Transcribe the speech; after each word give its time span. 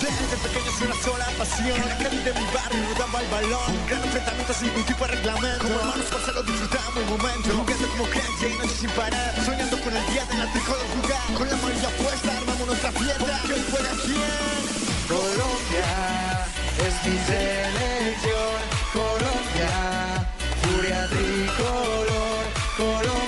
Desde 0.00 0.36
pequeño 0.48 0.70
es 0.70 0.80
una 0.80 0.94
sola 1.02 1.26
pasión 1.36 1.78
La 1.88 1.96
calle 1.98 2.22
de 2.22 2.32
mi 2.32 2.46
barrio 2.54 2.82
nos 2.88 2.98
daba 2.98 3.20
el 3.20 3.28
balón 3.28 3.72
Gran 3.88 4.02
enfrentamiento 4.04 4.52
sin 4.54 4.68
ningún 4.68 4.84
tipo 4.84 5.06
de 5.06 5.12
reglamento 5.12 5.58
Como 5.64 5.74
hermanos 5.80 6.06
Marcelo 6.12 6.42
disfrutamos 6.42 6.96
el 6.96 7.06
momento 7.06 7.48
Jugando 7.50 7.88
como 7.88 8.04
cancha 8.10 8.46
y 8.46 8.58
noche 8.58 8.76
sin 8.78 8.90
parar 8.90 9.34
Soñando 9.44 9.76
con 9.80 9.96
el 9.96 10.06
día 10.12 10.24
de 10.26 10.34
la 10.38 10.46
tricolor 10.52 10.86
jugar 10.94 11.22
Con 11.36 11.48
la 11.48 11.54
amarilla 11.54 11.90
puesta 11.98 12.38
armamos 12.38 12.66
nuestra 12.66 12.92
fiesta 12.92 13.24
hoy 13.24 13.62
fuera 13.70 13.90
quién 14.04 14.88
Colombia 15.08 16.44
es 16.78 17.06
mi 17.06 17.16
selección. 17.18 18.60
Colombia, 18.92 20.26
furia 20.62 21.08
tricolor. 21.08 22.44
Colombia 22.76 23.27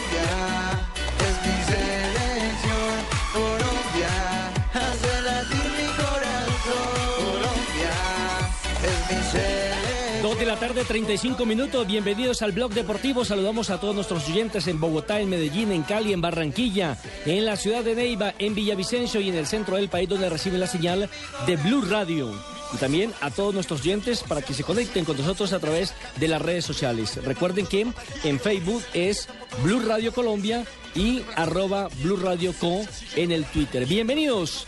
tarde, 10.60 10.84
35 10.84 11.46
minutos. 11.46 11.86
Bienvenidos 11.86 12.42
al 12.42 12.52
blog 12.52 12.74
deportivo. 12.74 13.24
Saludamos 13.24 13.70
a 13.70 13.80
todos 13.80 13.94
nuestros 13.94 14.28
oyentes 14.28 14.66
en 14.66 14.78
Bogotá, 14.78 15.18
en 15.18 15.30
Medellín, 15.30 15.72
en 15.72 15.82
Cali, 15.82 16.12
en 16.12 16.20
Barranquilla, 16.20 16.98
en 17.24 17.46
la 17.46 17.56
ciudad 17.56 17.82
de 17.82 17.94
Neiva, 17.94 18.34
en 18.38 18.54
Villavicencio 18.54 19.22
y 19.22 19.30
en 19.30 19.36
el 19.36 19.46
centro 19.46 19.76
del 19.76 19.88
país 19.88 20.06
donde 20.06 20.28
reciben 20.28 20.60
la 20.60 20.66
señal 20.66 21.08
de 21.46 21.56
Blue 21.56 21.80
Radio. 21.88 22.30
Y 22.74 22.76
también 22.76 23.10
a 23.22 23.30
todos 23.30 23.54
nuestros 23.54 23.80
oyentes 23.80 24.22
para 24.22 24.42
que 24.42 24.52
se 24.52 24.62
conecten 24.62 25.06
con 25.06 25.16
nosotros 25.16 25.54
a 25.54 25.60
través 25.60 25.94
de 26.16 26.28
las 26.28 26.42
redes 26.42 26.66
sociales. 26.66 27.18
Recuerden 27.24 27.66
que 27.66 27.86
en 28.24 28.38
Facebook 28.38 28.82
es 28.92 29.28
Blue 29.62 29.80
Radio 29.80 30.12
Colombia 30.12 30.66
y 30.94 31.22
arroba 31.36 31.88
Blue 32.02 32.16
Radio 32.16 32.52
Co 32.60 32.82
en 33.16 33.32
el 33.32 33.46
Twitter. 33.46 33.86
Bienvenidos 33.86 34.66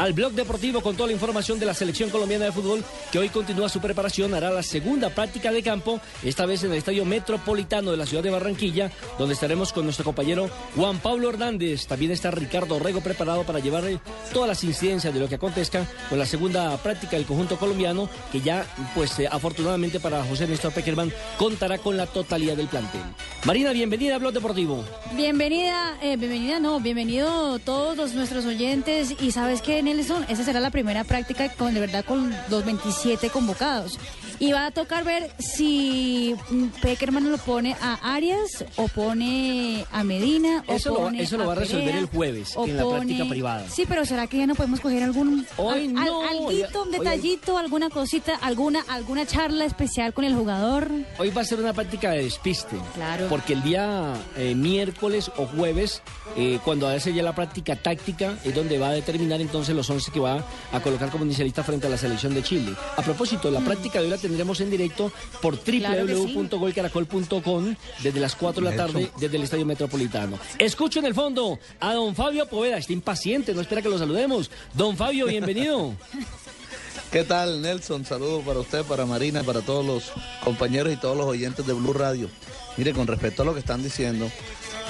al 0.00 0.14
blog 0.14 0.32
deportivo 0.32 0.80
con 0.80 0.96
toda 0.96 1.08
la 1.08 1.12
información 1.12 1.60
de 1.60 1.66
la 1.66 1.74
selección 1.74 2.08
colombiana 2.08 2.46
de 2.46 2.52
fútbol 2.52 2.82
que 3.12 3.18
hoy 3.18 3.28
continúa 3.28 3.68
su 3.68 3.80
preparación, 3.80 4.32
hará 4.32 4.50
la 4.50 4.62
segunda 4.62 5.10
práctica 5.10 5.52
de 5.52 5.62
campo, 5.62 6.00
esta 6.22 6.46
vez 6.46 6.64
en 6.64 6.72
el 6.72 6.78
Estadio 6.78 7.04
Metropolitano 7.04 7.90
de 7.90 7.98
la 7.98 8.06
ciudad 8.06 8.22
de 8.22 8.30
Barranquilla, 8.30 8.90
donde 9.18 9.34
estaremos 9.34 9.74
con 9.74 9.84
nuestro 9.84 10.06
compañero 10.06 10.48
Juan 10.74 11.00
Pablo 11.00 11.28
Hernández. 11.28 11.86
También 11.86 12.12
está 12.12 12.30
Ricardo 12.30 12.78
Rego 12.78 13.02
preparado 13.02 13.44
para 13.44 13.58
llevarle 13.58 14.00
todas 14.32 14.48
las 14.48 14.64
incidencias 14.64 15.12
de 15.12 15.20
lo 15.20 15.28
que 15.28 15.34
acontezca 15.34 15.86
con 16.08 16.18
la 16.18 16.24
segunda 16.24 16.78
práctica 16.78 17.18
del 17.18 17.26
conjunto 17.26 17.58
colombiano, 17.58 18.08
que 18.32 18.40
ya, 18.40 18.64
pues 18.94 19.18
eh, 19.18 19.28
afortunadamente 19.30 20.00
para 20.00 20.24
José 20.24 20.46
Néstor 20.46 20.72
Peckerman, 20.72 21.12
contará 21.36 21.76
con 21.76 21.98
la 21.98 22.06
totalidad 22.06 22.56
del 22.56 22.68
plantel. 22.68 23.02
Marina, 23.44 23.72
bienvenida 23.72 24.14
a 24.14 24.18
Blog 24.18 24.32
Deportivo. 24.32 24.82
Bienvenida, 25.14 25.98
eh, 26.00 26.16
bienvenida, 26.16 26.58
no, 26.58 26.80
bienvenido 26.80 27.58
todos 27.58 28.14
nuestros 28.14 28.46
oyentes 28.46 29.14
y 29.20 29.32
sabes 29.32 29.60
que 29.60 29.82
Nelson, 29.94 30.24
esa 30.28 30.44
será 30.44 30.60
la 30.60 30.70
primera 30.70 31.04
práctica 31.04 31.48
con 31.54 31.74
de 31.74 31.80
verdad 31.80 32.04
con 32.04 32.34
los 32.48 32.64
27 32.64 33.30
convocados. 33.30 33.98
Y 34.38 34.52
va 34.52 34.66
a 34.66 34.70
tocar 34.70 35.04
ver 35.04 35.30
si 35.38 36.34
mm, 36.50 36.66
Peckerman 36.80 37.30
lo 37.30 37.36
pone 37.36 37.76
a 37.82 38.14
Arias 38.14 38.64
o 38.76 38.88
pone 38.88 39.84
a 39.92 40.02
Medina 40.02 40.64
o 40.66 40.72
Eso 40.74 40.90
lo 40.90 40.96
pone 40.96 41.22
eso 41.22 41.36
lo 41.36 41.46
va 41.46 41.52
a 41.52 41.56
resolver 41.56 41.84
Perea, 41.84 42.00
el 42.00 42.06
jueves, 42.06 42.54
en 42.56 42.76
la 42.76 42.88
práctica 42.88 43.24
privada. 43.28 43.66
Sí, 43.68 43.84
pero 43.86 44.06
será 44.06 44.26
que 44.26 44.38
ya 44.38 44.46
no 44.46 44.54
podemos 44.54 44.80
coger 44.80 45.02
algún 45.02 45.46
Hoy 45.58 45.84
al- 45.88 45.92
no, 45.94 46.22
al- 46.22 46.36
hoy- 46.38 46.62
alguito, 46.62 46.82
un 46.84 46.88
hoy- 46.88 46.98
detallito, 46.98 47.58
alguna 47.58 47.90
cosita, 47.90 48.36
alguna 48.36 48.80
alguna 48.88 49.26
charla 49.26 49.66
especial 49.66 50.14
con 50.14 50.24
el 50.24 50.34
jugador? 50.34 50.90
Hoy 51.18 51.30
va 51.30 51.42
a 51.42 51.44
ser 51.44 51.60
una 51.60 51.74
práctica 51.74 52.10
de 52.12 52.22
despiste. 52.24 52.76
Claro. 52.94 53.26
Porque 53.28 53.52
el 53.52 53.62
día 53.62 54.14
eh, 54.38 54.54
miércoles 54.54 55.30
o 55.36 55.44
jueves, 55.46 56.00
eh, 56.36 56.58
cuando 56.64 56.88
hace 56.88 57.12
ya 57.12 57.22
la 57.22 57.34
práctica 57.34 57.76
táctica, 57.76 58.36
es 58.44 58.54
donde 58.54 58.78
va 58.78 58.88
a 58.88 58.92
determinar 58.92 59.40
entonces 59.42 59.69
los 59.74 59.88
11 59.88 60.10
que 60.10 60.20
va 60.20 60.44
a 60.72 60.80
colocar 60.80 61.10
como 61.10 61.24
inicialista 61.24 61.62
frente 61.62 61.86
a 61.86 61.90
la 61.90 61.96
selección 61.96 62.34
de 62.34 62.42
Chile. 62.42 62.74
A 62.96 63.02
propósito, 63.02 63.50
la 63.50 63.60
práctica 63.60 63.98
de 63.98 64.06
hoy 64.06 64.10
la 64.10 64.18
tendremos 64.18 64.60
en 64.60 64.70
directo 64.70 65.12
por 65.40 65.58
Claro 65.58 66.06
sí. 66.06 66.34
www.golcaracol.com 66.34 67.74
desde 68.02 68.20
las 68.20 68.34
4 68.36 68.64
de 68.64 68.70
la 68.70 68.76
tarde 68.76 69.10
desde 69.18 69.36
el 69.36 69.42
Estadio 69.42 69.66
Metropolitano. 69.66 70.38
Escucho 70.58 70.98
en 70.98 71.06
el 71.06 71.14
fondo 71.14 71.58
a 71.80 71.94
don 71.94 72.14
Fabio 72.14 72.46
Poveda, 72.46 72.78
está 72.78 72.92
impaciente, 72.92 73.54
no 73.54 73.60
espera 73.60 73.82
que 73.82 73.88
lo 73.88 73.98
saludemos. 73.98 74.50
Don 74.74 74.96
Fabio, 74.96 75.26
bienvenido. 75.26 75.94
¿Qué 77.12 77.24
tal, 77.24 77.60
Nelson? 77.60 78.04
Saludos 78.04 78.44
para 78.44 78.60
usted, 78.60 78.84
para 78.84 79.04
Marina, 79.04 79.42
para 79.42 79.62
todos 79.62 79.84
los 79.84 80.12
compañeros 80.44 80.92
y 80.92 80.96
todos 80.96 81.16
los 81.16 81.26
oyentes 81.26 81.66
de 81.66 81.72
Blue 81.72 81.92
Radio. 81.92 82.30
Mire, 82.76 82.92
con 82.92 83.06
respecto 83.08 83.42
a 83.42 83.44
lo 83.44 83.52
que 83.52 83.60
están 83.60 83.82
diciendo, 83.82 84.30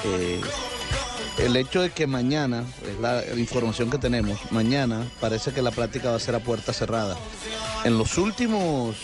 eh, 0.04 0.40
el 1.44 1.56
hecho 1.56 1.82
de 1.82 1.90
que 1.90 2.06
mañana, 2.06 2.64
es 2.86 2.98
la, 3.00 3.22
información 3.36 3.90
que 3.90 3.98
tenemos, 3.98 4.38
mañana 4.50 5.06
parece 5.20 5.52
que 5.52 5.62
la 5.62 5.70
práctica 5.70 6.10
va 6.10 6.16
a 6.16 6.20
ser 6.20 6.34
a 6.34 6.40
puerta 6.40 6.72
cerrada. 6.72 7.16
En 7.84 7.96
los 7.98 8.18
últimos, 8.18 8.96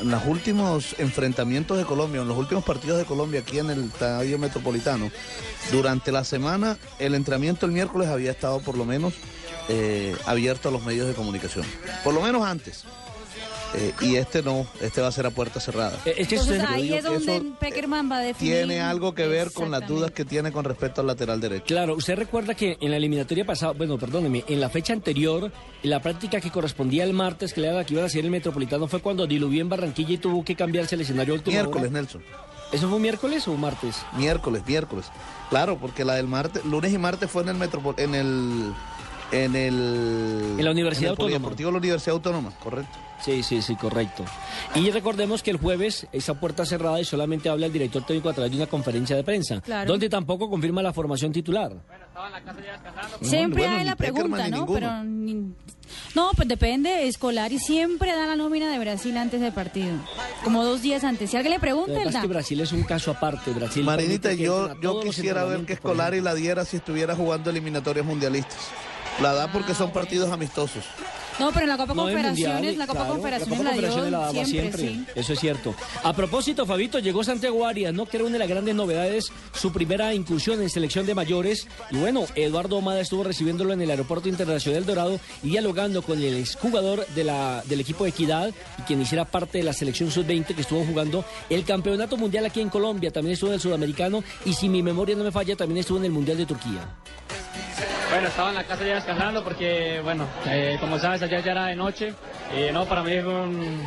en 0.00 0.10
los 0.10 0.24
últimos 0.26 0.96
enfrentamientos 0.98 1.78
de 1.78 1.84
Colombia, 1.84 2.22
en 2.22 2.28
los 2.28 2.36
últimos 2.36 2.64
partidos 2.64 2.98
de 2.98 3.04
Colombia 3.04 3.40
aquí 3.40 3.58
en 3.58 3.70
el 3.70 3.84
Estadio 3.84 4.38
Metropolitano, 4.38 5.10
durante 5.70 6.10
la 6.10 6.24
semana 6.24 6.76
el 6.98 7.14
entrenamiento 7.14 7.66
el 7.66 7.72
miércoles 7.72 8.08
había 8.08 8.32
estado 8.32 8.60
por 8.60 8.76
lo 8.76 8.84
menos 8.84 9.14
eh, 9.68 10.16
abierto 10.26 10.68
a 10.68 10.72
los 10.72 10.84
medios 10.84 11.06
de 11.06 11.14
comunicación. 11.14 11.64
Por 12.02 12.12
lo 12.12 12.20
menos 12.20 12.44
antes. 12.44 12.84
Eh, 13.76 13.92
y 14.00 14.16
este 14.16 14.42
no, 14.42 14.66
este 14.80 15.00
va 15.00 15.08
a 15.08 15.12
ser 15.12 15.26
a 15.26 15.30
puerta 15.30 15.60
cerrada. 15.60 15.98
Eh, 16.04 16.14
es 16.18 16.28
que 16.28 16.36
Entonces 16.36 16.62
ahí 16.66 16.92
es 16.92 17.02
que 17.04 17.10
donde 17.10 17.36
eso, 17.36 17.44
Peckerman 17.58 18.10
va 18.10 18.18
a 18.18 18.20
definir. 18.20 18.54
Tiene 18.54 18.80
algo 18.80 19.14
que 19.14 19.26
ver 19.26 19.52
con 19.52 19.70
las 19.70 19.86
dudas 19.86 20.10
que 20.10 20.24
tiene 20.24 20.52
con 20.52 20.64
respecto 20.64 21.00
al 21.00 21.06
lateral 21.06 21.40
derecho. 21.40 21.66
Claro, 21.66 21.94
usted 21.94 22.16
recuerda 22.16 22.54
que 22.54 22.76
en 22.80 22.90
la 22.90 22.96
eliminatoria 22.96 23.44
pasada, 23.44 23.72
bueno, 23.72 23.98
perdóneme, 23.98 24.44
en 24.46 24.60
la 24.60 24.68
fecha 24.68 24.92
anterior, 24.92 25.50
en 25.82 25.90
la 25.90 26.00
práctica 26.00 26.40
que 26.40 26.50
correspondía 26.50 27.04
el 27.04 27.12
martes, 27.12 27.52
que 27.52 27.60
le 27.60 27.68
era 27.68 27.76
la 27.76 27.84
que 27.84 27.94
iba 27.94 28.02
a 28.02 28.06
hacer 28.06 28.24
el 28.24 28.30
Metropolitano, 28.30 28.86
fue 28.86 29.00
cuando 29.00 29.26
diluvió 29.26 29.60
en 29.60 29.68
Barranquilla 29.68 30.14
y 30.14 30.18
tuvo 30.18 30.44
que 30.44 30.54
cambiarse 30.54 30.94
el 30.94 31.00
escenario 31.00 31.34
Miércoles, 31.44 31.90
hora. 31.90 32.00
Nelson. 32.00 32.22
¿Eso 32.72 32.88
fue 32.88 32.98
miércoles 32.98 33.46
o 33.46 33.54
martes? 33.54 34.02
Miércoles, 34.16 34.62
miércoles. 34.66 35.06
Claro, 35.48 35.78
porque 35.78 36.04
la 36.04 36.14
del 36.14 36.26
martes, 36.26 36.64
lunes 36.64 36.92
y 36.92 36.98
martes 36.98 37.30
fue 37.30 37.42
en 37.42 37.50
el 37.50 37.56
Metropol, 37.56 37.94
en 37.98 38.14
el 38.14 38.74
en 39.34 39.56
el 39.56 40.54
En 40.58 40.64
la 40.64 40.70
Universidad 40.70 41.02
en 41.02 41.06
el 41.06 41.10
Autónoma. 41.12 41.16
Polideportivo 41.16 41.68
de 41.68 41.72
la 41.72 41.78
Universidad 41.78 42.14
Autónoma, 42.16 42.50
correcto. 42.62 42.98
Sí, 43.24 43.42
sí, 43.42 43.62
sí, 43.62 43.74
correcto. 43.76 44.22
Y 44.74 44.90
recordemos 44.90 45.42
que 45.42 45.50
el 45.50 45.56
jueves 45.56 46.06
esa 46.12 46.34
puerta 46.38 46.66
cerrada 46.66 47.00
y 47.00 47.04
solamente 47.06 47.48
habla 47.48 47.66
el 47.66 47.72
director 47.72 48.04
técnico 48.04 48.28
a 48.28 48.34
través 48.34 48.50
de 48.50 48.58
una 48.58 48.66
conferencia 48.66 49.16
de 49.16 49.24
prensa, 49.24 49.60
Claro. 49.62 49.90
donde 49.90 50.08
tampoco 50.10 50.50
confirma 50.50 50.82
la 50.82 50.92
formación 50.92 51.32
titular. 51.32 51.72
Siempre 53.22 53.62
Bueno, 53.62 53.72
hay 53.74 53.78
ni 53.80 53.84
la 53.90 53.96
Peckerman 53.96 54.22
pregunta, 54.32 54.44
ni 54.44 54.50
¿no? 54.50 54.56
ninguno. 54.58 54.74
Pero 54.80 55.04
ni- 55.04 55.54
no, 56.14 56.30
pues 56.36 56.48
depende. 56.48 57.06
Escolari 57.08 57.58
siempre 57.58 58.12
da 58.12 58.26
la 58.26 58.36
nómina 58.36 58.70
de 58.70 58.78
Brasil 58.78 59.16
antes 59.16 59.40
del 59.40 59.52
partido, 59.52 59.94
como 60.42 60.62
dos 60.64 60.82
días 60.82 61.02
antes. 61.04 61.30
Si 61.30 61.36
alguien 61.36 61.52
le 61.52 61.56
La 61.58 61.60
pregunta, 61.62 62.02
es 62.02 62.16
que 62.16 62.26
Brasil 62.26 62.60
es 62.60 62.72
un 62.72 62.82
caso 62.82 63.10
aparte. 63.10 63.52
Brasil 63.52 63.84
Marinita, 63.84 64.32
yo, 64.34 64.78
yo 64.80 65.00
quisiera 65.00 65.44
ver 65.44 65.64
que 65.64 65.74
Escolari 65.74 66.20
la 66.20 66.34
diera 66.34 66.64
si 66.64 66.76
estuviera 66.76 67.14
jugando 67.16 67.50
eliminatorias 67.50 68.04
mundialistas. 68.04 68.58
La 69.20 69.32
da 69.32 69.48
porque 69.48 69.74
son 69.74 69.90
partidos 69.90 70.30
amistosos. 70.32 70.84
No, 71.38 71.50
pero 71.52 71.62
en 71.62 71.68
la 71.68 71.76
Copa 71.76 71.94
No, 71.94 72.08
en 72.08 72.14
Confederaciones, 72.14 72.76
la 72.76 72.86
Copa 72.86 73.00
claro, 73.00 73.14
Confederaciones 73.14 73.58
Copa 73.58 73.70
la, 73.70 73.76
dio 73.76 74.10
la 74.10 74.18
daba 74.18 74.32
siempre, 74.32 74.78
siempre, 74.78 74.80
sí. 74.82 75.04
Eso 75.14 75.32
es 75.32 75.40
cierto. 75.40 75.74
A 76.02 76.12
propósito, 76.12 76.66
Fabito, 76.66 76.98
llegó 76.98 77.24
Santiago 77.24 77.66
Arias, 77.66 77.92
¿no? 77.92 78.06
Que 78.06 78.18
era 78.18 78.26
una 78.26 78.34
de 78.34 78.38
las 78.38 78.48
grandes 78.48 78.74
novedades, 78.74 79.32
su 79.52 79.72
primera 79.72 80.14
incursión 80.14 80.62
en 80.62 80.70
selección 80.70 81.06
de 81.06 81.14
mayores. 81.14 81.66
Y 81.90 81.96
bueno, 81.96 82.24
Eduardo 82.34 82.76
Omada 82.76 83.00
estuvo 83.00 83.24
recibiéndolo 83.24 83.72
en 83.72 83.82
el 83.82 83.90
Aeropuerto 83.90 84.28
Internacional 84.28 84.80
del 84.80 84.86
Dorado 84.86 85.20
y 85.42 85.48
dialogando 85.50 86.02
con 86.02 86.22
el 86.22 86.36
exjugador 86.36 87.06
de 87.08 87.24
la, 87.24 87.62
del 87.66 87.80
equipo 87.80 88.04
de 88.04 88.10
Equidad 88.10 88.52
y 88.78 88.82
quien 88.82 89.02
hiciera 89.02 89.24
parte 89.24 89.58
de 89.58 89.64
la 89.64 89.72
selección 89.72 90.10
sub-20 90.10 90.54
que 90.54 90.60
estuvo 90.60 90.84
jugando 90.84 91.24
el 91.50 91.64
campeonato 91.64 92.16
mundial 92.16 92.46
aquí 92.46 92.60
en 92.60 92.68
Colombia. 92.68 93.10
También 93.10 93.34
estuvo 93.34 93.50
en 93.50 93.54
el 93.54 93.60
sudamericano 93.60 94.22
y 94.44 94.52
si 94.52 94.68
mi 94.68 94.82
memoria 94.82 95.16
no 95.16 95.24
me 95.24 95.32
falla, 95.32 95.56
también 95.56 95.78
estuvo 95.78 95.98
en 95.98 96.04
el 96.04 96.12
mundial 96.12 96.38
de 96.38 96.46
Turquía. 96.46 96.88
Bueno, 98.10 98.28
estaba 98.28 98.50
en 98.50 98.54
la 98.54 98.64
casa 98.64 98.84
ya 98.84 98.94
descansando 98.94 99.42
porque, 99.42 100.00
bueno, 100.04 100.26
eh, 100.46 100.76
como 100.80 101.00
sabes, 101.00 101.20
ayer 101.24 101.42
ya 101.42 101.52
era 101.52 101.66
de 101.66 101.76
noche. 101.76 102.14
Y 102.56 102.72
no, 102.72 102.84
para 102.86 103.02
mí 103.02 103.12
fue 103.20 103.32
un- 103.34 103.80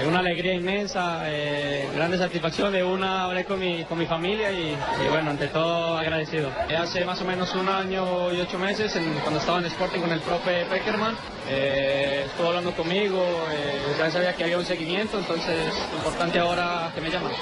eh, 0.00 0.06
una 0.06 0.18
alegría 0.20 0.54
inmensa, 0.54 1.22
eh, 1.26 1.88
grande 1.94 2.18
satisfacción. 2.18 2.72
De 2.72 2.82
una 2.82 3.24
hablé 3.24 3.44
con 3.44 3.58
mi, 3.60 3.84
con 3.84 3.98
mi 3.98 4.06
familia 4.06 4.50
y, 4.50 4.74
y, 5.04 5.08
bueno, 5.08 5.30
ante 5.30 5.48
todo 5.48 5.96
agradecido. 5.96 6.50
Eh, 6.68 6.76
Hace 6.76 7.04
más 7.04 7.20
o 7.20 7.24
menos 7.24 7.54
un 7.54 7.68
año 7.68 8.32
y 8.32 8.40
ocho 8.40 8.58
meses, 8.58 8.94
en- 8.96 9.14
cuando 9.20 9.40
estaba 9.40 9.58
en 9.58 9.66
Sporting 9.66 10.00
con 10.00 10.12
el 10.12 10.20
profe 10.20 10.64
Peckerman, 10.70 11.16
eh, 11.48 12.24
estuvo 12.26 12.48
hablando 12.48 12.72
conmigo, 12.72 13.22
eh, 13.52 13.78
ya 13.98 14.10
sabía 14.10 14.34
que 14.34 14.44
había 14.44 14.58
un 14.58 14.64
seguimiento, 14.64 15.18
entonces 15.18 15.72
importante 15.94 16.38
ahora 16.38 16.90
que 16.94 17.00
me 17.00 17.10
llaman. 17.10 17.32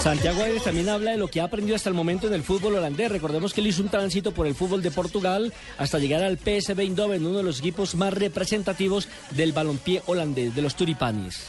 Santiago 0.00 0.42
Arias 0.42 0.64
también 0.64 0.88
habla 0.90 1.12
de 1.12 1.16
lo 1.16 1.28
que 1.28 1.40
ha 1.40 1.44
aprendido 1.44 1.74
hasta 1.76 1.88
el 1.88 1.94
momento 1.94 2.26
en 2.26 2.34
el 2.34 2.42
fútbol 2.42 2.76
holandés. 2.76 3.10
Recordemos 3.10 3.54
que 3.54 3.62
él 3.62 3.68
hizo 3.68 3.82
un 3.82 3.88
tránsito 3.88 4.32
por 4.32 4.46
el 4.46 4.54
fútbol 4.54 4.82
de 4.82 4.90
Portugal 4.90 5.52
hasta 5.78 5.98
llegar 5.98 6.22
al 6.22 6.36
PSV 6.36 6.78
Eindhoven, 6.78 7.26
uno 7.26 7.38
de 7.38 7.42
los 7.42 7.60
equipos 7.60 7.94
más 7.94 8.12
representativos 8.12 9.08
del 9.30 9.52
balompié 9.52 10.02
holandés, 10.06 10.54
de 10.54 10.60
los 10.60 10.74
Turipanis. 10.74 11.46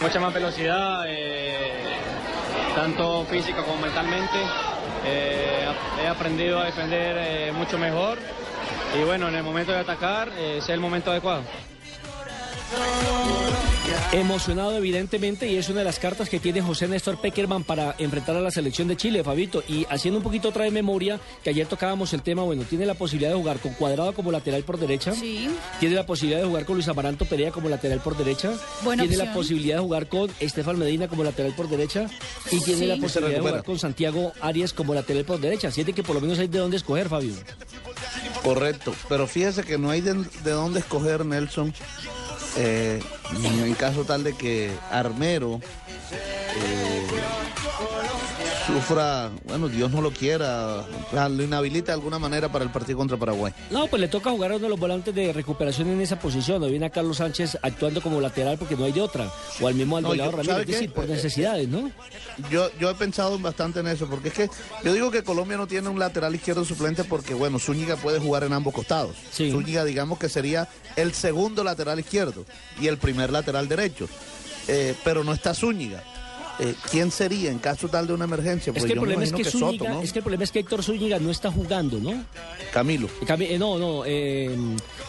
mucha 0.00 0.20
más 0.20 0.32
velocidad, 0.32 1.04
eh, 1.08 1.96
tanto 2.76 3.24
física 3.26 3.64
como 3.64 3.80
mentalmente. 3.82 4.38
Eh, 5.04 5.66
he 6.02 6.06
aprendido 6.06 6.60
a 6.60 6.66
defender 6.66 7.16
eh, 7.18 7.52
mucho 7.52 7.78
mejor 7.78 8.18
y 8.96 9.04
bueno, 9.04 9.28
en 9.28 9.34
el 9.34 9.42
momento 9.42 9.72
de 9.72 9.78
atacar 9.78 10.28
es 10.38 10.68
el 10.68 10.78
momento 10.78 11.10
adecuado. 11.10 11.42
Emocionado 14.12 14.74
evidentemente 14.76 15.46
y 15.50 15.56
es 15.56 15.68
una 15.68 15.80
de 15.80 15.84
las 15.84 15.98
cartas 15.98 16.28
que 16.30 16.40
tiene 16.40 16.62
José 16.62 16.88
Néstor 16.88 17.20
Peckerman 17.20 17.62
para 17.62 17.94
enfrentar 17.98 18.36
a 18.36 18.40
la 18.40 18.50
selección 18.50 18.88
de 18.88 18.96
Chile, 18.96 19.22
Fabito. 19.22 19.62
Y 19.68 19.86
haciendo 19.90 20.18
un 20.18 20.24
poquito 20.24 20.48
otra 20.48 20.64
de 20.64 20.70
memoria, 20.70 21.20
que 21.44 21.50
ayer 21.50 21.66
tocábamos 21.66 22.12
el 22.14 22.22
tema, 22.22 22.42
bueno, 22.42 22.62
tiene 22.64 22.86
la 22.86 22.94
posibilidad 22.94 23.30
de 23.30 23.36
jugar 23.36 23.58
con 23.58 23.74
Cuadrado 23.74 24.14
como 24.14 24.32
lateral 24.32 24.62
por 24.62 24.78
derecha. 24.78 25.12
Sí. 25.12 25.48
Tiene 25.78 25.94
la 25.94 26.06
posibilidad 26.06 26.40
de 26.40 26.46
jugar 26.46 26.64
con 26.64 26.76
Luis 26.76 26.88
Amaranto 26.88 27.26
Perea 27.26 27.50
como 27.50 27.68
lateral 27.68 28.00
por 28.00 28.16
derecha. 28.16 28.52
Buena 28.82 29.02
tiene 29.02 29.18
la 29.22 29.32
posibilidad 29.34 29.76
de 29.76 29.82
jugar 29.82 30.08
con 30.08 30.30
Estefan 30.40 30.78
Medina 30.78 31.08
como 31.08 31.22
lateral 31.22 31.52
por 31.54 31.68
derecha. 31.68 32.06
Y 32.50 32.60
tiene 32.60 32.80
Sí. 32.80 32.86
la 32.86 32.96
posibilidad 32.96 33.36
de 33.42 33.46
jugar 33.46 33.64
con 33.64 33.78
Santiago 33.78 34.32
Arias 34.40 34.72
como 34.72 34.94
lateral 34.94 35.24
por 35.24 35.38
derecha. 35.38 35.70
Siente 35.70 35.92
que 35.92 36.02
por 36.02 36.14
lo 36.14 36.22
menos 36.22 36.38
hay 36.38 36.48
de 36.48 36.58
dónde 36.58 36.78
escoger, 36.78 37.08
Fabio. 37.10 37.34
Correcto, 38.42 38.94
pero 39.08 39.26
fíjese 39.26 39.64
que 39.64 39.76
no 39.76 39.90
hay 39.90 40.00
de, 40.00 40.14
de 40.14 40.50
dónde 40.50 40.80
escoger 40.80 41.26
Nelson 41.26 41.74
eh, 42.60 43.00
en 43.44 43.74
caso 43.74 44.04
tal 44.04 44.24
de 44.24 44.32
que 44.34 44.72
Armero 44.90 45.60
eh, 46.12 47.06
sufra, 48.68 49.30
bueno, 49.44 49.66
Dios 49.68 49.90
no 49.90 50.00
lo 50.02 50.10
quiera, 50.12 50.84
lo 51.12 51.42
inhabilita 51.42 51.86
de 51.86 51.92
alguna 51.94 52.18
manera 52.18 52.52
para 52.52 52.64
el 52.64 52.70
partido 52.70 52.98
contra 52.98 53.16
Paraguay. 53.16 53.52
No, 53.70 53.86
pues 53.86 53.98
le 54.00 54.08
toca 54.08 54.30
jugar 54.30 54.52
a 54.52 54.56
uno 54.56 54.64
de 54.64 54.68
los 54.68 54.78
volantes 54.78 55.14
de 55.14 55.32
recuperación 55.32 55.88
en 55.88 56.00
esa 56.02 56.18
posición. 56.18 56.62
Hoy 56.62 56.70
viene 56.72 56.86
a 56.86 56.90
Carlos 56.90 57.16
Sánchez 57.16 57.56
actuando 57.62 58.02
como 58.02 58.20
lateral 58.20 58.58
porque 58.58 58.76
no 58.76 58.84
hay 58.84 58.92
de 58.92 59.00
otra. 59.00 59.30
O 59.60 59.68
al 59.68 59.74
mismo 59.74 59.98
No, 60.00 60.10
Alvarado 60.12 60.30
yo- 60.32 60.36
Ramírez, 60.36 60.52
¿sabe 60.52 60.62
es 60.62 60.68
decir, 60.68 60.88
qué? 60.90 60.94
por 60.94 61.08
necesidades, 61.08 61.68
¿no? 61.68 61.90
Yo, 62.50 62.70
yo 62.78 62.90
he 62.90 62.94
pensado 62.94 63.38
bastante 63.38 63.80
en 63.80 63.88
eso, 63.88 64.06
porque 64.06 64.28
es 64.28 64.34
que 64.34 64.50
yo 64.84 64.92
digo 64.92 65.10
que 65.10 65.22
Colombia 65.22 65.56
no 65.56 65.66
tiene 65.66 65.88
un 65.88 65.98
lateral 65.98 66.34
izquierdo 66.34 66.64
suplente 66.64 67.04
porque, 67.04 67.32
bueno, 67.34 67.58
Zúñiga 67.58 67.96
puede 67.96 68.18
jugar 68.20 68.44
en 68.44 68.52
ambos 68.52 68.74
costados. 68.74 69.16
Sí. 69.32 69.50
Zúñiga, 69.50 69.84
digamos 69.84 70.18
que 70.18 70.28
sería 70.28 70.68
el 70.96 71.14
segundo 71.14 71.64
lateral 71.64 71.98
izquierdo 72.00 72.44
y 72.80 72.86
el 72.88 72.98
primer 72.98 73.30
lateral 73.30 73.66
derecho. 73.66 74.08
Eh, 74.68 74.94
pero 75.02 75.24
no 75.24 75.32
está 75.32 75.54
Zúñiga. 75.54 76.02
Eh, 76.60 76.74
¿Quién 76.90 77.12
sería 77.12 77.52
en 77.52 77.58
caso 77.60 77.88
tal 77.88 78.08
de 78.08 78.14
una 78.14 78.24
emergencia? 78.24 78.72
Es 78.74 78.84
que 78.84 78.92
el 78.92 78.98
problema 78.98 79.22
es 79.22 79.32
que, 79.32 79.42
imagino 79.42 79.60
Zúñiga, 79.66 79.84
Soto, 79.84 79.94
¿no? 79.98 80.02
es 80.02 80.12
que 80.12 80.18
el 80.18 80.22
problema 80.24 80.42
es 80.44 80.50
que 80.50 80.58
Héctor 80.58 80.82
Zúñiga 80.82 81.18
no 81.20 81.30
está 81.30 81.52
jugando, 81.52 81.98
¿no? 82.00 82.24
Camilo. 82.72 83.08
Cami- 83.24 83.46
eh, 83.50 83.58
No, 83.58 83.78
no, 83.78 84.02
eh, 84.04 84.56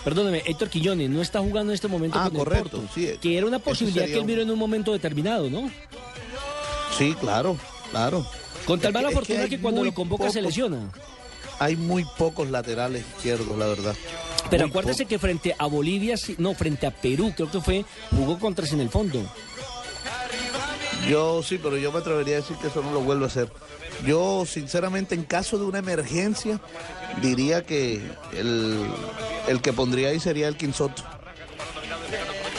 perdóneme, 0.03 0.43
Héctor 0.45 0.69
Quiñones 0.69 1.09
no 1.09 1.21
está 1.23 1.39
jugando 1.39 1.71
en 1.71 1.75
este 1.75 1.87
momento 1.87 2.19
Ah, 2.19 2.25
con 2.25 2.33
el 2.33 2.37
correcto, 2.39 2.77
Porto, 2.81 2.93
sí. 2.93 3.09
que 3.19 3.35
era 3.37 3.47
una 3.47 3.57
posibilidad 3.57 4.05
que 4.05 4.13
él 4.19 4.25
miró 4.25 4.43
en 4.43 4.51
un 4.51 4.59
momento 4.59 4.91
determinado, 4.93 5.49
¿no? 5.49 5.71
Sí, 6.97 7.15
claro, 7.19 7.57
claro. 7.89 8.25
Con 8.65 8.79
tal 8.79 8.91
que- 8.93 8.99
mala 8.99 9.11
fortuna 9.11 9.47
que, 9.47 9.59
cuando 9.59 9.83
lo 9.83 9.91
convoca 9.93 10.29
se 10.29 10.41
lesiona. 10.43 10.91
Hay 11.57 11.75
muy 11.75 12.05
pocos 12.17 12.49
laterales 12.51 13.03
izquierdos, 13.17 13.57
la 13.57 13.65
verdad. 13.65 13.95
Pero 14.51 14.63
Muy 14.63 14.69
acuérdese 14.69 15.05
que 15.07 15.17
frente 15.19 15.55
a 15.57 15.65
Bolivia, 15.65 16.15
no, 16.37 16.53
frente 16.53 16.85
a 16.87 16.91
Perú, 16.91 17.33
creo 17.35 17.49
que 17.51 17.59
fue, 17.59 17.85
jugó 18.15 18.37
contra 18.39 18.67
en 18.67 18.79
el 18.81 18.89
fondo. 18.89 19.21
Yo 21.07 21.41
sí, 21.43 21.59
pero 21.61 21.77
yo 21.77 21.91
me 21.91 21.99
atrevería 21.99 22.35
a 22.35 22.41
decir 22.41 22.57
que 22.57 22.67
eso 22.67 22.81
no 22.81 22.91
lo 22.91 23.01
vuelvo 23.01 23.23
a 23.23 23.27
hacer. 23.27 23.49
Yo, 24.05 24.45
sinceramente, 24.45 25.15
en 25.15 25.23
caso 25.23 25.57
de 25.57 25.65
una 25.65 25.79
emergencia, 25.79 26.59
diría 27.21 27.63
que 27.63 28.01
el, 28.33 28.85
el 29.47 29.61
que 29.61 29.73
pondría 29.73 30.09
ahí 30.09 30.19
sería 30.19 30.47
el 30.47 30.57
Quinsoto. 30.57 31.03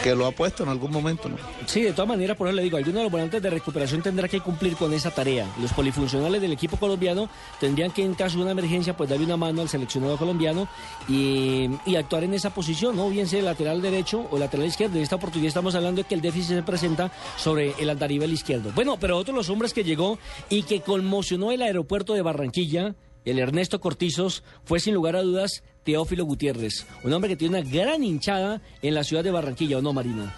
Que 0.02 0.14
lo 0.14 0.26
ha 0.26 0.32
puesto 0.32 0.62
en 0.62 0.70
algún 0.70 0.90
momento, 0.90 1.28
¿no? 1.28 1.36
Sí, 1.66 1.82
de 1.82 1.92
todas 1.92 2.08
maneras, 2.08 2.36
por 2.36 2.48
eso 2.48 2.56
le 2.56 2.62
digo, 2.62 2.78
alguno 2.78 2.98
de 2.98 3.02
los 3.04 3.12
volantes 3.12 3.42
de 3.42 3.50
recuperación 3.50 4.02
tendrá 4.02 4.28
que 4.28 4.40
cumplir 4.40 4.74
con 4.76 4.92
esa 4.94 5.10
tarea. 5.10 5.46
Los 5.60 5.72
polifuncionales 5.72 6.40
del 6.40 6.52
equipo 6.52 6.78
colombiano 6.78 7.28
tendrían 7.58 7.90
que, 7.90 8.02
en 8.02 8.14
caso 8.14 8.38
de 8.38 8.42
una 8.42 8.52
emergencia, 8.52 8.96
pues 8.96 9.10
darle 9.10 9.26
una 9.26 9.36
mano 9.36 9.60
al 9.60 9.68
seleccionado 9.68 10.16
colombiano 10.16 10.68
y, 11.08 11.68
actuar 12.00 12.24
en 12.24 12.32
esa 12.32 12.54
posición, 12.54 12.96
¿no? 12.96 13.10
Bien 13.10 13.26
sea 13.26 13.40
el 13.40 13.44
lateral 13.44 13.82
derecho 13.82 14.26
o 14.30 14.36
el 14.36 14.40
lateral 14.40 14.66
izquierdo. 14.66 14.96
En 14.96 15.02
esta 15.02 15.16
oportunidad 15.16 15.48
estamos 15.48 15.74
hablando 15.74 16.02
de 16.02 16.08
que 16.08 16.14
el 16.14 16.22
déficit 16.22 16.56
se 16.56 16.62
presenta 16.62 17.12
sobre 17.36 17.74
el 17.78 17.90
andarivel 17.90 18.32
izquierdo. 18.32 18.72
Bueno, 18.74 18.96
pero 18.98 19.18
otro 19.18 19.34
de 19.34 19.38
los 19.38 19.50
hombres 19.50 19.74
que 19.74 19.84
llegó 19.84 20.18
y 20.48 20.62
que 20.62 20.80
conmocionó 20.80 21.52
el 21.52 21.60
aeropuerto 21.60 22.14
de 22.14 22.22
Barranquilla, 22.22 22.94
el 23.26 23.38
Ernesto 23.38 23.80
Cortizos, 23.80 24.42
fue 24.64 24.80
sin 24.80 24.94
lugar 24.94 25.16
a 25.16 25.22
dudas 25.22 25.62
Teófilo 25.84 26.24
Gutiérrez, 26.24 26.86
un 27.02 27.12
hombre 27.12 27.30
que 27.30 27.36
tiene 27.36 27.58
una 27.58 27.70
gran 27.70 28.04
hinchada 28.04 28.60
en 28.82 28.94
la 28.94 29.04
ciudad 29.04 29.24
de 29.24 29.30
Barranquilla, 29.30 29.78
¿o 29.78 29.82
no, 29.82 29.92
Marina? 29.92 30.34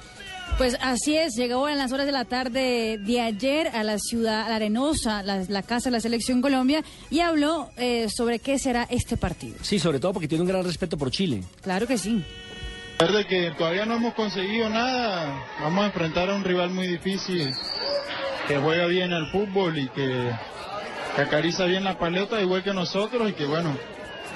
Pues 0.59 0.77
así 0.83 1.17
es, 1.17 1.35
llegó 1.35 1.69
en 1.69 1.79
las 1.79 1.93
horas 1.93 2.05
de 2.05 2.13
la 2.13 2.27
tarde 2.27 2.99
de 2.99 3.21
ayer 3.21 3.69
a 3.69 3.83
la 3.83 3.99
ciudad 3.99 4.43
a 4.43 4.51
la 4.51 4.57
arenosa, 4.57 5.23
la, 5.23 5.45
la 5.49 5.63
casa 5.63 5.89
de 5.89 5.93
la 5.93 6.01
selección 6.01 6.43
Colombia, 6.43 6.85
y 7.11 7.21
habló 7.21 7.71
eh, 7.79 8.09
sobre 8.15 8.39
qué 8.39 8.59
será 8.59 8.87
este 8.91 9.17
partido. 9.17 9.57
Sí, 9.63 9.79
sobre 9.79 9.99
todo 9.99 10.13
porque 10.13 10.29
tiene 10.29 10.43
un 10.43 10.49
gran 10.49 10.63
respeto 10.63 10.99
por 10.99 11.11
Chile. 11.11 11.43
Claro 11.63 11.87
que 11.87 11.97
sí. 11.97 12.23
A 12.97 12.99
pesar 12.99 13.17
de 13.17 13.27
que 13.27 13.51
todavía 13.57 13.87
no 13.87 13.97
hemos 13.97 14.15
conseguido 14.15 14.69
nada, 14.69 15.43
vamos 15.61 15.85
a 15.85 15.87
enfrentar 15.87 16.29
a 16.31 16.35
un 16.37 16.45
rival 16.45 16.71
muy 16.71 16.87
difícil 16.87 17.51
que 18.47 18.59
juega 18.59 18.87
bien 18.87 19.13
al 19.13 19.31
fútbol 19.33 19.79
y 19.79 19.89
que, 19.89 20.31
que 21.17 21.23
acaricia 21.23 21.65
bien 21.65 21.83
la 21.83 21.99
paleta 21.99 22.41
igual 22.41 22.63
que 22.63 22.75
nosotros 22.75 23.29
y 23.31 23.33
que 23.33 23.47
bueno, 23.47 23.77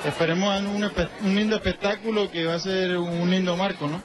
esperemos 0.04 0.60
un, 0.60 0.90
un 1.24 1.34
lindo 1.34 1.56
espectáculo 1.56 2.30
que 2.30 2.44
va 2.44 2.54
a 2.54 2.58
ser 2.58 2.96
un 2.98 3.30
lindo 3.30 3.56
marco, 3.56 3.88
¿no? 3.88 4.02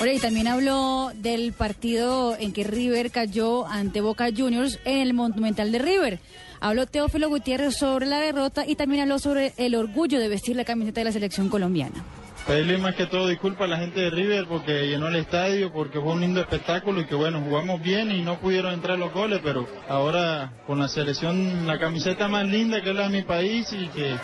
Oye, 0.00 0.14
y 0.14 0.18
también 0.20 0.46
habló 0.46 1.10
del 1.14 1.52
partido 1.52 2.36
en 2.38 2.52
que 2.52 2.62
River 2.62 3.10
cayó 3.10 3.66
ante 3.66 4.00
Boca 4.00 4.28
Juniors 4.34 4.78
en 4.84 4.98
el 5.00 5.12
Monumental 5.12 5.72
de 5.72 5.78
River. 5.80 6.20
Habló 6.60 6.86
Teófilo 6.86 7.28
Gutiérrez 7.28 7.76
sobre 7.76 8.06
la 8.06 8.20
derrota 8.20 8.64
y 8.64 8.76
también 8.76 9.02
habló 9.02 9.18
sobre 9.18 9.54
el 9.56 9.74
orgullo 9.74 10.20
de 10.20 10.28
vestir 10.28 10.54
la 10.54 10.64
camiseta 10.64 11.00
de 11.00 11.06
la 11.06 11.12
selección 11.12 11.48
colombiana. 11.48 12.04
Pedirle 12.48 12.78
más 12.78 12.94
que 12.94 13.04
todo 13.04 13.28
disculpas 13.28 13.66
a 13.66 13.68
la 13.68 13.76
gente 13.76 14.00
de 14.00 14.08
River 14.08 14.46
porque 14.48 14.86
llenó 14.86 15.08
el 15.08 15.16
estadio, 15.16 15.70
porque 15.70 16.00
fue 16.00 16.14
un 16.14 16.22
lindo 16.22 16.40
espectáculo 16.40 17.02
y 17.02 17.04
que 17.04 17.14
bueno, 17.14 17.42
jugamos 17.42 17.82
bien 17.82 18.10
y 18.10 18.22
no 18.22 18.40
pudieron 18.40 18.72
entrar 18.72 18.98
los 18.98 19.12
goles, 19.12 19.40
pero 19.44 19.68
ahora 19.86 20.54
con 20.66 20.78
la 20.78 20.88
selección, 20.88 21.66
la 21.66 21.78
camiseta 21.78 22.26
más 22.26 22.46
linda 22.46 22.80
que 22.80 22.88
es 22.88 22.96
la 22.96 23.02
de 23.02 23.18
mi 23.18 23.22
país 23.22 23.70
y 23.74 23.88
que 23.88 24.16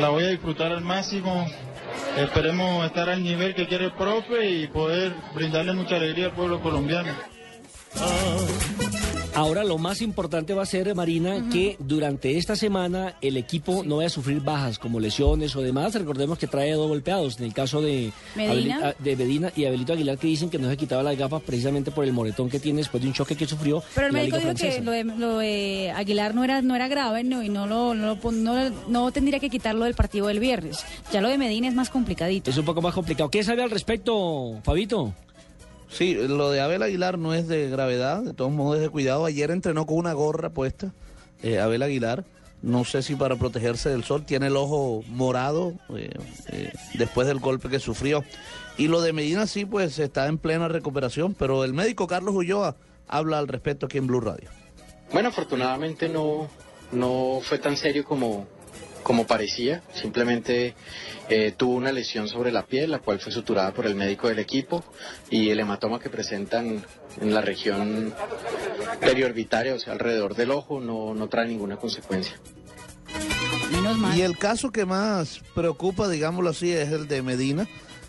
la 0.00 0.08
voy 0.08 0.24
a 0.24 0.28
disfrutar 0.30 0.72
al 0.72 0.80
máximo. 0.80 1.46
Esperemos 2.18 2.84
estar 2.86 3.08
al 3.08 3.22
nivel 3.22 3.54
que 3.54 3.68
quiere 3.68 3.84
el 3.84 3.92
profe 3.92 4.50
y 4.50 4.66
poder 4.66 5.14
brindarle 5.32 5.72
mucha 5.72 5.94
alegría 5.94 6.26
al 6.26 6.32
pueblo 6.32 6.60
colombiano. 6.60 7.12
Ahora 9.34 9.62
lo 9.64 9.78
más 9.78 10.02
importante 10.02 10.54
va 10.54 10.64
a 10.64 10.66
ser, 10.66 10.92
Marina, 10.94 11.48
que 11.52 11.76
durante 11.78 12.36
esta 12.36 12.56
semana 12.56 13.14
el 13.22 13.36
equipo 13.36 13.82
no 13.84 13.96
vaya 13.98 14.08
a 14.08 14.10
sufrir 14.10 14.40
bajas 14.40 14.78
como 14.78 14.98
lesiones 15.00 15.54
o 15.56 15.62
demás. 15.62 15.94
Recordemos 15.94 16.36
que 16.36 16.46
trae 16.48 16.72
dos 16.72 16.88
golpeados. 16.88 17.38
En 17.38 17.44
el 17.46 17.54
caso 17.54 17.80
de 17.80 18.10
Medina. 18.34 18.78
Abeli- 18.80 18.84
ah, 18.84 18.94
de 18.98 19.16
Medina 19.16 19.52
y 19.54 19.64
Abelito 19.64 19.92
Aguilar 19.92 20.18
que 20.18 20.26
dicen 20.26 20.50
que 20.50 20.58
no 20.58 20.68
se 20.68 20.76
quitaba 20.76 21.02
las 21.04 21.16
gafas 21.16 21.42
precisamente 21.42 21.90
por 21.92 22.04
el 22.04 22.12
moretón 22.12 22.50
que 22.50 22.58
tiene 22.58 22.78
después 22.78 23.02
de 23.02 23.08
un 23.08 23.14
choque 23.14 23.36
que 23.36 23.46
sufrió. 23.46 23.82
Pero 23.94 24.08
el 24.08 24.12
médico 24.12 24.36
Liga 24.36 24.50
dijo 24.52 24.60
que 24.60 24.72
Francesa. 24.72 24.84
lo 24.84 24.90
de, 24.90 25.04
lo 25.04 25.38
de 25.38 25.92
Aguilar 25.96 26.34
no 26.34 26.42
era, 26.44 26.60
no 26.60 26.74
era 26.74 26.88
grave 26.88 27.22
no, 27.24 27.42
y 27.42 27.48
no, 27.48 27.66
lo, 27.66 27.94
no, 27.94 28.06
lo 28.08 28.20
pon- 28.20 28.42
no, 28.42 28.68
no 28.88 29.12
tendría 29.12 29.38
que 29.38 29.48
quitarlo 29.48 29.84
del 29.84 29.94
partido 29.94 30.26
del 30.26 30.40
viernes. 30.40 30.84
Ya 31.12 31.20
lo 31.20 31.28
de 31.28 31.38
Medina 31.38 31.68
es 31.68 31.74
más 31.74 31.88
complicadito. 31.88 32.50
Es 32.50 32.58
un 32.58 32.64
poco 32.64 32.82
más 32.82 32.92
complicado. 32.94 33.30
¿Qué 33.30 33.42
sabe 33.44 33.62
al 33.62 33.70
respecto, 33.70 34.58
Fabito? 34.64 35.14
Sí, 35.90 36.14
lo 36.14 36.50
de 36.50 36.60
Abel 36.60 36.82
Aguilar 36.82 37.18
no 37.18 37.34
es 37.34 37.48
de 37.48 37.68
gravedad, 37.68 38.22
de 38.22 38.32
todos 38.32 38.52
modos 38.52 38.76
es 38.76 38.82
de 38.82 38.88
cuidado. 38.88 39.24
Ayer 39.24 39.50
entrenó 39.50 39.86
con 39.86 39.98
una 39.98 40.12
gorra 40.12 40.50
puesta, 40.50 40.92
eh, 41.42 41.58
Abel 41.58 41.82
Aguilar. 41.82 42.24
No 42.62 42.84
sé 42.84 43.02
si 43.02 43.14
para 43.16 43.36
protegerse 43.36 43.88
del 43.88 44.04
sol, 44.04 44.24
tiene 44.24 44.48
el 44.48 44.56
ojo 44.56 45.02
morado 45.08 45.72
eh, 45.96 46.10
eh, 46.48 46.72
después 46.94 47.26
del 47.26 47.40
golpe 47.40 47.68
que 47.68 47.80
sufrió. 47.80 48.22
Y 48.76 48.88
lo 48.88 49.00
de 49.00 49.12
Medina 49.12 49.46
sí, 49.46 49.64
pues 49.64 49.98
está 49.98 50.26
en 50.26 50.38
plena 50.38 50.68
recuperación, 50.68 51.34
pero 51.34 51.64
el 51.64 51.72
médico 51.72 52.06
Carlos 52.06 52.34
Ulloa 52.34 52.76
habla 53.08 53.38
al 53.38 53.48
respecto 53.48 53.86
aquí 53.86 53.98
en 53.98 54.06
Blue 54.06 54.20
Radio. 54.20 54.50
Bueno, 55.12 55.30
afortunadamente 55.30 56.08
no, 56.08 56.48
no 56.92 57.40
fue 57.42 57.58
tan 57.58 57.76
serio 57.76 58.04
como, 58.04 58.46
como 59.02 59.26
parecía. 59.26 59.82
Simplemente 59.94 60.74
eh, 61.28 61.52
tuvo 61.56 61.74
una 61.74 61.92
lesión 61.92 62.28
sobre 62.28 62.52
la 62.52 62.66
piel, 62.66 62.90
la 62.90 62.98
cual 62.98 63.20
fue 63.20 63.32
suturada 63.32 63.72
por 63.72 63.86
el 63.86 63.94
médico 63.94 64.28
del 64.28 64.38
equipo 64.38 64.84
y 65.30 65.50
el 65.50 65.60
hematoma 65.60 65.98
que 66.00 66.10
presentan 66.10 66.84
en 67.20 67.34
la 67.34 67.40
región 67.40 68.14
periorbitaria, 69.00 69.74
o 69.74 69.78
sea, 69.78 69.92
alrededor 69.92 70.34
del 70.34 70.50
ojo, 70.50 70.80
no, 70.80 71.14
no 71.14 71.28
trae 71.28 71.48
ninguna 71.48 71.76
consecuencia. 71.76 72.36
Menos 73.72 73.98
mal. 73.98 74.16
Y 74.16 74.22
el 74.22 74.36
caso 74.38 74.70
que 74.70 74.84
más 74.84 75.40
preocupa, 75.54 76.08
digámoslo 76.08 76.50
así, 76.50 76.72
es 76.72 76.90
el 76.90 77.08
de 77.08 77.22
Medina, 77.22 77.68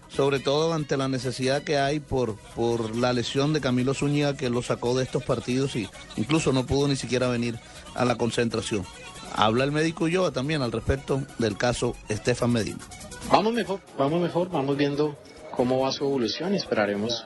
sobre 0.10 0.40
todo 0.40 0.74
ante 0.74 0.98
la 0.98 1.08
necesidad 1.08 1.64
que 1.64 1.78
hay 1.78 2.00
por, 2.00 2.36
por 2.56 2.96
la 2.96 3.14
lesión 3.14 3.54
de 3.54 3.62
Camilo 3.62 3.94
Zúñiga 3.94 4.36
que 4.36 4.50
lo 4.50 4.62
sacó 4.62 4.98
de 4.98 5.04
estos 5.04 5.24
partidos 5.24 5.76
y 5.76 5.88
incluso 6.18 6.52
no 6.52 6.66
pudo 6.66 6.88
ni 6.88 6.96
siquiera 6.96 7.28
venir 7.28 7.58
a 7.96 8.06
la 8.06 8.16
concentración. 8.18 8.86
Habla 9.34 9.64
el 9.64 9.72
médico 9.72 10.06
Ulloa 10.06 10.32
también 10.32 10.62
al 10.62 10.72
respecto 10.72 11.22
del 11.38 11.58
caso 11.58 11.96
Estefan 12.10 12.52
Medina. 12.52 12.80
Vamos 13.32 13.54
mejor, 13.54 13.80
vamos 13.98 14.22
mejor, 14.22 14.50
vamos 14.50 14.78
viendo 14.78 15.18
cómo 15.52 15.80
va 15.80 15.92
su 15.92 16.04
evolución 16.04 16.54
y 16.54 16.58
esperaremos 16.58 17.26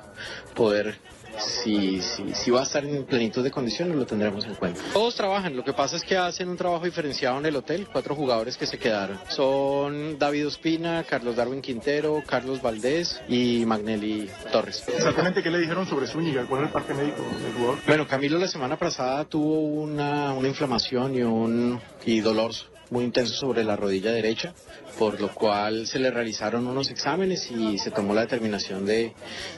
poder, 0.56 1.00
si, 1.40 2.02
si, 2.02 2.34
si 2.34 2.52
va 2.52 2.62
a 2.62 2.64
estar 2.64 2.84
en 2.86 3.06
plenitud 3.06 3.44
de 3.44 3.52
condiciones, 3.52 3.96
lo 3.96 4.06
tendremos 4.06 4.46
en 4.46 4.56
cuenta. 4.56 4.82
Todos 4.94 5.16
trabajan, 5.16 5.56
lo 5.56 5.64
que 5.64 5.74
pasa 5.74 5.96
es 5.96 6.04
que 6.04 6.18
hacen 6.18 6.50
un 6.50 6.58
trabajo 6.58 6.86
diferenciado 6.86 7.38
en 7.40 7.46
el 7.46 7.56
hotel, 7.56 7.88
cuatro 7.92 8.16
jugadores 8.16 8.58
que 8.58 8.66
se 8.66 8.78
quedaron. 8.78 9.20
Son 9.30 10.18
David 10.18 10.48
Ospina, 10.48 11.04
Carlos 11.04 11.36
Darwin 11.36 11.62
Quintero, 11.62 12.24
Carlos 12.26 12.62
Valdés 12.62 13.22
y 13.28 13.66
Magnelli 13.66 14.30
Torres. 14.52 14.84
Exactamente, 14.88 15.44
¿qué 15.44 15.50
le 15.50 15.60
dijeron 15.60 15.88
sobre 15.88 16.08
Zúñiga? 16.08 16.46
¿Cuál 16.46 16.62
es 16.62 16.68
el 16.68 16.74
parte 16.74 16.94
médico 16.94 17.22
del 17.44 17.54
jugador? 17.54 17.80
Bueno, 17.88 18.08
Camilo 18.08 18.38
la 18.38 18.48
semana 18.48 18.78
pasada 18.78 19.26
tuvo 19.26 19.60
una, 19.60 20.34
una 20.34 20.48
inflamación 20.48 21.16
y 21.16 21.24
un 21.24 21.80
y 22.06 22.20
dolor 22.20 22.46
muy 22.90 23.04
intenso 23.04 23.34
sobre 23.34 23.64
la 23.64 23.76
rodilla 23.76 24.12
derecha, 24.12 24.54
por 24.98 25.20
lo 25.20 25.34
cual 25.34 25.88
se 25.88 26.00
le 26.00 26.12
realizaron 26.12 26.68
unos 26.68 26.90
exámenes 26.90 27.50
y 27.52 27.78
se 27.78 27.92
tomó 27.92 28.14
la 28.14 28.22
determinación 28.22 28.86
de, 28.86 29.14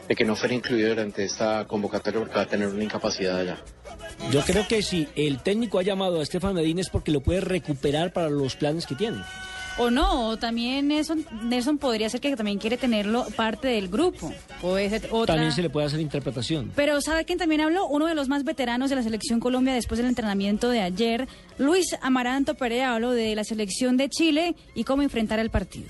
que 0.08 0.26
no 0.26 0.36
fuera 0.36 0.56
incluido 0.56 0.90
durante 0.90 1.24
esta 1.24 1.66
convocatoria 1.66 2.20
porque 2.20 2.36
va 2.36 2.42
a 2.42 2.48
tener 2.48 2.68
una 2.68 2.84
incapacidad 2.84 3.40
allá. 3.40 3.58
Yo 4.32 4.42
creo 4.42 4.68
que 4.68 4.82
si 4.82 5.08
el 5.16 5.42
técnico 5.44 5.80
ha 5.80 5.84
llamado 5.84 6.20
a 6.20 6.24
Estefan 6.24 6.56
Medina 6.56 6.82
es 6.82 6.90
porque 6.90 7.12
lo 7.12 7.22
puede 7.22 7.42
recuperar 7.42 8.14
para 8.14 8.30
los 8.30 8.56
planes 8.56 8.86
que 8.86 8.96
tiene. 8.96 9.18
O 9.80 9.92
no, 9.92 10.30
o 10.30 10.38
también 10.38 10.88
Nelson, 10.88 11.26
Nelson 11.44 11.78
podría 11.78 12.10
ser 12.10 12.20
que 12.20 12.36
también 12.36 12.58
quiere 12.58 12.78
tenerlo 12.78 13.26
parte 13.36 13.68
del 13.68 13.90
grupo. 13.90 14.34
Puede 14.60 14.90
ser 14.90 15.08
otra. 15.12 15.36
También 15.36 15.52
se 15.52 15.62
le 15.62 15.70
puede 15.70 15.86
hacer 15.86 16.00
interpretación. 16.00 16.72
Pero 16.76 17.00
¿sabe 17.02 17.26
quién 17.26 17.38
también 17.38 17.62
habló? 17.62 17.88
Uno 17.88 18.08
de 18.08 18.16
los 18.16 18.28
más 18.28 18.44
veteranos 18.44 18.90
de 18.90 18.96
la 18.96 19.04
selección 19.04 19.40
Colombia 19.40 19.74
después 19.74 20.00
del 20.00 20.08
entrenamiento 20.08 20.70
de 20.70 20.82
ayer, 20.82 21.28
Luis 21.60 21.96
Amaranto 22.02 22.56
Perea, 22.56 22.96
habló 22.96 23.12
de 23.12 23.36
la 23.36 23.44
selección 23.44 23.98
de 23.98 24.10
Chile 24.10 24.56
y 24.74 24.84
cómo 24.84 25.04
enfrentar 25.04 25.38
el 25.38 25.52
partido. 25.52 25.90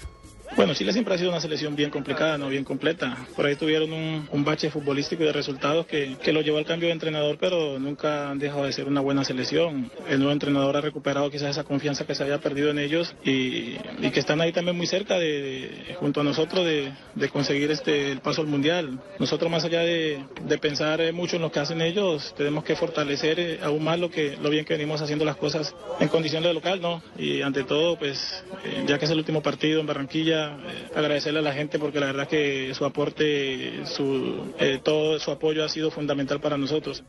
Bueno, 0.55 0.73
Chile 0.73 0.91
siempre 0.91 1.13
ha 1.13 1.17
sido 1.17 1.29
una 1.29 1.39
selección 1.39 1.75
bien 1.75 1.91
complicada, 1.91 2.37
no 2.37 2.49
bien 2.49 2.63
completa. 2.63 3.15
Por 3.35 3.45
ahí 3.45 3.55
tuvieron 3.55 3.93
un, 3.93 4.27
un 4.31 4.43
bache 4.43 4.71
futbolístico 4.71 5.21
y 5.21 5.27
de 5.27 5.33
resultados 5.33 5.85
que, 5.85 6.15
que 6.23 6.33
lo 6.33 6.41
llevó 6.41 6.57
al 6.57 6.65
cambio 6.65 6.87
de 6.87 6.93
entrenador, 6.93 7.37
pero 7.39 7.77
nunca 7.77 8.31
han 8.31 8.39
dejado 8.39 8.63
de 8.63 8.71
ser 8.71 8.87
una 8.87 9.01
buena 9.01 9.23
selección. 9.23 9.91
El 10.09 10.17
nuevo 10.19 10.31
entrenador 10.31 10.75
ha 10.77 10.81
recuperado 10.81 11.29
quizás 11.29 11.51
esa 11.51 11.63
confianza 11.63 12.07
que 12.07 12.15
se 12.15 12.23
había 12.23 12.39
perdido 12.39 12.71
en 12.71 12.79
ellos 12.79 13.13
y, 13.23 13.75
y 14.01 14.11
que 14.11 14.19
están 14.19 14.41
ahí 14.41 14.51
también 14.51 14.75
muy 14.75 14.87
cerca 14.87 15.19
de, 15.19 15.95
junto 15.99 16.21
a 16.21 16.23
nosotros 16.23 16.65
de, 16.65 16.91
de 17.13 17.29
conseguir 17.29 17.69
este 17.69 18.11
el 18.11 18.21
paso 18.21 18.41
al 18.41 18.47
mundial. 18.47 18.99
Nosotros 19.19 19.51
más 19.51 19.63
allá 19.63 19.81
de, 19.81 20.23
de 20.43 20.57
pensar 20.57 21.01
mucho 21.13 21.35
en 21.35 21.43
lo 21.43 21.51
que 21.51 21.59
hacen 21.59 21.81
ellos, 21.81 22.33
tenemos 22.35 22.63
que 22.63 22.75
fortalecer 22.75 23.39
eh, 23.39 23.59
aún 23.61 23.83
más 23.83 23.99
lo 23.99 24.09
que 24.09 24.37
lo 24.41 24.49
bien 24.49 24.65
que 24.65 24.73
venimos 24.73 25.01
haciendo 25.01 25.25
las 25.25 25.35
cosas 25.35 25.75
en 25.99 26.07
condición 26.07 26.41
de 26.41 26.53
local, 26.53 26.81
¿no? 26.81 27.03
Y 27.17 27.41
ante 27.41 27.63
todo, 27.63 27.97
pues 27.99 28.43
eh, 28.65 28.85
ya 28.87 28.97
que 28.97 29.05
es 29.05 29.11
el 29.11 29.17
último 29.17 29.43
partido 29.43 29.81
en 29.81 29.87
Barranquilla, 29.87 30.36
eh, 30.45 30.89
agradecerle 30.95 31.39
a 31.39 31.41
la 31.41 31.53
gente 31.53 31.79
porque 31.79 31.99
la 31.99 32.07
verdad 32.07 32.27
que 32.27 32.73
su 32.75 32.85
aporte, 32.85 33.85
su 33.85 34.53
eh, 34.59 34.79
todo 34.83 35.19
su 35.19 35.31
apoyo 35.31 35.63
ha 35.63 35.69
sido 35.69 35.91
fundamental 35.91 36.39
para 36.39 36.57
nosotros. 36.57 37.03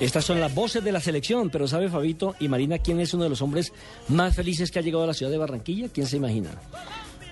Estas 0.00 0.24
son 0.24 0.38
las 0.40 0.54
voces 0.54 0.84
de 0.84 0.92
la 0.92 1.00
selección, 1.00 1.50
pero 1.50 1.66
¿sabe 1.66 1.88
Fabito 1.88 2.34
y 2.40 2.48
Marina 2.48 2.78
quién 2.78 3.00
es 3.00 3.14
uno 3.14 3.24
de 3.24 3.30
los 3.30 3.40
hombres 3.42 3.72
más 4.08 4.34
felices 4.36 4.70
que 4.70 4.78
ha 4.78 4.82
llegado 4.82 5.04
a 5.04 5.06
la 5.06 5.14
ciudad 5.14 5.32
de 5.32 5.38
Barranquilla? 5.38 5.88
¿Quién 5.92 6.06
se 6.06 6.16
imagina? 6.18 6.50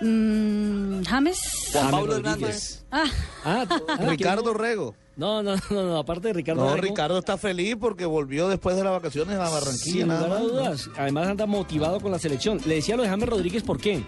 Mm, 0.01 1.03
James. 1.05 1.71
James 1.73 2.07
Rodríguez. 2.07 2.85
Ah, 2.91 3.05
Ah, 3.45 3.67
ah, 3.89 3.97
Ricardo 4.09 4.53
Rego. 4.53 4.95
No, 5.17 5.43
no, 5.43 5.57
no, 5.71 5.83
no, 5.83 5.97
aparte 5.99 6.29
de 6.29 6.35
Ricardo 6.35 6.63
No, 6.65 6.75
Rego, 6.75 6.89
Ricardo 6.89 7.19
está 7.19 7.39
feliz 7.39 7.77
porque 7.81 8.05
volvió 8.05 8.49
después 8.49 8.77
de 8.77 8.85
las 8.85 8.93
vacaciones 8.93 9.37
a 9.37 9.49
Barranquilla. 9.49 9.93
Sin 9.93 10.09
nada 10.09 10.27
lugar 10.27 10.39
a 10.39 10.43
dudas. 10.43 10.91
Además 10.99 11.29
anda 11.29 11.47
motivado 11.47 12.01
con 12.01 12.13
la 12.13 12.19
selección. 12.19 12.61
Le 12.67 12.77
decía 12.77 12.97
lo 12.97 13.03
de 13.03 13.09
James 13.09 13.29
Rodríguez, 13.29 13.63
¿por 13.63 13.81
qué? 13.81 14.03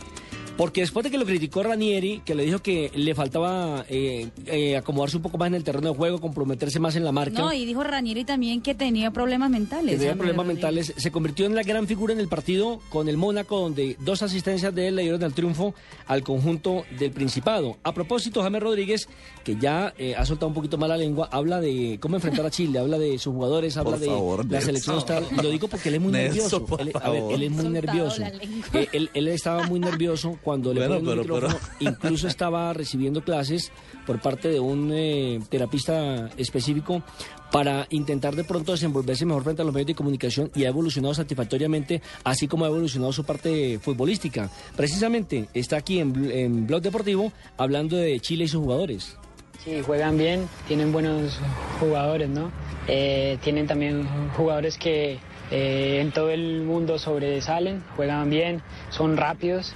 Porque 0.59 0.81
después 0.83 1.05
de 1.05 1.11
que 1.11 1.17
lo 1.19 1.25
criticó 1.25 1.63
Ranieri, 1.63 2.21
que 2.25 2.35
le 2.35 2.45
dijo 2.45 2.59
que 2.59 2.91
le 2.95 3.15
faltaba 3.15 3.87
eh, 3.89 4.29
eh, 4.47 4.77
acomodarse 4.77 5.17
un 5.17 5.23
poco 5.23 5.39
más 5.39 5.47
en 5.47 5.55
el 5.55 5.63
terreno 5.65 5.91
de 5.93 5.97
juego, 5.97 6.21
comprometerse 6.21 6.81
más 6.81 6.97
en 6.97 7.05
la 7.05 7.13
marca. 7.13 7.39
no, 7.41 7.53
y 7.53 7.65
dijo 7.65 7.85
Ranieri 7.85 8.25
también 8.25 8.61
que 8.61 8.75
tenía 8.75 9.13
problemas 9.13 9.51
mentales. 9.51 9.93
que 9.93 9.99
tenía 9.99 10.17
problemas 10.17 10.45
Rodríguez. 10.47 10.65
mentales, 10.65 10.95
se 10.97 11.11
convirtió 11.13 11.47
en 11.47 11.55
la 11.55 11.63
gran 11.63 11.87
figura 11.87 12.13
en 12.13 12.19
el 12.19 12.27
partido 12.29 12.81
con 12.91 13.09
el 13.09 13.17
Mónaco, 13.17 13.61
donde 13.61 13.97
dos 14.01 14.23
asistencias 14.23 14.75
de 14.75 14.89
él 14.89 14.97
le 14.97 15.03
dieron 15.03 15.23
el 15.23 15.33
triunfo 15.33 15.75
al 16.09 16.25
conjunto 16.25 16.85
del 16.99 17.13
Principado. 17.13 17.77
A 17.85 17.95
propósito, 17.95 18.43
James 18.43 18.61
Rodríguez, 18.61 19.09
que 19.45 19.55
ya 19.57 19.95
eh, 19.97 20.17
ha 20.17 20.27
soltado 20.27 20.49
un 20.49 20.55
poquito 20.55 20.77
más 20.77 20.89
la 20.89 20.97
lengua, 20.97 21.29
habla 21.31 21.61
de 21.61 21.99
cómo 22.01 22.17
enfrentar 22.17 22.45
a 22.45 22.51
Chile, 22.51 22.81
habla 22.81 22.99
de 22.99 23.17
sus 23.19 23.33
jugadores, 23.33 23.77
habla 23.77 23.93
Por 23.93 24.01
de 24.01 24.07
favor, 24.07 24.39
la 24.45 24.51
Nelson. 24.59 24.67
selección. 24.67 24.99
Está, 24.99 25.21
y 25.21 25.41
lo 25.41 25.51
digo 25.51 25.69
porque 25.69 25.89
él 25.89 25.95
es 25.95 26.01
muy 26.01 26.11
Nelson, 26.13 26.63
nervioso. 26.65 26.79
Él, 26.81 26.93
a 27.01 27.11
ver, 27.11 27.23
él 27.31 27.43
es 27.45 27.51
muy 27.53 27.63
Soltado 27.63 27.71
nervioso. 27.71 28.23
Eh, 28.75 28.89
él, 28.93 29.11
él 29.15 29.29
estaba 29.29 29.65
muy 29.69 29.79
nervioso 29.79 30.37
cuando 30.49 30.73
le 30.73 30.81
Bueno, 30.89 30.95
el 30.97 31.05
pero- 31.05 31.23
micrófono. 31.35 31.59
Incluso 31.81 32.27
estaba 32.27 32.73
recibiendo 32.73 33.23
clases 33.23 33.71
por 34.07 34.19
parte 34.19 34.49
de 34.49 34.59
un 34.61 34.91
eh, 34.95 35.41
terapista 35.51 36.31
específico 36.39 37.03
para 37.53 37.87
intentar 37.91 38.35
de 38.35 38.45
pronto 38.45 38.73
desenvolverse 38.73 39.27
mejor 39.27 39.45
frente 39.45 39.61
a 39.61 39.65
los 39.67 39.75
medios 39.75 39.89
de 39.89 39.95
comunicación 39.95 40.51
y 40.55 40.65
ha 40.65 40.69
evolucionado 40.69 41.13
satisfactoriamente, 41.13 42.01
así 42.25 42.49
como 42.49 42.65
ha 42.65 42.69
evolucionado 42.69 43.13
su 43.13 43.25
parte 43.25 43.79
futbolística. 43.79 44.49
Precisamente 44.75 45.49
está 45.53 45.77
aquí 45.77 45.99
en 46.01 46.67
Blog 46.67 46.81
Deportivo 46.81 47.31
hablando 47.59 47.97
de 47.99 48.19
Chile 48.21 48.45
y 48.45 48.49
sus 48.49 48.63
jugadores. 48.63 49.19
Sí, 49.63 49.83
juegan 49.85 50.17
bien, 50.17 50.49
tienen 50.67 50.93
buenos 50.93 51.39
jugadores, 51.79 52.31
¿no? 52.31 52.51
Eh, 52.87 53.37
tienen 53.45 53.67
también 53.67 54.09
jugadores 54.35 54.79
que 54.79 55.19
eh, 55.51 55.99
en 56.01 56.11
todo 56.13 56.31
el 56.31 56.63
mundo 56.63 56.99
sobresalen, 56.99 57.83
juegan 57.97 58.31
bien, 58.31 58.63
son 58.89 59.19
rápidos 59.19 59.75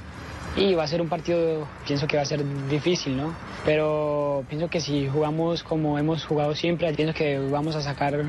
y 0.56 0.74
va 0.74 0.84
a 0.84 0.86
ser 0.86 1.00
un 1.00 1.08
partido, 1.08 1.66
pienso 1.86 2.06
que 2.06 2.16
va 2.16 2.22
a 2.22 2.26
ser 2.26 2.44
difícil, 2.68 3.16
¿no? 3.16 3.34
Pero 3.64 4.44
pienso 4.48 4.68
que 4.68 4.80
si 4.80 5.08
jugamos 5.08 5.62
como 5.62 5.98
hemos 5.98 6.24
jugado 6.24 6.54
siempre, 6.54 6.92
pienso 6.92 7.14
que 7.14 7.38
vamos 7.38 7.74
a 7.76 7.82
sacar 7.82 8.24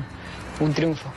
un 0.60 0.72
triunfo. 0.72 1.12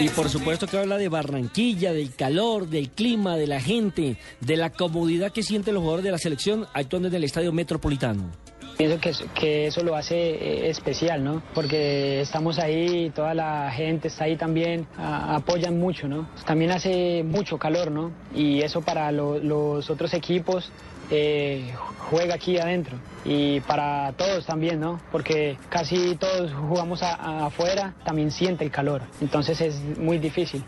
Y 0.00 0.08
por 0.08 0.28
supuesto 0.28 0.66
que 0.66 0.78
habla 0.78 0.96
de 0.96 1.08
Barranquilla, 1.08 1.92
del 1.92 2.14
calor, 2.14 2.68
del 2.68 2.90
clima, 2.90 3.36
de 3.36 3.46
la 3.46 3.60
gente, 3.60 4.16
de 4.40 4.56
la 4.56 4.70
comodidad 4.70 5.32
que 5.32 5.42
sienten 5.42 5.74
los 5.74 5.82
jugadores 5.82 6.04
de 6.04 6.10
la 6.12 6.18
selección 6.18 6.66
actuando 6.72 7.08
en 7.08 7.14
el 7.14 7.24
estadio 7.24 7.52
metropolitano. 7.52 8.30
Pienso 8.80 8.98
que, 8.98 9.12
que 9.34 9.66
eso 9.66 9.82
lo 9.82 9.94
hace 9.94 10.14
eh, 10.16 10.70
especial, 10.70 11.22
¿no? 11.22 11.42
Porque 11.52 12.22
estamos 12.22 12.58
ahí, 12.58 13.10
toda 13.14 13.34
la 13.34 13.70
gente 13.70 14.08
está 14.08 14.24
ahí 14.24 14.36
también, 14.36 14.86
apoyan 14.96 15.78
mucho, 15.78 16.08
¿no? 16.08 16.26
También 16.46 16.70
hace 16.70 17.22
mucho 17.22 17.58
calor, 17.58 17.90
¿no? 17.90 18.10
Y 18.34 18.62
eso 18.62 18.80
para 18.80 19.12
lo- 19.12 19.38
los 19.38 19.90
otros 19.90 20.14
equipos 20.14 20.72
eh, 21.10 21.74
juega 22.08 22.36
aquí 22.36 22.56
adentro. 22.56 22.96
Y 23.26 23.60
para 23.60 24.12
todos 24.12 24.46
también, 24.46 24.80
¿no? 24.80 24.98
Porque 25.12 25.58
casi 25.68 26.14
todos 26.16 26.50
jugamos 26.54 27.02
afuera, 27.02 27.92
también 28.02 28.30
siente 28.30 28.64
el 28.64 28.70
calor. 28.70 29.02
Entonces 29.20 29.60
es 29.60 29.74
muy 29.98 30.16
difícil. 30.16 30.64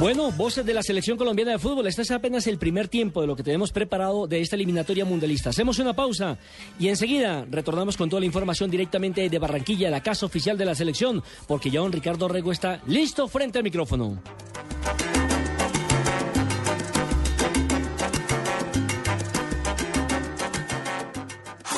Bueno, 0.00 0.32
voces 0.32 0.64
de 0.64 0.72
la 0.72 0.82
selección 0.82 1.18
colombiana 1.18 1.52
de 1.52 1.58
fútbol. 1.58 1.86
Este 1.86 2.00
es 2.00 2.10
apenas 2.10 2.46
el 2.46 2.56
primer 2.56 2.88
tiempo 2.88 3.20
de 3.20 3.26
lo 3.26 3.36
que 3.36 3.42
tenemos 3.42 3.70
preparado 3.70 4.26
de 4.26 4.40
esta 4.40 4.56
eliminatoria 4.56 5.04
mundialista. 5.04 5.50
Hacemos 5.50 5.78
una 5.78 5.92
pausa 5.92 6.38
y 6.78 6.88
enseguida 6.88 7.44
retornamos 7.50 7.98
con 7.98 8.08
toda 8.08 8.20
la 8.20 8.24
información 8.24 8.70
directamente 8.70 9.28
de 9.28 9.38
Barranquilla, 9.38 9.90
la 9.90 10.02
casa 10.02 10.24
oficial 10.24 10.56
de 10.56 10.64
la 10.64 10.74
selección, 10.74 11.22
porque 11.46 11.70
ya 11.70 11.80
don 11.80 11.92
Ricardo 11.92 12.28
Rego 12.28 12.50
está 12.50 12.80
listo 12.86 13.28
frente 13.28 13.58
al 13.58 13.64
micrófono. 13.64 14.22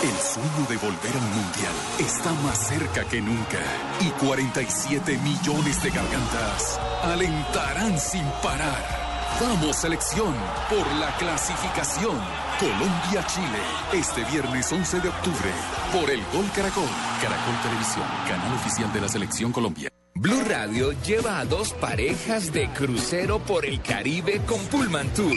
El 0.00 0.16
sueño 0.20 0.68
de 0.68 0.76
volver 0.76 1.12
al 1.12 1.28
Mundial 1.28 1.81
está 2.02 2.32
más 2.42 2.58
cerca 2.58 3.04
que 3.04 3.20
nunca 3.20 3.60
y 4.00 4.10
47 4.24 5.18
millones 5.18 5.82
de 5.82 5.90
gargantas 5.90 6.80
alentarán 7.02 7.98
sin 7.98 8.24
parar. 8.42 9.02
Vamos 9.40 9.76
selección 9.76 10.34
por 10.68 10.86
la 10.96 11.16
clasificación. 11.16 12.18
Colombia-Chile, 12.58 13.58
este 13.92 14.24
viernes 14.24 14.70
11 14.72 15.00
de 15.00 15.08
octubre, 15.08 15.50
por 15.92 16.10
el 16.10 16.20
Gol 16.32 16.50
Caracol. 16.54 16.88
Caracol 17.20 17.62
Televisión, 17.62 18.04
canal 18.28 18.54
oficial 18.54 18.92
de 18.92 19.00
la 19.00 19.08
Selección 19.08 19.52
Colombia. 19.52 19.88
Blue 20.14 20.42
Radio 20.46 20.92
lleva 21.02 21.38
a 21.38 21.44
dos 21.44 21.72
parejas 21.72 22.52
de 22.52 22.68
crucero 22.70 23.38
por 23.40 23.64
el 23.64 23.80
Caribe 23.80 24.42
con 24.46 24.58
Pullman 24.66 25.08
Tour. 25.14 25.36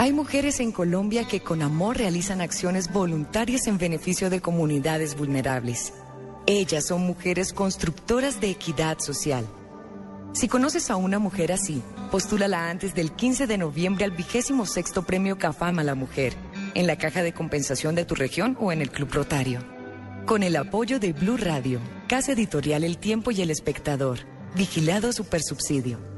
Hay 0.00 0.12
mujeres 0.12 0.60
en 0.60 0.70
Colombia 0.70 1.26
que 1.26 1.40
con 1.40 1.60
amor 1.60 1.98
realizan 1.98 2.40
acciones 2.40 2.92
voluntarias 2.92 3.66
en 3.66 3.78
beneficio 3.78 4.30
de 4.30 4.40
comunidades 4.40 5.16
vulnerables. 5.16 5.92
Ellas 6.46 6.86
son 6.86 7.02
mujeres 7.02 7.52
constructoras 7.52 8.40
de 8.40 8.48
equidad 8.48 9.00
social. 9.00 9.44
Si 10.34 10.46
conoces 10.46 10.92
a 10.92 10.96
una 10.96 11.18
mujer 11.18 11.50
así, 11.50 11.82
postúlala 12.12 12.70
antes 12.70 12.94
del 12.94 13.10
15 13.10 13.48
de 13.48 13.58
noviembre 13.58 14.04
al 14.04 14.12
vigésimo 14.12 14.66
sexto 14.66 15.02
premio 15.02 15.36
CAFAM 15.36 15.80
a 15.80 15.84
la 15.84 15.96
mujer, 15.96 16.34
en 16.74 16.86
la 16.86 16.96
caja 16.96 17.24
de 17.24 17.34
compensación 17.34 17.96
de 17.96 18.04
tu 18.04 18.14
región 18.14 18.56
o 18.60 18.70
en 18.70 18.82
el 18.82 18.92
Club 18.92 19.12
Rotario. 19.12 19.64
Con 20.26 20.44
el 20.44 20.54
apoyo 20.54 21.00
de 21.00 21.12
Blue 21.12 21.38
Radio, 21.38 21.80
Casa 22.06 22.32
Editorial 22.32 22.84
El 22.84 22.98
Tiempo 22.98 23.32
y 23.32 23.42
El 23.42 23.50
Espectador. 23.50 24.20
Vigilado 24.54 25.12
Supersubsidio. 25.12 26.17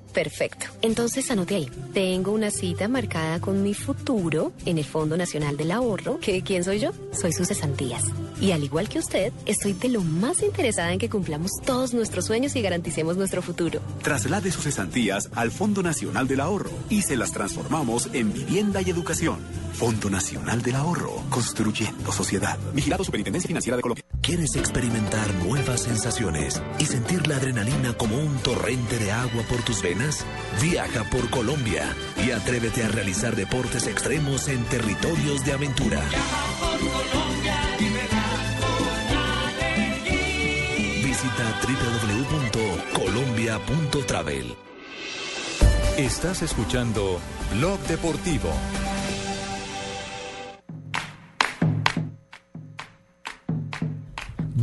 Perfecto. 0.13 0.67
Entonces 0.81 1.29
anote 1.31 1.55
ahí. 1.55 1.69
Tengo 1.93 2.31
una 2.31 2.51
cita 2.51 2.87
marcada 2.87 3.39
con 3.39 3.63
mi 3.63 3.73
futuro 3.73 4.51
en 4.65 4.77
el 4.77 4.85
Fondo 4.85 5.17
Nacional 5.17 5.57
del 5.57 5.71
Ahorro. 5.71 6.19
¿Que 6.19 6.41
quién 6.41 6.63
soy 6.63 6.79
yo? 6.79 6.91
Soy 7.13 7.31
sus 7.33 7.47
cesantías. 7.47 8.03
Y 8.39 8.51
al 8.51 8.63
igual 8.63 8.89
que 8.89 8.99
usted, 8.99 9.31
estoy 9.45 9.73
de 9.73 9.89
lo 9.89 10.01
más 10.01 10.41
interesada 10.41 10.91
en 10.91 10.99
que 10.99 11.09
cumplamos 11.09 11.51
todos 11.65 11.93
nuestros 11.93 12.25
sueños 12.25 12.55
y 12.55 12.61
garanticemos 12.61 13.15
nuestro 13.15 13.41
futuro. 13.41 13.81
Traslade 14.01 14.51
sus 14.51 14.63
cesantías 14.63 15.29
al 15.35 15.51
Fondo 15.51 15.83
Nacional 15.83 16.27
del 16.27 16.41
Ahorro 16.41 16.71
y 16.89 17.03
se 17.03 17.15
las 17.15 17.31
transformamos 17.31 18.09
en 18.13 18.33
vivienda 18.33 18.81
y 18.81 18.89
educación. 18.89 19.37
Fondo 19.73 20.09
Nacional 20.09 20.61
del 20.61 20.75
Ahorro, 20.75 21.23
construyendo 21.29 22.11
sociedad. 22.11 22.57
Vigilado 22.73 23.03
Superintendencia 23.03 23.47
Financiera 23.47 23.77
de 23.77 23.81
Colombia. 23.81 24.03
¿Quieres 24.21 24.55
experimentar 24.55 25.33
nuevas 25.45 25.81
sensaciones 25.81 26.61
y 26.79 26.85
sentir 26.85 27.27
la 27.27 27.37
adrenalina 27.37 27.93
como 27.93 28.17
un 28.17 28.37
torrente 28.39 28.99
de 28.99 29.11
agua 29.11 29.43
por 29.49 29.61
tus 29.63 29.81
venas? 29.81 30.00
Viaja 30.61 31.03
por 31.03 31.29
Colombia 31.29 31.95
y 32.25 32.31
atrévete 32.31 32.83
a 32.83 32.87
realizar 32.87 33.35
deportes 33.35 33.85
extremos 33.85 34.47
en 34.47 34.63
territorios 34.65 35.45
de 35.45 35.53
aventura. 35.53 36.01
Visita 41.03 41.61
www.colombia.travel. 41.61 44.55
Estás 45.97 46.41
escuchando 46.41 47.19
Blog 47.53 47.79
Deportivo. 47.81 48.49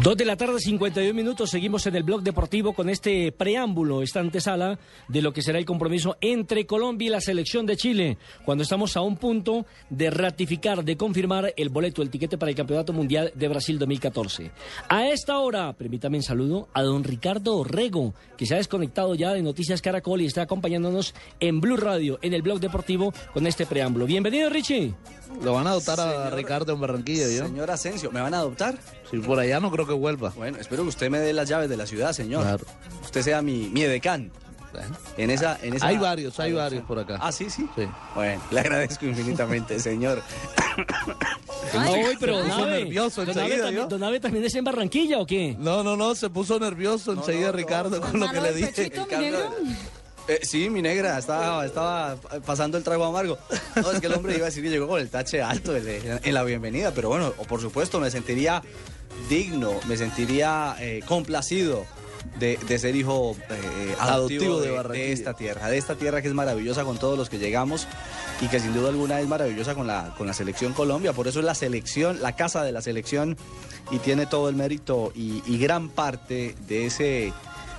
Dos 0.09 0.17
de 0.17 0.25
la 0.25 0.37
tarde, 0.37 0.59
51 0.59 1.13
minutos. 1.13 1.51
Seguimos 1.51 1.87
en 1.87 1.95
el 1.95 2.03
blog 2.03 2.23
deportivo 2.23 2.73
con 2.73 2.89
este 2.89 3.31
preámbulo, 3.31 4.01
esta 4.01 4.21
antesala 4.21 4.79
de 5.07 5.21
lo 5.21 5.35
que 5.35 5.43
será 5.43 5.59
el 5.59 5.67
compromiso 5.67 6.17
entre 6.23 6.65
Colombia 6.65 7.09
y 7.09 7.11
la 7.11 7.21
selección 7.21 7.67
de 7.67 7.77
Chile, 7.77 8.17
cuando 8.47 8.65
estamos 8.65 8.97
a 8.97 9.03
un 9.03 9.19
punto 9.19 9.67
de 9.91 10.09
ratificar, 10.09 10.83
de 10.83 10.97
confirmar 10.97 11.53
el 11.59 11.69
boleto, 11.69 12.01
el 12.01 12.09
tiquete 12.09 12.39
para 12.39 12.49
el 12.49 12.57
Campeonato 12.57 12.95
Mundial 12.95 13.33
de 13.35 13.49
Brasil 13.49 13.79
2014. 13.79 14.51
A 14.89 15.09
esta 15.09 15.41
hora, 15.41 15.75
permítame 15.75 16.17
un 16.17 16.23
saludo 16.23 16.69
a 16.73 16.83
don 16.83 17.05
Ricardo 17.05 17.59
Orrego, 17.59 18.15
que 18.39 18.47
se 18.47 18.55
ha 18.55 18.57
desconectado 18.57 19.15
ya 19.15 19.35
de 19.35 19.43
Noticias 19.43 19.83
Caracol 19.83 20.23
y 20.23 20.25
está 20.25 20.41
acompañándonos 20.41 21.15
en 21.39 21.61
Blue 21.61 21.77
Radio, 21.77 22.19
en 22.23 22.33
el 22.33 22.41
blog 22.41 22.61
deportivo, 22.61 23.13
con 23.35 23.47
este 23.47 23.67
preámbulo. 23.67 24.07
Bienvenido, 24.07 24.49
Richie. 24.49 24.95
Lo 25.43 25.53
van 25.53 25.67
a 25.67 25.71
adoptar 25.71 26.01
a 26.01 26.31
Ricardo 26.31 26.73
en 26.73 26.81
Barranquilla, 26.81 27.29
¿yo? 27.29 27.47
Señor 27.47 27.71
Asensio, 27.71 28.11
¿me 28.11 28.21
van 28.21 28.35
a 28.35 28.39
adoptar? 28.39 28.77
Si 29.11 29.19
por 29.19 29.39
allá 29.39 29.61
no 29.61 29.71
creo 29.71 29.87
que 29.87 29.93
vuelva. 29.93 30.31
Bueno, 30.37 30.59
espero 30.59 30.83
que 30.83 30.89
usted 30.89 31.11
me 31.11 31.19
dé 31.21 31.33
las 31.33 31.49
llaves 31.49 31.69
de 31.69 31.77
la 31.77 31.87
ciudad, 31.87 32.13
señor. 32.13 32.43
Claro. 32.43 32.65
Usted 33.05 33.23
sea 33.23 33.41
mi, 33.43 33.69
mi 33.69 33.83
edecán. 33.83 34.31
En 35.17 35.31
esa, 35.31 35.59
en 35.63 35.75
esa... 35.75 35.87
Hay 35.89 35.97
varios, 35.97 36.39
hay 36.39 36.53
varios 36.53 36.85
por 36.85 36.99
acá. 36.99 37.19
Ah, 37.21 37.33
sí, 37.33 37.49
sí. 37.51 37.67
Sí. 37.75 37.89
Bueno, 38.15 38.41
le 38.51 38.61
agradezco 38.61 39.07
infinitamente, 39.07 39.79
señor. 39.81 40.23
Ay, 41.73 42.17
pero 42.21 42.39
se 42.39 42.49
puso 42.51 42.67
nervioso 42.67 43.25
don 43.25 43.29
enseguida, 43.31 43.65
también- 43.65 43.89
don 43.89 44.01
Nave 44.01 44.21
también 44.21 44.45
es 44.45 44.55
en 44.55 44.65
Barranquilla 44.65 45.19
o 45.19 45.27
qué? 45.27 45.57
No, 45.59 45.83
no, 45.83 45.97
no, 45.97 46.15
se 46.15 46.31
puso 46.31 46.61
nervioso 46.61 47.13
enseguida 47.13 47.51
Ricardo 47.51 48.01
con 48.01 48.21
lo 48.21 48.31
que 48.31 48.41
le 48.41 48.53
dije. 48.55 48.93
Eh, 50.29 50.41
sí, 50.43 50.69
mi 50.69 50.83
negra, 50.83 51.19
estaba, 51.19 51.65
estaba 51.65 52.17
pasando 52.45 52.77
el 52.77 52.85
trago 52.85 53.05
amargo. 53.05 53.39
No, 53.77 53.91
es 53.91 54.01
que 54.01 54.09
el 54.09 54.13
hombre 54.13 54.35
iba 54.35 54.43
a 54.43 54.51
decir 54.51 54.63
que 54.63 54.69
llegó 54.69 54.87
con 54.87 55.01
el 55.01 55.09
tache 55.09 55.41
alto 55.41 55.75
en, 55.75 56.35
la 56.35 56.45
bienvenida, 56.45 56.93
pero 56.95 57.09
bueno, 57.09 57.33
o 57.39 57.45
por 57.45 57.63
supuesto 57.63 57.99
me 57.99 58.11
sentiría 58.11 58.63
digno, 59.31 59.73
me 59.89 59.97
sentiría 59.97 60.77
eh, 60.81 61.01
complacido 61.07 61.87
de, 62.39 62.59
de 62.69 62.79
ser 62.79 62.95
hijo 62.95 63.37
eh, 63.49 63.95
adoptivo, 63.99 64.61
de 64.61 64.71
de, 64.71 64.89
de 64.89 65.13
esta 65.13 65.33
tierra, 65.33 65.69
de 65.69 65.79
esta 65.79 65.95
tierra 65.95 66.21
que 66.21 66.29
es 66.29 66.35
maravillosa 66.35 66.85
con 66.85 66.99
todos 66.99 67.17
los 67.17 67.31
que 67.31 67.39
llegamos 67.39 67.87
y 68.43 68.49
que 68.49 68.61
sin 68.61 68.75
duda 68.75 68.91
alguna 68.91 69.21
es 69.21 69.29
maravillosa 69.29 69.75
con 69.75 69.87
la, 69.87 70.15
con 70.19 70.27
la 70.27 70.35
selección 70.35 70.75
Colombia. 70.75 71.15
Por 71.15 71.27
eso 71.27 71.39
es 71.39 71.47
la 71.47 71.55
selección, 71.55 72.21
la 72.21 72.37
casa 72.37 72.63
de 72.63 72.73
la 72.73 72.83
selección 72.83 73.39
y 73.91 73.99
tiene 73.99 74.27
todo 74.27 74.51
el 74.51 74.57
mérito 74.57 75.11
y, 75.15 75.43
y 75.47 75.59
gran 75.59 75.89
parte 75.89 76.55
de 76.69 76.87
ese 76.87 77.33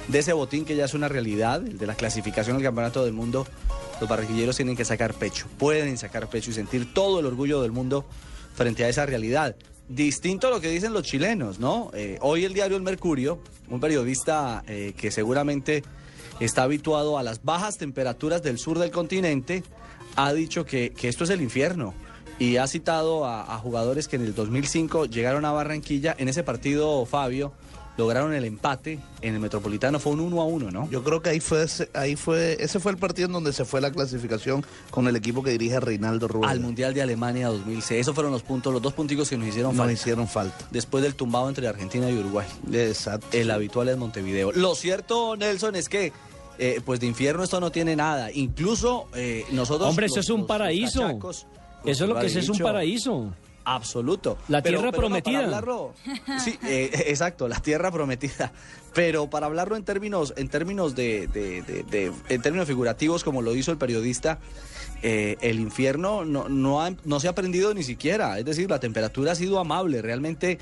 de 0.10 0.20
ese 0.20 0.34
botín 0.34 0.66
que 0.66 0.76
ya 0.76 0.86
es 0.86 0.94
una 0.94 1.08
realidad, 1.08 1.66
el 1.66 1.78
de 1.78 1.86
la 1.86 1.94
clasificación 1.96 2.58
al 2.58 2.64
Campeonato 2.64 3.06
del 3.06 3.14
Mundo, 3.14 3.48
los 4.02 4.10
barranquilleros 4.10 4.56
tienen 4.56 4.76
que 4.76 4.84
sacar 4.84 5.14
pecho, 5.14 5.46
pueden 5.58 5.98
sacar 5.98 6.28
pecho 6.30 6.50
y 6.50 6.54
sentir 6.54 6.94
todo 6.94 7.20
el 7.20 7.28
orgullo 7.28 7.62
del 7.62 7.72
mundo 7.72 8.06
frente 8.56 8.84
a 8.84 8.90
esa 8.90 9.06
realidad. 9.06 9.56
Distinto 9.88 10.48
a 10.48 10.50
lo 10.50 10.62
que 10.62 10.70
dicen 10.70 10.94
los 10.94 11.04
chilenos, 11.04 11.60
¿no? 11.60 11.92
Eh, 11.94 12.18
hoy 12.22 12.44
el 12.44 12.54
diario 12.54 12.76
El 12.76 12.84
Mercurio, 12.84 13.40
un 13.70 13.80
periodista 13.80 14.64
eh, 14.68 14.94
que 14.98 15.12
seguramente 15.12 15.84
está 16.40 16.64
habituado 16.64 17.18
a 17.20 17.24
las 17.24 17.44
bajas 17.44 17.78
temperaturas 17.78 18.42
del 18.42 18.58
sur 18.58 18.80
del 18.80 18.92
continente, 18.92 19.64
ha 20.16 20.34
dicho 20.34 20.66
que, 20.66 20.92
que 20.92 21.08
esto 21.08 21.24
es 21.24 21.30
el 21.30 21.42
infierno 21.42 21.94
y 22.40 22.58
ha 22.58 22.66
citado 22.68 23.26
a, 23.26 23.54
a 23.54 23.58
jugadores 23.60 24.08
que 24.08 24.16
en 24.16 24.24
el 24.24 24.34
2005 24.34 25.06
llegaron 25.06 25.46
a 25.46 25.52
Barranquilla. 25.52 26.16
En 26.18 26.30
ese 26.30 26.44
partido, 26.44 27.06
Fabio, 27.06 27.54
lograron 28.00 28.34
el 28.34 28.44
empate 28.46 28.98
en 29.22 29.36
el 29.36 29.40
Metropolitano. 29.40 30.00
Fue 30.00 30.14
un 30.14 30.22
1 30.22 30.42
a 30.42 30.46
1, 30.46 30.72
¿no? 30.72 30.90
Yo 30.90 31.04
creo 31.04 31.22
que 31.22 31.30
ahí 31.30 31.40
fue, 31.40 31.62
ese, 31.64 31.90
ahí 31.94 32.16
fue, 32.16 32.58
ese 32.60 32.80
fue 32.80 32.92
el 32.92 32.98
partido 32.98 33.28
en 33.28 33.34
donde 33.34 33.54
se 33.54 33.66
fue 33.66 33.80
la 33.82 33.92
clasificación 33.92 34.66
con 34.90 35.08
el 35.08 35.16
equipo 35.16 35.44
que 35.44 35.52
dirige 35.52 35.80
Reinaldo 35.80 36.28
Rueda. 36.28 36.50
Al 36.52 36.60
Mundial 36.60 36.96
de 36.96 37.04
Alemania 37.04 37.50
2006. 37.50 38.02
Esos 38.02 38.16
fueron 38.16 38.32
los 38.32 38.42
puntos, 38.42 38.74
los 38.74 38.82
dos 38.82 38.94
punticos 38.94 39.30
que 39.30 39.38
nos 39.38 39.48
hicieron 39.48 39.72
Nos 39.74 39.78
falta. 39.78 39.94
hicieron 39.94 40.28
falta. 40.28 40.68
Después 40.72 41.04
del 41.04 41.14
tumbado 41.14 41.48
entre 41.50 41.68
Argentina 41.68 42.10
y 42.10 42.18
Uruguay. 42.18 42.48
Exacto. 42.74 43.28
El 43.32 43.52
habitual 43.52 43.90
es 43.90 43.98
Montevideo. 43.98 44.52
Lo 44.54 44.74
cierto, 44.74 45.36
Nelson, 45.36 45.76
es 45.76 45.88
que 45.90 46.12
eh, 46.58 46.82
pues 46.84 47.00
de 47.00 47.06
infierno 47.08 47.44
esto 47.44 47.60
no 47.60 47.72
tiene 47.72 47.96
nada. 47.96 48.32
Incluso 48.32 49.08
eh, 49.14 49.46
nosotros... 49.52 49.88
Hombre, 49.90 50.08
eso 50.08 50.16
los- 50.18 50.26
es 50.26 50.30
un 50.30 50.40
los 50.42 50.48
paraíso. 50.48 51.02
cachacos, 51.02 51.48
Eso 51.86 52.04
es 52.04 52.10
lo 52.10 52.20
que 52.20 52.26
es, 52.26 52.36
es 52.36 52.50
un 52.50 52.58
paraíso. 52.58 53.34
Absoluto. 53.76 54.38
La 54.48 54.62
Pero- 54.62 54.80
tierra 54.80 54.92
pero 54.92 55.10
no, 55.10 55.16
para 55.16 55.22
prometida. 55.24 55.46
hablarlo- 55.46 55.94
sí, 56.44 56.58
eh, 56.64 56.90
exacto, 57.08 57.48
la 57.48 57.60
tierra 57.62 57.92
prometida. 57.92 58.52
Pero 58.94 59.30
para 59.30 59.46
hablarlo 59.46 59.76
en 59.76 59.84
términos, 59.84 60.34
en 60.38 60.50
términos 60.50 60.96
de, 60.96 61.28
de- 61.28 61.62
de- 61.62 61.84
de- 61.84 62.12
en 62.30 62.42
términos 62.42 62.68
figurativos, 62.68 63.24
como 63.24 63.42
lo 63.42 63.56
hizo 63.56 63.72
el 63.72 63.78
periodista, 63.78 64.40
eh, 65.04 65.38
el 65.42 65.60
infierno 65.60 66.26
no, 66.26 66.50
no, 66.50 66.82
ha- 66.82 66.92
no 67.06 67.20
se 67.20 67.28
ha 67.28 67.36
prendido 67.36 67.74
ni 67.74 67.84
siquiera. 67.84 68.40
Es 68.40 68.46
decir, 68.46 68.70
la 68.70 68.80
temperatura 68.80 69.34
ha 69.34 69.36
sido 69.36 69.60
amable. 69.60 70.02
Realmente 70.02 70.58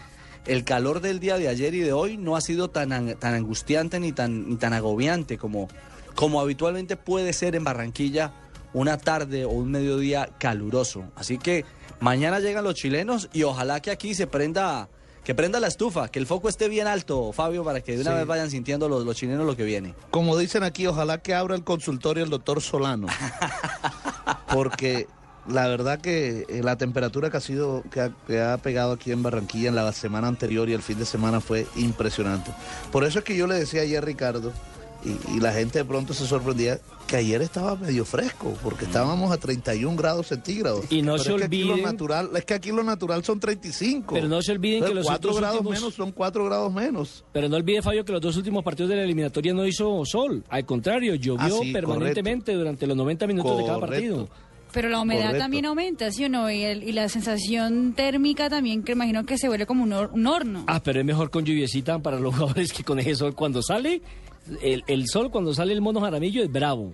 el 0.46 0.63
calor 0.63 1.00
del 1.02 1.20
día 1.20 1.38
de 1.38 1.48
ayer 1.48 1.74
y 1.74 1.80
de 1.80 1.93
hoy 1.93 2.17
no 2.17 2.36
ha 2.36 2.41
sido 2.41 2.70
tan, 2.70 2.91
an- 2.91 3.15
tan 3.20 3.34
angustiante 3.34 4.00
ni 4.00 4.12
tan, 4.12 4.50
ni 4.50 4.56
tan 4.58 4.74
agobiante 4.74 5.38
como, 5.38 5.67
como 6.15 6.39
habitualmente 6.41 6.98
puede 6.98 7.32
ser 7.34 7.56
en 7.56 7.63
Barranquilla 7.63 8.34
una 8.80 8.98
tarde 8.98 9.46
o 9.46 9.50
un 9.50 9.72
mediodía 9.72 10.30
caluroso. 10.40 11.06
Así 11.16 11.38
que 11.38 11.66
mañana 12.00 12.40
llegan 12.40 12.63
los 12.63 12.76
chilenos 12.76 13.30
y 13.34 13.44
ojalá 13.44 13.80
que 13.82 13.92
aquí 13.92 14.13
se 14.13 14.28
prenda, 14.28 14.88
que 15.24 15.34
prenda 15.36 15.60
la 15.60 15.68
estufa, 15.68 16.10
que 16.10 16.20
el 16.20 16.28
foco 16.28 16.48
esté 16.50 16.70
bien 16.70 16.88
alto, 16.88 17.32
Fabio, 17.34 17.63
para 17.63 17.82
que 17.82 17.96
de 17.96 18.02
una 18.02 18.12
Sí. 18.12 18.18
vez 18.18 18.28
vayan 18.28 18.52
sintiendo 18.52 18.88
los, 18.88 19.04
los 19.06 19.16
chilenos 19.16 19.46
lo 19.46 19.56
que 19.56 19.63
viene. 19.63 19.94
Como 20.12 20.38
dicen 20.38 20.63
aquí, 20.63 20.86
ojalá 20.88 21.18
que 21.20 21.34
abra 21.34 21.56
el 21.56 21.63
consultorio 21.63 22.24
el 22.24 22.30
doctor 22.30 22.62
Solano. 22.62 23.08
Porque 24.54 25.08
la 25.48 25.68
verdad 25.68 26.00
que 26.00 26.46
eh, 26.50 26.62
la 26.63 26.78
temperatura 26.78 27.30
que 27.30 27.38
ha 27.38 27.42
sido, 27.42 27.84
que 27.92 28.02
ha, 28.02 28.12
que 28.28 28.42
ha 28.42 28.58
pegado 28.58 28.94
aquí 28.94 29.12
en 29.12 29.24
Barranquilla 29.24 29.70
en 29.70 29.76
la 29.76 29.92
semana 29.94 30.28
anterior 30.28 30.70
y 30.70 30.74
el 30.74 30.82
fin 30.82 31.00
de 31.00 31.06
semana 31.06 31.40
fue 31.42 31.66
impresionante. 31.76 32.52
Por 32.92 33.04
eso 33.04 33.20
es 33.20 33.26
que 33.26 33.36
yo 33.36 33.48
le 33.48 33.56
decía 33.56 33.82
ayer 33.82 33.98
a 34.04 34.06
Ricardo, 34.06 34.52
y, 35.08 35.36
y 35.38 35.39
la 35.39 35.54
gente 35.54 35.80
de 35.80 35.86
pronto 35.86 36.13
se 36.13 36.26
sorprendía, 36.28 36.80
que 37.08 37.15
ayer 37.15 37.41
estaba 37.41 37.76
medio 37.76 38.04
fresco, 38.06 38.54
porque 38.62 38.86
estábamos 38.86 39.32
a 39.32 39.38
31 39.38 39.96
grados 39.96 40.28
centígrados. 40.28 40.86
Y 40.89 41.02
no 41.02 41.13
Pero 41.13 41.24
se 41.24 41.30
es 41.32 41.38
que 41.38 41.43
aquí 41.46 41.63
lo 41.63 41.74
olviden- 41.76 41.84
natural, 41.86 42.30
es 42.36 42.46
que 42.46 42.54
aquí 42.54 42.72
lo 42.72 42.84
natural 42.84 43.24
son 43.24 43.39
35. 43.39 44.13
Pero 44.13 44.28
no 44.28 44.41
se 44.41 44.52
olviden 44.52 44.84
que 44.84 44.93
los 44.93 45.06
4 45.06 45.30
otros 45.30 45.38
grados 45.39 45.58
últimos- 45.62 45.80
menos 45.80 45.93
son 45.96 46.12
4 46.12 46.46
grados 46.46 46.74
menos. 46.74 47.24
Pero 47.32 47.48
no 47.50 47.56
olvide, 47.56 47.82
Fabio, 47.82 48.04
que 48.04 48.12
los 48.12 48.22
dos 48.22 48.36
últimos 48.38 48.63
partidos 48.63 48.89
de 48.89 48.98
la 48.98 49.04
eliminatoria 49.04 49.54
no 49.54 49.65
hizo 49.65 50.04
sol. 50.06 50.43
Al 50.50 50.65
contrario, 50.65 51.15
llovió 51.15 51.58
Ah, 51.60 51.60
sí, 51.63 51.72
permanentemente 51.72 52.54
durante 52.54 52.86
los 52.88 52.98
90 52.98 53.26
minutos 53.28 53.58
de 53.58 53.65
cada 53.65 53.80
partido. 53.80 54.28
Pero 54.74 54.89
la 54.89 55.00
humedad 55.00 55.22
Correcto. 55.28 55.39
también 55.43 55.65
aumenta, 55.65 56.12
¿sí 56.12 56.26
o 56.26 56.30
no? 56.30 56.52
Y, 56.52 56.62
el- 56.62 56.84
y 56.84 56.91
la 56.91 57.08
sensación 57.08 57.93
térmica 57.93 58.50
también, 58.50 58.84
que 58.84 58.91
imagino 58.91 59.26
que 59.26 59.38
se 59.38 59.48
vuelve 59.48 59.65
como 59.65 59.84
un, 59.84 59.91
hor- 59.93 60.10
un 60.12 60.28
horno. 60.28 60.65
Ah, 60.67 60.82
pero 60.84 61.00
es 61.00 61.06
mejor 61.06 61.30
con 61.32 61.46
lluviecita 61.46 62.00
para 62.00 62.20
los 62.20 62.36
jugadores 62.36 62.74
que 62.74 62.84
con 62.84 63.00
ese 63.00 63.15
sol. 63.15 63.34
Cuando 63.34 63.63
sale, 63.63 64.02
el, 64.62 64.84
el 64.88 65.08
sol, 65.08 65.32
cuando 65.32 65.54
sale 65.54 65.74
el 65.74 65.82
mono 65.82 66.02
jaramillo, 66.02 66.44
es 66.44 66.52
bravo. 66.52 66.94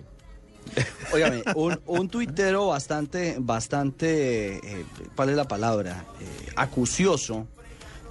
Óigame, 1.12 1.42
un, 1.54 1.78
un 1.86 2.08
tuitero 2.08 2.68
bastante, 2.68 3.36
bastante, 3.38 4.56
eh, 4.56 4.84
¿cuál 5.14 5.30
es 5.30 5.36
la 5.36 5.46
palabra? 5.46 6.04
Eh, 6.20 6.50
acucioso, 6.56 7.46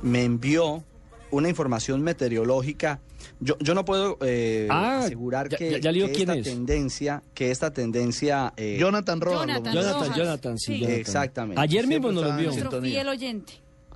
me 0.01 0.23
envió 0.23 0.83
una 1.31 1.49
información 1.49 2.01
meteorológica. 2.03 2.99
Yo, 3.39 3.57
yo 3.59 3.73
no 3.73 3.83
puedo 3.85 4.17
eh, 4.21 4.67
Ah, 4.69 4.99
asegurar 4.99 5.49
ya- 5.49 5.57
que, 5.57 5.81
ya- 5.81 5.91
que 5.91 6.11
esta 6.11 6.35
es. 6.35 6.43
tendencia, 6.43 7.23
que 7.33 7.49
esta 7.51 7.71
tendencia... 7.73 8.53
eh, 8.55 8.77
Jonathan 8.79 9.19
Rojas. 9.19 9.47
Jonathan 9.73 10.13
Jonathan, 10.15 10.59
sí, 10.59 10.73
Sí. 10.73 10.79
Jonathan. 10.81 10.99
Exactamente. 10.99 11.61
Ayer 11.61 11.87
mismo 11.87 12.11
nos 12.11 12.23
lo 12.23 12.29
está 12.29 12.35
en 12.35 12.41
vio. 12.41 12.51
sintonía. 12.51 12.79
Nuestro 12.79 12.81
fiel 12.81 13.07
oyente. 13.07 13.53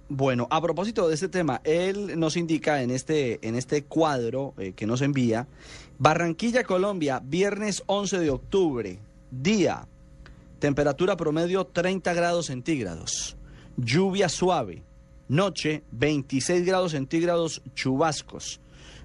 Bueno, 0.09 0.47
a 0.49 0.61
propósito 0.61 1.07
de 1.07 1.15
este 1.15 1.27
tema, 1.27 1.59
él 1.65 2.17
nos 2.17 2.37
indica 2.37 2.81
en 2.81 2.91
este, 2.91 3.45
en 3.45 3.55
este 3.55 3.83
cuadro 3.83 4.53
eh, 4.57 4.71
que 4.73 4.87
nos 4.87 5.01
envía, 5.01 5.47
Barranquilla, 5.99 6.63
Colombia, 6.63 7.21
viernes 7.21 7.83
11 7.87 8.19
de 8.19 8.29
octubre, 8.29 8.99
día, 9.31 9.85
temperatura 10.59 11.17
promedio 11.17 11.65
30 11.65 12.13
grados 12.13 12.45
centígrados, 12.45 13.35
lluvia 13.75 14.29
suave, 14.29 14.81
noche 15.27 15.83
26 15.91 16.65
grados 16.65 16.93
centígrados 16.93 17.61
chubascos, 17.75 18.61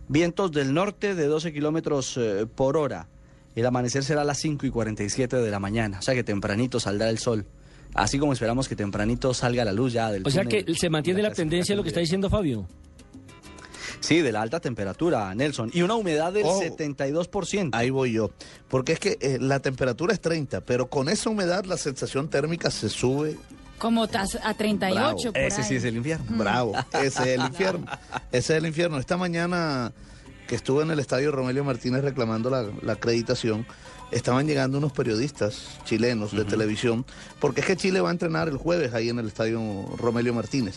vientos 0.07 0.53
del 0.53 0.73
norte 0.73 1.17
de 1.17 1.27
12 1.27 1.53
kilómetros 1.53 2.17
eh, 2.17 2.47
por 2.47 2.77
hora, 2.77 3.09
el 3.57 3.67
amanecer 3.67 4.05
será 4.05 4.23
a 4.23 4.25
las 4.25 4.38
5 4.38 4.67
y 4.67 4.71
47 4.71 5.37
de 5.37 5.51
la 5.51 5.59
mañana, 5.59 5.99
o 5.99 6.03
sea 6.03 6.15
que 6.15 6.23
tempranito 6.23 6.79
saldrá 6.79 7.11
el 7.11 7.19
sol. 7.19 7.45
Así 7.95 8.19
como 8.19 8.33
esperamos 8.33 8.69
que 8.69 8.77
tempranito 8.77 9.35
salga 9.35 9.65
la 9.65 9.73
luz 9.73 9.93
ya 9.93 10.11
del 10.11 10.27
O 10.27 10.31
sea 10.31 10.45
que 10.45 10.65
se 10.75 10.89
mantiene 10.89 11.23
la 11.23 11.33
tendencia 11.33 11.75
de 11.75 11.77
lo 11.77 11.83
que 11.83 11.89
está 11.91 12.01
diciendo 12.01 12.31
Fabio. 12.31 12.67
Sí, 14.01 14.21
de 14.21 14.33
la 14.33 14.43
alta 14.43 14.59
temperatura, 14.59 15.33
Nelson. 15.35 15.71
Y 15.73 15.83
una 15.83 15.95
humedad 15.95 16.33
del 16.33 16.45
Ojo. 16.45 16.61
72%. 16.61 17.71
Ahí 17.73 17.91
voy 17.91 18.13
yo. 18.13 18.33
Porque 18.69 18.93
es 18.93 18.99
que 18.99 19.17
eh, 19.21 19.39
la 19.41 19.61
temperatura 19.61 20.13
es 20.13 20.21
30, 20.21 20.63
pero 20.63 20.89
con 20.89 21.09
esa 21.09 21.31
humedad 21.31 21.65
la 21.67 21.77
sensación 21.77 22.29
térmica 22.29 22.71
se 22.71 22.89
sube. 22.89 23.37
Como 23.79 24.05
a 24.05 24.55
38 24.55 25.33
por 25.33 25.41
Ese 25.41 25.63
ahí. 25.63 25.69
sí 25.69 25.75
es 25.77 25.85
el 25.85 25.97
infierno. 25.97 26.25
Bravo. 26.37 26.73
Ese 26.95 27.07
es 27.07 27.29
el 27.39 27.43
infierno. 27.43 27.87
Ese 28.33 28.53
es 28.55 28.59
el 28.59 28.67
infierno. 28.67 28.99
Esta 28.99 29.17
mañana 29.17 29.93
que 30.49 30.57
estuve 30.57 30.83
en 30.83 30.91
el 30.91 30.99
estadio 30.99 31.31
Romelio 31.31 31.63
Martínez 31.65 32.03
reclamando 32.03 32.51
la, 32.51 32.67
la 32.83 32.93
acreditación, 32.95 33.67
estaban 34.12 34.46
llegando 34.46 34.79
unos 34.79 34.92
periodistas 34.92 35.79
chilenos 35.85 36.33
de 36.33 36.44
televisión, 36.44 37.05
porque 37.40 37.61
es 37.62 37.66
que 37.66 37.77
Chile 37.77 38.01
va 38.01 38.11
a 38.11 38.12
entrenar 38.12 38.48
el 38.48 38.57
jueves 38.57 38.94
ahí 38.94 39.09
en 39.09 39.18
el 39.18 39.27
estadio 39.27 39.61
Romelio 39.96 40.35
Martínez. 40.35 40.77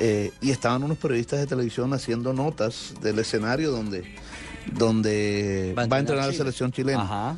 Eh, 0.00 0.32
y 0.40 0.50
estaban 0.50 0.84
unos 0.84 0.98
periodistas 0.98 1.40
de 1.40 1.46
televisión 1.46 1.92
haciendo 1.92 2.32
notas 2.32 2.94
del 3.00 3.18
escenario 3.18 3.72
donde, 3.72 4.04
donde 4.72 5.74
va 5.76 5.96
a 5.96 5.98
entrenar, 5.98 6.26
la 6.26 6.32
selección 6.32 6.70
chilena. 6.70 7.02
Ajá. 7.02 7.36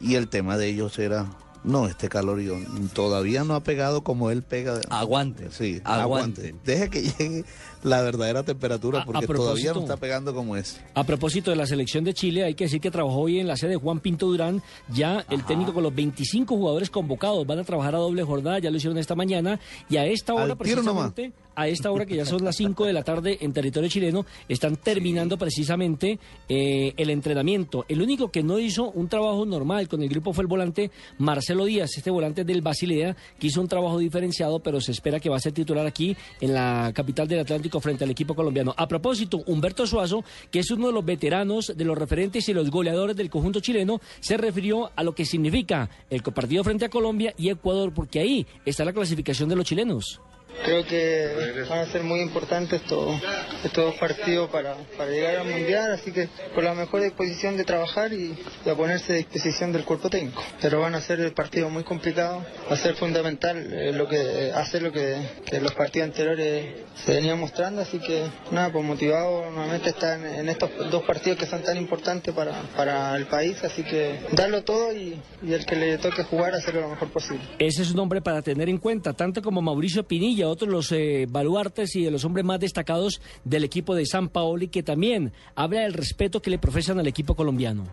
Y 0.00 0.16
el 0.16 0.28
tema 0.28 0.58
de 0.58 0.68
ellos 0.68 0.98
era, 0.98 1.26
no, 1.64 1.86
este 1.86 2.08
calor 2.08 2.40
yo, 2.40 2.56
todavía 2.92 3.44
no 3.44 3.54
ha 3.54 3.60
pegado 3.60 4.02
como 4.02 4.30
él 4.30 4.42
pega. 4.42 4.80
Aguante. 4.90 5.50
Sí, 5.50 5.80
Aguante. 5.84 6.02
aguante. 6.42 6.54
Deje 6.64 6.90
que 6.90 7.02
llegue 7.02 7.44
la 7.82 8.00
verdadera 8.02 8.42
temperatura 8.42 9.00
A- 9.00 9.02
a 9.02 9.04
porque 9.06 9.26
todavía 9.26 9.72
no 9.72 9.80
está 9.80 9.96
pegando 9.96 10.34
como 10.34 10.56
es. 10.56 10.80
A 10.94 11.04
propósito 11.04 11.50
de 11.50 11.56
la 11.56 11.66
selección 11.66 12.04
de 12.04 12.14
Chile, 12.14 12.44
hay 12.44 12.54
que 12.54 12.64
decir 12.64 12.80
que 12.80 12.90
trabajó 12.90 13.20
hoy 13.22 13.38
en 13.40 13.46
la 13.48 13.56
sede 13.56 13.70
de 13.72 13.76
Juan 13.76 14.00
Pinto 14.00 14.26
Durán. 14.26 14.62
Ya 14.92 15.24
el 15.30 15.44
técnico 15.44 15.72
con 15.74 15.82
los 15.82 15.94
25 15.94 16.56
jugadores 16.56 16.90
convocados 16.90 17.46
van 17.46 17.58
a 17.58 17.64
trabajar 17.64 17.94
a 17.94 17.98
doble 17.98 18.22
jornada, 18.22 18.58
ya 18.58 18.70
lo 18.70 18.76
hicieron 18.76 18.98
esta 18.98 19.14
mañana. 19.14 19.58
Y 19.88 19.96
a 19.96 20.06
esta 20.06 20.32
hora, 20.34 20.44
Al 20.44 20.56
precisamente, 20.56 21.32
a 21.54 21.68
esta 21.68 21.90
hora 21.90 22.06
que 22.06 22.16
ya 22.16 22.24
son 22.24 22.44
las 22.44 22.56
5 22.56 22.86
de 22.86 22.92
la 22.92 23.02
tarde 23.02 23.38
en 23.40 23.52
territorio 23.52 23.88
chileno, 23.88 24.26
están 24.48 24.76
terminando 24.76 25.38
precisamente 25.38 26.18
eh, 26.48 26.94
el 26.96 27.10
entrenamiento. 27.10 27.84
El 27.88 28.02
único 28.02 28.30
que 28.30 28.42
no 28.42 28.58
hizo 28.58 28.90
un 28.90 29.08
trabajo 29.08 29.44
normal 29.46 29.88
con 29.88 30.02
el 30.02 30.08
grupo 30.08 30.32
fue 30.32 30.42
el 30.42 30.48
volante 30.48 30.90
Marcelo 31.18 31.64
Díaz, 31.64 31.96
este 31.96 32.10
volante 32.10 32.44
del 32.44 32.62
Basilea, 32.62 33.16
que 33.38 33.46
hizo 33.46 33.60
un 33.60 33.68
trabajo 33.68 33.98
diferenciado, 33.98 34.60
pero 34.60 34.80
se 34.80 34.92
espera 34.92 35.20
que 35.20 35.28
va 35.28 35.36
a 35.36 35.40
ser 35.40 35.52
titular 35.52 35.86
aquí 35.86 36.16
en 36.40 36.54
la 36.54 36.92
capital 36.94 37.28
del 37.28 37.40
Atlántico 37.40 37.80
frente 37.80 38.04
al 38.04 38.10
equipo 38.10 38.34
colombiano. 38.34 38.74
A 38.76 38.88
propósito, 38.88 39.42
Humberto 39.46 39.86
Suazo, 39.86 40.24
que 40.50 40.60
es 40.60 40.70
uno 40.70 40.88
de 40.88 40.92
los 40.92 41.04
veteranos, 41.04 41.72
de 41.76 41.84
los 41.84 41.96
referentes 41.96 42.48
y 42.48 42.54
los 42.54 42.70
goleadores 42.70 43.16
del 43.16 43.30
conjunto 43.30 43.60
chileno, 43.60 44.00
se 44.20 44.36
refirió 44.36 44.90
a 44.96 45.02
lo 45.02 45.14
que 45.14 45.24
significa 45.24 45.88
el 46.10 46.22
partido 46.22 46.64
frente 46.64 46.86
a 46.86 46.88
Colombia 46.88 47.34
y 47.36 47.50
Ecuador, 47.50 47.92
porque 47.92 48.20
ahí 48.20 48.46
está 48.64 48.84
la 48.84 48.92
clasificación 48.92 49.48
de 49.48 49.56
los 49.56 49.66
chilenos. 49.66 50.20
Creo 50.64 50.84
que 50.86 51.64
van 51.68 51.80
a 51.80 51.86
ser 51.86 52.02
muy 52.02 52.20
importantes 52.20 52.82
estos, 52.82 53.20
estos 53.64 53.84
dos 53.84 53.94
partidos 53.96 54.48
para, 54.50 54.76
para 54.96 55.10
llegar 55.10 55.36
al 55.36 55.48
Mundial, 55.48 55.92
así 55.92 56.12
que 56.12 56.28
con 56.54 56.64
la 56.64 56.74
mejor 56.74 57.02
disposición 57.02 57.56
de 57.56 57.64
trabajar 57.64 58.12
y, 58.12 58.36
y 58.64 58.68
a 58.68 58.74
ponerse 58.74 59.12
a 59.12 59.16
disposición 59.16 59.72
del 59.72 59.84
cuerpo 59.84 60.08
técnico. 60.08 60.42
Pero 60.60 60.80
van 60.80 60.94
a 60.94 61.00
ser 61.00 61.32
partidos 61.34 61.72
muy 61.72 61.82
complicados, 61.82 62.44
va 62.70 62.74
a 62.74 62.76
ser 62.76 62.94
fundamental 62.94 63.72
eh, 63.72 63.92
lo 63.92 64.08
que 64.08 64.52
hacer 64.54 64.82
lo 64.82 64.92
que, 64.92 65.16
que 65.44 65.60
los 65.60 65.72
partidos 65.74 66.08
anteriores 66.10 66.82
se 67.04 67.14
venían 67.14 67.40
mostrando, 67.40 67.80
así 67.82 67.98
que 67.98 68.22
nada, 68.50 68.70
pues 68.70 68.84
motivado 68.84 69.50
nuevamente 69.50 69.88
estar 69.88 70.18
en, 70.18 70.26
en 70.26 70.48
estos 70.48 70.70
dos 70.90 71.02
partidos 71.02 71.38
que 71.38 71.46
son 71.46 71.62
tan 71.62 71.76
importantes 71.76 72.32
para, 72.34 72.52
para 72.76 73.16
el 73.16 73.26
país, 73.26 73.62
así 73.64 73.82
que 73.82 74.20
darlo 74.32 74.62
todo 74.62 74.92
y, 74.92 75.20
y 75.42 75.52
el 75.52 75.66
que 75.66 75.74
le 75.74 75.98
toque 75.98 76.22
jugar 76.22 76.54
hacerlo 76.54 76.82
lo 76.82 76.90
mejor 76.90 77.08
posible. 77.10 77.42
Ese 77.58 77.82
es 77.82 77.90
un 77.90 77.98
hombre 77.98 78.20
para 78.22 78.42
tener 78.42 78.68
en 78.68 78.78
cuenta, 78.78 79.12
tanto 79.12 79.42
como 79.42 79.60
Mauricio 79.60 80.04
Pinilla, 80.04 80.41
otro 80.48 80.66
de 80.66 80.72
los 80.72 80.92
eh, 80.92 81.26
baluartes 81.28 81.96
y 81.96 82.04
de 82.04 82.10
los 82.10 82.24
hombres 82.24 82.44
más 82.44 82.60
destacados 82.60 83.20
del 83.44 83.64
equipo 83.64 83.94
de 83.94 84.06
San 84.06 84.28
Paoli, 84.28 84.68
que 84.68 84.82
también 84.82 85.32
habla 85.54 85.80
del 85.80 85.92
respeto 85.92 86.40
que 86.42 86.50
le 86.50 86.58
profesan 86.58 86.98
al 86.98 87.06
equipo 87.06 87.34
colombiano. 87.34 87.86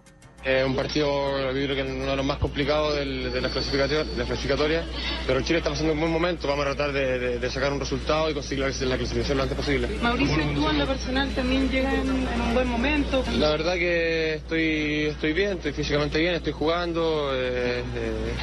Eh, 0.46 0.64
un 0.66 0.74
partido, 0.74 1.38
yo 1.52 1.52
creo 1.66 1.76
que 1.76 1.82
uno 1.92 2.12
de 2.12 2.16
los 2.16 2.26
más 2.26 2.38
complicados 2.38 2.96
del- 2.96 3.32
de, 3.32 3.42
la 3.42 3.50
de 3.50 4.16
la 4.18 4.26
clasificatoria, 4.26 4.84
pero 5.28 5.42
Chile 5.42 5.58
está 5.58 5.70
pasando 5.70 5.92
un 5.92 6.00
buen 6.00 6.12
momento, 6.12 6.48
vamos 6.48 6.66
a 6.66 6.70
tratar 6.70 6.94
de, 6.94 7.20
de- 7.20 7.40
de 7.40 7.52
sacar 7.52 7.74
un 7.74 7.80
resultado 7.80 8.30
y 8.30 8.34
conseguir 8.34 8.60
la, 8.64 8.88
la 8.88 8.98
clasificación 8.98 9.36
lo 9.38 9.44
antes 9.44 9.58
posible. 9.58 9.90
Mauricio, 10.02 10.38
tú 10.56 10.70
en 10.70 10.78
lo 10.80 10.88
personal 10.88 11.30
también 11.36 11.70
llegas 11.70 11.94
en, 11.94 12.08
en 12.28 12.42
un 12.42 12.54
buen 12.54 12.68
momento. 12.70 13.22
La 13.38 13.50
verdad 13.50 13.74
que 13.74 14.36
estoy, 14.36 15.08
estoy 15.08 15.34
bien, 15.34 15.58
estoy 15.58 15.74
físicamente 15.74 16.18
bien, 16.20 16.36
estoy 16.36 16.54
jugando, 16.54 17.32
eh, 17.34 17.80
eh, 17.96 18.34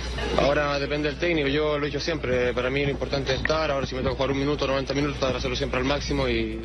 ahora 0.42 0.78
depende 0.78 1.08
del 1.08 1.18
técnico, 1.18 1.48
yo 1.48 1.78
lo 1.78 1.84
he 1.84 1.88
dicho 1.88 2.00
siempre, 2.00 2.52
para 2.52 2.68
mí 2.68 2.84
lo 2.84 2.90
importante 2.90 3.32
es 3.32 3.40
estar, 3.40 3.70
ahora 3.70 3.86
si 3.86 3.94
me 3.94 4.02
toca 4.02 4.16
jugar 4.16 4.32
un 4.32 4.38
minuto, 4.38 4.66
90 4.66 4.92
minutos, 4.92 5.16
para 5.16 5.38
hacerlo 5.38 5.56
siempre 5.56 5.78
al 5.80 5.86
máximo 5.86 6.28
y... 6.28 6.60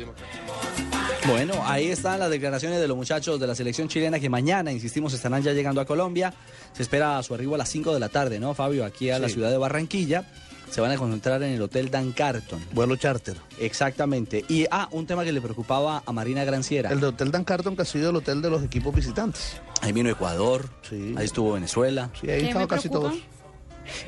Bueno, 1.28 1.54
ahí 1.64 1.86
están 1.86 2.18
las 2.18 2.30
declaraciones 2.30 2.80
de 2.80 2.88
los 2.88 2.96
muchachos 2.96 3.38
de 3.38 3.46
la 3.46 3.54
selección 3.54 3.86
chilena 3.88 4.18
que 4.18 4.28
mañana, 4.28 4.72
insistimos, 4.72 5.12
estarán 5.14 5.42
ya 5.42 5.52
llegando 5.52 5.80
a 5.80 5.84
Colombia. 5.84 6.34
Se 6.72 6.82
espera 6.82 7.22
su 7.22 7.32
arribo 7.34 7.54
a 7.54 7.58
las 7.58 7.68
5 7.68 7.94
de 7.94 8.00
la 8.00 8.08
tarde, 8.08 8.40
¿no, 8.40 8.54
Fabio? 8.54 8.84
Aquí 8.84 9.08
a 9.10 9.18
la 9.20 9.28
Sí. 9.28 9.34
ciudad 9.34 9.50
de 9.50 9.56
Barranquilla. 9.56 10.24
Se 10.70 10.80
van 10.80 10.90
a 10.90 10.96
concentrar 10.96 11.42
en 11.42 11.52
el 11.52 11.62
Hotel 11.62 11.90
Dan 11.90 12.12
Carton. 12.12 12.58
Vuelo 12.72 12.96
charter. 12.96 13.36
Exactamente. 13.60 14.42
Y, 14.48 14.64
ah, 14.70 14.88
un 14.90 15.06
tema 15.06 15.22
que 15.22 15.30
le 15.30 15.40
preocupaba 15.40 16.02
a 16.04 16.12
Marina 16.12 16.44
Granciera. 16.44 16.90
El 16.90 16.98
de 17.00 17.06
Hotel 17.08 17.30
Dan 17.30 17.44
Carton, 17.44 17.76
que 17.76 17.82
ha 17.82 17.84
sido 17.84 18.10
el 18.10 18.16
hotel 18.16 18.40
de 18.42 18.48
los 18.50 18.64
equipos 18.64 18.94
visitantes. 18.94 19.60
Ahí 19.82 19.92
vino 19.92 20.08
Ecuador, 20.08 20.70
ahí 21.16 21.24
estuvo 21.24 21.52
Venezuela. 21.52 22.10
Sí, 22.20 22.30
ahí 22.30 22.40
¿Qué 22.40 22.46
estaban 22.48 22.68
casi 22.68 22.88
todos. 22.88 23.14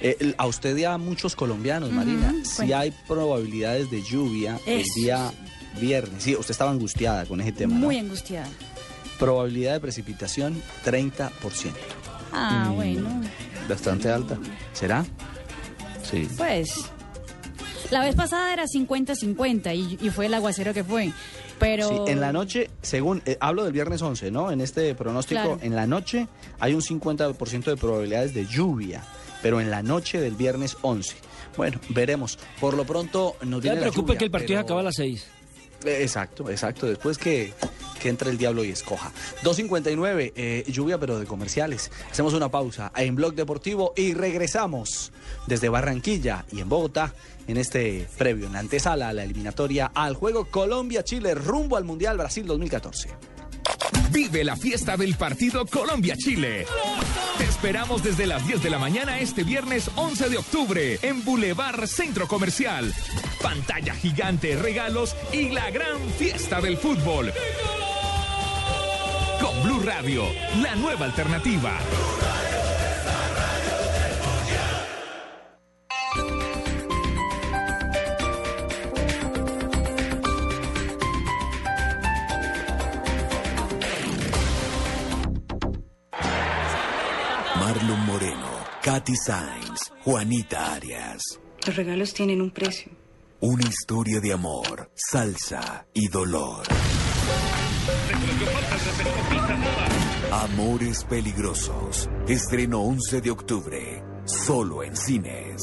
Eh, 0.01 0.17
el- 0.21 0.35
a 0.39 0.47
usted 0.47 0.75
y 0.77 0.85
a 0.85 0.97
muchos 0.99 1.37
colombianos, 1.37 1.91
Marina, 1.91 2.33
si 2.45 2.73
hay 2.73 2.93
probabilidades 3.07 3.91
de 3.91 4.03
lluvia 4.03 4.59
el 4.67 4.85
día 4.97 5.33
viernes. 5.81 6.23
Sí, 6.23 6.35
usted 6.37 6.51
estaba 6.53 6.71
angustiada 6.71 7.25
con 7.27 7.41
ese 7.41 7.53
tema. 7.53 7.75
¿no? 7.75 7.87
Muy 7.87 7.99
angustiada. 7.99 8.49
Probabilidad 9.19 9.75
de 9.75 9.81
precipitación 9.81 10.61
30%. 10.85 11.73
Ah, 12.33 12.69
Mm. 12.71 12.75
bueno. 12.75 13.21
Bastante 13.69 14.11
alta. 14.11 14.39
¿Será? 14.73 15.05
Sí. 16.09 16.29
Pues. 16.37 16.75
La 17.91 18.01
vez 18.05 18.15
pasada 18.17 18.53
era 18.53 18.65
50-50 18.67 19.75
y, 19.75 19.99
y 20.05 20.11
fue 20.11 20.27
el 20.27 20.35
aguacero 20.35 20.73
que 20.75 20.83
fue. 20.85 21.13
Pero. 21.61 21.89
Sí, 21.89 21.95
en 22.13 22.21
la 22.21 22.33
noche, 22.33 22.71
según, 22.83 23.23
eh, 23.27 23.37
hablo 23.41 23.63
del 23.65 23.73
viernes 23.73 24.03
11, 24.03 24.31
¿no? 24.31 24.51
En 24.51 24.61
este 24.61 24.95
pronóstico, 24.95 25.41
Claro. 25.43 25.59
en 25.63 25.77
la 25.77 25.87
noche 25.87 26.27
hay 26.59 26.75
un 26.75 26.83
50% 26.83 27.71
de 27.71 27.77
probabilidades 27.77 28.35
de 28.35 28.47
lluvia, 28.47 29.03
pero 29.43 29.61
en 29.61 29.71
la 29.71 29.83
noche 29.83 30.21
del 30.21 30.35
viernes 30.35 30.77
11. 30.83 31.15
Bueno, 31.57 31.79
veremos. 31.91 32.39
Por 32.61 32.75
lo 32.75 32.85
pronto 32.85 33.37
nos 33.43 33.49
No 33.49 33.61
viene 33.61 33.77
te 33.77 33.81
la 33.87 33.91
preocupe 33.93 34.09
lluvia, 34.15 34.19
que 34.19 34.25
el 34.25 34.31
partido 34.33 34.57
pero- 34.59 34.65
acaba 34.67 34.81
a 34.81 34.85
las 34.85 34.97
6. 34.97 35.27
Eh, 35.85 36.03
Exacto, 36.03 36.51
exacto. 36.51 36.87
Después 36.87 37.19
que, 37.19 37.53
que 38.01 38.09
entre 38.09 38.31
el 38.31 38.39
diablo 38.39 38.65
y 38.65 38.71
escoja. 38.71 39.13
2.59, 39.43 40.33
eh, 40.37 40.65
lluvia 40.69 40.99
pero 40.99 41.19
de 41.19 41.27
comerciales. 41.27 41.91
Hacemos 42.11 42.35
una 42.35 42.51
pausa 42.51 42.93
en 42.97 43.15
Blog 43.15 43.35
Deportivo 43.35 43.93
y 43.97 44.15
regresamos 44.15 45.13
desde 45.47 45.69
Barranquilla 45.69 46.45
y 46.53 46.61
en 46.61 46.69
Bogotá 46.69 47.13
en 47.47 47.59
este 47.59 48.07
previo, 48.17 48.47
en 48.47 48.55
la 48.55 48.61
antesala 48.61 49.09
a 49.09 49.13
la 49.13 49.25
eliminatoria 49.25 49.91
al 49.95 50.15
juego 50.15 50.47
Colombia-Chile 50.47 51.35
rumbo 51.35 51.77
al 51.77 51.85
Mundial 51.85 52.17
Brasil 52.17 52.47
2014. 52.47 53.34
Vive 54.11 54.45
la 54.45 54.57
fiesta 54.57 54.97
del 54.97 55.15
partido 55.17 55.67
Colombia-Chile. 55.67 56.67
Te 57.39 57.45
esperamos 57.45 58.03
desde 58.03 58.27
las 58.27 58.47
10 58.47 58.63
de 58.63 58.71
la 58.71 58.79
mañana 58.79 59.19
este 59.19 59.43
viernes 59.43 59.91
11 59.97 60.29
de 60.29 60.39
octubre 60.39 60.99
en 61.03 61.25
Boulevard 61.25 61.87
Centro 61.87 62.29
Comercial. 62.29 62.95
Pantalla 63.43 63.95
gigante, 63.95 64.57
regalos 64.57 65.17
y 65.33 65.51
la 65.51 65.71
gran 65.71 65.99
fiesta 66.19 66.61
del 66.61 66.77
fútbol. 66.77 67.33
Con 69.41 69.63
Blue 69.63 69.83
Radio, 69.85 70.25
la 70.63 70.75
nueva 70.77 71.07
alternativa. 71.07 71.79
Katy 88.85 89.17
Sainz, 89.17 89.91
Juanita 90.05 90.75
Arias. 90.75 91.41
Los 91.67 91.75
regalos 91.75 92.13
tienen 92.13 92.43
un 92.43 92.51
precio. 92.51 92.93
Una 93.41 93.67
historia 93.67 94.21
de 94.21 94.35
amor, 94.35 94.91
salsa 94.95 95.87
y 95.95 96.09
dolor. 96.09 96.67
Amores 100.31 101.03
peligrosos. 101.05 102.11
Estreno 102.29 102.83
11 102.83 103.23
de 103.23 103.31
octubre. 103.31 104.05
Solo 104.27 104.83
en 104.83 104.95
cines. 104.95 105.63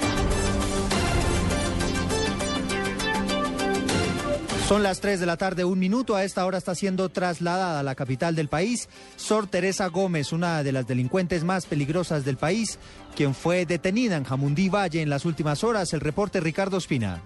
Son 4.71 4.83
las 4.83 5.01
3 5.01 5.19
de 5.19 5.25
la 5.25 5.35
tarde, 5.35 5.65
un 5.65 5.79
minuto. 5.79 6.15
A 6.15 6.23
esta 6.23 6.45
hora 6.45 6.57
está 6.57 6.75
siendo 6.75 7.09
trasladada 7.09 7.81
a 7.81 7.83
la 7.83 7.93
capital 7.93 8.37
del 8.37 8.47
país 8.47 8.87
Sor 9.17 9.45
Teresa 9.45 9.87
Gómez, 9.87 10.31
una 10.31 10.63
de 10.63 10.71
las 10.71 10.87
delincuentes 10.87 11.43
más 11.43 11.65
peligrosas 11.65 12.23
del 12.23 12.37
país, 12.37 12.79
quien 13.13 13.35
fue 13.35 13.65
detenida 13.65 14.15
en 14.15 14.23
Jamundí 14.23 14.69
Valle 14.69 15.01
en 15.01 15.09
las 15.09 15.25
últimas 15.25 15.65
horas. 15.65 15.91
El 15.91 15.99
reporte 15.99 16.39
Ricardo 16.39 16.77
Espina. 16.77 17.21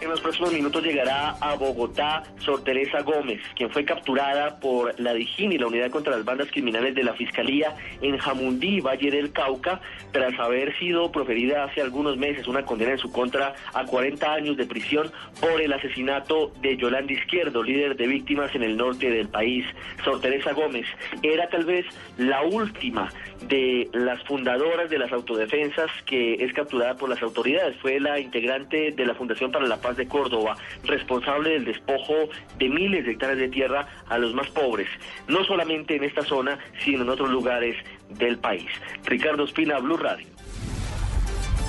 En 0.00 0.08
los 0.08 0.20
próximos 0.20 0.52
minutos 0.52 0.84
llegará 0.84 1.30
a 1.40 1.56
Bogotá 1.56 2.22
Sor 2.38 2.62
Teresa 2.62 3.00
Gómez, 3.00 3.40
quien 3.56 3.68
fue 3.68 3.84
capturada 3.84 4.60
por 4.60 4.98
la 5.00 5.12
DIJÍN 5.12 5.52
y 5.52 5.58
la 5.58 5.66
Unidad 5.66 5.90
contra 5.90 6.14
las 6.14 6.24
Bandas 6.24 6.48
Criminales 6.52 6.94
de 6.94 7.02
la 7.02 7.14
Fiscalía 7.14 7.74
en 8.00 8.16
Jamundí, 8.16 8.80
Valle 8.80 9.10
del 9.10 9.32
Cauca, 9.32 9.80
tras 10.12 10.38
haber 10.38 10.78
sido 10.78 11.10
proferida 11.10 11.64
hace 11.64 11.80
algunos 11.80 12.16
meses 12.16 12.46
una 12.46 12.64
condena 12.64 12.92
en 12.92 12.98
su 12.98 13.10
contra 13.10 13.54
a 13.74 13.84
40 13.86 14.32
años 14.32 14.56
de 14.56 14.66
prisión 14.66 15.10
por 15.40 15.60
el 15.60 15.72
asesinato 15.72 16.52
de 16.60 16.76
Yolanda 16.76 17.12
Izquierdo, 17.12 17.64
líder 17.64 17.96
de 17.96 18.06
víctimas 18.06 18.54
en 18.54 18.62
el 18.62 18.76
norte 18.76 19.10
del 19.10 19.28
país. 19.28 19.66
Sor 20.04 20.20
Teresa 20.20 20.52
Gómez 20.52 20.86
era 21.24 21.48
tal 21.48 21.64
vez 21.64 21.84
la 22.18 22.42
última 22.42 23.08
de 23.48 23.88
las 23.92 24.22
fundadoras 24.24 24.90
de 24.90 24.98
las 24.98 25.10
autodefensas 25.12 25.90
que 26.06 26.34
es 26.34 26.52
capturada 26.52 26.96
por 26.96 27.08
las 27.08 27.20
autoridades. 27.20 27.76
Fue 27.78 27.98
la 27.98 28.20
integrante 28.20 28.92
de 28.92 29.06
la 29.06 29.14
Fundación 29.14 29.50
para 29.50 29.66
la 29.66 29.76
Paz 29.80 29.87
Paz 29.88 29.96
de 29.96 30.06
Córdoba, 30.06 30.54
responsable 30.84 31.50
del 31.50 31.64
despojo 31.64 32.28
de 32.58 32.68
miles 32.68 33.06
de 33.06 33.12
hectáreas 33.12 33.38
de 33.38 33.48
tierra 33.48 33.88
a 34.06 34.18
los 34.18 34.34
más 34.34 34.46
pobres, 34.48 34.86
no 35.28 35.42
solamente 35.44 35.96
en 35.96 36.04
esta 36.04 36.22
zona, 36.24 36.58
sino 36.84 37.04
en 37.04 37.08
otros 37.08 37.30
lugares 37.30 37.74
del 38.10 38.36
país. 38.36 38.66
Ricardo 39.04 39.44
Espina, 39.44 39.78
Blue 39.78 39.96
Radio. 39.96 40.26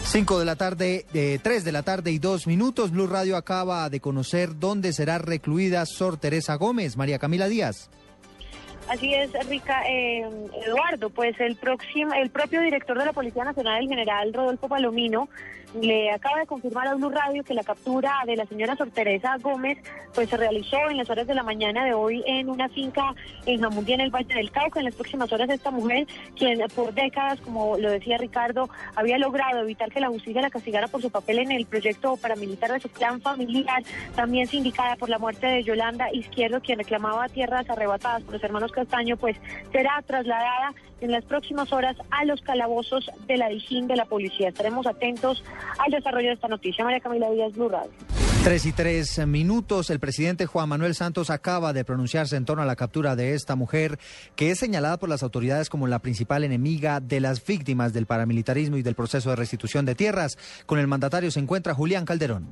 5 0.04 0.40
de 0.40 0.46
la 0.46 0.58
tarde, 0.58 1.06
eh, 1.14 1.40
3 1.42 1.64
de 1.64 1.72
la 1.72 1.84
tarde 1.84 2.12
y 2.12 2.20
dos 2.20 2.46
minutos. 2.46 2.92
Blue 2.92 3.08
Radio 3.08 3.38
acaba 3.38 3.90
de 3.90 4.02
conocer 4.02 4.60
dónde 4.60 4.92
será 4.92 5.18
recluida 5.18 5.86
Sor 5.86 6.18
Teresa 6.18 6.56
Gómez. 6.56 6.98
María 6.98 7.20
Camila 7.20 7.48
Díaz. 7.48 7.90
Así 8.90 9.14
es, 9.14 9.32
Rica, 9.48 9.84
eh, 9.88 10.28
Eduardo, 10.66 11.12
pues 11.12 11.40
el 11.40 11.56
próximo, 11.56 12.12
el 12.16 12.32
propio 12.32 12.60
director 12.60 12.98
de 12.98 13.06
la 13.06 13.14
Policía 13.14 13.44
Nacional, 13.44 13.84
el 13.84 13.88
general 13.88 14.34
Rodolfo 14.34 14.68
Palomino, 14.68 15.30
le 15.76 16.12
acaba 16.12 16.40
de 16.40 16.46
confirmar 16.46 16.88
a 16.88 16.96
Blue 16.96 17.10
Radio 17.10 17.44
que 17.44 17.54
la 17.54 17.64
captura 17.64 18.14
de 18.26 18.36
la 18.36 18.46
señora 18.46 18.76
Sor 18.76 18.90
Teresa 18.92 19.38
Gómez 19.38 19.78
pues 20.14 20.30
se 20.30 20.38
realizó 20.38 20.90
en 20.90 20.98
las 20.98 21.10
horas 21.10 21.28
de 21.28 21.36
la 21.36 21.44
mañana 21.44 21.86
de 21.86 21.94
hoy 21.94 22.24
en 22.26 22.50
una 22.50 22.70
finca 22.70 23.14
en 23.46 23.62
Jamundí, 23.62 23.94
en 23.94 24.02
el 24.02 24.10
Valle 24.10 24.34
del 24.34 24.52
Cauca. 24.52 24.80
En 24.80 24.86
las 24.86 24.96
próximas 24.96 25.32
horas 25.32 25.50
esta 25.50 25.72
mujer, 25.72 26.08
quien 26.36 26.60
por 26.76 26.94
décadas, 26.94 27.40
como 27.42 27.78
lo 27.78 27.92
decía 27.92 28.18
Ricardo, 28.18 28.70
había 28.96 29.18
logrado 29.18 29.62
evitar 29.62 29.92
que 29.92 30.00
la 30.00 30.10
justicia 30.10 30.42
la 30.42 30.50
castigara 30.50 30.88
por 30.88 31.02
su 31.02 31.10
papel 31.10 31.40
en 31.40 31.52
el 31.52 31.66
proyecto 31.66 32.18
paramilitar 32.18 32.72
de 32.72 32.80
su 32.80 32.90
plan 32.90 33.22
familiar, 33.22 33.84
también 34.16 34.48
sindicada 34.48 34.96
por 34.96 35.10
la 35.10 35.20
muerte 35.20 35.48
de 35.48 35.64
Yolanda 35.64 36.12
Izquierdo, 36.12 36.62
quien 36.62 36.80
reclamaba 36.80 37.30
tierras 37.30 37.70
arrebatadas 37.70 38.24
por 38.24 38.34
los 38.34 38.44
hermanos 38.44 38.72
Castaño, 38.72 39.18
pues 39.18 39.38
será 39.72 40.02
trasladada 40.06 40.74
en 41.02 41.12
las 41.12 41.24
próximas 41.26 41.72
horas 41.72 41.96
a 42.12 42.26
los 42.26 42.42
calabozos 42.42 43.10
de 43.28 43.38
la 43.38 43.50
Dijín 43.50 43.88
de 43.88 43.96
la 43.96 44.06
policía. 44.06 44.50
Estaremos 44.50 44.86
atentos 44.86 45.44
al 45.78 45.92
desarrollo 45.92 46.28
de 46.28 46.34
esta 46.34 46.48
noticia. 46.48 46.84
María 46.84 47.00
Camila 47.00 47.30
Díaz, 47.32 47.54
Blue. 47.54 47.70
Tres 48.44 48.66
y 48.66 48.72
tres 48.72 49.28
minutos. 49.28 49.90
El 49.90 50.00
presidente 50.00 50.46
Juan 50.46 50.70
Manuel 50.70 50.96
Santos 50.96 51.30
acaba 51.30 51.74
de 51.74 51.84
pronunciarse 51.84 52.38
en 52.38 52.46
torno 52.46 52.64
a 52.64 52.66
la 52.66 52.78
captura 52.78 53.16
de 53.16 53.34
esta 53.34 53.56
mujer, 53.56 54.00
que 54.36 54.52
es 54.52 54.60
señalada 54.60 54.98
por 54.98 55.10
las 55.10 55.24
autoridades 55.24 55.70
como 55.70 55.88
la 55.88 56.00
principal 56.00 56.44
enemiga 56.44 57.02
de 57.02 57.20
las 57.20 57.46
víctimas 57.46 57.92
del 57.92 58.06
paramilitarismo 58.06 58.78
y 58.78 58.82
del 58.82 58.96
proceso 58.96 59.30
de 59.30 59.36
restitución 59.36 59.86
de 59.86 59.96
tierras. 59.96 60.38
Con 60.66 60.80
el 60.80 60.88
mandatario 60.88 61.32
se 61.32 61.40
encuentra 61.42 61.74
Julián 61.74 62.06
Calderón. 62.06 62.48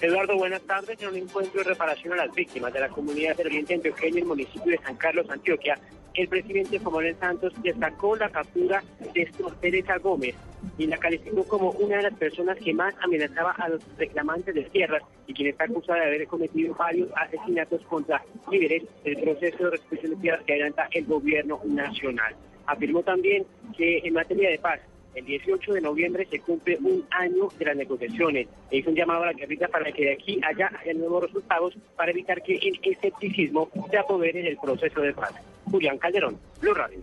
Eduardo, 0.00 0.36
buenas 0.36 0.62
tardes. 0.62 1.00
En 1.00 1.08
un 1.08 1.16
encuentro 1.16 1.62
de 1.62 1.70
reparación 1.70 2.12
a 2.12 2.26
las 2.26 2.34
víctimas 2.34 2.72
de 2.72 2.80
la 2.80 2.88
comunidad 2.88 3.36
del 3.36 3.46
Oriente 3.46 3.74
Antioqueño 3.74 4.16
en 4.16 4.22
el 4.22 4.24
municipio 4.26 4.72
de 4.72 4.78
San 4.78 4.96
Carlos, 4.96 5.26
Antioquia, 5.30 5.78
el 6.14 6.28
presidente 6.28 6.78
Juan 6.78 7.18
Santos 7.18 7.52
destacó 7.62 8.16
la 8.16 8.30
captura 8.30 8.82
de 9.12 9.30
Teresa 9.60 9.98
Gómez 9.98 10.34
y 10.78 10.86
la 10.86 10.96
calificó 10.96 11.44
como 11.44 11.70
una 11.72 11.98
de 11.98 12.04
las 12.04 12.14
personas 12.14 12.58
que 12.58 12.72
más 12.72 12.94
amenazaba 13.02 13.52
a 13.52 13.68
los 13.68 13.82
reclamantes 13.98 14.54
de 14.54 14.64
tierras 14.64 15.02
y 15.26 15.34
quien 15.34 15.48
está 15.48 15.64
acusada 15.64 16.00
de 16.00 16.06
haber 16.06 16.26
cometido 16.26 16.74
varios 16.74 17.10
asesinatos 17.14 17.82
contra 17.82 18.22
líderes 18.50 18.84
del 19.04 19.20
proceso 19.20 19.64
de 19.64 19.70
restitución 19.70 20.14
de 20.14 20.20
tierras 20.20 20.44
que 20.44 20.52
adelanta 20.54 20.88
el 20.92 21.04
gobierno 21.04 21.60
nacional. 21.64 22.34
Afirmó 22.66 23.02
también 23.02 23.46
que 23.76 23.98
en 23.98 24.14
materia 24.14 24.50
de 24.50 24.58
paz 24.58 24.80
el 25.16 25.24
18 25.24 25.72
de 25.72 25.80
noviembre 25.80 26.28
se 26.30 26.38
cumple 26.40 26.78
un 26.82 27.04
año 27.10 27.48
de 27.58 27.64
las 27.64 27.76
negociaciones. 27.76 28.46
E 28.70 28.76
hizo 28.76 28.90
un 28.90 28.96
llamado 28.96 29.22
a 29.22 29.26
la 29.26 29.32
guerrilla 29.32 29.66
para 29.68 29.90
que 29.90 30.04
de 30.04 30.12
aquí 30.12 30.38
haya 30.46 30.70
nuevos 30.94 31.24
resultados 31.24 31.74
para 31.96 32.10
evitar 32.10 32.42
que 32.42 32.54
el 32.54 32.78
escepticismo 32.82 33.70
se 33.90 33.96
apodere 33.96 34.40
en 34.40 34.46
el 34.46 34.58
proceso 34.58 35.00
de 35.00 35.14
paz. 35.14 35.32
Julián 35.70 35.96
Calderón, 35.96 36.38
Blue 36.60 36.74
Radio. 36.74 36.98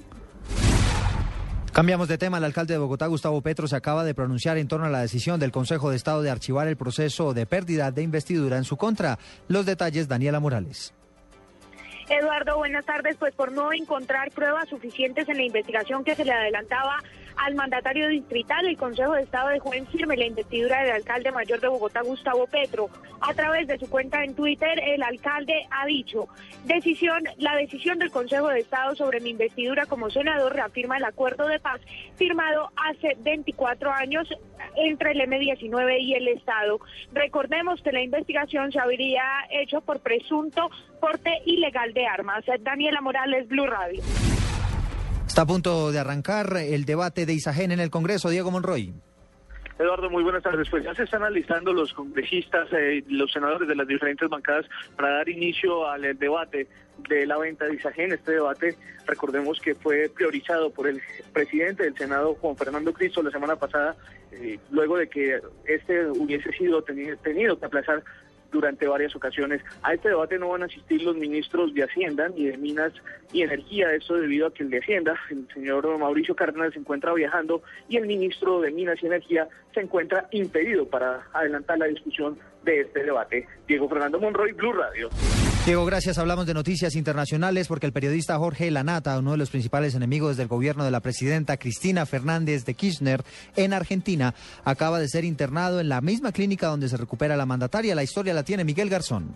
Cambiamos 1.73 2.07
de 2.07 2.19
tema. 2.19 2.37
El 2.37 2.43
alcalde 2.43 2.75
de 2.75 2.77
Bogotá, 2.77 3.07
Gustavo 3.07 3.41
Petro, 3.41 3.67
se 3.67 3.75
acaba 3.75 4.03
de 4.03 4.13
pronunciar 4.13 4.59
en 4.59 4.67
torno 4.67 4.85
a 4.85 4.89
la 4.89 5.01
decisión 5.01 5.39
del 5.39 5.51
Consejo 5.51 5.89
de 5.89 5.95
Estado 5.95 6.21
de 6.21 6.29
archivar 6.29 6.67
el 6.67 6.77
proceso 6.77 7.33
de 7.33 7.47
pérdida 7.47 7.89
de 7.89 8.03
investidura 8.03 8.57
en 8.57 8.63
su 8.63 8.77
contra. 8.77 9.17
Los 9.47 9.65
detalles, 9.65 10.07
Daniela 10.07 10.39
Morales. 10.39 10.93
Eduardo, 12.09 12.57
buenas 12.57 12.85
tardes. 12.85 13.15
Pues 13.17 13.33
por 13.33 13.51
no 13.51 13.73
encontrar 13.73 14.29
pruebas 14.29 14.69
suficientes 14.69 15.27
en 15.29 15.37
la 15.37 15.43
investigación 15.43 16.03
que 16.03 16.13
se 16.13 16.25
le 16.25 16.31
adelantaba 16.31 17.01
al 17.37 17.55
mandatario 17.55 18.07
distrital, 18.07 18.65
el 18.65 18.77
Consejo 18.77 19.13
de 19.13 19.21
Estado 19.21 19.49
dejó 19.49 19.73
en 19.73 19.87
firme 19.87 20.17
la 20.17 20.25
investidura 20.25 20.81
del 20.81 20.91
alcalde 20.91 21.31
mayor 21.31 21.59
de 21.59 21.67
Bogotá, 21.67 22.01
Gustavo 22.01 22.47
Petro. 22.47 22.89
A 23.21 23.33
través 23.33 23.67
de 23.67 23.77
su 23.79 23.89
cuenta 23.89 24.23
en 24.23 24.35
Twitter, 24.35 24.79
el 24.79 25.01
alcalde 25.01 25.65
ha 25.71 25.85
dicho, 25.85 26.27
decisión, 26.65 27.23
la 27.37 27.55
decisión 27.55 27.99
del 27.99 28.11
Consejo 28.11 28.49
de 28.49 28.59
Estado 28.59 28.95
sobre 28.95 29.19
mi 29.21 29.31
investidura 29.31 29.85
como 29.85 30.09
senador 30.09 30.53
reafirma 30.53 30.97
el 30.97 31.05
acuerdo 31.05 31.47
de 31.47 31.59
paz 31.59 31.79
firmado 32.15 32.71
hace 32.75 33.15
24 33.19 33.91
años 33.91 34.27
entre 34.75 35.11
el 35.11 35.21
M19 35.21 36.01
y 36.01 36.13
el 36.15 36.27
Estado. 36.27 36.79
Recordemos 37.13 37.81
que 37.81 37.91
la 37.91 38.01
investigación 38.01 38.71
se 38.71 38.79
habría 38.79 39.23
hecho 39.49 39.81
por 39.81 39.99
presunto 39.99 40.69
porte 40.99 41.41
ilegal 41.45 41.93
de 41.93 42.05
armas. 42.05 42.43
Daniela 42.61 43.01
Morales, 43.01 43.47
Blue 43.47 43.67
Radio. 43.67 44.01
Está 45.33 45.41
a 45.41 45.47
punto 45.47 45.91
de 45.91 45.97
arrancar 45.97 46.57
el 46.57 46.85
debate 46.85 47.25
de 47.25 47.33
Isagen 47.33 47.71
en 47.71 47.79
el 47.79 47.89
Congreso. 47.89 48.29
Diego 48.29 48.51
Monroy. 48.51 48.93
Eduardo, 49.79 50.07
muy 50.11 50.21
buenas 50.21 50.43
tardes. 50.43 50.69
Pues 50.69 50.83
ya 50.83 50.93
se 50.93 51.05
están 51.05 51.23
alistando 51.23 51.73
los 51.73 51.91
congresistas, 51.91 52.71
eh, 52.71 53.03
los 53.07 53.31
senadores 53.31 53.67
de 53.67 53.73
las 53.73 53.87
diferentes 53.87 54.29
bancadas 54.29 54.67
para 54.95 55.09
dar 55.09 55.27
inicio 55.27 55.89
al 55.89 56.05
eh, 56.05 56.13
debate 56.13 56.67
de 57.09 57.25
la 57.25 57.39
venta 57.39 57.65
de 57.65 57.73
Isagen. 57.73 58.11
Este 58.11 58.33
debate, 58.33 58.77
recordemos 59.07 59.59
que 59.59 59.73
fue 59.73 60.07
priorizado 60.13 60.69
por 60.69 60.87
el 60.87 61.01
presidente 61.33 61.81
del 61.81 61.97
Senado, 61.97 62.35
Juan 62.35 62.55
Fernando 62.55 62.93
Cristo, 62.93 63.23
la 63.23 63.31
semana 63.31 63.55
pasada, 63.55 63.95
eh, 64.33 64.59
luego 64.69 64.97
de 64.97 65.09
que 65.09 65.39
este 65.65 66.11
hubiese 66.11 66.51
sido 66.51 66.83
tenido, 66.83 67.17
tenido 67.17 67.57
que 67.57 67.65
aplazar 67.65 68.03
durante 68.53 68.87
varias 68.87 69.13
ocasiones. 69.15 69.61
A 69.81 69.93
este 69.93 70.09
debate 70.09 70.39
no 70.39 70.49
van 70.49 70.63
a 70.63 70.67
asistir 70.67 71.01
los 71.01 71.17
ministros 71.17 71.73
de 71.73 71.83
Hacienda 71.83 72.29
ni 72.29 72.45
de 72.45 72.57
Minas 72.57 72.93
y 73.33 73.41
Energía, 73.41 73.93
esto 73.93 74.15
debido 74.15 74.47
a 74.47 74.53
que 74.53 74.63
el 74.63 74.69
de 74.69 74.79
Hacienda, 74.79 75.19
el 75.29 75.47
señor 75.53 75.85
Mauricio 75.97 76.35
Cárdenas, 76.35 76.73
se 76.73 76.79
encuentra 76.79 77.13
viajando 77.13 77.63
y 77.89 77.97
el 77.97 78.05
ministro 78.05 78.61
de 78.61 78.71
Minas 78.71 79.01
y 79.01 79.07
Energía 79.07 79.49
se 79.73 79.81
encuentra 79.81 80.27
impedido 80.31 80.87
para 80.87 81.27
adelantar 81.33 81.79
la 81.79 81.87
discusión 81.87 82.37
de 82.63 82.81
este 82.81 83.03
debate. 83.03 83.47
Diego 83.67 83.89
Fernando 83.89 84.19
Monroy, 84.19 84.53
Blue 84.53 84.73
Radio. 84.73 85.09
Diego, 85.65 85.85
gracias. 85.85 86.17
Hablamos 86.17 86.45
de 86.45 86.53
noticias 86.53 86.93
internacionales 86.93 87.69
porque 87.69 87.85
el 87.85 87.93
periodista 87.93 88.37
Jorge 88.37 88.69
Lanata, 88.69 89.17
uno 89.17 89.31
de 89.31 89.37
los 89.37 89.49
principales 89.49 89.95
enemigos 89.95 90.35
del 90.35 90.49
gobierno 90.49 90.83
de 90.83 90.91
la 90.91 90.99
presidenta 90.99 91.55
Cristina 91.55 92.05
Fernández 92.05 92.65
de 92.65 92.73
Kirchner 92.73 93.23
en 93.55 93.71
Argentina, 93.71 94.35
acaba 94.65 94.99
de 94.99 95.07
ser 95.07 95.23
internado 95.23 95.79
en 95.79 95.87
la 95.87 96.01
misma 96.01 96.33
clínica 96.33 96.67
donde 96.67 96.89
se 96.89 96.97
recupera 96.97 97.37
la 97.37 97.45
mandataria. 97.45 97.95
La 97.95 98.03
historia 98.03 98.33
la 98.33 98.43
tiene 98.43 98.65
Miguel 98.65 98.89
Garzón. 98.89 99.33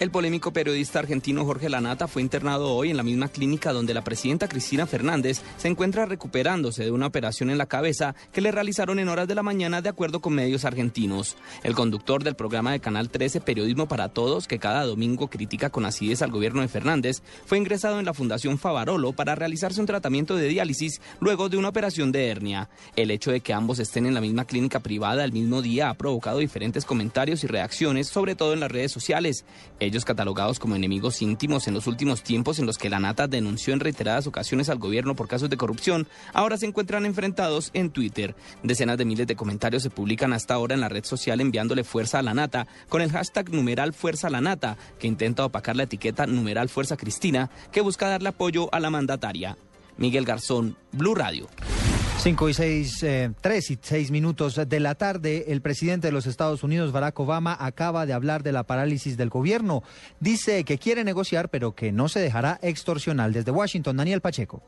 El 0.00 0.10
polémico 0.10 0.52
periodista 0.52 0.98
argentino 0.98 1.44
Jorge 1.44 1.68
Lanata 1.68 2.08
fue 2.08 2.20
internado 2.20 2.74
hoy 2.74 2.90
en 2.90 2.96
la 2.96 3.04
misma 3.04 3.28
clínica 3.28 3.72
donde 3.72 3.94
la 3.94 4.02
presidenta 4.02 4.48
Cristina 4.48 4.88
Fernández 4.88 5.40
se 5.56 5.68
encuentra 5.68 6.04
recuperándose 6.04 6.82
de 6.82 6.90
una 6.90 7.06
operación 7.06 7.48
en 7.48 7.58
la 7.58 7.66
cabeza 7.66 8.16
que 8.32 8.40
le 8.40 8.50
realizaron 8.50 8.98
en 8.98 9.08
horas 9.08 9.28
de 9.28 9.36
la 9.36 9.44
mañana 9.44 9.82
de 9.82 9.88
acuerdo 9.88 10.20
con 10.20 10.34
medios 10.34 10.64
argentinos. 10.64 11.36
El 11.62 11.76
conductor 11.76 12.24
del 12.24 12.34
programa 12.34 12.72
de 12.72 12.80
Canal 12.80 13.08
13 13.08 13.40
Periodismo 13.40 13.86
para 13.86 14.08
Todos, 14.08 14.48
que 14.48 14.58
cada 14.58 14.84
domingo 14.84 15.28
critica 15.28 15.70
con 15.70 15.86
acidez 15.86 16.22
al 16.22 16.32
gobierno 16.32 16.62
de 16.62 16.68
Fernández, 16.68 17.22
fue 17.46 17.58
ingresado 17.58 18.00
en 18.00 18.04
la 18.04 18.14
Fundación 18.14 18.58
Favarolo 18.58 19.12
para 19.12 19.36
realizarse 19.36 19.80
un 19.80 19.86
tratamiento 19.86 20.34
de 20.34 20.48
diálisis 20.48 21.00
luego 21.20 21.48
de 21.48 21.56
una 21.56 21.68
operación 21.68 22.10
de 22.10 22.30
hernia. 22.30 22.68
El 22.96 23.12
hecho 23.12 23.30
de 23.30 23.42
que 23.42 23.52
ambos 23.52 23.78
estén 23.78 24.06
en 24.06 24.14
la 24.14 24.20
misma 24.20 24.44
clínica 24.44 24.80
privada 24.80 25.24
el 25.24 25.32
mismo 25.32 25.62
día 25.62 25.88
ha 25.88 25.94
provocado 25.94 26.40
diferentes 26.40 26.84
comentarios 26.84 27.44
y 27.44 27.46
reacciones, 27.46 28.08
sobre 28.08 28.34
todo 28.34 28.54
en 28.54 28.60
las 28.60 28.72
redes 28.72 28.90
sociales 28.90 29.44
ellos 29.84 30.04
catalogados 30.04 30.58
como 30.58 30.76
enemigos 30.76 31.22
íntimos 31.22 31.68
en 31.68 31.74
los 31.74 31.86
últimos 31.86 32.22
tiempos 32.22 32.58
en 32.58 32.66
los 32.66 32.78
que 32.78 32.90
la 32.90 33.00
Nata 33.00 33.26
denunció 33.26 33.72
en 33.72 33.80
reiteradas 33.80 34.26
ocasiones 34.26 34.68
al 34.68 34.78
gobierno 34.78 35.14
por 35.14 35.28
casos 35.28 35.50
de 35.50 35.56
corrupción, 35.56 36.08
ahora 36.32 36.56
se 36.56 36.66
encuentran 36.66 37.06
enfrentados 37.06 37.70
en 37.74 37.90
Twitter. 37.90 38.34
Decenas 38.62 38.98
de 38.98 39.04
miles 39.04 39.26
de 39.26 39.36
comentarios 39.36 39.82
se 39.82 39.90
publican 39.90 40.32
hasta 40.32 40.54
ahora 40.54 40.74
en 40.74 40.80
la 40.80 40.88
red 40.88 41.04
social 41.04 41.40
enviándole 41.40 41.84
fuerza 41.84 42.18
a 42.18 42.22
la 42.22 42.34
Nata 42.34 42.66
con 42.88 43.02
el 43.02 43.12
hashtag 43.12 43.50
numeral 43.50 43.92
fuerza 43.92 44.30
la 44.30 44.40
Nata, 44.40 44.76
que 44.98 45.06
intenta 45.06 45.44
opacar 45.44 45.76
la 45.76 45.84
etiqueta 45.84 46.26
numeral 46.26 46.68
fuerza 46.68 46.96
Cristina, 46.96 47.50
que 47.72 47.80
busca 47.80 48.08
darle 48.08 48.30
apoyo 48.30 48.68
a 48.74 48.80
la 48.80 48.90
mandataria. 48.90 49.56
Miguel 49.96 50.24
Garzón, 50.24 50.76
Blue 50.92 51.14
Radio. 51.14 51.48
Cinco 52.18 52.48
y 52.48 52.54
seis, 52.54 53.02
eh, 53.02 53.32
tres 53.42 53.70
y 53.70 53.78
seis 53.82 54.10
minutos 54.10 54.58
de 54.66 54.80
la 54.80 54.94
tarde, 54.94 55.44
el 55.48 55.60
presidente 55.60 56.08
de 56.08 56.12
los 56.12 56.26
Estados 56.26 56.62
Unidos, 56.62 56.90
Barack 56.90 57.20
Obama, 57.20 57.54
acaba 57.60 58.06
de 58.06 58.14
hablar 58.14 58.42
de 58.42 58.52
la 58.52 58.62
parálisis 58.62 59.18
del 59.18 59.28
gobierno. 59.28 59.82
Dice 60.20 60.64
que 60.64 60.78
quiere 60.78 61.04
negociar, 61.04 61.50
pero 61.50 61.74
que 61.74 61.92
no 61.92 62.08
se 62.08 62.20
dejará 62.20 62.58
extorsionar. 62.62 63.32
Desde 63.32 63.50
Washington, 63.50 63.98
Daniel 63.98 64.22
Pacheco. 64.22 64.62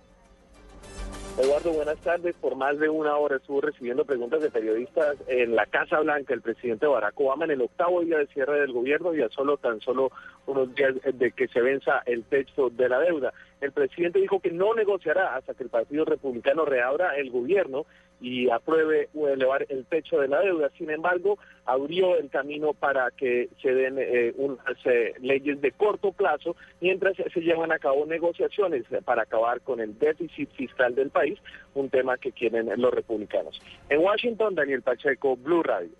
Eduardo, 1.38 1.70
buenas 1.72 1.99
tardes. 1.99 2.35
Por 2.37 2.57
más 2.57 2.79
de 2.79 2.88
una 2.88 3.14
hora 3.18 3.37
estuvo 3.37 3.61
recibiendo 3.61 4.07
preguntas 4.07 4.40
de 4.40 4.51
periodistas 4.51 5.16
en 5.27 5.55
la 5.55 5.66
Casa 5.66 6.01
Blanca 6.01 6.33
el 6.33 6.40
presidente 6.40 6.87
Barack 6.87 7.20
Obama 7.20 7.44
en 7.44 7.51
el 7.51 7.61
octavo 7.61 8.01
día 8.01 8.16
de 8.16 8.27
cierre 8.29 8.61
del 8.61 8.72
gobierno 8.72 9.14
y 9.14 9.20
a 9.20 9.29
solo 9.29 9.59
tan 9.59 9.81
solo 9.83 10.11
unos 10.46 10.75
días 10.75 10.94
de 11.12 11.33
que 11.33 11.46
se 11.49 11.61
venza 11.61 12.03
el 12.07 12.25
texto 12.25 12.70
de 12.70 12.88
la 12.88 13.01
deuda. 13.01 13.35
El 13.61 13.72
presidente 13.72 14.18
dijo 14.18 14.40
que 14.40 14.51
no 14.51 14.72
negociará 14.72 15.37
hasta 15.37 15.53
que 15.53 15.64
el 15.64 15.68
Partido 15.68 16.07
Republicano 16.07 16.64
reabra 16.64 17.16
el 17.16 17.31
gobierno 17.31 17.85
y 18.20 18.50
apruebe 18.50 19.09
elevar 19.14 19.66
el 19.68 19.85
techo 19.87 20.18
de 20.18 20.29
la 20.29 20.40
deuda. 20.40 20.70
Sin 20.79 20.90
embargo, 20.90 21.38
abrió 21.64 22.16
el 22.16 22.31
camino 22.31 22.72
para 22.72 23.11
que 23.11 23.48
se 23.61 23.74
den 23.74 23.96
eh, 23.98 24.33
unas 24.37 24.76
eh, 24.85 25.14
leyes 25.20 25.61
de 25.61 25.72
corto 25.72 26.12
plazo 26.12 26.57
mientras 26.81 27.16
se 27.16 27.40
llevan 27.40 27.72
a 27.72 27.79
cabo 27.79 28.07
negociaciones 28.07 28.85
para 29.05 29.22
acabar 29.22 29.61
con 29.61 29.81
el 29.81 29.98
déficit 29.98 30.50
fiscal 30.52 30.94
del 30.94 31.11
país, 31.11 31.38
un 31.74 31.90
tema 31.90 32.16
que 32.16 32.33
quieren 32.33 32.70
los 32.76 32.92
republicanos. 32.92 33.61
En 33.88 34.00
Washington, 34.00 34.55
Daniel 34.55 34.83
Pacheco, 34.83 35.37
Blue 35.37 35.62
Radio. 35.62 35.90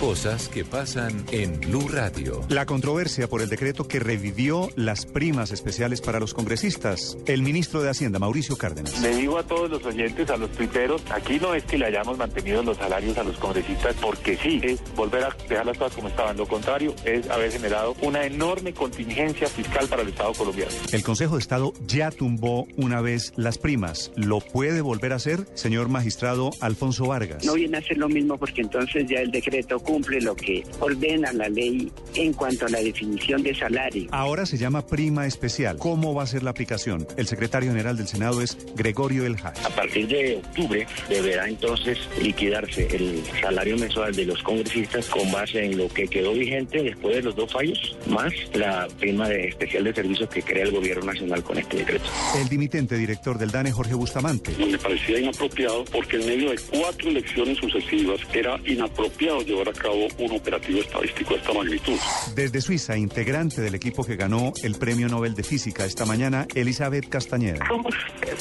Cosas 0.00 0.48
que 0.48 0.64
pasan 0.64 1.26
en 1.30 1.60
Blue 1.60 1.86
Radio. 1.90 2.40
La 2.48 2.64
controversia 2.64 3.28
por 3.28 3.42
el 3.42 3.50
decreto 3.50 3.86
que 3.86 4.00
revivió 4.00 4.70
las 4.74 5.04
primas 5.04 5.50
especiales 5.50 6.00
para 6.00 6.18
los 6.18 6.32
congresistas. 6.32 7.18
El 7.26 7.42
ministro 7.42 7.82
de 7.82 7.90
Hacienda, 7.90 8.18
Mauricio 8.18 8.56
Cárdenas. 8.56 8.98
Le 9.02 9.14
digo 9.14 9.36
a 9.36 9.42
todos 9.42 9.68
los 9.68 9.84
oyentes, 9.84 10.30
a 10.30 10.38
los 10.38 10.50
tuiteros, 10.52 11.02
aquí 11.10 11.38
no 11.38 11.54
es 11.54 11.64
que 11.64 11.76
le 11.76 11.84
hayamos 11.84 12.16
mantenido 12.16 12.62
los 12.62 12.78
salarios 12.78 13.18
a 13.18 13.24
los 13.24 13.36
congresistas 13.36 13.94
porque 14.00 14.38
sí, 14.38 14.58
es 14.62 14.80
volver 14.96 15.22
a 15.22 15.36
dejar 15.46 15.66
las 15.66 15.76
cosas 15.76 15.94
como 15.94 16.08
estaban. 16.08 16.34
Lo 16.38 16.48
contrario 16.48 16.94
es 17.04 17.28
haber 17.28 17.52
generado 17.52 17.94
una 18.00 18.24
enorme 18.24 18.72
contingencia 18.72 19.48
fiscal 19.48 19.86
para 19.86 20.00
el 20.00 20.08
Estado 20.08 20.32
colombiano. 20.32 20.72
El 20.92 21.02
Consejo 21.02 21.34
de 21.34 21.42
Estado 21.42 21.74
ya 21.86 22.10
tumbó 22.10 22.66
una 22.78 23.02
vez 23.02 23.34
las 23.36 23.58
primas. 23.58 24.12
¿Lo 24.16 24.40
puede 24.40 24.80
volver 24.80 25.12
a 25.12 25.16
hacer, 25.16 25.46
señor 25.52 25.90
magistrado 25.90 26.52
Alfonso 26.60 27.04
Vargas? 27.04 27.44
No 27.44 27.52
viene 27.52 27.76
a 27.76 27.82
ser 27.82 27.98
lo 27.98 28.08
mismo 28.08 28.38
porque 28.38 28.62
entonces 28.62 29.06
ya 29.06 29.20
el 29.20 29.30
decreto 29.30 29.78
cumple 29.90 30.20
lo 30.20 30.36
que 30.36 30.62
ordena 30.78 31.32
la 31.32 31.48
ley 31.48 31.90
en 32.14 32.32
cuanto 32.32 32.66
a 32.66 32.68
la 32.68 32.78
definición 32.78 33.42
de 33.42 33.52
salario. 33.54 34.08
Ahora 34.12 34.46
se 34.46 34.56
llama 34.56 34.86
prima 34.86 35.26
especial. 35.26 35.78
¿Cómo 35.78 36.14
va 36.14 36.22
a 36.22 36.26
ser 36.26 36.44
la 36.44 36.50
aplicación? 36.50 37.08
El 37.16 37.26
secretario 37.26 37.70
general 37.70 37.96
del 37.96 38.06
Senado 38.06 38.40
es 38.40 38.56
Gregorio 38.76 39.26
El 39.26 39.34
Haj. 39.34 39.66
A 39.66 39.70
partir 39.70 40.06
de 40.06 40.36
octubre 40.36 40.86
deberá 41.08 41.48
entonces 41.48 41.98
liquidarse 42.22 42.86
el 42.94 43.20
salario 43.40 43.76
mensual 43.78 44.14
de 44.14 44.26
los 44.26 44.40
congresistas 44.44 45.08
con 45.08 45.30
base 45.32 45.64
en 45.64 45.76
lo 45.76 45.88
que 45.88 46.06
quedó 46.06 46.34
vigente 46.34 46.84
después 46.84 47.16
de 47.16 47.22
los 47.22 47.34
dos 47.34 47.52
fallos, 47.52 47.96
más 48.06 48.32
la 48.54 48.86
prima 49.00 49.28
de 49.28 49.48
especial 49.48 49.82
de 49.84 49.94
servicios 49.94 50.28
que 50.30 50.42
crea 50.42 50.62
el 50.62 50.70
gobierno 50.70 51.04
nacional 51.06 51.42
con 51.42 51.58
este 51.58 51.78
decreto. 51.78 52.04
El 52.40 52.48
dimitente 52.48 52.96
director 52.96 53.38
del 53.38 53.50
DANE, 53.50 53.72
Jorge 53.72 53.94
Bustamante. 53.94 54.52
Me 54.56 54.78
parecía 54.78 55.18
inapropiado 55.18 55.84
porque 55.86 56.16
en 56.16 56.26
medio 56.26 56.50
de 56.50 56.60
cuatro 56.70 57.08
elecciones 57.08 57.58
sucesivas 57.58 58.20
era 58.32 58.56
inapropiado 58.64 59.42
llevar 59.42 59.68
a 59.68 59.79
cabo 59.80 60.06
un 60.18 60.32
operativo 60.32 60.80
estadístico 60.80 61.34
de 61.34 61.40
esta 61.40 61.52
magnitud. 61.52 61.96
Desde 62.34 62.60
Suiza, 62.60 62.96
integrante 62.96 63.60
del 63.60 63.74
equipo 63.74 64.04
que 64.04 64.16
ganó 64.16 64.52
el 64.62 64.74
Premio 64.76 65.08
Nobel 65.08 65.34
de 65.34 65.42
Física 65.42 65.84
esta 65.84 66.04
mañana, 66.04 66.46
Elizabeth 66.54 67.08
Castañeda. 67.08 67.66
Somos 67.66 67.94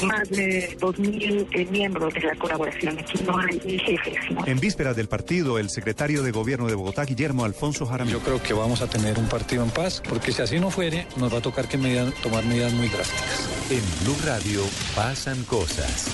más 0.03 0.29
de 0.29 0.77
2.000 0.79 1.47
eh, 1.53 1.67
miembros 1.71 2.13
de 2.13 2.21
la 2.21 2.35
colaboración. 2.35 2.97
Aquí 2.99 3.23
no 3.25 3.37
hay 3.37 3.59
jefes. 3.79 4.17
¿no? 4.31 4.45
En 4.45 4.59
vísperas 4.59 4.95
del 4.95 5.07
partido, 5.07 5.57
el 5.59 5.69
secretario 5.69 6.23
de 6.23 6.31
Gobierno 6.31 6.67
de 6.67 6.75
Bogotá, 6.75 7.05
Guillermo 7.05 7.45
Alfonso 7.45 7.85
Jaramillo. 7.85 8.19
Yo 8.19 8.23
creo 8.23 8.41
que 8.43 8.53
vamos 8.53 8.81
a 8.81 8.87
tener 8.87 9.17
un 9.17 9.27
partido 9.27 9.63
en 9.63 9.69
paz, 9.69 10.01
porque 10.07 10.31
si 10.31 10.41
así 10.41 10.59
no 10.59 10.69
fuere, 10.71 11.07
nos 11.17 11.33
va 11.33 11.37
a 11.37 11.41
tocar 11.41 11.67
que 11.67 11.77
medidas- 11.77 12.13
tomar 12.21 12.43
medidas 12.45 12.73
muy 12.73 12.87
drásticas. 12.89 13.49
En 13.69 13.81
Blue 14.03 14.17
Radio 14.25 14.61
pasan 14.95 15.43
cosas. 15.43 16.07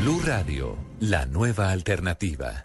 Blue 0.00 0.20
Radio, 0.24 0.76
la 1.00 1.26
nueva 1.26 1.70
alternativa. 1.72 2.64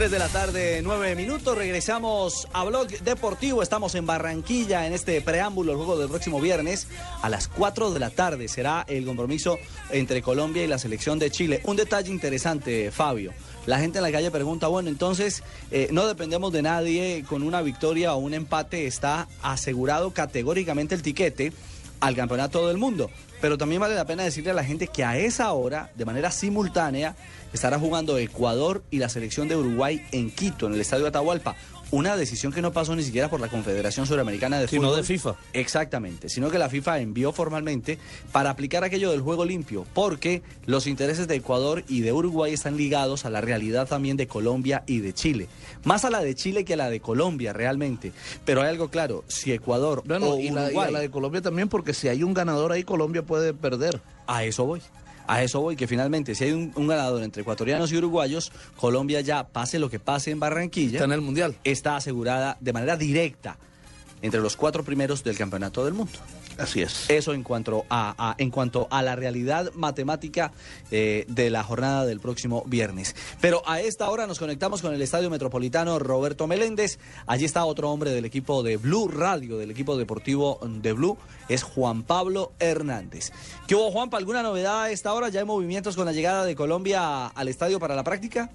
Tres 0.00 0.12
de 0.12 0.18
la 0.18 0.28
tarde, 0.30 0.80
nueve 0.82 1.14
minutos. 1.14 1.58
Regresamos 1.58 2.48
a 2.54 2.64
Blog 2.64 2.88
Deportivo. 2.88 3.62
Estamos 3.62 3.94
en 3.94 4.06
Barranquilla 4.06 4.86
en 4.86 4.94
este 4.94 5.20
preámbulo, 5.20 5.72
el 5.72 5.76
juego 5.76 5.98
del 5.98 6.08
próximo 6.08 6.40
viernes. 6.40 6.86
A 7.20 7.28
las 7.28 7.48
4 7.48 7.90
de 7.90 8.00
la 8.00 8.08
tarde 8.08 8.48
será 8.48 8.86
el 8.88 9.04
compromiso 9.04 9.58
entre 9.90 10.22
Colombia 10.22 10.64
y 10.64 10.68
la 10.68 10.78
selección 10.78 11.18
de 11.18 11.30
Chile. 11.30 11.60
Un 11.64 11.76
detalle 11.76 12.10
interesante, 12.10 12.90
Fabio. 12.90 13.34
La 13.66 13.78
gente 13.78 13.98
en 13.98 14.04
la 14.04 14.10
calle 14.10 14.30
pregunta, 14.30 14.68
bueno, 14.68 14.88
entonces 14.88 15.42
eh, 15.70 15.88
no 15.92 16.06
dependemos 16.06 16.50
de 16.50 16.62
nadie, 16.62 17.22
con 17.28 17.42
una 17.42 17.60
victoria 17.60 18.14
o 18.14 18.20
un 18.20 18.32
empate 18.32 18.86
está 18.86 19.28
asegurado 19.42 20.12
categóricamente 20.12 20.94
el 20.94 21.02
tiquete 21.02 21.52
al 22.00 22.16
campeonato 22.16 22.66
del 22.68 22.78
mundo. 22.78 23.10
Pero 23.40 23.56
también 23.56 23.80
vale 23.80 23.94
la 23.94 24.06
pena 24.06 24.22
decirle 24.22 24.50
a 24.50 24.54
la 24.54 24.64
gente 24.64 24.86
que 24.88 25.04
a 25.04 25.18
esa 25.18 25.52
hora, 25.52 25.90
de 25.94 26.04
manera 26.04 26.30
simultánea, 26.30 27.16
estará 27.52 27.78
jugando 27.78 28.18
Ecuador 28.18 28.82
y 28.90 28.98
la 28.98 29.08
selección 29.08 29.48
de 29.48 29.56
Uruguay 29.56 30.04
en 30.12 30.30
Quito, 30.30 30.66
en 30.66 30.74
el 30.74 30.80
estadio 30.80 31.06
Atahualpa. 31.06 31.56
Una 31.92 32.16
decisión 32.16 32.52
que 32.52 32.62
no 32.62 32.72
pasó 32.72 32.94
ni 32.94 33.02
siquiera 33.02 33.28
por 33.28 33.40
la 33.40 33.48
Confederación 33.48 34.06
Suramericana 34.06 34.60
de 34.60 34.68
Sino 34.68 34.82
Fútbol. 34.82 34.96
de 34.98 35.02
FIFA. 35.02 35.34
Exactamente, 35.52 36.28
sino 36.28 36.48
que 36.48 36.58
la 36.58 36.68
FIFA 36.68 37.00
envió 37.00 37.32
formalmente 37.32 37.98
para 38.30 38.50
aplicar 38.50 38.84
aquello 38.84 39.10
del 39.10 39.22
juego 39.22 39.44
limpio, 39.44 39.84
porque 39.92 40.42
los 40.66 40.86
intereses 40.86 41.26
de 41.26 41.34
Ecuador 41.34 41.82
y 41.88 42.02
de 42.02 42.12
Uruguay 42.12 42.52
están 42.52 42.76
ligados 42.76 43.24
a 43.24 43.30
la 43.30 43.40
realidad 43.40 43.88
también 43.88 44.16
de 44.16 44.28
Colombia 44.28 44.84
y 44.86 45.00
de 45.00 45.12
Chile. 45.12 45.48
Más 45.82 46.04
a 46.04 46.10
la 46.10 46.20
de 46.20 46.36
Chile 46.36 46.64
que 46.64 46.74
a 46.74 46.76
la 46.76 46.90
de 46.90 47.00
Colombia 47.00 47.52
realmente. 47.52 48.12
Pero 48.44 48.62
hay 48.62 48.68
algo 48.68 48.88
claro, 48.88 49.24
si 49.26 49.50
Ecuador 49.52 50.04
Bueno, 50.06 50.34
o 50.34 50.38
y 50.38 50.50
la, 50.50 50.60
y 50.60 50.64
a 50.66 50.66
Uruguay... 50.66 50.92
la 50.92 51.00
de 51.00 51.10
Colombia 51.10 51.42
también, 51.42 51.68
porque 51.68 51.92
si 51.92 52.06
hay 52.06 52.22
un 52.22 52.34
ganador 52.34 52.70
ahí, 52.70 52.84
Colombia 52.84 53.24
puede 53.24 53.52
perder. 53.52 54.00
A 54.28 54.44
eso 54.44 54.64
voy. 54.64 54.80
A 55.30 55.44
eso 55.44 55.60
voy, 55.60 55.76
que 55.76 55.86
finalmente 55.86 56.34
si 56.34 56.42
hay 56.42 56.50
un, 56.50 56.72
un 56.74 56.88
ganador 56.88 57.22
entre 57.22 57.42
ecuatorianos 57.42 57.92
y 57.92 57.96
uruguayos, 57.96 58.50
Colombia 58.76 59.20
ya, 59.20 59.46
pase 59.46 59.78
lo 59.78 59.88
que 59.88 60.00
pase 60.00 60.32
en 60.32 60.40
Barranquilla, 60.40 60.94
Está 60.94 61.04
en 61.04 61.12
el 61.12 61.20
Mundial. 61.20 61.54
está 61.62 61.94
asegurada 61.94 62.56
de 62.58 62.72
manera 62.72 62.96
directa 62.96 63.56
entre 64.22 64.40
los 64.40 64.56
cuatro 64.56 64.82
primeros 64.82 65.22
del 65.22 65.38
Campeonato 65.38 65.84
del 65.84 65.94
Mundo. 65.94 66.18
Así 66.60 66.82
es. 66.82 67.08
Eso 67.08 67.32
en 67.32 67.42
cuanto 67.42 67.86
a, 67.88 68.34
en 68.38 68.50
cuanto 68.50 68.86
a 68.90 69.02
la 69.02 69.16
realidad 69.16 69.72
matemática 69.74 70.52
eh, 70.90 71.24
de 71.28 71.50
la 71.50 71.62
jornada 71.62 72.04
del 72.04 72.20
próximo 72.20 72.62
viernes. 72.66 73.16
Pero 73.40 73.62
a 73.66 73.80
esta 73.80 74.10
hora 74.10 74.26
nos 74.26 74.38
conectamos 74.38 74.82
con 74.82 74.94
el 74.94 75.00
Estadio 75.00 75.30
Metropolitano 75.30 75.98
Roberto 75.98 76.46
Meléndez. 76.46 76.98
Allí 77.26 77.44
está 77.44 77.64
otro 77.64 77.90
hombre 77.90 78.10
del 78.10 78.24
equipo 78.24 78.62
de 78.62 78.76
Blue 78.76 79.08
Radio, 79.08 79.56
del 79.56 79.70
equipo 79.70 79.96
deportivo 79.96 80.58
de 80.62 80.92
Blue, 80.92 81.16
es 81.48 81.62
Juan 81.62 82.02
Pablo 82.02 82.52
Hernández. 82.58 83.32
¿Qué 83.66 83.74
hubo, 83.74 83.90
Juanpa? 83.90 84.18
¿Alguna 84.18 84.42
novedad 84.42 84.82
a 84.82 84.90
esta 84.90 85.14
hora? 85.14 85.28
¿Ya 85.28 85.40
hay 85.40 85.46
movimientos 85.46 85.96
con 85.96 86.06
la 86.06 86.12
llegada 86.12 86.44
de 86.44 86.54
Colombia 86.54 87.26
al 87.26 87.48
estadio 87.48 87.80
para 87.80 87.94
la 87.94 88.04
práctica? 88.04 88.50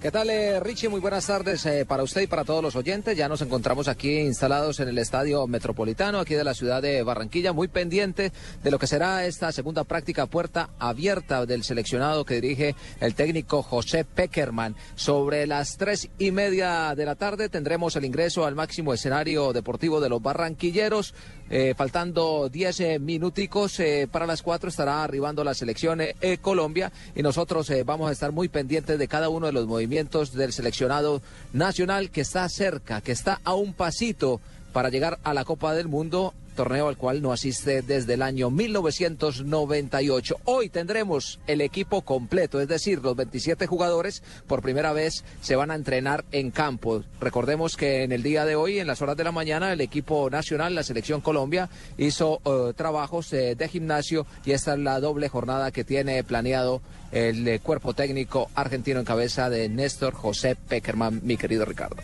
¿Qué 0.00 0.10
tal, 0.10 0.30
eh, 0.30 0.58
Richie? 0.60 0.88
Muy 0.88 0.98
buenas 0.98 1.26
tardes 1.26 1.66
eh, 1.66 1.84
para 1.84 2.02
usted 2.02 2.22
y 2.22 2.26
para 2.26 2.42
todos 2.42 2.62
los 2.62 2.74
oyentes. 2.74 3.14
Ya 3.18 3.28
nos 3.28 3.42
encontramos 3.42 3.86
aquí 3.86 4.20
instalados 4.20 4.80
en 4.80 4.88
el 4.88 4.96
Estadio 4.96 5.46
Metropolitano, 5.46 6.20
aquí 6.20 6.32
de 6.32 6.42
la 6.42 6.54
ciudad 6.54 6.80
de 6.80 7.02
Barranquilla, 7.02 7.52
muy 7.52 7.68
pendiente 7.68 8.32
de 8.62 8.70
lo 8.70 8.78
que 8.78 8.86
será 8.86 9.26
esta 9.26 9.52
segunda 9.52 9.84
práctica 9.84 10.24
puerta 10.24 10.70
abierta 10.78 11.44
del 11.44 11.64
seleccionado 11.64 12.24
que 12.24 12.40
dirige 12.40 12.74
el 13.00 13.14
técnico 13.14 13.62
José 13.62 14.06
Peckerman. 14.06 14.74
Sobre 14.94 15.46
las 15.46 15.76
tres 15.76 16.08
y 16.18 16.30
media 16.30 16.94
de 16.94 17.04
la 17.04 17.16
tarde 17.16 17.50
tendremos 17.50 17.94
el 17.94 18.06
ingreso 18.06 18.46
al 18.46 18.54
máximo 18.54 18.94
escenario 18.94 19.52
deportivo 19.52 20.00
de 20.00 20.08
los 20.08 20.22
barranquilleros. 20.22 21.12
Eh, 21.52 21.74
faltando 21.76 22.48
10 22.48 22.80
eh, 22.80 22.98
minuticos 23.00 23.82
para 24.12 24.24
las 24.24 24.40
4 24.40 24.68
estará 24.68 25.02
arribando 25.02 25.42
la 25.42 25.52
selección 25.52 26.00
Colombia 26.40 26.92
y 27.16 27.22
nosotros 27.22 27.72
vamos 27.84 28.08
a 28.08 28.12
estar 28.12 28.30
muy 28.30 28.48
pendientes 28.48 28.96
de 28.96 29.08
cada 29.08 29.28
uno 29.28 29.46
de 29.46 29.52
los 29.52 29.66
movimientos 29.66 29.89
del 29.90 30.52
seleccionado 30.52 31.20
nacional 31.52 32.10
que 32.10 32.20
está 32.22 32.48
cerca, 32.48 33.00
que 33.00 33.12
está 33.12 33.40
a 33.44 33.54
un 33.54 33.74
pasito 33.74 34.40
para 34.72 34.88
llegar 34.88 35.18
a 35.24 35.34
la 35.34 35.44
Copa 35.44 35.74
del 35.74 35.88
Mundo, 35.88 36.34
torneo 36.60 36.88
al 36.88 36.96
cual 36.96 37.22
no 37.22 37.32
asiste 37.32 37.82
desde 37.82 38.14
el 38.14 38.22
año 38.22 38.50
1998. 38.50 40.36
Hoy 40.44 40.68
tendremos 40.68 41.40
el 41.46 41.60
equipo 41.60 42.02
completo, 42.02 42.60
es 42.60 42.68
decir, 42.68 43.00
los 43.02 43.16
27 43.16 43.66
jugadores 43.66 44.22
por 44.46 44.60
primera 44.60 44.92
vez 44.92 45.24
se 45.40 45.56
van 45.56 45.70
a 45.70 45.74
entrenar 45.74 46.24
en 46.32 46.50
campo. 46.50 47.02
Recordemos 47.20 47.76
que 47.76 48.02
en 48.02 48.12
el 48.12 48.22
día 48.22 48.44
de 48.44 48.56
hoy, 48.56 48.78
en 48.78 48.86
las 48.86 49.00
horas 49.00 49.16
de 49.16 49.24
la 49.24 49.32
mañana, 49.32 49.72
el 49.72 49.80
equipo 49.80 50.28
nacional, 50.28 50.74
la 50.74 50.82
selección 50.82 51.20
Colombia, 51.20 51.70
hizo 51.96 52.40
eh, 52.44 52.72
trabajos 52.74 53.32
eh, 53.32 53.54
de 53.54 53.68
gimnasio 53.68 54.26
y 54.44 54.52
esta 54.52 54.74
es 54.74 54.80
la 54.80 55.00
doble 55.00 55.28
jornada 55.28 55.70
que 55.70 55.84
tiene 55.84 56.22
planeado 56.24 56.82
el 57.12 57.46
eh, 57.48 57.60
cuerpo 57.60 57.94
técnico 57.94 58.50
argentino 58.54 59.00
en 59.00 59.06
cabeza 59.06 59.50
de 59.50 59.68
Néstor 59.68 60.14
José 60.14 60.56
Peckerman, 60.56 61.20
mi 61.24 61.36
querido 61.36 61.64
Ricardo. 61.64 62.02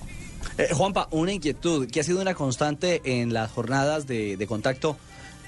Eh, 0.59 0.69
Juanpa, 0.73 1.09
una 1.11 1.33
inquietud 1.33 1.87
que 1.91 2.01
ha 2.01 2.05
sido 2.05 2.21
una 2.21 2.35
constante 2.35 3.03
en 3.05 3.35
las 3.35 3.51
jornadas 3.51 4.07
de, 4.07 4.39
de 4.39 4.47
contacto 4.47 4.97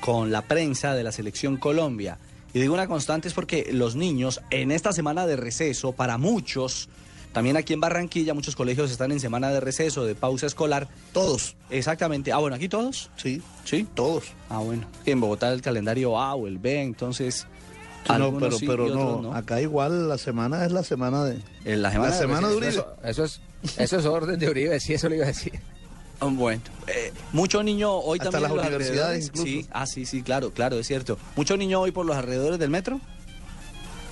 con 0.01 0.31
la 0.31 0.43
prensa 0.43 0.95
de 0.95 1.03
la 1.03 1.13
selección 1.13 1.57
Colombia. 1.57 2.19
Y 2.53 2.61
digo 2.61 2.75
una 2.75 2.87
constante 2.87 3.29
es 3.29 3.35
porque 3.35 3.71
los 3.73 3.97
niños 3.97 4.41
en 4.51 4.71
esta 4.71 4.93
semana 4.93 5.27
de 5.27 5.37
receso, 5.37 5.93
para 5.93 6.19
muchos, 6.19 6.89
también 7.33 7.57
aquí 7.57 7.73
en 7.73 7.81
Barranquilla, 7.81 8.35
muchos 8.35 8.57
colegios 8.57 8.91
están 8.91 9.13
en 9.13 9.21
semana 9.21 9.51
de 9.51 9.61
receso, 9.61 10.05
de 10.05 10.15
pausa 10.15 10.47
escolar. 10.47 10.89
Todos. 11.13 11.57
Exactamente. 11.71 12.33
Ah, 12.33 12.39
bueno, 12.39 12.57
¿aquí 12.57 12.69
todos? 12.69 13.11
Sí. 13.17 13.43
¿Sí? 13.65 13.87
Todos. 13.95 14.25
Ah, 14.49 14.59
bueno. 14.59 14.87
En 15.07 15.21
Bogotá 15.21 15.53
el 15.53 15.63
calendario 15.63 16.19
A 16.19 16.35
o 16.35 16.47
el 16.47 16.59
B, 16.59 16.83
entonces... 16.83 17.47
No, 18.17 18.39
pero, 18.39 18.53
sí 18.53 18.67
pero 18.67 18.87
otros 18.87 19.23
no, 19.23 19.35
acá 19.35 19.61
igual 19.61 20.09
la 20.09 20.17
semana 20.17 20.65
es 20.65 20.73
la 20.73 20.83
semana 20.83 21.25
de... 21.25 21.39
En 21.65 21.83
la 21.83 21.91
semana, 21.91 22.11
la 22.11 22.19
semana 22.19 22.49
de 22.49 22.57
Uribe. 22.57 22.71
Eso, 22.71 22.87
eso 23.05 23.25
es, 23.25 23.41
eso 23.77 23.99
es 23.99 24.07
orden 24.07 24.39
de 24.39 24.49
Uribe, 24.49 24.81
sí, 24.81 24.95
eso 24.95 25.09
le 25.09 25.17
iba 25.17 25.25
a 25.25 25.29
decir. 25.29 25.53
Ah, 26.21 26.27
Bueno, 26.29 26.61
eh, 26.89 27.13
mucho 27.33 27.63
niño 27.63 27.93
hoy 27.93 28.19
Hasta 28.19 28.33
también 28.33 28.57
las 28.57 28.57
los 28.57 28.67
universidades. 28.67 29.31
Sí, 29.33 29.69
ah, 29.71 29.87
sí, 29.87 30.05
sí, 30.05 30.23
claro, 30.23 30.51
claro, 30.51 30.77
es 30.77 30.87
cierto. 30.89 31.17
Mucho 31.37 31.57
niño 31.57 31.81
hoy 31.81 31.93
por 31.93 32.07
los 32.07 32.17
alrededores 32.17 32.59
del 32.59 32.71
metro. 32.71 33.01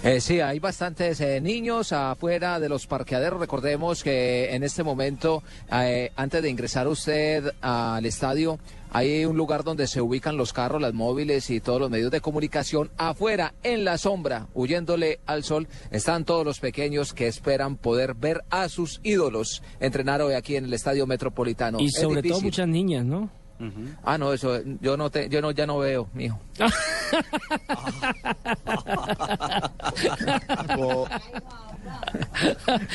Eh, 0.05 0.21
sí, 0.21 0.41
hay 0.41 0.61
bastantes 0.61 1.21
eh, 1.21 1.41
niños 1.41 1.91
afuera 1.93 2.61
de 2.61 2.69
los 2.69 2.87
parqueaderos. 2.87 3.41
Recordemos 3.41 4.05
que 4.05 4.55
en 4.55 4.63
este 4.63 4.85
momento, 4.85 5.43
eh, 5.73 6.13
antes 6.15 6.43
de 6.43 6.49
ingresar 6.49 6.87
usted 6.87 7.53
al 7.61 8.07
estadio, 8.07 8.61
hay 8.97 9.27
un 9.27 9.37
lugar 9.37 9.63
donde 9.63 9.87
se 9.89 10.01
ubican 10.01 10.39
los 10.39 10.55
carros, 10.55 10.81
las 10.81 10.95
móviles 10.95 11.51
y 11.51 11.61
todos 11.61 11.79
los 11.79 11.91
medios 11.91 12.11
de 12.11 12.23
comunicación. 12.23 12.91
Afuera, 12.97 13.53
en 13.63 13.85
la 13.85 13.99
sombra, 13.99 14.47
huyéndole 14.55 15.21
al 15.27 15.45
sol, 15.45 15.69
están 15.91 16.25
todos 16.25 16.47
los 16.47 16.61
pequeños 16.61 17.13
que 17.13 17.29
esperan 17.29 17.77
poder 17.77 18.15
ver 18.15 18.43
a 18.49 18.71
sus 18.71 19.01
ídolos 19.03 19.63
entrenar 19.81 20.23
hoy 20.23 20.33
aquí 20.33 20.57
en 20.57 20.65
el 20.65 20.73
estadio 20.73 21.07
metropolitano. 21.07 21.79
Y 21.79 21.89
Es 21.89 22.01
sobre 22.01 22.23
todo 22.23 22.41
muchas 22.41 22.69
niñas, 22.69 23.05
¿no? 23.05 23.29
Ah, 24.03 24.17
no, 24.17 24.33
eso, 24.33 24.63
yo 24.81 24.97
no 24.97 25.11
te, 25.11 25.29
yo 25.29 25.43
no, 25.43 25.51
ya 25.51 25.67
no 25.67 25.77
veo, 25.77 26.09
mijo. 26.15 26.41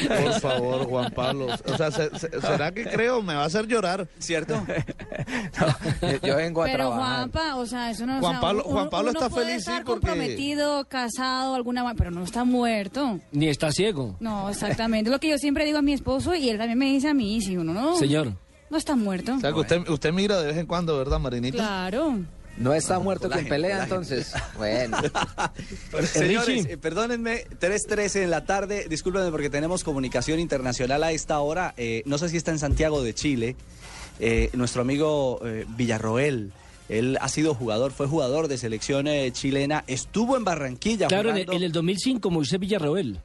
Por, 0.08 0.34
favor, 0.40 0.86
Juan 0.88 1.12
Pablo. 1.12 1.48
O 1.66 1.78
sea, 1.78 1.92
se- 1.92 2.10
se- 2.20 2.42
¿será 2.42 2.72
que 2.72 2.84
creo? 2.86 3.22
Me 3.22 3.34
va 3.34 3.44
a 3.44 3.46
hacer 3.46 3.68
llorar. 3.68 4.08
¿Cierto? 4.20 4.64
yo 6.24 6.36
vengo 6.36 6.62
a 6.62 6.66
Pero 6.66 6.78
trabajar. 6.90 7.16
Juanpa, 7.18 7.56
o 7.56 7.66
sea, 7.66 7.90
eso 7.92 8.06
no 8.06 8.20
Juan 8.20 8.24
o 8.24 8.32
sea, 8.32 8.42
Pablo- 8.42 8.64
Juan 8.64 8.90
Pablo 8.90 9.10
uno 9.12 9.20
está 9.20 9.30
puede 9.30 9.46
feliz, 9.48 9.64
sí, 9.64 9.72
estar 9.72 9.84
porque- 9.86 10.08
comprometido, 10.08 10.86
casado, 10.86 11.56
alguna, 11.56 11.94
pero 11.96 12.12
no 12.12 12.24
está 12.24 12.44
muerto. 12.44 13.20
Ni 13.32 13.48
está 13.48 13.72
ciego. 13.72 14.16
No, 14.20 14.50
exactamente. 14.50 15.10
Es 15.10 15.12
lo 15.14 15.20
que 15.20 15.30
yo 15.30 15.38
siempre 15.38 15.66
digo 15.66 15.78
a 15.80 15.82
mi 15.82 15.94
esposo 15.94 16.36
y 16.36 16.50
él 16.50 16.58
también 16.58 16.78
me 16.78 16.86
dice 16.86 17.10
a 17.10 17.14
mí, 17.14 17.42
si 17.42 17.58
uno 17.58 17.74
no. 17.74 17.96
Señor. 17.96 18.34
No 18.70 18.78
está 18.78 18.96
muerto. 18.96 19.34
O 19.36 19.40
sea, 19.40 19.52
que 19.52 19.60
usted, 19.60 19.90
usted 19.90 20.14
mira 20.14 20.40
de 20.40 20.48
vez 20.48 20.58
en 20.58 20.66
cuando, 20.66 20.98
¿verdad, 20.98 21.20
Marinita? 21.20 21.58
Claro. 21.58 22.20
No 22.58 22.74
está 22.74 23.00
muerto 23.00 23.30
quien 23.30 23.48
pelea, 23.48 23.84
entonces. 23.84 24.34
Bueno. 24.58 24.98
Señores, 26.04 26.48
Richie. 26.48 26.74
eh, 26.74 26.78
perdónenme, 26.78 27.46
3.13 27.60 28.24
en 28.24 28.30
la 28.30 28.46
tarde, 28.46 28.86
discúlpenme 28.90 29.32
porque 29.32 29.50
tenemos 29.50 29.84
comunicación 29.84 30.40
internacional 30.40 31.04
a 31.04 31.12
esta 31.12 31.40
hora. 31.40 31.74
Eh, 31.78 32.04
no 32.06 32.18
sé 32.18 32.30
si 32.30 32.38
está 32.38 32.52
en 32.52 32.60
Santiago 32.60 33.02
de 33.04 33.14
Chile. 33.14 33.56
Eh, 34.20 34.50
nuestro 34.54 34.82
amigo 34.84 35.40
eh, 35.44 35.66
Villarroel, 35.70 36.52
él 36.90 37.18
ha 37.22 37.30
sido 37.30 37.56
jugador, 37.56 37.92
fue 37.92 38.06
jugador 38.08 38.48
de 38.48 38.58
selección 38.60 39.08
eh, 39.08 39.32
chilena, 39.32 39.84
estuvo 39.88 40.38
en 40.38 40.44
Barranquilla 40.44 41.08
Claro, 41.08 41.32
en 41.32 41.38
el, 41.38 41.52
en 41.52 41.64
el 41.64 41.72
2005, 41.72 42.30
Moisés 42.30 42.60
Villarroel. 42.60 43.20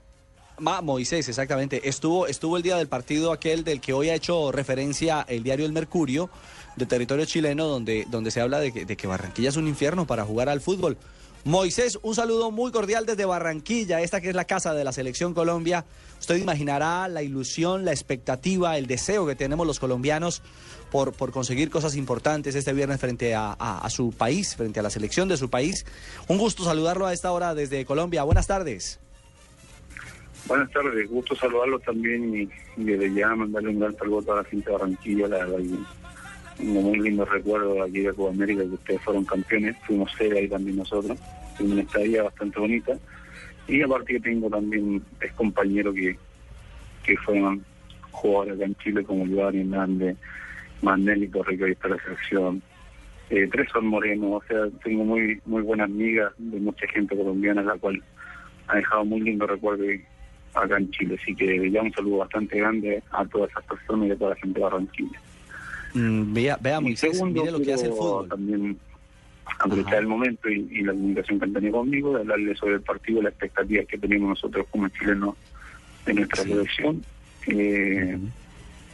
Ma- 0.59 0.81
Moisés, 0.81 1.29
exactamente. 1.29 1.87
Estuvo, 1.87 2.27
estuvo 2.27 2.57
el 2.57 2.63
día 2.63 2.79
del 2.79 2.89
partido 2.89 3.31
aquel 3.33 3.63
del 3.63 3.83
que 3.83 3.93
hoy 3.93 4.09
ha 4.09 4.15
hecho 4.15 4.51
referencia 4.53 5.27
el 5.29 5.43
diario 5.43 5.67
El 5.67 5.73
Mercurio, 5.73 6.31
de 6.77 6.87
territorio 6.87 7.25
chileno, 7.25 7.67
donde, 7.67 8.07
donde 8.11 8.31
se 8.31 8.41
habla 8.41 8.61
de 8.61 8.73
que, 8.73 8.85
de 8.85 8.97
que 8.97 9.07
Barranquilla 9.07 9.49
es 9.49 9.57
un 9.57 9.67
infierno 9.67 10.07
para 10.07 10.25
jugar 10.25 10.49
al 10.49 10.61
fútbol. 10.61 10.97
Moisés, 11.45 11.99
un 12.03 12.15
saludo 12.15 12.51
muy 12.51 12.73
cordial 12.73 13.07
desde 13.07 13.25
Barranquilla, 13.25 14.01
esta 14.01 14.21
que 14.21 14.31
es 14.31 14.35
la 14.35 14.47
casa 14.47 14.75
de 14.75 14.83
la 14.83 14.91
Selección 14.93 15.33
Colombia. 15.33 15.85
Usted 16.19 16.37
imaginará 16.37 17.07
la 17.07 17.23
ilusión, 17.23 17.85
la 17.85 17.93
expectativa, 17.93 18.77
el 18.77 18.89
deseo 18.89 19.27
que 19.29 19.37
tenemos 19.37 19.65
los 19.65 19.79
colombianos 19.79 20.43
por, 20.91 21.13
por 21.13 21.31
conseguir 21.31 21.71
cosas 21.71 21.95
importantes 21.95 22.57
este 22.57 22.73
viernes 22.73 22.99
frente 22.99 23.35
a, 23.37 23.53
a- 23.53 23.89
su 23.91 24.11
país, 24.11 24.57
frente 24.57 24.81
a 24.81 24.83
la 24.83 24.91
selección 24.91 25.29
de 25.29 25.37
su 25.37 25.49
país. 25.49 25.87
Un 26.27 26.39
gusto 26.39 26.65
saludarlo 26.65 27.07
a 27.07 27.13
esta 27.13 27.31
hora 27.31 27.55
desde 27.55 27.85
Colombia. 27.85 28.25
Buenas 28.25 28.49
tardes. 28.49 28.99
Buenas 30.49 30.71
tardes, 30.73 31.09
gusto 31.09 31.37
saludarlos 31.37 31.83
también 31.83 32.43
y, 32.77 32.83
desde 32.85 33.15
ya 33.15 33.29
mandarle 33.37 33.71
un 33.71 33.81
gran 33.81 33.97
saludo 33.97 34.33
a 34.33 34.37
la 34.37 34.45
gente 34.45 34.67
de 34.67 34.73
Barranquilla, 34.77 35.29
la 35.29 35.47
un 36.59 36.73
muy 36.73 36.99
lindo 37.01 37.25
recuerdo 37.25 37.83
aquí 37.83 38.01
de 38.01 38.13
Copa 38.13 38.31
América, 38.31 38.63
que 38.63 38.75
ustedes 38.75 39.03
fueron 39.03 39.25
campeones, 39.25 39.77
fuimos 39.87 40.11
sede 40.13 40.39
ahí 40.39 40.49
también 40.49 40.77
nosotros, 40.77 41.19
en 41.59 41.73
una 41.73 41.83
estadía 41.83 42.23
bastante 42.23 42.61
bonita, 42.61 42.99
y 43.69 43.83
aparte 43.83 44.15
que 44.15 44.21
tengo 44.21 44.49
también 44.49 45.03
es 45.21 45.33
compañero 45.33 45.93
que, 45.93 46.17
que 47.05 47.17
fueron 47.19 47.65
jugadores 48.11 48.55
acá 48.55 48.65
en 48.65 48.75
Chile 48.77 49.05
como 49.05 49.27
Giovanni 49.27 49.61
Hernández, 49.61 50.17
Manelli 50.83 51.29
Torrico, 51.29 51.65
ahí 51.65 51.73
está 51.73 51.89
la 51.89 51.99
selección, 52.03 52.63
eh, 53.29 53.49
Tresor 53.49 53.83
Moreno, 53.83 54.33
o 54.33 54.43
sea, 54.49 54.69
tengo 54.85 55.05
muy 55.05 55.41
muy 55.47 55.63
buenas 55.63 55.87
amigas 55.87 56.33
de 56.39 56.61
mucha 56.61 56.87
gente 56.87 57.17
colombiana, 57.17 57.63
la 57.63 57.77
cual 57.77 58.03
ha 58.69 58.77
dejado 58.77 59.05
muy 59.05 59.21
lindo 59.21 59.47
recuerdo 59.47 59.85
acá 60.55 60.77
en 60.79 60.91
Chile. 60.91 61.19
Así 61.21 61.35
que 61.35 61.71
ya 61.71 61.83
un 61.83 61.93
saludo 61.93 62.19
bastante 62.19 62.59
grande 62.59 63.03
a 63.11 63.25
todas 63.27 63.51
esas 63.51 63.65
personas 63.65 64.09
y 64.09 64.11
a 64.13 64.17
toda 64.17 64.31
la 64.31 64.37
gente 64.37 64.59
de 64.59 64.65
Barranquilla. 64.65 65.21
Mm, 65.97 66.35
vea, 66.35 66.59
vea 66.61 66.81
Moisés, 66.81 67.23
mire 67.23 67.51
lo 67.51 67.61
que 67.61 67.73
hace 67.73 67.87
el 67.87 67.93
fútbol. 67.93 68.29
También 68.29 68.79
aprovechar 69.59 69.99
el 70.01 70.07
momento 70.07 70.51
y, 70.51 70.69
y 70.71 70.83
la 70.83 70.93
comunicación 70.93 71.39
que 71.39 71.45
han 71.47 71.53
tenido 71.55 71.73
conmigo, 71.79 72.15
de 72.15 72.21
hablarle 72.21 72.55
sobre 72.57 72.75
el 72.75 72.83
partido, 72.83 73.23
las 73.23 73.33
expectativas 73.33 73.87
que 73.87 73.97
tenemos 73.97 74.29
nosotros 74.29 74.67
como 74.71 74.89
chilenos 74.91 75.35
en 76.07 76.17
nuestra 76.17 76.43
selección. 76.43 77.03
Eh, 77.47 78.19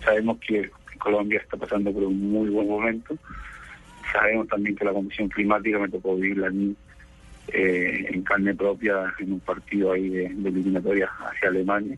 Sabemos 0.04 0.38
que 0.46 0.70
Colombia 0.98 1.40
está 1.40 1.56
pasando 1.56 1.92
por 1.92 2.04
un 2.04 2.32
muy 2.32 2.50
buen 2.50 2.68
momento. 2.68 3.16
Sabemos 4.12 4.48
también 4.48 4.76
que 4.76 4.84
la 4.84 4.92
condición 4.92 5.28
climática 5.28 5.78
me 5.78 5.88
tocó 5.88 6.16
vivirla 6.16 6.48
a 6.48 6.50
mí 6.50 6.74
eh, 7.48 8.06
en 8.10 8.22
carne 8.22 8.54
propia 8.54 9.12
en 9.18 9.32
un 9.32 9.40
partido 9.40 9.92
ahí 9.92 10.08
de, 10.08 10.28
de 10.28 10.48
eliminatoria 10.48 11.08
hacia 11.20 11.48
Alemania. 11.48 11.96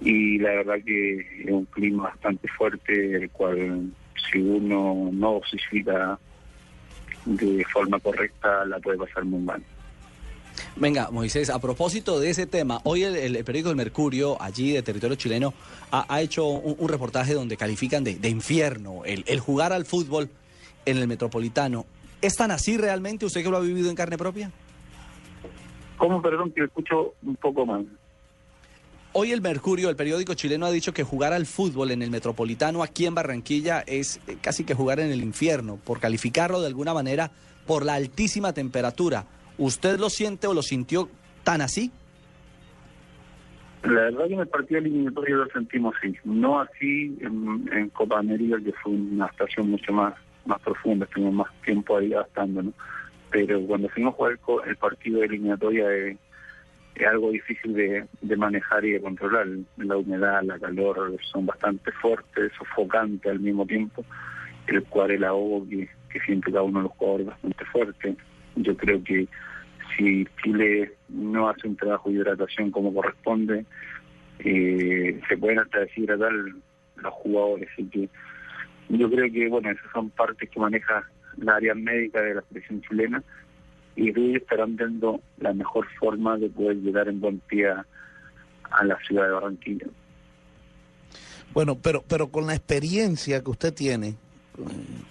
Y 0.00 0.38
la 0.38 0.50
verdad 0.50 0.76
que 0.84 1.20
es 1.20 1.50
un 1.50 1.64
clima 1.66 2.04
bastante 2.04 2.48
fuerte, 2.48 3.16
el 3.16 3.30
cual 3.30 3.90
si 4.30 4.38
uno 4.38 5.10
no 5.12 5.34
dosifica 5.34 6.18
de 7.24 7.64
forma 7.72 7.98
correcta 7.98 8.64
la 8.64 8.78
puede 8.78 8.98
pasar 8.98 9.24
muy 9.24 9.40
mal. 9.40 9.62
Venga, 10.76 11.10
Moisés, 11.10 11.50
a 11.50 11.60
propósito 11.60 12.18
de 12.20 12.30
ese 12.30 12.46
tema, 12.46 12.80
hoy 12.84 13.02
el, 13.02 13.16
el 13.16 13.44
periódico 13.44 13.70
El 13.70 13.76
Mercurio, 13.76 14.40
allí 14.40 14.72
de 14.72 14.82
territorio 14.82 15.16
chileno, 15.16 15.54
ha, 15.90 16.12
ha 16.12 16.20
hecho 16.20 16.46
un, 16.46 16.76
un 16.78 16.88
reportaje 16.88 17.34
donde 17.34 17.56
califican 17.56 18.02
de, 18.02 18.16
de 18.16 18.28
infierno 18.28 19.04
el, 19.04 19.24
el 19.26 19.40
jugar 19.40 19.72
al 19.72 19.84
fútbol 19.84 20.30
en 20.84 20.96
el 20.96 21.06
metropolitano. 21.06 21.86
¿Es 22.22 22.36
tan 22.36 22.50
así 22.50 22.76
realmente 22.76 23.26
usted 23.26 23.42
que 23.42 23.50
lo 23.50 23.56
ha 23.56 23.60
vivido 23.60 23.90
en 23.90 23.96
carne 23.96 24.18
propia? 24.18 24.50
¿Cómo, 25.96 26.22
perdón, 26.22 26.52
que 26.52 26.64
escucho 26.64 27.14
un 27.22 27.36
poco 27.36 27.66
mal? 27.66 27.86
Hoy 29.12 29.32
el 29.32 29.40
Mercurio, 29.40 29.88
el 29.88 29.96
periódico 29.96 30.34
chileno, 30.34 30.66
ha 30.66 30.70
dicho 30.70 30.92
que 30.92 31.02
jugar 31.02 31.32
al 31.32 31.46
fútbol 31.46 31.90
en 31.90 32.02
el 32.02 32.10
metropolitano 32.10 32.82
aquí 32.82 33.06
en 33.06 33.14
Barranquilla 33.14 33.80
es 33.86 34.20
eh, 34.26 34.36
casi 34.40 34.64
que 34.64 34.74
jugar 34.74 35.00
en 35.00 35.10
el 35.10 35.22
infierno, 35.22 35.78
por 35.82 35.98
calificarlo 35.98 36.60
de 36.60 36.66
alguna 36.66 36.92
manera 36.92 37.30
por 37.66 37.84
la 37.84 37.94
altísima 37.94 38.52
temperatura. 38.52 39.24
¿Usted 39.56 39.98
lo 39.98 40.10
siente 40.10 40.46
o 40.46 40.54
lo 40.54 40.62
sintió 40.62 41.08
tan 41.42 41.62
así? 41.62 41.90
La 43.82 44.02
verdad 44.02 44.26
que 44.26 44.34
en 44.34 44.40
el 44.40 44.48
partido 44.48 44.80
eliminatorio 44.80 45.36
lo 45.36 45.46
sentimos 45.50 45.94
así, 45.98 46.14
no 46.24 46.60
así 46.60 47.16
en, 47.20 47.88
Copa 47.90 48.18
América, 48.18 48.56
que 48.62 48.72
fue 48.72 48.92
una 48.92 49.26
estación 49.26 49.70
mucho 49.70 49.92
más 49.92 50.14
más 50.44 50.60
profunda, 50.60 51.04
estuvimos 51.04 51.34
más 51.34 51.62
tiempo 51.62 51.96
ahí 51.96 52.08
gastando, 52.08 52.62
¿no? 52.62 52.72
Pero 53.30 53.60
cuando 53.66 53.88
fuimos 53.90 54.14
a 54.14 54.16
jugar 54.16 54.38
el, 54.66 54.76
partido 54.76 55.20
de 55.20 55.26
eliminatoria 55.26 55.86
es, 57.02 57.08
algo 57.08 57.30
difícil 57.30 57.74
de, 57.74 58.04
de 58.20 58.36
manejar 58.36 58.84
y 58.84 58.92
de 58.92 59.00
controlar. 59.00 59.46
La 59.76 59.96
humedad, 59.96 60.42
la 60.42 60.58
calor 60.58 61.16
son 61.32 61.46
bastante 61.46 61.92
fuertes, 61.92 62.52
sofocantes 62.58 63.30
al 63.30 63.40
mismo 63.40 63.66
tiempo, 63.66 64.04
el 64.66 64.82
cual 64.84 65.10
el 65.10 65.24
ahogo 65.24 65.66
que, 65.68 65.88
que 66.10 66.20
siente 66.20 66.50
cada 66.50 66.62
uno 66.62 66.80
de 66.80 66.84
los 66.84 66.92
jugadores 66.92 67.26
es 67.26 67.32
bastante 67.32 67.64
fuerte. 67.66 68.16
Yo 68.56 68.76
creo 68.76 69.02
que 69.04 69.28
si 69.96 70.26
Chile 70.42 70.92
no 71.08 71.48
hace 71.48 71.68
un 71.68 71.76
trabajo 71.76 72.08
de 72.08 72.16
hidratación 72.16 72.70
como 72.70 72.94
corresponde, 72.94 73.64
eh, 74.40 75.20
se 75.28 75.36
pueden 75.36 75.58
hasta 75.60 75.80
deshidratar 75.80 76.32
los 76.32 77.14
jugadores. 77.14 77.68
Así 77.72 77.84
que 77.86 78.08
yo 78.88 79.10
creo 79.10 79.32
que, 79.32 79.48
bueno, 79.48 79.70
esas 79.70 79.90
son 79.92 80.10
partes 80.10 80.48
que 80.48 80.60
maneja 80.60 81.04
la 81.36 81.56
área 81.56 81.74
médica 81.74 82.22
de 82.22 82.34
la 82.34 82.42
selección 82.42 82.80
chilena 82.82 83.22
y 83.98 84.10
ellos 84.10 84.42
estarán 84.42 84.76
viendo 84.76 85.20
la 85.38 85.52
mejor 85.52 85.86
forma 85.98 86.36
de 86.38 86.48
poder 86.48 86.76
llegar 86.76 87.08
en 87.08 87.20
buen 87.20 87.40
pie 87.40 87.68
a, 87.68 87.84
la 88.84 88.96
ciudad 89.06 89.24
de 89.24 89.30
Barranquilla. 89.30 89.86
Bueno, 91.52 91.76
pero, 91.82 92.04
pero 92.06 92.28
con 92.28 92.46
la 92.46 92.54
experiencia 92.54 93.42
que 93.42 93.50
usted 93.50 93.74
tiene, 93.74 94.08
eh, 94.08 94.16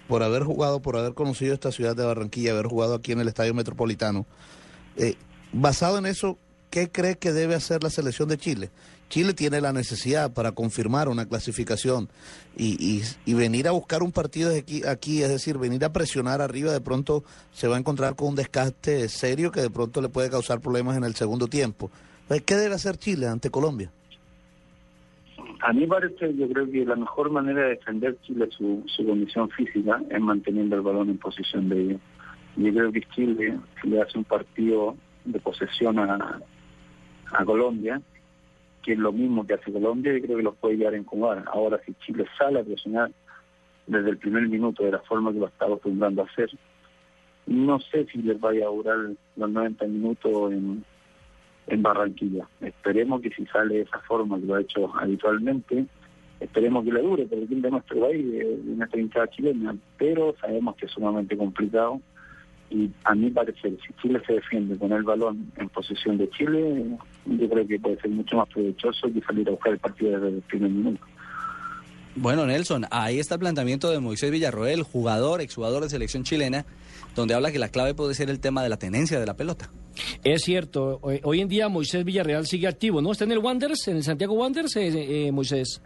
por 0.08 0.24
haber 0.24 0.44
jugado, 0.44 0.82
por 0.82 0.96
haber 0.96 1.16
conocido 1.16 1.54
esta 1.54 1.72
ciudad 1.72 1.98
de 1.98 2.06
Barranquilla, 2.06 2.52
haber 2.52 2.68
jugado 2.68 2.96
aquí 2.96 3.12
en 3.12 3.20
el 3.20 3.28
Estadio 3.28 3.54
Metropolitano, 3.54 4.26
Eh, 4.96 5.16
basado 5.54 6.00
en 6.00 6.08
eso, 6.08 6.40
¿qué 6.70 6.90
cree 6.90 7.18
que 7.18 7.32
debe 7.32 7.56
hacer 7.56 7.84
la 7.84 7.90
selección 7.90 8.30
de 8.30 8.38
Chile? 8.38 8.70
Chile 9.10 9.34
tiene 9.34 9.62
la 9.62 9.72
necesidad 9.72 10.34
para 10.34 10.52
confirmar 10.52 11.08
una 11.08 11.26
clasificación 11.26 12.10
y, 12.58 13.02
y- 13.26 13.34
venir 13.34 13.68
a 13.70 13.72
buscar 13.72 14.04
un 14.04 14.12
partido 14.12 14.54
aquí, 14.54 14.86
aquí, 14.86 15.24
es 15.24 15.30
decir, 15.30 15.58
venir 15.58 15.86
a 15.86 15.94
presionar 15.94 16.42
arriba, 16.42 16.74
de 16.74 16.82
pronto 16.82 17.24
se 17.54 17.70
va 17.70 17.78
a 17.78 17.80
encontrar 17.80 18.16
con 18.18 18.30
un 18.30 18.36
desgaste 18.36 19.08
serio 19.08 19.52
que 19.52 19.62
de 19.62 19.70
pronto 19.70 20.02
le 20.02 20.10
puede 20.10 20.30
causar 20.30 20.60
problemas 20.60 20.98
en 20.98 21.06
el 21.06 21.16
segundo 21.16 21.48
tiempo. 21.48 21.90
¿Qué 22.46 22.56
debe 22.56 22.76
hacer 22.76 22.98
Chile 22.98 23.28
ante 23.28 23.50
Colombia? 23.50 23.90
A 25.62 25.72
mí 25.74 25.88
parece, 25.88 26.36
yo 26.36 26.48
creo 26.50 26.70
que 26.70 26.86
la 26.86 26.96
mejor 26.98 27.32
manera 27.32 27.62
de 27.64 27.70
defender 27.70 28.18
Chile 28.24 28.48
su, 28.52 28.84
su 28.88 29.06
condición 29.06 29.50
física 29.52 30.02
es 30.10 30.20
manteniendo 30.20 30.76
el 30.76 30.82
balón 30.82 31.10
en 31.10 31.18
posición 31.18 31.70
de 31.70 31.82
ellos. 31.82 32.02
Yo 32.58 32.74
creo 32.74 32.92
que 32.92 33.02
Chile, 33.16 33.58
le 33.84 34.02
hace 34.02 34.18
un 34.18 34.24
partido 34.26 34.96
de 35.26 35.40
posesión 35.40 35.98
a, 36.00 36.40
a 37.32 37.46
Colombia, 37.46 38.02
que 38.84 38.94
es 38.94 39.00
lo 39.00 39.12
mismo 39.12 39.46
que 39.46 39.56
hace 39.56 39.72
Colombia, 39.72 40.14
yo 40.14 40.22
creo 40.22 40.38
que 40.38 40.44
los 40.44 40.56
puede 40.56 40.78
llegar 40.78 40.94
a 40.94 40.98
incomodar. 40.98 41.44
Ahora, 41.48 41.80
si 41.86 41.94
Chile 42.06 42.26
sale 42.38 42.60
a 42.60 42.64
presionar 42.64 43.12
desde 43.86 44.10
el 44.10 44.18
primer 44.18 44.48
minuto 44.48 44.84
de 44.84 44.92
la 44.92 45.00
forma 45.00 45.32
que 45.32 45.40
lo 45.40 45.48
está 45.48 45.66
acostumbrando 45.66 46.22
a 46.22 46.26
hacer, 46.26 46.50
no 47.46 47.80
sé 47.80 48.06
si 48.12 48.22
les 48.22 48.40
vaya 48.40 48.66
a 48.66 48.70
durar 48.70 48.98
los 49.36 49.50
90 49.50 49.86
minutos 49.88 50.52
en, 50.52 50.84
en 51.68 51.82
Barranquilla. 51.82 52.48
Esperemos 52.62 53.22
que 53.22 53.30
si 53.30 53.46
sale 53.48 53.76
de 53.76 53.82
esa 53.82 54.00
forma 54.00 54.40
que 54.40 54.46
lo 54.46 54.56
ha 54.56 54.62
hecho 54.62 54.94
habitualmente, 54.98 55.86
esperemos 56.40 56.84
que 56.84 56.92
le 56.92 57.02
dure 57.02 57.26
por 57.26 57.38
el 57.38 57.48
bien 57.48 57.62
de 57.62 57.72
nuestro 57.72 58.02
país, 58.02 58.26
de 58.32 58.60
nuestra 58.64 59.00
hinchada 59.00 59.28
chilena, 59.30 59.76
pero 59.98 60.36
sabemos 60.40 60.76
que 60.76 60.86
es 60.86 60.92
sumamente 60.92 61.38
complicado 61.38 62.02
y 62.70 62.90
a 63.04 63.16
mi 63.16 63.30
parecer, 63.30 63.78
si 63.86 63.94
Chile 64.02 64.22
se 64.28 64.34
defiende 64.34 64.78
con 64.78 64.92
el 64.92 65.04
balón 65.04 65.52
en 65.58 65.70
posesión 65.70 66.18
de 66.18 66.30
Chile, 66.32 66.86
yo 67.26 67.50
creo 67.50 67.68
que 67.68 67.80
puede 67.80 68.00
ser 68.02 68.12
mucho 68.12 68.38
más 68.38 68.50
provechoso 68.50 69.12
que 69.14 69.22
salir 69.22 69.48
a 69.48 69.52
buscar 69.52 69.74
el 69.74 69.80
partido 69.80 70.20
desde 70.20 70.38
el 70.38 70.42
primer 70.42 70.70
minuto. 70.72 71.06
Bueno, 72.16 72.46
Nelson, 72.48 72.86
ahí 72.90 73.20
está 73.20 73.36
el 73.36 73.40
planteamiento 73.40 73.92
de 73.92 74.00
Moisés 74.00 74.32
Villarroel, 74.32 74.82
jugador, 74.82 75.40
exjugador 75.40 75.84
de 75.84 75.90
selección 75.90 76.24
chilena, 76.24 76.66
donde 77.16 77.36
habla 77.36 77.52
que 77.52 77.60
la 77.60 77.70
clave 77.70 77.94
puede 77.94 78.16
ser 78.16 78.30
el 78.30 78.40
tema 78.40 78.64
de 78.64 78.70
la 78.70 78.78
tenencia 78.78 79.20
de 79.20 79.26
la 79.26 79.36
pelota. 79.36 79.70
Es 80.24 80.42
cierto, 80.42 81.00
hoy, 81.04 81.20
hoy 81.24 81.42
en 81.42 81.48
día 81.48 81.70
Moisés 81.70 82.04
Villarreal 82.04 82.48
sigue 82.48 82.68
activo, 82.68 83.02
¿no? 83.02 83.12
Está 83.12 83.26
en 83.26 83.32
el 83.34 83.40
Wanderers, 83.40 83.88
en 83.88 83.98
el 83.98 84.04
Santiago 84.04 84.34
Wanderers, 84.34 84.76
eh, 84.78 85.28
eh, 85.28 85.32
Moisés. 85.32 85.82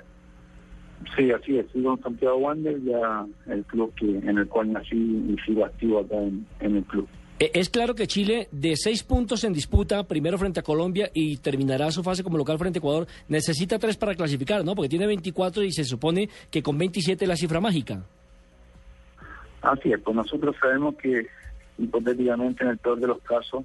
Sí, 1.16 1.32
así 1.32 1.58
es, 1.58 1.66
sigo 1.72 1.94
en 1.94 2.04
Santiago 2.04 2.38
Wander, 2.38 2.82
ya 2.84 3.26
el 3.48 3.64
club 3.66 3.94
que 3.96 4.06
en 4.06 4.38
el 4.38 4.48
cual 4.48 4.72
nací 4.72 4.96
y 4.96 5.36
sigo 5.46 5.66
activo 5.66 6.00
acá 6.00 6.16
en, 6.16 6.46
en 6.60 6.78
el 6.78 6.84
club. 6.84 7.08
Eh, 7.40 7.52
Es 7.56 7.70
claro 7.70 7.96
que 7.96 8.08
Chile, 8.08 8.48
de 8.52 8.76
seis 8.76 9.04
puntos 9.04 9.44
en 9.44 9.52
disputa, 9.54 10.04
primero 10.04 10.38
frente 10.38 10.60
a 10.60 10.64
Colombia 10.64 11.10
y 11.14 11.38
terminará 11.38 11.92
su 11.92 12.04
fase 12.04 12.24
como 12.24 12.38
local 12.38 12.60
frente 12.60 12.78
a 12.78 12.82
Ecuador, 12.82 13.08
necesita 13.28 13.80
tres 13.80 13.98
para 13.98 14.16
clasificar, 14.16 14.64
¿no? 14.64 14.76
Porque 14.76 14.90
tiene 14.90 15.08
24 15.08 15.64
y 15.64 15.72
se 15.72 15.84
supone 15.84 16.30
que 16.50 16.62
con 16.62 16.78
27 16.78 17.26
es 17.26 17.30
la 17.30 17.36
cifra 17.36 17.60
mágica. 17.60 18.04
Así 19.62 19.92
es, 19.92 20.00
pues 20.02 20.16
nosotros 20.16 20.56
sabemos 20.60 20.96
que 20.96 21.28
hipotéticamente 21.78 22.64
en 22.64 22.72
el 22.72 22.78
peor 22.78 23.00
de 23.00 23.08
los 23.08 23.20
casos 23.22 23.64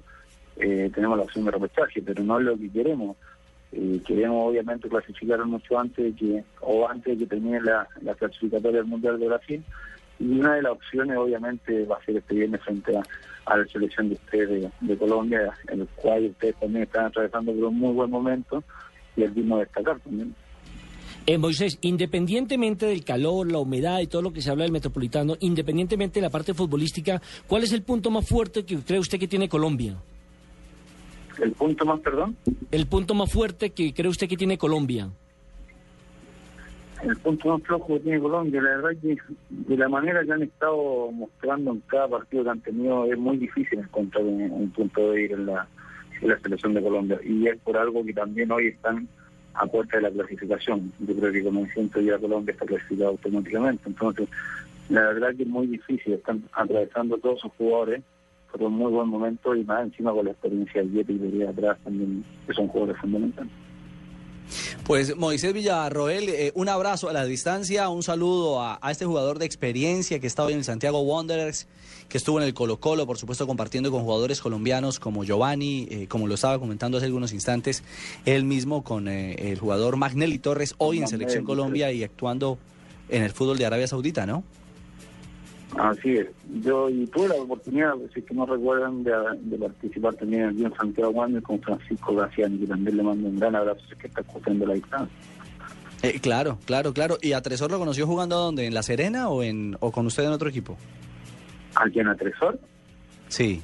eh, 0.57 0.89
tenemos 0.93 1.17
la 1.17 1.23
opción 1.23 1.45
de 1.45 1.51
repechaje, 1.51 2.01
pero 2.01 2.23
no 2.23 2.39
es 2.39 2.45
lo 2.45 2.57
que 2.57 2.69
queremos. 2.69 3.15
Eh, 3.73 3.99
queremos 4.05 4.49
obviamente 4.49 4.87
clasificar 4.87 5.43
mucho 5.45 5.77
antes 5.77 6.05
de 6.05 6.13
que, 6.13 6.43
o 6.61 6.87
antes 6.87 7.17
de 7.17 7.25
que 7.25 7.29
termine 7.29 7.61
la, 7.61 7.87
la 8.01 8.15
clasificatoria 8.15 8.79
del 8.79 8.87
Mundial 8.87 9.19
de 9.19 9.27
Brasil. 9.27 9.63
Y 10.19 10.39
una 10.39 10.55
de 10.55 10.63
las 10.63 10.71
opciones 10.73 11.17
obviamente 11.17 11.85
va 11.85 11.97
a 11.97 12.05
ser 12.05 12.17
este 12.17 12.35
viernes 12.35 12.61
frente 12.61 12.97
a, 12.97 13.57
la 13.57 13.65
selección 13.67 14.09
de 14.09 14.15
ustedes 14.15 14.71
de, 14.81 14.97
Colombia, 14.97 15.53
en 15.69 15.81
el 15.81 15.87
cual 15.89 16.25
ustedes 16.25 16.55
también 16.55 16.83
están 16.83 17.05
atravesando 17.05 17.53
por 17.53 17.65
un 17.65 17.79
muy 17.79 17.93
buen 17.93 18.09
momento 18.09 18.63
y 19.15 19.23
es 19.23 19.33
digno 19.33 19.57
de 19.57 19.65
destacar 19.65 19.99
también. 19.99 20.35
Eh, 21.25 21.37
Moisés, 21.37 21.77
independientemente 21.81 22.85
del 22.87 23.03
calor, 23.03 23.51
la 23.51 23.59
humedad 23.59 23.99
y 23.99 24.07
todo 24.07 24.21
lo 24.21 24.33
que 24.33 24.41
se 24.41 24.49
habla 24.49 24.63
del 24.63 24.71
metropolitano, 24.71 25.35
independientemente 25.39 26.19
de 26.19 26.25
la 26.25 26.29
parte 26.29 26.53
futbolística, 26.53 27.21
¿cuál 27.47 27.63
es 27.63 27.73
el 27.73 27.83
punto 27.83 28.09
más 28.09 28.27
fuerte 28.27 28.65
que 28.65 28.77
cree 28.77 28.99
usted 28.99 29.19
que 29.19 29.27
tiene 29.27 29.47
Colombia? 29.47 29.97
¿El 31.41 31.51
punto 31.51 31.85
más, 31.85 31.99
perdón? 31.99 32.35
El 32.71 32.87
punto 32.87 33.13
más 33.13 33.31
fuerte 33.31 33.71
que 33.71 33.93
cree 33.93 34.09
usted 34.09 34.27
que 34.27 34.37
tiene 34.37 34.57
Colombia. 34.57 35.09
El 37.03 37.15
punto 37.17 37.49
más 37.49 37.61
flojo 37.61 37.93
que 37.93 37.99
tiene 37.99 38.19
Colombia, 38.19 38.59
la 38.61 38.77
verdad 38.77 39.01
que 39.01 39.17
de 39.49 39.77
la 39.77 39.87
manera 39.87 40.23
que 40.25 40.31
han 40.31 40.41
estado 40.41 41.11
mostrando 41.11 41.71
en 41.71 41.79
cada 41.81 42.07
partido 42.07 42.43
que 42.43 42.49
han 42.49 42.61
tenido, 42.61 43.05
es 43.05 43.17
muy 43.19 43.37
difícil 43.37 43.79
encontrar 43.79 44.23
un, 44.23 44.51
un 44.51 44.71
punto 44.71 45.11
de 45.11 45.21
ir 45.21 45.31
en 45.31 45.45
la, 45.45 45.67
en 46.21 46.29
la 46.29 46.39
selección 46.39 46.73
de 46.73 46.81
Colombia. 46.81 47.19
Y 47.23 47.47
es 47.47 47.57
por 47.59 47.77
algo 47.77 48.03
que 48.03 48.13
también 48.13 48.51
hoy 48.51 48.67
están 48.67 49.07
a 49.53 49.65
puerta 49.67 49.97
de 49.97 50.03
la 50.03 50.11
clasificación. 50.11 50.91
Yo 50.99 51.15
creo 51.15 51.31
que 51.31 51.43
con 51.43 51.57
el 51.57 51.71
ciento 51.71 52.01
ya 52.01 52.17
Colombia 52.17 52.53
está 52.53 52.65
clasificado 52.65 53.09
automáticamente. 53.09 53.83
Entonces, 53.85 54.27
la 54.89 55.01
verdad 55.01 55.35
que 55.35 55.43
es 55.43 55.49
muy 55.49 55.67
difícil. 55.67 56.13
Están 56.13 56.43
atravesando 56.53 57.17
todos 57.17 57.41
sus 57.41 57.51
jugadores 57.53 58.01
por 58.57 58.67
un 58.67 58.77
muy 58.77 58.91
buen 58.91 59.07
momento 59.07 59.55
y 59.55 59.63
más 59.63 59.83
encima 59.83 60.11
con 60.11 60.25
la 60.25 60.31
experiencia 60.31 60.83
de 60.83 60.89
Yeti 60.89 61.13
y 61.13 61.17
de 61.17 61.47
atrás 61.47 61.77
también, 61.83 62.23
que 62.45 62.53
son 62.53 62.67
jugadores 62.67 62.99
fundamentales. 63.01 63.51
Pues 64.85 65.17
Moisés 65.17 65.53
Villarroel, 65.53 66.29
eh, 66.29 66.51
un 66.55 66.69
abrazo 66.69 67.09
a 67.09 67.13
la 67.13 67.25
distancia, 67.25 67.89
un 67.89 68.03
saludo 68.03 68.61
a, 68.61 68.79
a 68.81 68.91
este 68.91 69.05
jugador 69.05 69.39
de 69.39 69.45
experiencia 69.45 70.19
que 70.19 70.27
está 70.27 70.45
hoy 70.45 70.53
en 70.53 70.59
el 70.59 70.63
Santiago 70.63 71.01
Wanderers, 71.01 71.67
que 72.07 72.17
estuvo 72.17 72.39
en 72.39 72.45
el 72.45 72.53
Colo 72.53 72.79
Colo, 72.79 73.05
por 73.05 73.17
supuesto 73.17 73.45
compartiendo 73.45 73.91
con 73.91 74.03
jugadores 74.03 74.39
colombianos 74.39 74.99
como 74.99 75.23
Giovanni, 75.23 75.87
eh, 75.91 76.07
como 76.07 76.27
lo 76.27 76.35
estaba 76.35 76.57
comentando 76.59 76.97
hace 76.97 77.07
algunos 77.07 77.33
instantes, 77.33 77.83
él 78.25 78.45
mismo 78.45 78.83
con 78.83 79.07
eh, 79.07 79.51
el 79.51 79.59
jugador 79.59 79.97
Magnelli 79.97 80.39
Torres, 80.39 80.75
hoy 80.77 80.99
en 80.99 81.07
Selección 81.07 81.43
Colombia 81.43 81.91
y 81.91 82.03
actuando 82.03 82.57
en 83.09 83.23
el 83.23 83.31
fútbol 83.31 83.57
de 83.57 83.65
Arabia 83.65 83.87
Saudita, 83.87 84.25
¿no? 84.25 84.43
Así 85.75 86.15
es. 86.15 86.27
Yo 86.63 86.89
y 86.89 87.05
tuve 87.07 87.27
la 87.27 87.35
oportunidad, 87.35 87.93
si 88.13 88.21
es 88.21 88.25
que 88.25 88.33
no 88.33 88.45
recuerdan, 88.45 89.03
de, 89.03 89.11
de 89.41 89.57
participar 89.57 90.15
también 90.15 90.45
aquí 90.45 90.63
en 90.63 90.73
Santiago 90.73 91.11
Wander 91.11 91.43
con 91.43 91.59
Francisco 91.59 92.15
Graciani, 92.15 92.59
que 92.59 92.67
también 92.67 92.97
le 92.97 93.03
mando 93.03 93.27
un 93.27 93.37
gran 93.37 93.55
abrazo, 93.55 93.81
que 93.99 94.07
está 94.07 94.21
escuchando 94.21 94.65
la 94.65 94.75
distancia. 94.75 95.15
Eh, 96.03 96.19
claro, 96.21 96.57
claro, 96.65 96.93
claro. 96.93 97.17
¿Y 97.21 97.33
a 97.33 97.41
Tresor 97.41 97.71
lo 97.71 97.79
conoció 97.79 98.07
jugando 98.07 98.37
dónde? 98.37 98.65
¿En 98.65 98.73
La 98.73 98.83
Serena 98.83 99.29
o, 99.29 99.43
en, 99.43 99.75
o 99.79 99.91
con 99.91 100.05
usted 100.05 100.23
en 100.23 100.31
otro 100.31 100.47
equipo? 100.47 100.77
¿Aquí 101.75 101.99
en 101.99 102.07
Atresor? 102.07 102.59
Sí. 103.27 103.61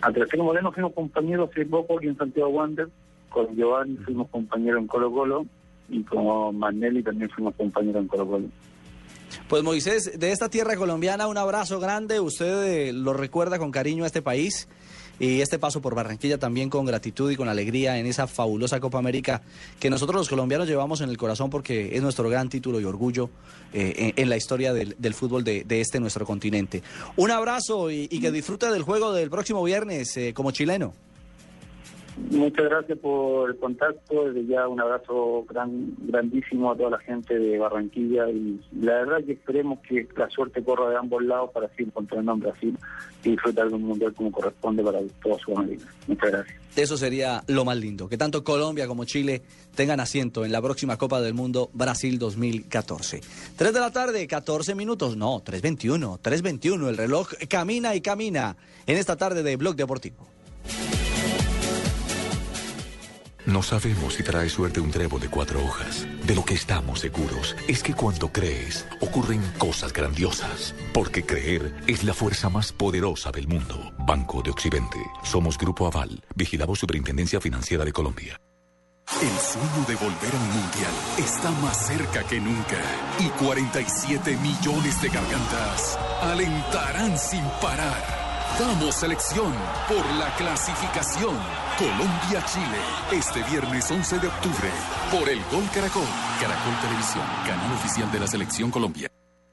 A 0.00 0.12
Tresor 0.12 0.42
Moreno 0.42 0.72
fuimos 0.72 0.92
compañeros 0.94 1.50
hace 1.50 1.66
poco 1.66 1.98
aquí 1.98 2.06
en 2.06 2.16
Santiago 2.16 2.48
Wander, 2.50 2.88
con 3.28 3.54
Giovanni 3.54 3.96
fuimos 3.98 4.28
compañeros 4.28 4.80
en 4.80 4.86
Colo 4.86 5.12
Colo 5.12 5.46
y 5.88 6.02
con 6.04 6.58
Manelli 6.58 7.02
también 7.02 7.28
fuimos 7.30 7.54
compañeros 7.54 8.02
en 8.02 8.08
Colo 8.08 8.26
Colo. 8.26 8.46
Pues 9.48 9.62
Moisés, 9.62 10.18
de 10.18 10.32
esta 10.32 10.48
tierra 10.48 10.76
colombiana, 10.76 11.26
un 11.26 11.38
abrazo 11.38 11.80
grande. 11.80 12.20
Usted 12.20 12.64
eh, 12.64 12.92
lo 12.92 13.12
recuerda 13.12 13.58
con 13.58 13.70
cariño 13.70 14.04
a 14.04 14.06
este 14.06 14.22
país 14.22 14.68
y 15.18 15.40
este 15.40 15.58
paso 15.58 15.80
por 15.80 15.94
Barranquilla 15.94 16.38
también 16.38 16.68
con 16.68 16.84
gratitud 16.84 17.30
y 17.30 17.36
con 17.36 17.48
alegría 17.48 17.98
en 17.98 18.06
esa 18.06 18.26
fabulosa 18.26 18.80
Copa 18.80 18.98
América 18.98 19.42
que 19.80 19.88
nosotros 19.88 20.16
los 20.16 20.28
colombianos 20.28 20.68
llevamos 20.68 21.00
en 21.00 21.08
el 21.08 21.16
corazón 21.16 21.48
porque 21.48 21.96
es 21.96 22.02
nuestro 22.02 22.28
gran 22.28 22.48
título 22.48 22.80
y 22.80 22.84
orgullo 22.84 23.30
eh, 23.72 24.12
en, 24.16 24.28
la 24.28 24.36
historia 24.36 24.72
del, 24.72 25.14
fútbol 25.14 25.44
de, 25.44 25.64
este 25.68 26.00
nuestro 26.00 26.26
continente. 26.26 26.82
Un 27.16 27.30
abrazo 27.30 27.90
y, 27.90 28.08
y, 28.10 28.20
que 28.20 28.30
disfrute 28.30 28.70
del 28.70 28.82
juego 28.82 29.12
del 29.12 29.30
próximo 29.30 29.62
viernes 29.64 30.16
eh, 30.16 30.34
como 30.34 30.50
chileno. 30.50 30.92
Muchas 32.30 32.64
gracias 32.64 32.98
por 32.98 33.50
el 33.50 33.56
contacto. 33.56 34.24
Desde 34.30 34.46
ya 34.46 34.66
un 34.66 34.80
abrazo 34.80 35.44
gran, 35.48 35.94
grandísimo 35.98 36.72
a 36.72 36.76
toda 36.76 36.90
la 36.90 36.98
gente 36.98 37.38
de 37.38 37.58
Barranquilla 37.58 38.28
y 38.30 38.58
la 38.80 38.94
verdad 38.94 39.24
que 39.24 39.32
esperemos 39.32 39.80
que 39.80 40.08
la 40.16 40.28
suerte 40.30 40.64
corra 40.64 40.90
de 40.90 40.96
ambos 40.96 41.22
lados 41.22 41.50
para 41.52 41.66
así 41.66 41.82
encontrarnos 41.82 42.36
en 42.36 42.40
Brasil 42.40 42.78
y 43.22 43.30
disfrutar 43.30 43.68
de 43.68 43.74
un 43.74 43.82
mundial 43.82 44.14
como 44.14 44.32
corresponde 44.32 44.82
para 44.82 45.00
toda 45.22 45.38
Sudamérica. 45.38 45.84
Muchas 46.06 46.30
gracias. 46.30 46.56
Eso 46.74 46.96
sería 46.96 47.42
lo 47.46 47.64
más 47.64 47.76
lindo, 47.76 48.08
que 48.08 48.18
tanto 48.18 48.44
Colombia 48.44 48.86
como 48.86 49.04
Chile 49.04 49.42
tengan 49.74 50.00
asiento 50.00 50.44
en 50.44 50.52
la 50.52 50.60
próxima 50.60 50.96
Copa 50.96 51.20
del 51.20 51.34
Mundo 51.34 51.70
Brasil 51.72 52.18
2014. 52.18 53.20
3 53.56 53.72
de 53.72 53.80
la 53.80 53.90
tarde, 53.90 54.26
14 54.26 54.74
minutos, 54.74 55.16
no, 55.16 55.42
3.21, 55.42 56.18
3.21, 56.20 56.88
el 56.88 56.96
reloj 56.96 57.32
camina 57.48 57.94
y 57.94 58.00
camina 58.00 58.56
en 58.86 58.96
esta 58.96 59.16
tarde 59.16 59.42
de 59.42 59.56
Blog 59.56 59.76
Deportivo. 59.76 60.26
No 63.46 63.62
sabemos 63.62 64.14
si 64.14 64.24
trae 64.24 64.48
suerte 64.48 64.80
un 64.80 64.90
trevo 64.90 65.20
de 65.20 65.28
cuatro 65.28 65.64
hojas. 65.64 66.04
De 66.24 66.34
lo 66.34 66.44
que 66.44 66.54
estamos 66.54 66.98
seguros 66.98 67.54
es 67.68 67.80
que 67.80 67.94
cuando 67.94 68.32
crees, 68.32 68.84
ocurren 69.00 69.40
cosas 69.56 69.92
grandiosas. 69.92 70.74
Porque 70.92 71.24
creer 71.24 71.72
es 71.86 72.02
la 72.02 72.12
fuerza 72.12 72.48
más 72.48 72.72
poderosa 72.72 73.30
del 73.30 73.46
mundo. 73.46 73.92
Banco 73.98 74.42
de 74.42 74.50
Occidente. 74.50 74.98
Somos 75.22 75.56
Grupo 75.56 75.86
Aval. 75.86 76.24
Vigilamos 76.34 76.80
Superintendencia 76.80 77.40
Financiera 77.40 77.84
de 77.84 77.92
Colombia. 77.92 78.40
El 79.22 79.38
sueño 79.38 79.86
de 79.86 79.94
volver 79.94 80.32
al 80.34 80.48
Mundial 80.48 80.92
está 81.18 81.50
más 81.62 81.86
cerca 81.86 82.24
que 82.24 82.40
nunca. 82.40 82.82
Y 83.20 83.28
47 83.44 84.36
millones 84.38 85.00
de 85.00 85.08
gargantas 85.08 85.96
alentarán 86.20 87.16
sin 87.16 87.44
parar. 87.62 88.15
Vamos 88.58 88.94
selección 88.94 89.52
por 89.86 90.04
la 90.18 90.34
clasificación. 90.34 91.36
Colombia-Chile, 91.78 92.78
este 93.12 93.42
viernes 93.50 93.90
11 93.90 94.18
de 94.18 94.28
octubre, 94.28 94.70
por 95.10 95.28
el 95.28 95.38
Gol 95.52 95.68
Caracol. 95.74 96.06
Caracol 96.40 96.80
Televisión, 96.80 97.24
canal 97.46 97.72
oficial 97.74 98.10
de 98.10 98.18
la 98.18 98.26
selección 98.26 98.70
Colombia. 98.70 99.08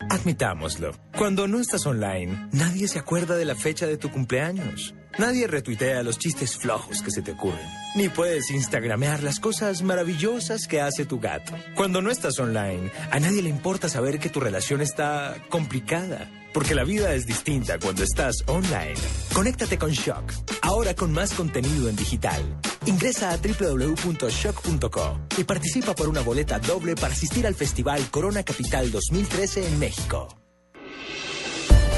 Admitámoslo, 0.09 0.93
cuando 1.17 1.49
no 1.49 1.59
estás 1.59 1.85
online, 1.85 2.47
nadie 2.53 2.87
se 2.87 2.99
acuerda 2.99 3.35
de 3.35 3.43
la 3.43 3.55
fecha 3.55 3.87
de 3.87 3.97
tu 3.97 4.09
cumpleaños. 4.09 4.93
Nadie 5.19 5.45
retuitea 5.45 6.01
los 6.01 6.17
chistes 6.17 6.57
flojos 6.57 7.03
que 7.03 7.11
se 7.11 7.21
te 7.21 7.33
ocurren. 7.33 7.67
Ni 7.95 8.09
puedes 8.09 8.49
instagramear 8.49 9.21
las 9.21 9.39
cosas 9.39 9.83
maravillosas 9.83 10.67
que 10.67 10.81
hace 10.81 11.05
tu 11.05 11.19
gato. 11.19 11.53
Cuando 11.75 12.01
no 12.01 12.09
estás 12.09 12.39
online, 12.39 12.91
a 13.11 13.19
nadie 13.19 13.43
le 13.43 13.49
importa 13.49 13.89
saber 13.89 14.17
que 14.17 14.29
tu 14.29 14.39
relación 14.39 14.81
está 14.81 15.35
complicada. 15.49 16.31
Porque 16.51 16.73
la 16.75 16.83
vida 16.83 17.13
es 17.13 17.25
distinta 17.27 17.77
cuando 17.79 18.03
estás 18.03 18.43
online. 18.47 18.95
Conéctate 19.33 19.77
con 19.77 19.91
Shock, 19.91 20.31
ahora 20.61 20.95
con 20.95 21.11
más 21.11 21.33
contenido 21.33 21.89
en 21.89 21.95
digital. 21.95 22.41
Ingresa 22.85 23.31
a 23.31 23.37
www.shock.co 23.37 25.19
y 25.37 25.43
participa 25.43 25.93
por 25.93 26.09
una 26.09 26.21
boleta 26.21 26.59
doble 26.59 26.95
para 26.95 27.13
asistir 27.13 27.45
al 27.45 27.55
Festival 27.55 28.01
Corona 28.09 28.43
Capital 28.43 28.91
2013 28.91 29.67
en 29.67 29.79
México. 29.79 30.27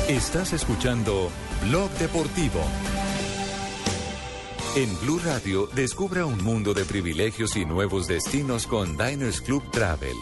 Estás 0.07 0.53
escuchando 0.53 1.31
Blog 1.63 1.89
Deportivo. 1.97 2.61
En 4.75 4.99
Blue 4.99 5.21
Radio, 5.23 5.69
descubra 5.73 6.25
un 6.25 6.43
mundo 6.43 6.73
de 6.73 6.83
privilegios 6.83 7.55
y 7.55 7.63
nuevos 7.63 8.07
destinos 8.07 8.67
con 8.67 8.97
Diners 8.97 9.39
Club 9.39 9.63
Travel. 9.71 10.17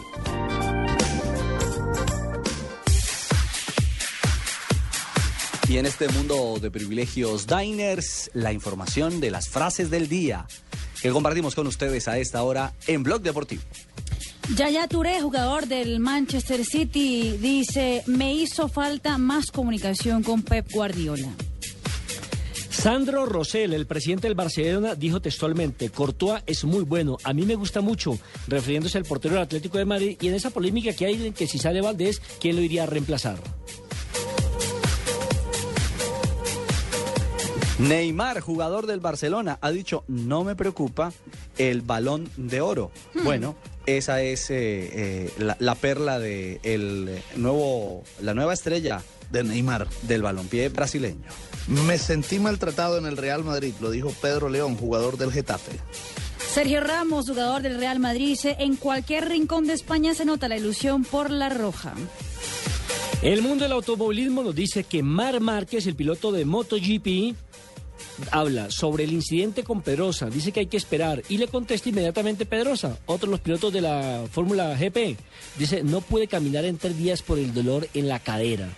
Y 5.68 5.78
en 5.78 5.86
este 5.86 6.08
mundo 6.08 6.60
de 6.62 6.70
privilegios 6.70 7.48
diners, 7.48 8.30
la 8.32 8.52
información 8.52 9.18
de 9.18 9.32
las 9.32 9.48
frases 9.48 9.90
del 9.90 10.08
día 10.08 10.46
que 11.02 11.10
compartimos 11.10 11.56
con 11.56 11.66
ustedes 11.66 12.06
a 12.06 12.18
esta 12.18 12.44
hora 12.44 12.74
en 12.86 13.02
Blog 13.02 13.22
Deportivo. 13.22 13.62
Yaya 14.54 14.86
Touré, 14.86 15.20
jugador 15.20 15.66
del 15.66 15.98
Manchester 15.98 16.64
City, 16.64 17.38
dice, 17.40 18.04
me 18.06 18.32
hizo 18.34 18.68
falta 18.68 19.18
más 19.18 19.50
comunicación 19.50 20.22
con 20.22 20.42
Pep 20.42 20.70
Guardiola. 20.70 21.34
Sandro 22.74 23.24
Rosell, 23.24 23.72
el 23.72 23.86
presidente 23.86 24.26
del 24.26 24.34
Barcelona, 24.34 24.94
dijo 24.94 25.20
textualmente, 25.20 25.88
Courtois 25.88 26.42
es 26.46 26.64
muy 26.64 26.84
bueno, 26.84 27.16
a 27.24 27.32
mí 27.32 27.46
me 27.46 27.54
gusta 27.54 27.80
mucho, 27.80 28.18
refiriéndose 28.46 28.98
al 28.98 29.04
portero 29.04 29.34
del 29.34 29.44
Atlético 29.44 29.78
de 29.78 29.86
Madrid 29.86 30.18
y 30.20 30.28
en 30.28 30.34
esa 30.34 30.50
polémica 30.50 30.92
que 30.92 31.06
hay 31.06 31.28
en 31.28 31.32
que 31.32 31.46
si 31.46 31.58
sale 31.58 31.80
Valdés, 31.80 32.20
¿quién 32.40 32.56
lo 32.56 32.62
iría 32.62 32.82
a 32.82 32.86
reemplazar? 32.86 33.38
Neymar, 37.78 38.40
jugador 38.40 38.86
del 38.86 39.00
Barcelona, 39.00 39.58
ha 39.62 39.70
dicho, 39.70 40.04
no 40.08 40.44
me 40.44 40.54
preocupa 40.54 41.12
el 41.56 41.80
balón 41.80 42.28
de 42.36 42.60
oro. 42.60 42.90
Bueno, 43.22 43.56
esa 43.86 44.20
es 44.20 44.50
eh, 44.50 44.56
eh, 44.56 45.32
la, 45.38 45.56
la 45.58 45.74
perla 45.74 46.18
de 46.18 46.60
el 46.62 47.22
nuevo, 47.36 48.04
la 48.20 48.34
nueva 48.34 48.52
estrella 48.52 49.02
de 49.34 49.44
Neymar 49.44 49.86
del 50.02 50.22
balompié 50.22 50.70
brasileño. 50.70 51.28
Me 51.66 51.98
sentí 51.98 52.38
maltratado 52.38 52.96
en 52.96 53.04
el 53.04 53.18
Real 53.18 53.44
Madrid, 53.44 53.74
lo 53.80 53.90
dijo 53.90 54.14
Pedro 54.22 54.48
León, 54.48 54.76
jugador 54.76 55.18
del 55.18 55.32
Getafe. 55.32 55.72
Sergio 56.38 56.80
Ramos, 56.80 57.28
jugador 57.28 57.62
del 57.62 57.78
Real 57.78 57.98
Madrid, 57.98 58.28
dice, 58.28 58.56
en 58.60 58.76
cualquier 58.76 59.28
rincón 59.28 59.66
de 59.66 59.72
España 59.72 60.14
se 60.14 60.24
nota 60.24 60.48
la 60.48 60.56
ilusión 60.56 61.04
por 61.04 61.30
la 61.30 61.48
roja. 61.48 61.94
El 63.22 63.42
mundo 63.42 63.64
del 63.64 63.72
automovilismo 63.72 64.42
nos 64.42 64.54
dice 64.54 64.84
que 64.84 65.02
Mar 65.02 65.40
Márquez, 65.40 65.86
el 65.86 65.96
piloto 65.96 66.30
de 66.30 66.44
MotoGP, 66.44 67.34
habla 68.30 68.70
sobre 68.70 69.04
el 69.04 69.12
incidente 69.12 69.64
con 69.64 69.82
Pedrosa, 69.82 70.30
dice 70.30 70.52
que 70.52 70.60
hay 70.60 70.66
que 70.66 70.76
esperar 70.76 71.22
y 71.28 71.38
le 71.38 71.48
contesta 71.48 71.88
inmediatamente 71.88 72.46
Pedrosa, 72.46 72.98
otro 73.06 73.26
de 73.26 73.32
los 73.32 73.40
pilotos 73.40 73.72
de 73.72 73.80
la 73.80 74.24
Fórmula 74.30 74.76
GP, 74.76 75.16
dice 75.58 75.82
no 75.82 76.00
puede 76.00 76.26
caminar 76.26 76.64
en 76.64 76.78
tres 76.78 76.96
días 76.96 77.22
por 77.22 77.38
el 77.38 77.52
dolor 77.52 77.88
en 77.94 78.08
la 78.08 78.18
cadera. 78.18 78.68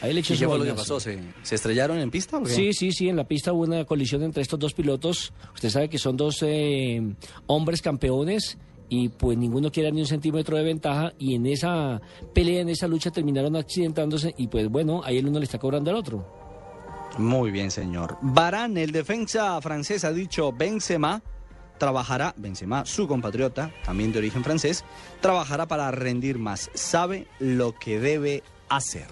Ahí 0.00 0.12
le 0.12 0.20
echó 0.20 0.34
¿Y 0.34 0.36
su 0.36 0.42
qué 0.42 0.48
fue 0.48 0.58
lo 0.58 0.64
que 0.64 0.74
pasó? 0.74 1.00
¿Se, 1.00 1.18
se 1.42 1.54
estrellaron 1.54 1.98
en 1.98 2.10
pista 2.10 2.38
o 2.38 2.42
qué? 2.42 2.50
Sí, 2.50 2.72
sí, 2.72 2.92
sí, 2.92 3.08
en 3.08 3.16
la 3.16 3.24
pista 3.24 3.52
hubo 3.52 3.62
una 3.62 3.84
colisión 3.84 4.22
entre 4.22 4.42
estos 4.42 4.58
dos 4.58 4.74
pilotos. 4.74 5.32
Usted 5.54 5.70
sabe 5.70 5.88
que 5.88 5.98
son 5.98 6.16
dos 6.16 6.42
eh, 6.42 7.02
hombres 7.46 7.82
campeones 7.82 8.58
y 8.88 9.08
pues 9.08 9.36
ninguno 9.36 9.70
quiere 9.70 9.88
dar 9.88 9.94
ni 9.94 10.00
un 10.00 10.06
centímetro 10.06 10.56
de 10.56 10.62
ventaja 10.62 11.12
y 11.18 11.34
en 11.34 11.46
esa 11.46 12.00
pelea, 12.32 12.60
en 12.60 12.68
esa 12.68 12.86
lucha 12.86 13.10
terminaron 13.10 13.56
accidentándose 13.56 14.34
y 14.38 14.46
pues 14.46 14.68
bueno, 14.68 15.02
ahí 15.04 15.18
el 15.18 15.26
uno 15.26 15.38
le 15.38 15.44
está 15.44 15.58
cobrando 15.58 15.90
al 15.90 15.96
otro. 15.96 16.45
Muy 17.18 17.50
bien, 17.50 17.70
señor. 17.70 18.18
Barán, 18.20 18.76
el 18.76 18.92
defensa 18.92 19.60
francés, 19.60 20.04
ha 20.04 20.12
dicho 20.12 20.52
Benzema 20.52 21.22
trabajará, 21.78 22.34
Benzema, 22.36 22.84
su 22.84 23.06
compatriota, 23.06 23.70
también 23.84 24.12
de 24.12 24.18
origen 24.18 24.42
francés, 24.42 24.84
trabajará 25.20 25.66
para 25.66 25.90
rendir 25.90 26.38
más. 26.38 26.70
Sabe 26.74 27.26
lo 27.38 27.78
que 27.78 28.00
debe 28.00 28.42
hacer. 28.68 29.06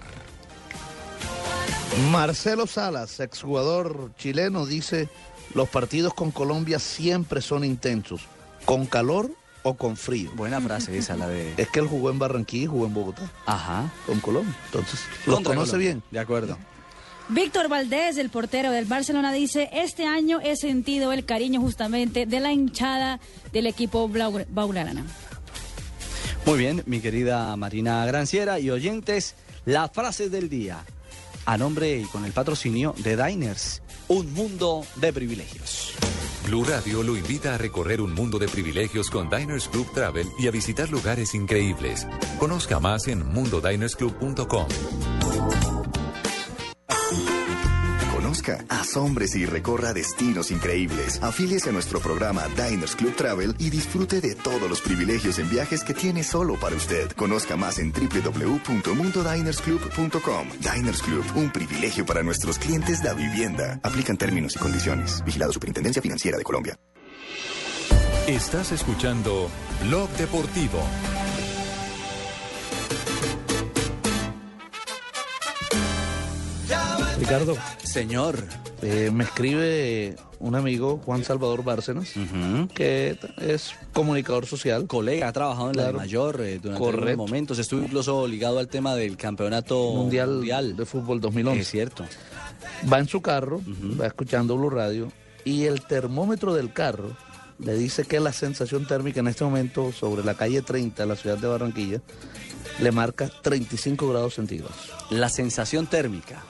Marcelo 2.11 2.67
Salas, 2.67 3.19
exjugador 3.19 4.11
chileno, 4.17 4.65
dice, 4.65 5.09
los 5.53 5.69
partidos 5.69 6.13
con 6.13 6.31
Colombia 6.31 6.79
siempre 6.79 7.41
son 7.41 7.63
intensos, 7.63 8.21
con 8.65 8.85
calor 8.85 9.31
o 9.63 9.75
con 9.75 9.95
frío. 9.95 10.31
Buena 10.35 10.59
frase 10.59 10.97
esa, 10.97 11.15
la 11.15 11.27
de... 11.27 11.53
Es 11.57 11.69
que 11.69 11.79
él 11.79 11.87
jugó 11.87 12.11
en 12.11 12.19
Barranquilla 12.19 12.65
y 12.65 12.67
jugó 12.67 12.85
en 12.85 12.93
Bogotá. 12.93 13.31
Ajá. 13.45 13.91
Con 14.05 14.19
Colombia. 14.19 14.55
Entonces, 14.65 14.99
los 15.25 15.37
conoce 15.37 15.71
Colombia. 15.71 15.77
bien. 15.77 16.03
De 16.11 16.19
acuerdo. 16.19 16.57
Víctor 17.29 17.69
Valdés, 17.69 18.17
el 18.17 18.29
portero 18.29 18.71
del 18.71 18.85
Barcelona, 18.85 19.33
dice, 19.33 19.69
este 19.73 20.05
año 20.05 20.39
he 20.41 20.55
sentido 20.55 21.11
el 21.11 21.25
cariño 21.25 21.59
justamente 21.59 22.25
de 22.25 22.39
la 22.39 22.51
hinchada 22.51 23.19
del 23.51 23.65
equipo 23.67 24.07
blau- 24.07 24.45
blaugrana. 24.47 25.03
Muy 26.45 26.59
bien, 26.59 26.83
mi 26.85 26.99
querida 26.99 27.55
Marina 27.55 28.05
Granciera 28.05 28.59
y 28.59 28.69
oyentes, 28.69 29.33
las 29.65 29.91
frases 29.91 30.31
del 30.31 30.49
día. 30.49 30.85
A 31.47 31.57
nombre 31.57 31.97
y 31.99 32.03
con 32.05 32.25
el 32.25 32.31
patrocinio 32.31 32.93
de 32.99 33.17
Diners, 33.17 33.81
un 34.07 34.31
mundo 34.33 34.85
de 34.95 35.11
privilegios. 35.11 35.93
Blue 36.45 36.63
Radio 36.63 37.01
lo 37.01 37.17
invita 37.17 37.55
a 37.55 37.57
recorrer 37.57 38.01
un 38.01 38.13
mundo 38.13 38.37
de 38.37 38.47
privilegios 38.47 39.09
con 39.09 39.31
Diners 39.31 39.67
Club 39.67 39.91
Travel 39.93 40.27
y 40.37 40.47
a 40.47 40.51
visitar 40.51 40.89
lugares 40.91 41.33
increíbles. 41.33 42.05
Conozca 42.37 42.79
más 42.79 43.07
en 43.07 43.25
mundodinersclub.com. 43.25 44.67
asómbrese 48.85 49.39
y 49.39 49.45
recorra 49.45 49.93
destinos 49.93 50.51
increíbles. 50.51 51.19
Afíliese 51.21 51.69
a 51.69 51.73
nuestro 51.73 51.99
programa 51.99 52.43
Diners 52.55 52.95
Club 52.95 53.13
Travel 53.15 53.55
y 53.57 53.71
disfrute 53.71 54.21
de 54.21 54.35
todos 54.35 54.69
los 54.69 54.79
privilegios 54.81 55.39
en 55.39 55.49
viajes 55.49 55.83
que 55.83 55.95
tiene 55.95 56.23
solo 56.23 56.59
para 56.59 56.75
usted. 56.75 57.11
Conozca 57.13 57.57
más 57.57 57.79
en 57.79 57.91
www.mundodinersclub.com. 57.91 60.49
Diners 60.59 61.01
Club, 61.01 61.25
un 61.35 61.49
privilegio 61.51 62.05
para 62.05 62.21
nuestros 62.23 62.59
clientes 62.59 63.01
de 63.01 63.09
vivienda. 63.15 63.79
Aplican 63.83 64.17
términos 64.17 64.55
y 64.55 64.59
condiciones. 64.59 65.23
Vigilado 65.25 65.51
Superintendencia 65.51 66.01
Financiera 66.01 66.37
de 66.37 66.43
Colombia. 66.43 66.77
Estás 68.27 68.71
escuchando 68.71 69.49
Blog 69.83 70.09
Deportivo. 70.17 70.79
Ricardo. 77.19 77.55
Señor. 77.83 78.37
Eh, 78.81 79.09
me 79.11 79.23
escribe 79.23 80.15
un 80.39 80.55
amigo, 80.55 81.01
Juan 81.05 81.23
Salvador 81.23 81.63
Bárcenas, 81.63 82.11
que 82.73 83.17
es 83.39 83.73
comunicador 83.93 84.45
social. 84.45 84.85
Colega, 84.85 85.29
ha 85.29 85.33
trabajado 85.33 85.71
en 85.71 85.77
la 85.77 85.87
de 85.87 85.93
mayor 85.93 86.41
eh, 86.41 86.59
durante 86.61 86.83
Correcto. 86.83 87.17
momentos. 87.17 87.57
Estuvo 87.59 87.81
incluso 87.81 88.27
ligado 88.27 88.59
al 88.59 88.67
tema 88.67 88.95
del 88.95 89.17
campeonato 89.17 89.93
Mundial, 89.93 90.75
de 90.75 90.85
Fútbol 90.85 91.21
2011. 91.21 91.61
Es 91.61 91.69
cierto. 91.69 92.05
Va 92.91 92.99
en 92.99 93.07
su 93.07 93.21
carro, 93.21 93.61
va 93.99 94.07
escuchando 94.07 94.57
Blue 94.57 94.69
Radio 94.69 95.11
y 95.45 95.63
el 95.63 95.81
termómetro 95.81 96.53
del 96.53 96.73
carro 96.73 97.15
le 97.59 97.75
dice 97.75 98.03
que 98.03 98.19
la 98.19 98.33
sensación 98.33 98.85
térmica 98.85 99.21
en 99.21 99.27
este 99.27 99.45
momento 99.45 99.91
sobre 99.93 100.23
la 100.23 100.33
calle 100.33 100.61
30 100.61 101.03
de 101.03 101.07
la 101.07 101.15
ciudad 101.15 101.37
de 101.37 101.47
Barranquilla 101.47 102.01
le 102.79 102.91
marca 102.91 103.29
35 103.41 104.09
grados 104.09 104.35
centígrados. 104.35 104.75
La 105.09 105.29
sensación 105.29 105.87
térmica. 105.87 106.43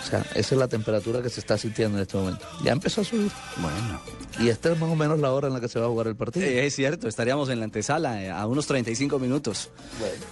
O 0.00 0.06
sea, 0.06 0.20
esa 0.34 0.54
es 0.54 0.58
la 0.58 0.68
temperatura 0.68 1.22
que 1.22 1.28
se 1.28 1.40
está 1.40 1.58
sintiendo 1.58 1.98
en 1.98 2.02
este 2.02 2.16
momento. 2.16 2.46
Ya 2.64 2.72
empezó 2.72 3.02
a 3.02 3.04
subir. 3.04 3.30
Bueno. 3.58 4.00
Y 4.38 4.48
esta 4.48 4.72
es 4.72 4.78
más 4.78 4.90
o 4.90 4.96
menos 4.96 5.18
la 5.20 5.32
hora 5.32 5.48
en 5.48 5.54
la 5.54 5.60
que 5.60 5.68
se 5.68 5.78
va 5.78 5.86
a 5.86 5.88
jugar 5.88 6.06
el 6.06 6.16
partido. 6.16 6.46
Eh, 6.46 6.66
es 6.66 6.74
cierto, 6.74 7.08
estaríamos 7.08 7.48
en 7.50 7.58
la 7.58 7.64
antesala 7.64 8.22
eh, 8.22 8.30
a 8.30 8.46
unos 8.46 8.66
35 8.66 9.18
minutos 9.18 9.70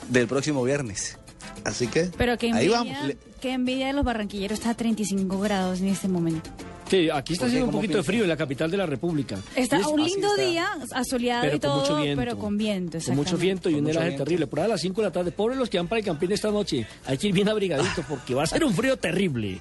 del 0.09 0.27
próximo 0.27 0.63
viernes. 0.65 1.19
Así 1.65 1.87
que 1.89 2.11
Pero 2.17 2.37
que 2.39 2.47
ahí 2.47 2.53
envidia, 2.67 2.79
vamos. 2.79 3.07
Le- 3.07 3.19
que 3.41 3.53
envidia 3.53 3.87
de 3.89 3.93
los 3.93 4.05
barranquilleros 4.05 4.59
está 4.59 4.71
a 4.71 4.75
35 4.75 5.39
grados 5.39 5.81
en 5.81 5.89
este 5.89 6.09
momento. 6.09 6.51
Sí, 6.89 7.11
aquí 7.11 7.35
está 7.35 7.45
¿Por 7.45 7.51
qué? 7.51 7.57
haciendo 7.59 7.67
un 7.67 7.71
¿Cómo 7.71 7.79
poquito 7.83 7.99
de 7.99 8.03
frío 8.03 8.23
en 8.23 8.29
la 8.31 8.37
capital 8.37 8.71
de 8.71 8.77
la 8.79 8.87
República. 8.87 9.37
Está 9.55 9.79
es- 9.79 9.87
un 9.87 10.03
lindo 10.03 10.29
está. 10.35 10.43
día, 10.43 10.69
asoleado 10.95 11.43
Pero 11.43 11.57
y 11.57 11.61
con 11.61 11.71
todo, 11.71 11.81
mucho 11.83 11.97
viento. 11.97 12.21
pero 12.23 12.39
con 12.39 12.57
viento. 12.57 12.99
Con 13.05 13.17
mucho 13.17 13.37
viento 13.37 13.69
y 13.69 13.75
Con 13.75 13.85
un 13.85 13.91
helaje 13.91 14.07
viento. 14.09 14.25
terrible. 14.25 14.47
Por 14.47 14.61
ahí 14.61 14.65
a 14.65 14.69
las 14.69 14.81
5 14.81 15.03
de 15.03 15.09
la 15.09 15.13
tarde, 15.13 15.31
pobres 15.31 15.59
los 15.59 15.69
que 15.69 15.77
van 15.77 15.87
para 15.87 15.99
el 16.01 16.05
campín 16.07 16.33
esta 16.33 16.51
noche. 16.51 16.87
Hay 17.05 17.19
que 17.19 17.29
ir 17.29 17.35
bien 17.35 17.49
abrigaditos 17.49 18.05
porque 18.09 18.35
va 18.35 18.45
a 18.45 18.47
ser 18.47 18.65
un 18.65 18.73
frío 18.73 18.97
terrible. 18.97 19.61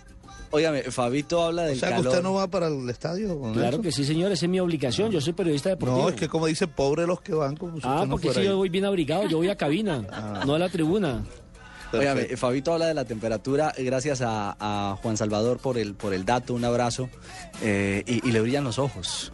Óigame, 0.50 0.84
Fabito 0.84 1.44
habla 1.44 1.64
del 1.64 1.76
O 1.76 1.80
sea, 1.82 1.90
que 1.90 1.96
calor. 1.96 2.08
usted 2.08 2.24
no 2.24 2.34
va 2.36 2.48
para 2.48 2.68
el 2.68 2.90
estadio. 2.90 3.28
don 3.36 3.54
Claro 3.54 3.82
que 3.82 3.92
sí, 3.92 4.06
señor, 4.06 4.32
esa 4.32 4.46
es 4.46 4.50
mi 4.50 4.62
obligación. 4.62 5.12
Yo 5.12 5.20
soy 5.20 5.34
periodista 5.34 5.68
deportivo. 5.68 6.04
No, 6.04 6.08
es 6.10 6.16
que 6.16 6.30
como 6.30 6.46
dice, 6.46 6.68
pobre 6.68 7.06
los 7.06 7.20
que 7.20 7.34
van. 7.34 7.58
Como 7.58 7.76
si 7.76 7.82
Ah, 7.86 7.96
usted 7.96 8.06
no 8.08 8.12
porque 8.12 8.28
fuera 8.28 8.40
si 8.40 8.46
yo 8.46 8.52
ahí. 8.52 8.56
voy 8.58 8.70
bien 8.70 8.86
abrigado, 8.86 9.28
yo 9.28 9.36
voy 9.38 9.50
a 9.50 9.58
cabina, 9.58 10.08
Ah. 10.14 10.44
no 10.48 10.56
a 10.56 10.60
la 10.60 10.70
tribuna. 10.70 11.26
Óigame, 11.94 12.36
Fabito 12.38 12.74
habla 12.74 12.88
de 12.88 12.94
la 12.94 13.06
temperatura, 13.06 13.74
gracias 13.78 14.22
a, 14.22 14.56
a 14.60 14.96
Juan 14.98 15.16
Salvador 15.18 15.60
por 15.60 15.78
el, 15.78 15.94
por 15.96 16.14
el 16.14 16.26
dato, 16.26 16.54
un 16.54 16.66
abrazo, 16.66 17.10
eh, 17.62 18.04
y, 18.06 18.28
y 18.28 18.32
le 18.32 18.42
brillan 18.42 18.64
los 18.64 18.78
ojos. 18.80 19.32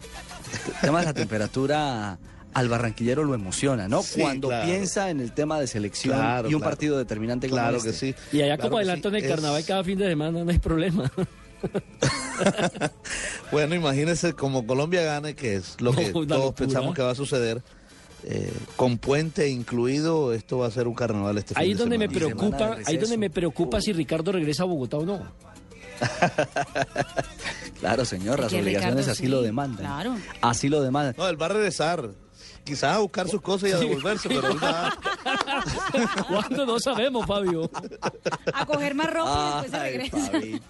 El 0.76 0.80
tema 0.82 1.00
de 1.00 1.06
la 1.06 1.14
temperatura 1.14 2.18
al 2.52 2.68
barranquillero 2.68 3.24
lo 3.24 3.34
emociona, 3.34 3.88
¿no? 3.88 4.02
Sí, 4.04 4.20
Cuando 4.20 4.46
claro. 4.48 4.66
piensa 4.66 5.10
en 5.10 5.18
el 5.20 5.32
tema 5.32 5.58
de 5.58 5.66
selección 5.66 6.16
Claro, 6.16 6.48
y 6.48 6.54
un 6.54 6.60
claro. 6.60 6.70
partido 6.70 6.96
determinante 6.98 7.48
como 7.48 7.60
Claro 7.60 7.78
este. 7.78 7.90
que 7.90 7.96
sí. 7.96 8.14
Y 8.32 8.42
allá 8.42 8.56
Claro 8.56 8.70
como 8.70 8.76
que 8.76 8.82
adelantan 8.84 9.12
sí, 9.12 9.18
el 9.18 9.24
es- 9.24 9.30
carnaval 9.30 9.64
cada 9.64 9.82
fin 9.82 9.98
de 9.98 10.08
semana, 10.08 10.44
no 10.44 10.50
hay 10.50 10.58
problema. 10.58 11.10
Bueno, 13.52 13.74
imagínese 13.74 14.32
como 14.34 14.66
Colombia 14.66 15.02
gane, 15.02 15.34
que 15.34 15.56
es 15.56 15.80
lo 15.80 15.92
que 15.96 16.10
todos 16.10 16.26
locura. 16.28 16.54
pensamos 16.54 16.94
que 16.94 17.02
va 17.02 17.10
a 17.10 17.14
suceder. 17.14 17.62
Eh, 18.26 18.52
con 18.76 18.98
puente 18.98 19.48
incluido, 19.48 20.32
esto 20.32 20.58
va 20.58 20.66
a 20.66 20.70
ser 20.70 20.88
un 20.88 20.94
carnaval 20.94 21.36
este 21.38 21.54
Ahí 21.56 21.66
fin 21.66 21.72
es 21.72 21.78
de 21.78 21.84
donde 21.84 21.98
me 21.98 22.08
semana. 22.08 22.26
preocupa, 22.26 22.76
ahí 22.86 22.96
donde 22.96 23.18
me 23.18 23.30
preocupa 23.30 23.80
si 23.80 23.92
Ricardo 23.92 24.32
regresa 24.32 24.62
a 24.62 24.66
Bogotá 24.66 24.96
o 24.98 25.04
no. 25.06 25.22
Claro, 27.80 28.04
señor, 28.04 28.40
las 28.40 28.52
obligaciones 28.52 28.82
Ricardo, 28.94 29.12
así 29.12 29.22
sí, 29.24 29.28
lo 29.28 29.42
demandan. 29.42 29.84
Claro. 29.84 30.16
Así 30.40 30.68
lo 30.68 30.80
demandan. 30.82 31.14
No, 31.18 31.28
él 31.28 31.40
va 31.40 31.46
a 31.46 31.50
regresar. 31.50 32.10
Quizás 32.64 32.96
a 32.96 32.98
buscar 33.00 33.28
sus 33.28 33.42
cosas 33.42 33.68
y 33.68 33.72
a 33.72 33.78
devolverse, 33.78 34.28
pero 34.28 34.48
él 34.52 34.56
va- 34.62 34.96
¿Cuándo? 36.28 36.66
No 36.66 36.78
sabemos, 36.80 37.26
Fabio. 37.26 37.70
A 38.52 38.66
coger 38.66 38.94
más 38.94 39.12
ropa 39.12 39.64
y 39.66 39.98
después 39.98 40.24
se 40.24 40.30
regresa. 40.32 40.60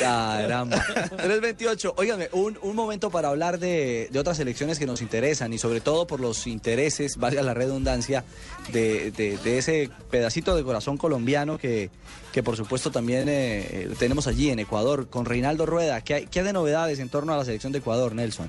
Caramba. 0.00 0.82
328. 1.16 1.94
Óigame, 1.96 2.28
un, 2.32 2.58
un 2.62 2.76
momento 2.76 3.10
para 3.10 3.28
hablar 3.28 3.58
de, 3.58 4.08
de 4.10 4.18
otras 4.18 4.38
elecciones 4.40 4.78
que 4.78 4.86
nos 4.86 5.00
interesan 5.02 5.52
y 5.52 5.58
sobre 5.58 5.80
todo 5.80 6.06
por 6.06 6.20
los 6.20 6.46
intereses, 6.46 7.16
valga 7.16 7.42
la 7.42 7.54
redundancia, 7.54 8.24
de, 8.72 9.10
de- 9.12 9.38
de 9.38 9.58
ese 9.58 9.90
pedacito 10.10 10.56
de 10.56 10.64
corazón 10.64 10.96
colombiano 10.96 11.58
que, 11.58 11.90
que 12.32 12.42
por 12.42 12.56
supuesto 12.56 12.90
también 12.90 13.28
eh, 13.28 13.60
eh, 13.70 13.94
tenemos 13.98 14.26
allí 14.26 14.50
en 14.50 14.58
Ecuador 14.58 15.08
con 15.08 15.24
Reinaldo 15.24 15.66
Rueda. 15.66 16.00
¿Qué 16.00 16.14
hay, 16.14 16.26
¿Qué 16.26 16.40
hay 16.40 16.46
de 16.46 16.52
novedades 16.52 16.98
en 16.98 17.08
torno 17.08 17.32
a 17.32 17.36
la 17.36 17.44
selección 17.44 17.72
de 17.72 17.78
Ecuador, 17.78 18.14
Nelson? 18.14 18.48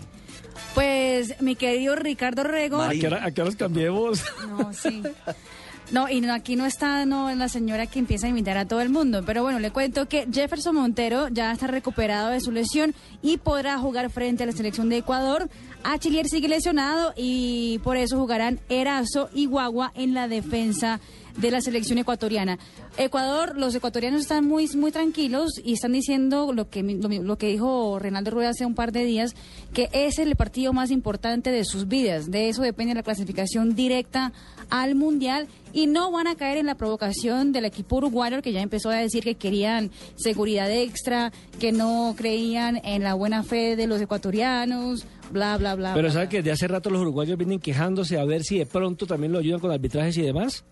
Pues 0.73 1.39
mi 1.41 1.55
querido 1.55 1.95
Ricardo 1.95 2.43
Rego. 2.43 2.81
¿A 2.81 2.89
qué 2.89 3.07
hora, 3.07 3.23
a 3.25 3.31
qué 3.31 3.41
horas? 3.41 3.55
No, 4.47 4.73
sí. 4.73 5.03
No, 5.89 6.09
y 6.09 6.19
no, 6.19 6.33
aquí 6.33 6.57
no 6.57 6.65
está 6.65 7.05
no, 7.05 7.33
la 7.33 7.47
señora 7.47 7.87
que 7.87 7.99
empieza 7.99 8.27
a 8.27 8.29
invitar 8.29 8.57
a 8.57 8.65
todo 8.65 8.81
el 8.81 8.89
mundo. 8.89 9.23
Pero 9.25 9.41
bueno, 9.43 9.59
le 9.59 9.71
cuento 9.71 10.07
que 10.07 10.27
Jefferson 10.31 10.75
Montero 10.75 11.29
ya 11.29 11.51
está 11.51 11.67
recuperado 11.67 12.29
de 12.29 12.41
su 12.41 12.51
lesión 12.51 12.93
y 13.21 13.37
podrá 13.37 13.77
jugar 13.77 14.09
frente 14.09 14.43
a 14.43 14.45
la 14.47 14.51
selección 14.51 14.89
de 14.89 14.97
Ecuador. 14.97 15.49
Achillier 15.83 16.27
sigue 16.27 16.49
lesionado 16.49 17.13
y 17.15 17.79
por 17.85 17.95
eso 17.95 18.19
jugarán 18.19 18.59
Erazo 18.67 19.29
y 19.33 19.45
Guagua 19.45 19.93
en 19.95 20.13
la 20.13 20.27
defensa 20.27 20.99
de 21.37 21.51
la 21.51 21.61
selección 21.61 21.97
ecuatoriana. 21.97 22.59
Ecuador, 22.97 23.57
los 23.57 23.73
ecuatorianos 23.75 24.21
están 24.21 24.45
muy 24.45 24.67
muy 24.75 24.91
tranquilos 24.91 25.51
y 25.63 25.73
están 25.73 25.93
diciendo 25.93 26.51
lo 26.53 26.69
que 26.69 26.83
lo, 26.83 27.09
lo 27.09 27.37
que 27.37 27.47
dijo 27.47 27.99
Reinaldo 27.99 28.31
Rueda 28.31 28.49
hace 28.49 28.65
un 28.65 28.75
par 28.75 28.91
de 28.91 29.05
días, 29.05 29.35
que 29.73 29.89
es 29.93 30.19
el 30.19 30.35
partido 30.35 30.73
más 30.73 30.91
importante 30.91 31.51
de 31.51 31.63
sus 31.63 31.87
vidas. 31.87 32.29
De 32.29 32.49
eso 32.49 32.61
depende 32.61 32.93
la 32.93 33.03
clasificación 33.03 33.75
directa 33.75 34.33
al 34.69 34.95
Mundial 34.95 35.47
y 35.73 35.87
no 35.87 36.11
van 36.11 36.27
a 36.27 36.35
caer 36.35 36.57
en 36.57 36.65
la 36.65 36.75
provocación 36.75 37.51
del 37.51 37.65
equipo 37.65 37.97
uruguayo 37.97 38.41
que 38.41 38.51
ya 38.51 38.61
empezó 38.61 38.89
a 38.89 38.95
decir 38.95 39.23
que 39.23 39.35
querían 39.35 39.91
seguridad 40.15 40.71
extra, 40.71 41.31
que 41.59 41.71
no 41.71 42.15
creían 42.17 42.81
en 42.83 43.03
la 43.03 43.13
buena 43.13 43.43
fe 43.43 43.75
de 43.75 43.87
los 43.87 44.01
ecuatorianos, 44.01 45.05
bla, 45.31 45.57
bla, 45.57 45.75
bla. 45.75 45.93
Pero 45.93 46.07
bla. 46.07 46.13
¿sabe 46.13 46.29
que 46.29 46.41
de 46.41 46.51
hace 46.51 46.67
rato 46.67 46.89
los 46.89 47.01
uruguayos 47.01 47.37
vienen 47.37 47.59
quejándose 47.59 48.17
a 48.17 48.25
ver 48.25 48.43
si 48.43 48.57
de 48.57 48.65
pronto 48.65 49.05
también 49.05 49.31
lo 49.31 49.39
ayudan 49.39 49.59
con 49.59 49.71
arbitrajes 49.71 50.17
y 50.17 50.23
demás? 50.23 50.65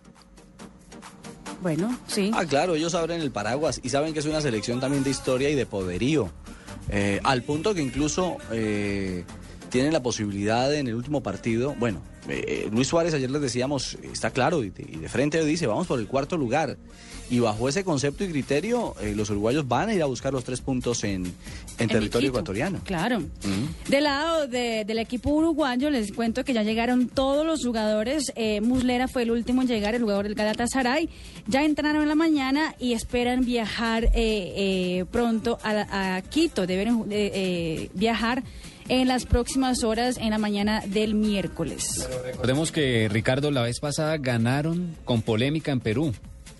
Bueno, 1.62 1.98
sí. 2.08 2.32
Ah, 2.34 2.46
claro, 2.46 2.76
ellos 2.76 2.96
abren 2.96 3.22
el 3.22 3.32
paraguas 3.32 3.80
y 3.84 3.90
saben 3.90 4.14
que 4.14 4.20
es 4.20 4.26
una 4.26 4.42
selección 4.42 4.80
también 4.80 5.04
de 5.04 5.10
historia 5.10 5.50
y 5.50 5.56
de 5.56 5.66
poderío. 5.66 6.30
Eh, 6.90 7.20
al 7.24 7.42
punto 7.44 7.74
que 7.74 7.82
incluso 7.82 8.38
eh, 8.52 9.24
tienen 9.70 9.94
la 9.94 10.04
posibilidad 10.04 10.74
en 10.74 10.88
el 10.88 10.96
último 10.96 11.24
partido, 11.24 11.76
bueno, 11.80 12.02
eh, 12.30 12.70
Luis 12.72 12.88
Suárez 12.88 13.14
ayer 13.14 13.30
les 13.30 13.42
decíamos, 13.42 13.98
está 14.04 14.32
claro, 14.32 14.64
y 14.64 14.70
de, 14.70 14.84
y 14.84 14.98
de 14.98 15.46
dice, 15.46 15.68
vamos 15.68 15.88
por 15.88 16.00
el 16.00 16.08
cuarto 16.08 16.38
lugar. 16.38 16.78
Y 17.30 17.40
bajo 17.40 17.68
ese 17.68 17.84
concepto 17.84 18.24
y 18.24 18.28
criterio, 18.30 18.94
eh, 19.02 19.14
los 19.16 19.30
uruguayos 19.32 19.68
van 19.68 19.90
a 19.90 19.94
ir 19.96 20.02
a 20.04 20.06
buscar 20.06 20.32
los 20.32 20.44
tres 20.44 20.62
puntos 20.62 21.04
en, 21.04 21.26
en 21.80 21.88
territorio 21.88 22.30
ecuatoriano. 22.30 22.80
Claro. 22.84 23.20
Mm. 23.22 23.90
Del 23.90 24.04
lado 24.04 24.48
de- 24.48 24.86
del 24.86 25.00
equipo 25.00 25.32
uruguayo, 25.32 25.90
les 25.90 26.12
cuento 26.12 26.44
que 26.44 26.54
ya 26.54 26.62
llegaron 26.62 27.08
todos 27.08 27.44
los 27.46 27.66
jugadores. 27.66 28.32
Eh, 28.36 28.62
Muslera 28.62 29.08
fue 29.08 29.24
el 29.24 29.32
último 29.32 29.64
en 29.64 29.68
llegar, 29.68 29.96
el 29.96 30.02
jugador 30.04 30.26
del 30.26 30.36
Galatasaray. 30.36 31.10
Ya 31.48 31.64
entraron 31.66 32.04
en 32.04 32.08
la 32.10 32.16
mañana 32.16 32.76
y 32.80 32.94
esperan 32.94 33.44
viajar 33.44 34.06
eh, 34.06 34.12
eh, 34.16 35.06
pronto 35.12 35.58
a, 35.64 36.16
a 36.18 36.22
Quito. 36.22 36.68
Deben 36.68 37.06
eh, 37.10 37.32
eh, 37.34 37.90
viajar 37.96 38.44
en 38.88 39.08
las 39.08 39.26
próximas 39.26 39.84
horas 39.84 40.18
en 40.20 40.30
la 40.30 40.38
mañana 40.38 40.82
del 40.86 41.16
miércoles. 41.16 42.08
Recordemos 42.24 42.72
que 42.72 43.10
Ricardo 43.10 43.50
la 43.50 43.64
vez 43.64 43.80
pasada 43.80 44.18
ganaron 44.18 44.96
con 45.06 45.24
polémica 45.24 45.72
en 45.72 45.80
Perú, 45.80 46.14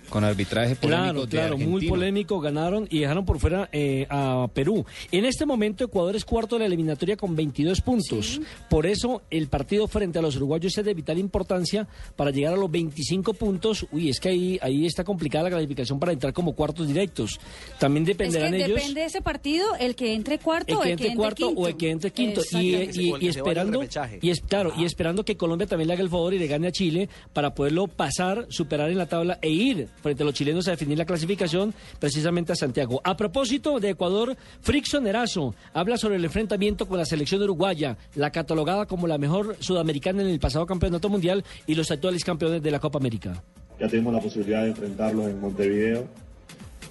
con 0.10 0.24
arbitraje 0.24 0.76
polémico 0.76 1.04
Claro, 1.04 1.22
de 1.26 1.28
claro, 1.38 1.58
muy 1.58 1.88
polémico, 1.88 2.40
ganaron 2.40 2.88
y 2.90 3.00
dejaron 3.00 3.26
por 3.26 3.40
fuera 3.40 3.70
eh, 3.72 4.06
a 4.10 4.48
Perú. 4.54 4.86
En 5.12 5.26
este 5.26 5.46
momento 5.46 5.84
Ecuador 5.84 6.16
es 6.16 6.26
cuarto 6.26 6.56
de 6.56 6.60
la 6.60 6.66
eliminatoria 6.66 7.18
con 7.18 7.36
22 7.36 7.82
puntos. 7.82 8.40
Por 8.70 8.86
eso 8.86 9.22
el 9.30 9.48
partido 9.48 9.88
frente 9.88 10.20
a 10.20 10.22
los 10.22 10.36
uruguayos 10.36 10.78
es 10.78 10.86
de 10.86 10.94
vital 10.94 11.18
importancia 11.18 11.88
para 12.16 12.32
llegar 12.32 12.54
a 12.54 12.58
los 12.58 12.70
25 12.72 13.34
puntos. 13.34 13.86
Uy, 13.92 14.10
es 14.10 14.20
que 14.20 14.30
ahí, 14.30 14.60
ahí 14.62 14.86
está 14.86 15.04
complicada 15.04 15.46
la 15.46 15.50
clasificación 15.52 16.00
para 16.00 16.12
entrar 16.12 16.34
como 16.34 16.54
cuartos 16.54 16.88
directos. 16.88 17.40
También 17.80 18.04
Es 18.04 18.10
que 18.10 18.14
dependerán 18.24 18.54
ellos. 18.54 18.68
depende 18.70 19.02
de 19.02 19.06
ese 19.08 19.22
partido 19.22 19.66
el 19.80 19.96
que 19.96 20.14
entre 20.14 20.40
cuarto 20.40 20.74
El 20.74 20.78
o 20.78 20.82
que 20.82 20.92
el 20.92 20.98
que 20.98 21.04
entre 21.08 21.16
cuarto 21.16 21.48
quinto. 21.48 21.62
o 21.62 21.68
el 21.68 21.78
que 21.78 21.90
entre 21.92 22.12
quinto. 22.12 22.42
Y, 22.52 23.28
esperando, 23.28 23.84
y 24.22 24.30
es, 24.30 24.42
claro, 24.42 24.74
y 24.78 24.86
esperando 24.86 25.26
que 25.26 25.36
Colombia 25.38 25.68
también 25.68 25.88
le 25.88 25.94
haga 25.94 26.04
el 26.04 26.10
favor 26.10 26.34
y 26.34 26.40
le 26.40 26.48
gane 26.48 26.68
a 26.68 26.72
Chile 26.72 27.10
para 27.34 27.54
poderlo 27.54 27.88
pasar, 27.88 28.46
superar 28.50 28.90
en 28.90 28.98
la 28.98 29.08
tabla 29.08 29.40
e 29.42 29.50
ir 29.50 29.88
frente 30.02 30.24
a 30.24 30.26
los 30.26 30.36
chilenos 30.36 30.68
a 30.68 30.72
definir 30.72 30.98
la 30.98 31.06
clasificación 31.06 31.74
precisamente 32.00 32.54
a 32.54 32.56
Santiago. 32.56 33.02
A 33.04 33.18
propósito 33.18 33.80
de 33.80 33.92
Ecuador, 33.92 34.36
Frickson 34.62 35.08
Erazo 35.08 35.56
habla 35.74 35.98
sobre 35.98 36.16
el 36.16 36.26
enfrentamiento 36.26 36.88
con 36.88 36.98
la 36.98 37.06
selección 37.06 37.42
uruguaya, 37.42 37.98
la 38.16 38.32
catalogada 38.32 38.86
como 38.86 39.08
la 39.08 39.18
mejor 39.18 39.58
sudamericana 39.60 40.22
en 40.22 40.30
el 40.30 40.40
pasado 40.40 40.66
campeonato 40.66 41.10
mundial 41.10 41.44
y 41.68 41.76
los 41.76 41.92
actuales 41.92 42.24
campeones 42.24 42.62
de 42.62 42.72
la 42.72 42.80
Copa 42.80 43.00
América. 43.00 43.44
Ya 43.80 43.88
tuvimos 43.88 44.14
la 44.14 44.22
posibilidad 44.22 44.64
de 44.64 44.70
enfrentarlos 44.70 45.28
en 45.28 45.40
Montevideo. 45.40 46.06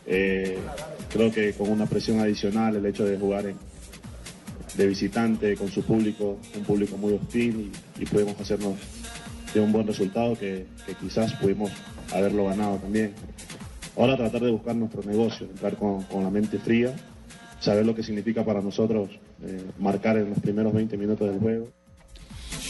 Eh, 0.07 0.59
creo 1.11 1.33
que 1.33 1.55
con 1.55 1.71
una 1.71 1.87
presión 1.87 2.21
adicional, 2.21 2.77
el 2.77 2.85
hecho 2.85 3.05
de 3.05 3.17
jugar 3.19 3.45
de 4.77 4.87
visitante 4.87 5.57
con 5.57 5.71
su 5.71 5.83
público, 5.83 6.39
un 6.57 6.65
público 6.65 6.97
muy 6.97 7.15
hostil 7.15 7.71
y, 7.99 8.03
y 8.03 8.07
pudimos 8.07 8.39
hacernos 8.41 8.75
de 9.55 9.61
un 9.61 9.73
buen 9.73 9.87
resultado 9.87 10.37
que, 10.37 10.67
que 10.85 10.95
quizás 10.95 11.33
pudimos 11.35 11.71
haberlo 12.15 12.47
ganado 12.47 12.77
también. 12.77 13.13
Ahora 13.97 14.17
tratar 14.17 14.43
de 14.43 14.51
buscar 14.51 14.75
nuestro 14.75 15.03
negocio, 15.03 15.47
entrar 15.47 15.77
con, 15.77 16.03
con 16.05 16.25
la 16.25 16.31
mente 16.31 16.59
fría, 16.59 16.95
saber 17.61 17.87
lo 17.87 17.95
que 17.95 18.03
significa 18.03 18.45
para 18.45 18.61
nosotros 18.61 19.11
eh, 19.43 19.65
marcar 19.79 20.17
en 20.19 20.31
los 20.31 20.39
primeros 20.39 20.73
20 20.73 20.97
minutos 20.97 21.29
del 21.29 21.39
juego. 21.41 21.69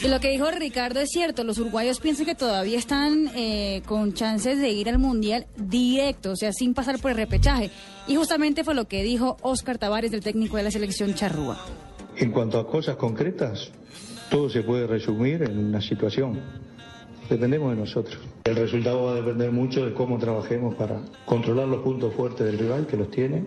Y 0.03 0.09
lo 0.09 0.21
que 0.21 0.31
dijo 0.31 0.51
Ricardo 0.51 1.01
es 1.01 1.11
cierto, 1.11 1.45
los 1.45 1.59
uruguayos 1.59 2.01
piensan 2.01 2.27
que 2.27 2.35
todavía 2.35 2.79
están 2.79 3.31
eh, 3.37 3.83
con 3.87 4.13
chances 4.13 4.59
de 4.59 4.71
ir 4.71 4.89
al 4.89 4.99
Mundial 4.99 5.47
directo, 5.57 6.33
o 6.33 6.37
sea, 6.37 6.53
sin 6.53 6.75
pasar 6.75 6.99
por 6.99 7.13
el 7.13 7.17
repechaje. 7.17 7.71
Y 8.07 8.17
justamente 8.17 8.65
fue 8.65 8.75
lo 8.75 8.87
que 8.87 9.03
dijo 9.03 9.37
Oscar 9.41 9.79
Tavares, 9.79 10.13
el 10.13 10.21
técnico 10.21 10.57
de 10.57 10.65
la 10.65 10.71
selección 10.71 11.15
charrúa. 11.15 11.59
En 12.17 12.33
cuanto 12.33 12.59
a 12.59 12.67
cosas 12.67 12.97
concretas, 12.97 13.71
todo 14.31 14.51
se 14.51 14.63
puede 14.63 14.87
resumir 14.87 15.43
en 15.43 15.59
una 15.59 15.81
situación. 15.81 16.41
Dependemos 17.31 17.71
de 17.71 17.81
nosotros. 17.81 18.19
El 18.45 18.57
resultado 18.57 19.05
va 19.05 19.13
a 19.13 19.15
depender 19.15 19.51
mucho 19.53 19.87
de 19.87 19.95
cómo 19.95 20.19
trabajemos 20.19 20.75
para 20.75 21.01
controlar 21.25 21.67
los 21.67 21.83
puntos 21.83 22.13
fuertes 22.13 22.45
del 22.45 22.59
rival, 22.59 22.87
que 22.87 22.99
los 22.99 23.11
tiene, 23.11 23.45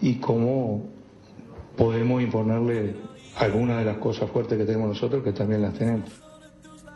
y 0.00 0.16
cómo 0.16 0.88
podemos 1.76 2.20
imponerle 2.20 2.96
algunas 3.36 3.78
de 3.78 3.84
las 3.84 3.98
cosas 3.98 4.28
fuertes 4.28 4.58
que 4.58 4.64
tenemos 4.64 4.88
nosotros, 4.88 5.22
que 5.22 5.32
también 5.32 5.62
las 5.62 5.74
tenemos. 5.74 6.10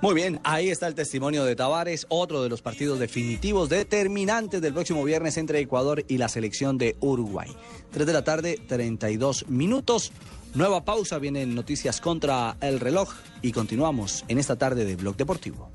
Muy 0.02 0.14
bien, 0.14 0.40
ahí 0.42 0.70
está 0.70 0.88
el 0.88 0.96
testimonio 0.96 1.44
de 1.44 1.54
Tavares, 1.54 2.04
otro 2.08 2.42
de 2.42 2.48
los 2.48 2.62
partidos 2.62 2.98
definitivos 2.98 3.68
determinantes 3.68 4.60
del 4.60 4.72
próximo 4.72 5.04
viernes 5.04 5.36
entre 5.36 5.60
Ecuador 5.60 6.04
y 6.08 6.18
la 6.18 6.28
selección 6.28 6.78
de 6.78 6.96
Uruguay. 6.98 7.54
3 7.92 8.08
de 8.08 8.12
la 8.12 8.24
tarde, 8.24 8.58
32 8.66 9.48
minutos. 9.48 10.10
Nueva 10.54 10.84
pausa, 10.84 11.20
vienen 11.20 11.54
noticias 11.54 12.00
contra 12.00 12.56
el 12.60 12.80
reloj 12.80 13.14
y 13.40 13.52
continuamos 13.52 14.24
en 14.26 14.38
esta 14.38 14.56
tarde 14.56 14.84
de 14.84 14.96
Blog 14.96 15.16
Deportivo. 15.16 15.70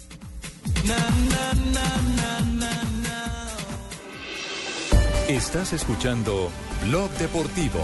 Estás 5.29 5.73
escuchando 5.73 6.51
Blog 6.86 7.09
Deportivo. 7.11 7.79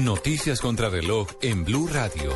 Noticias 0.00 0.60
contra 0.60 0.88
reloj 0.88 1.28
en 1.42 1.64
Blue 1.64 1.88
Radio. 1.88 2.30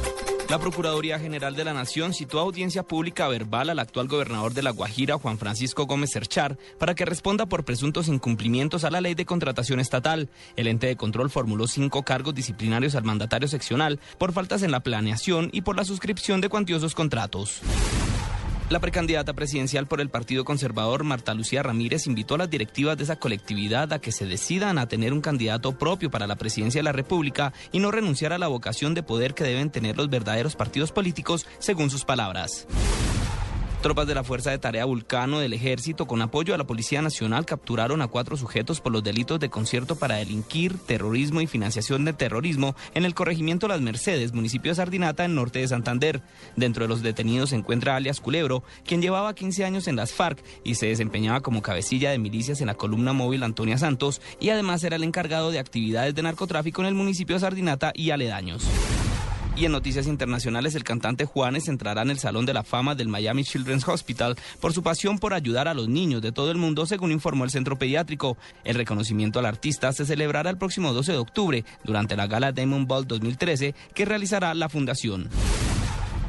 La 0.48 0.58
Procuraduría 0.58 1.18
General 1.18 1.54
de 1.54 1.64
la 1.64 1.74
Nación 1.74 2.12
citó 2.12 2.38
a 2.38 2.42
audiencia 2.42 2.82
pública 2.82 3.26
verbal 3.28 3.70
al 3.70 3.78
actual 3.78 4.06
gobernador 4.06 4.54
de 4.54 4.62
La 4.62 4.70
Guajira, 4.70 5.18
Juan 5.18 5.38
Francisco 5.38 5.86
Gómez 5.86 6.10
Cerchar, 6.10 6.58
para 6.78 6.94
que 6.94 7.04
responda 7.04 7.46
por 7.46 7.64
presuntos 7.64 8.08
incumplimientos 8.08 8.84
a 8.84 8.90
la 8.90 9.00
ley 9.00 9.14
de 9.14 9.26
contratación 9.26 9.80
estatal. 9.80 10.28
El 10.56 10.66
ente 10.66 10.86
de 10.86 10.96
control 10.96 11.30
formuló 11.30 11.66
cinco 11.68 12.02
cargos 12.02 12.34
disciplinarios 12.34 12.94
al 12.94 13.04
mandatario 13.04 13.48
seccional 13.48 13.98
por 14.18 14.32
faltas 14.32 14.62
en 14.62 14.70
la 14.70 14.80
planeación 14.80 15.50
y 15.52 15.62
por 15.62 15.76
la 15.76 15.84
suscripción 15.84 16.40
de 16.40 16.48
cuantiosos 16.48 16.94
contratos. 16.94 17.62
La 18.68 18.80
precandidata 18.80 19.32
presidencial 19.32 19.86
por 19.86 20.00
el 20.00 20.10
Partido 20.10 20.44
Conservador, 20.44 21.04
Marta 21.04 21.34
Lucía 21.34 21.62
Ramírez, 21.62 22.08
invitó 22.08 22.34
a 22.34 22.38
las 22.38 22.50
directivas 22.50 22.96
de 22.96 23.04
esa 23.04 23.14
colectividad 23.14 23.92
a 23.92 24.00
que 24.00 24.10
se 24.10 24.26
decidan 24.26 24.78
a 24.78 24.88
tener 24.88 25.12
un 25.12 25.20
candidato 25.20 25.78
propio 25.78 26.10
para 26.10 26.26
la 26.26 26.34
presidencia 26.34 26.80
de 26.80 26.82
la 26.82 26.90
República 26.90 27.52
y 27.70 27.78
no 27.78 27.92
renunciar 27.92 28.32
a 28.32 28.38
la 28.38 28.48
vocación 28.48 28.92
de 28.92 29.04
poder 29.04 29.34
que 29.34 29.44
deben 29.44 29.70
tener 29.70 29.96
los 29.96 30.10
verdaderos 30.10 30.56
partidos 30.56 30.90
políticos, 30.90 31.46
según 31.60 31.90
sus 31.90 32.04
palabras. 32.04 32.66
Tropas 33.86 34.08
de 34.08 34.16
la 34.16 34.24
Fuerza 34.24 34.50
de 34.50 34.58
Tarea 34.58 34.84
Vulcano 34.84 35.38
del 35.38 35.52
Ejército, 35.52 36.08
con 36.08 36.20
apoyo 36.20 36.52
a 36.52 36.58
la 36.58 36.66
Policía 36.66 37.02
Nacional, 37.02 37.46
capturaron 37.46 38.02
a 38.02 38.08
cuatro 38.08 38.36
sujetos 38.36 38.80
por 38.80 38.90
los 38.90 39.04
delitos 39.04 39.38
de 39.38 39.48
concierto 39.48 39.94
para 39.94 40.16
delinquir, 40.16 40.76
terrorismo 40.76 41.40
y 41.40 41.46
financiación 41.46 42.04
de 42.04 42.12
terrorismo 42.12 42.74
en 42.94 43.04
el 43.04 43.14
corregimiento 43.14 43.68
Las 43.68 43.80
Mercedes, 43.80 44.32
municipio 44.32 44.72
de 44.72 44.74
Sardinata, 44.74 45.24
en 45.24 45.36
norte 45.36 45.60
de 45.60 45.68
Santander. 45.68 46.20
Dentro 46.56 46.82
de 46.82 46.88
los 46.88 47.02
detenidos 47.02 47.50
se 47.50 47.54
encuentra 47.54 47.94
alias 47.94 48.18
Culebro, 48.20 48.64
quien 48.84 49.02
llevaba 49.02 49.36
15 49.36 49.64
años 49.64 49.86
en 49.86 49.94
las 49.94 50.12
FARC 50.12 50.42
y 50.64 50.74
se 50.74 50.86
desempeñaba 50.86 51.40
como 51.42 51.62
cabecilla 51.62 52.10
de 52.10 52.18
milicias 52.18 52.60
en 52.60 52.66
la 52.66 52.74
columna 52.74 53.12
móvil 53.12 53.44
Antonia 53.44 53.78
Santos 53.78 54.20
y 54.40 54.48
además 54.48 54.82
era 54.82 54.96
el 54.96 55.04
encargado 55.04 55.52
de 55.52 55.60
actividades 55.60 56.12
de 56.12 56.24
narcotráfico 56.24 56.82
en 56.82 56.88
el 56.88 56.94
municipio 56.94 57.36
de 57.36 57.40
Sardinata 57.40 57.92
y 57.94 58.10
aledaños. 58.10 58.66
Y 59.56 59.64
en 59.64 59.72
noticias 59.72 60.06
internacionales, 60.06 60.74
el 60.74 60.84
cantante 60.84 61.24
Juanes 61.24 61.68
entrará 61.68 62.02
en 62.02 62.10
el 62.10 62.18
Salón 62.18 62.44
de 62.44 62.52
la 62.52 62.62
Fama 62.62 62.94
del 62.94 63.08
Miami 63.08 63.42
Children's 63.42 63.88
Hospital 63.88 64.36
por 64.60 64.74
su 64.74 64.82
pasión 64.82 65.18
por 65.18 65.32
ayudar 65.32 65.66
a 65.66 65.72
los 65.72 65.88
niños 65.88 66.20
de 66.20 66.30
todo 66.30 66.50
el 66.50 66.58
mundo, 66.58 66.84
según 66.84 67.10
informó 67.10 67.44
el 67.44 67.50
centro 67.50 67.78
pediátrico. 67.78 68.36
El 68.64 68.74
reconocimiento 68.74 69.38
al 69.38 69.46
artista 69.46 69.94
se 69.94 70.04
celebrará 70.04 70.50
el 70.50 70.58
próximo 70.58 70.92
12 70.92 71.12
de 71.12 71.18
octubre 71.18 71.64
durante 71.84 72.16
la 72.16 72.26
gala 72.26 72.52
Diamond 72.52 72.86
Ball 72.86 73.06
2013 73.06 73.74
que 73.94 74.04
realizará 74.04 74.52
la 74.52 74.68
fundación. 74.68 75.30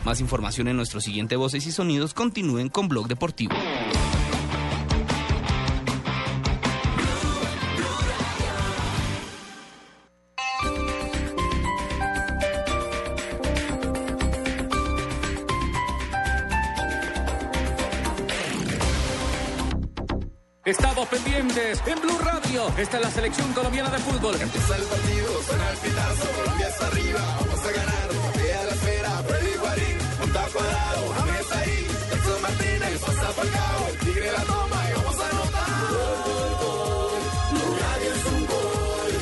Más 0.05 0.21
información 0.21 0.69
en 0.69 0.77
nuestro 0.77 1.01
siguiente 1.01 1.35
Voces 1.35 1.67
y 1.67 1.73
Sonidos. 1.73 2.13
Continúen 2.13 2.69
con 2.69 2.87
Blog 2.87 3.09
Deportivo. 3.09 3.55
En 21.57 21.99
Blue 22.01 22.19
Radio. 22.19 22.67
Esta 22.77 22.97
es 22.97 23.03
la 23.03 23.09
selección 23.09 23.51
colombiana 23.53 23.89
de 23.89 23.97
fútbol. 23.97 24.39
Empieza 24.39 24.75
el 24.75 24.83
partido, 24.83 25.41
suena 25.41 25.69
el 25.71 25.77
pitazo, 25.77 26.31
Colombia 26.37 26.67
está 26.67 26.85
arriba, 26.85 27.19
vamos 27.39 27.65
a 27.65 27.71
ganar. 27.71 28.07
Vea 28.35 28.63
la 28.63 28.71
esfera, 28.73 29.09
Freddy 29.27 29.57
Guarín, 29.57 29.97
monta 30.19 30.45
cuadrado, 30.53 31.13
James 31.17 31.51
ahí, 31.53 31.87
Edson 32.13 32.41
Martínez, 32.43 32.99
pasa 33.01 33.31
Falcao, 33.33 33.87
el 33.89 33.97
Tigre 33.97 34.31
la 34.33 34.43
toma 34.43 34.85
y 34.87 34.93
vamos 34.97 35.19
a 35.19 35.29
anotar. 35.29 35.81
Gol, 35.89 36.51
gol, 36.61 37.21
Blue 37.49 37.77
Radio 37.81 38.09
es 38.13 38.25
un 38.33 38.45
gol. 38.45 39.13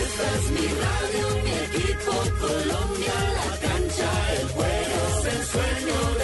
Esta 0.00 0.24
es 0.32 0.44
mi 0.56 0.66
radio, 0.80 1.24
mi 1.44 1.54
equipo, 1.68 2.12
Colombia, 2.40 3.16
la 3.36 3.52
cancha, 3.68 4.10
el 4.32 4.48
juego, 4.48 4.96
es 5.12 5.34
el 5.34 5.44
sueño 5.44 6.15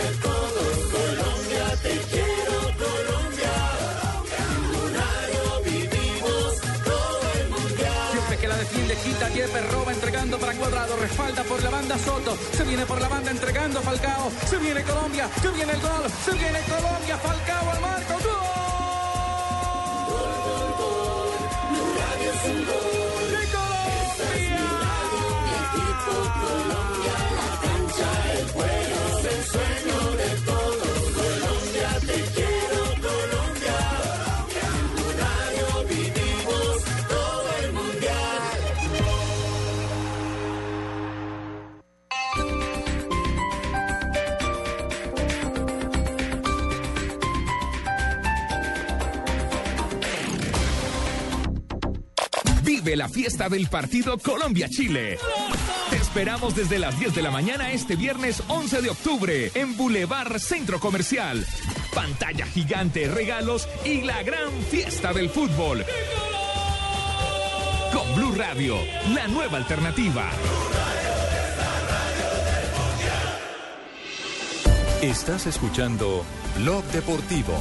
Yepes, 9.34 9.72
roba 9.72 9.92
entregando 9.92 10.38
para 10.38 10.52
cuadrado, 10.52 10.94
respalda 10.96 11.42
por 11.44 11.62
la 11.62 11.70
banda 11.70 11.96
Soto, 11.98 12.36
se 12.52 12.64
viene 12.64 12.84
por 12.84 13.00
la 13.00 13.08
banda 13.08 13.30
entregando 13.30 13.80
Falcao, 13.80 14.30
se 14.46 14.58
viene 14.58 14.82
Colombia, 14.82 15.26
se 15.40 15.48
viene 15.50 15.72
el 15.72 15.80
gol, 15.80 16.04
se 16.24 16.32
viene 16.32 16.60
Colombia, 16.60 17.16
Falcao 17.16 17.70
al 17.70 17.80
marco, 17.80 18.12
¡gol! 18.12 18.52
Blue 21.70 21.94
Radio 21.98 22.30
es 22.30 22.44
un 22.44 22.66
gol. 22.66 22.82
¡De 23.32 23.42
Esta 23.42 24.26
es 24.34 24.50
mi 24.50 24.66
radio, 24.84 25.26
mi 25.44 25.52
equipo, 25.64 26.12
Colombia, 26.42 27.16
la 27.38 27.50
cancha, 27.64 28.08
el 28.34 28.44
juego, 28.52 28.98
la 53.02 53.08
fiesta 53.08 53.48
del 53.48 53.66
partido 53.66 54.16
Colombia-Chile. 54.16 55.18
Te 55.90 55.96
esperamos 55.96 56.54
desde 56.54 56.78
las 56.78 56.96
10 57.00 57.16
de 57.16 57.22
la 57.22 57.32
mañana 57.32 57.72
este 57.72 57.96
viernes 57.96 58.40
11 58.46 58.80
de 58.80 58.90
octubre 58.90 59.50
en 59.56 59.76
Boulevard 59.76 60.38
Centro 60.38 60.78
Comercial. 60.78 61.44
Pantalla 61.92 62.46
gigante, 62.46 63.08
regalos 63.08 63.68
y 63.84 64.02
la 64.02 64.22
gran 64.22 64.52
fiesta 64.70 65.12
del 65.12 65.30
fútbol. 65.30 65.84
Con 67.92 68.14
Blue 68.14 68.36
Radio, 68.36 68.76
la 69.12 69.26
nueva 69.26 69.58
alternativa. 69.58 70.30
Estás 75.02 75.48
escuchando 75.48 76.24
Blog 76.56 76.84
Deportivo. 76.92 77.58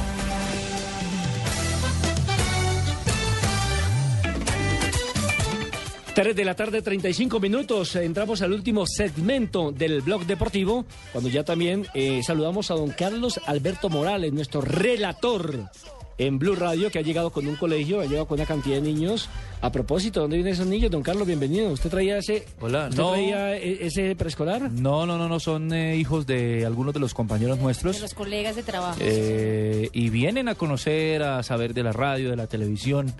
Tres 6.14 6.36
de 6.36 6.44
la 6.44 6.54
tarde, 6.54 6.82
35 6.82 7.40
minutos. 7.40 7.96
Entramos 7.96 8.42
al 8.42 8.52
último 8.52 8.84
segmento 8.86 9.72
del 9.72 10.02
blog 10.02 10.26
deportivo, 10.26 10.84
cuando 11.10 11.30
ya 11.30 11.42
también 11.42 11.86
eh, 11.94 12.20
saludamos 12.22 12.70
a 12.70 12.74
don 12.74 12.90
Carlos 12.90 13.40
Alberto 13.46 13.88
Morales, 13.88 14.30
nuestro 14.30 14.60
relator 14.60 15.70
en 16.18 16.38
Blue 16.38 16.54
Radio, 16.54 16.90
que 16.90 16.98
ha 16.98 17.02
llegado 17.02 17.30
con 17.30 17.46
un 17.46 17.56
colegio, 17.56 18.00
ha 18.00 18.04
llegado 18.06 18.26
con 18.26 18.38
una 18.38 18.46
cantidad 18.46 18.76
de 18.76 18.82
niños. 18.82 19.28
A 19.60 19.70
propósito, 19.70 20.20
¿dónde 20.20 20.36
vienen 20.36 20.52
esos 20.54 20.66
niños? 20.66 20.90
Don 20.90 21.02
Carlos, 21.02 21.26
bienvenido. 21.26 21.70
¿Usted 21.70 21.88
traía 21.90 22.18
ese, 22.18 22.46
Hola, 22.60 22.88
¿usted 22.88 22.96
no. 23.00 23.12
traía 23.12 23.56
e- 23.56 23.86
ese 23.86 24.16
preescolar? 24.16 24.70
No, 24.72 25.06
no, 25.06 25.16
no, 25.18 25.28
no, 25.28 25.38
son 25.38 25.72
eh, 25.72 25.96
hijos 25.96 26.26
de 26.26 26.66
algunos 26.66 26.92
de 26.94 27.00
los 27.00 27.14
compañeros 27.14 27.58
De 27.58 27.62
nuestros. 27.62 28.00
los 28.00 28.12
colegas 28.14 28.56
de 28.56 28.62
trabajo. 28.64 28.98
eh, 29.00 29.88
y 29.92 30.10
vienen 30.10 30.48
a 30.48 30.54
conocer, 30.56 31.22
a 31.22 31.42
saber 31.44 31.74
de 31.74 31.84
la 31.84 31.92
radio, 31.92 32.30
de 32.30 32.36
la 32.36 32.48
televisión, 32.48 33.12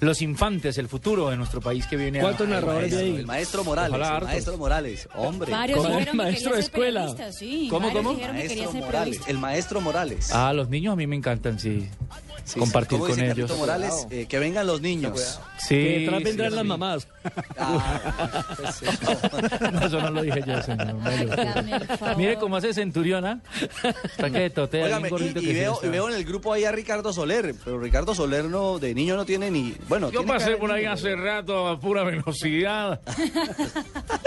los 0.00 0.22
infantes, 0.22 0.78
el 0.78 0.88
futuro 0.88 1.28
de 1.28 1.36
nuestro 1.36 1.60
país 1.60 1.86
que 1.86 1.96
viene 1.96 2.20
a- 2.20 2.22
¿Cuántos 2.22 2.46
a- 2.46 2.50
narradores 2.50 2.94
hay 2.94 3.10
ahí? 3.10 3.16
El 3.16 3.26
maestro 3.26 3.62
Morales, 3.64 3.90
Ojalá 3.90 4.18
el 4.18 4.24
maestro 4.24 4.56
Morales, 4.56 5.08
hombre. 5.14 5.50
Varios 5.52 5.86
que 5.86 6.12
Maestro 6.14 6.54
de 6.54 6.60
escuela. 6.60 7.14
sí. 7.32 7.66
¿Cómo, 7.70 7.92
cómo? 7.92 8.14
Maestro 8.14 8.72
Morales, 8.80 9.20
el 9.28 9.38
maestro 9.38 9.80
Morales. 9.82 10.30
Ah, 10.32 10.52
los 10.54 10.68
niños 10.70 10.94
a 10.94 10.96
mí 10.96 11.06
me 11.06 11.16
encantan, 11.16 11.58
sí. 11.58 11.88
Sí, 12.50 12.58
Compartir 12.58 12.98
¿cómo 12.98 13.08
con 13.08 13.14
dice 13.14 13.30
ellos. 13.30 13.56
Morales, 13.56 14.08
eh, 14.10 14.26
que 14.28 14.40
vengan 14.40 14.66
los 14.66 14.80
niños. 14.80 15.38
Sí, 15.56 15.76
que 15.76 15.98
detrás 16.00 16.18
sí, 16.18 16.24
vendrán 16.24 16.50
sí. 16.50 16.56
las 16.56 16.64
mamás. 16.64 17.06
No, 19.72 19.86
eso 19.86 20.00
no 20.00 20.10
lo 20.10 20.22
dije 20.22 20.42
yo, 20.46 20.62
señor. 20.62 20.96
Mire 22.16 22.36
cómo 22.36 22.56
hace 22.56 22.74
Centuriona. 22.74 23.40
Está 24.02 24.30
que 24.30 24.50
totea, 24.50 24.98
gordito 24.98 25.40
y, 25.40 25.44
y 25.44 25.46
que 25.46 25.52
sí 25.52 25.60
veo, 25.60 25.78
y 25.82 25.88
veo 25.88 26.08
en 26.08 26.16
el 26.16 26.24
grupo 26.24 26.52
ahí 26.52 26.64
a 26.64 26.72
Ricardo 26.72 27.12
Soler, 27.12 27.54
pero 27.64 27.78
Ricardo 27.78 28.14
Soler 28.14 28.46
no, 28.46 28.78
de 28.78 28.94
niño 28.94 29.16
no 29.16 29.24
tiene 29.24 29.50
ni... 29.50 29.74
Bueno, 29.88 30.10
Yo 30.10 30.20
tiene 30.20 30.32
pasé 30.32 30.56
por 30.56 30.72
ahí 30.72 30.82
niño, 30.82 30.92
hace 30.92 31.14
rato 31.14 31.68
a 31.68 31.78
pura 31.78 32.02
velocidad. 32.02 33.00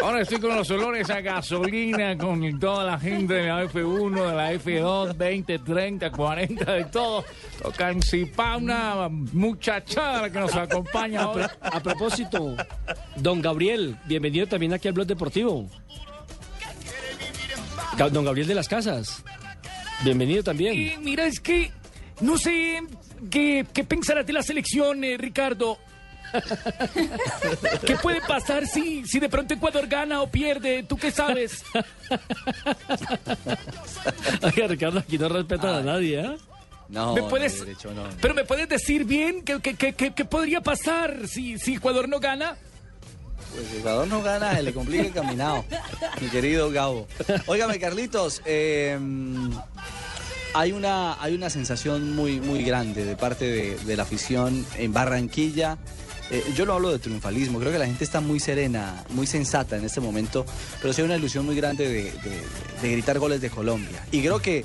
Ahora 0.01 0.21
estoy 0.21 0.39
con 0.39 0.55
los 0.55 0.69
olores 0.71 1.09
a 1.09 1.21
gasolina, 1.21 2.17
con 2.17 2.59
toda 2.59 2.85
la 2.85 2.99
gente 2.99 3.33
de 3.33 3.47
la 3.47 3.63
F1, 3.65 4.29
de 4.29 4.35
la 4.35 4.53
F2, 4.53 5.17
20, 5.17 5.59
30, 5.59 6.11
40, 6.11 6.71
de 6.71 6.83
todo. 6.85 7.25
Tocan 7.61 8.01
Cipá, 8.13 8.57
una 8.57 9.09
muchachada 9.09 10.31
que 10.31 10.39
nos 10.39 10.55
acompaña 10.55 11.21
ahora. 11.21 11.57
a 11.59 11.79
propósito, 11.79 12.55
don 13.15 13.41
Gabriel, 13.41 13.97
bienvenido 14.05 14.45
también 14.45 14.71
aquí 14.71 14.87
al 14.87 14.93
blog 14.93 15.07
deportivo. 15.07 15.67
Don 17.97 18.23
Gabriel 18.23 18.47
de 18.47 18.53
las 18.53 18.67
Casas, 18.67 19.23
bienvenido 20.03 20.43
también. 20.43 21.03
Mira, 21.03 21.25
es 21.25 21.39
que 21.39 21.71
no 22.21 22.37
sé 22.37 22.83
qué, 23.31 23.65
qué 23.73 23.83
pensarás 23.83 24.27
de 24.27 24.33
la 24.33 24.43
selección, 24.43 25.03
eh, 25.03 25.17
Ricardo. 25.17 25.79
¿Qué 27.83 27.95
puede 27.95 28.21
pasar 28.21 28.67
si, 28.67 29.07
si 29.07 29.19
de 29.19 29.27
pronto 29.27 29.55
Ecuador 29.55 29.87
gana 29.87 30.21
o 30.21 30.29
pierde? 30.29 30.83
¿Tú 30.83 30.97
qué 30.97 31.09
sabes? 31.09 31.63
Oiga, 34.43 34.67
Ricardo, 34.67 34.99
aquí 34.99 35.17
no 35.17 35.29
respetan 35.29 35.73
a 35.73 35.81
nadie, 35.81 36.19
¿eh? 36.19 36.37
No, 36.89 37.13
¿Me 37.15 37.21
no, 37.21 37.27
puedes- 37.29 37.59
derecho, 37.59 37.93
no. 37.93 38.03
Pero 38.21 38.33
me 38.33 38.43
puedes 38.45 38.67
decir 38.69 39.05
bien 39.05 39.41
qué, 39.43 39.59
qué- 39.61 39.75
qué- 39.75 39.93
qué- 39.93 40.13
qué 40.13 40.25
podría 40.25 40.61
pasar 40.61 41.27
si, 41.27 41.57
si 41.57 41.75
Ecuador 41.75 42.07
no 42.09 42.19
gana. 42.19 42.55
Pues 43.55 43.67
si 43.71 43.77
Ecuador 43.77 44.07
no 44.07 44.21
gana, 44.21 44.55
se 44.55 44.63
le 44.63 44.73
complica 44.73 45.03
el 45.03 45.11
caminado, 45.13 45.63
mi 46.21 46.27
querido 46.29 46.71
Gabo. 46.71 47.07
Óigame, 47.47 47.79
Carlitos, 47.79 48.41
eh, 48.45 48.97
hay, 50.53 50.71
una, 50.71 51.21
hay 51.21 51.33
una 51.33 51.49
sensación 51.49 52.15
muy, 52.15 52.39
muy 52.39 52.63
grande 52.63 53.05
de 53.05 53.15
parte 53.15 53.45
de, 53.45 53.77
de 53.77 53.97
la 53.97 54.03
afición 54.03 54.65
en 54.77 54.93
Barranquilla. 54.93 55.77
Eh, 56.31 56.43
yo 56.55 56.65
no 56.65 56.73
hablo 56.73 56.89
de 56.91 56.99
triunfalismo, 56.99 57.59
creo 57.59 57.71
que 57.71 57.79
la 57.79 57.85
gente 57.85 58.03
está 58.03 58.21
muy 58.21 58.39
serena, 58.39 59.03
muy 59.09 59.27
sensata 59.27 59.77
en 59.77 59.85
este 59.85 59.99
momento, 59.99 60.45
pero 60.81 60.93
sí 60.93 61.01
hay 61.01 61.05
una 61.05 61.17
ilusión 61.17 61.45
muy 61.45 61.55
grande 61.55 61.87
de, 61.87 62.03
de- 62.11 62.41
de 62.81 62.91
gritar 62.91 63.19
goles 63.19 63.41
de 63.41 63.49
Colombia. 63.49 64.05
Y 64.11 64.21
creo 64.21 64.39
que 64.41 64.63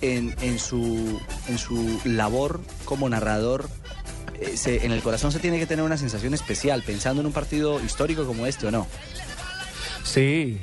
en, 0.00 0.34
en 0.40 0.58
su, 0.58 1.20
en 1.48 1.58
su 1.58 2.00
labor 2.04 2.60
como 2.84 3.08
narrador, 3.08 3.68
eh, 4.40 4.56
se- 4.56 4.84
en 4.84 4.92
el 4.92 5.02
corazón 5.02 5.32
se 5.32 5.38
tiene 5.38 5.58
que 5.58 5.66
tener 5.66 5.84
una 5.84 5.96
sensación 5.96 6.34
especial, 6.34 6.82
pensando 6.82 7.20
en 7.20 7.26
un 7.26 7.32
partido 7.32 7.80
histórico 7.82 8.24
como 8.26 8.46
este 8.46 8.66
o 8.66 8.70
no. 8.70 8.86
Sí, 10.04 10.58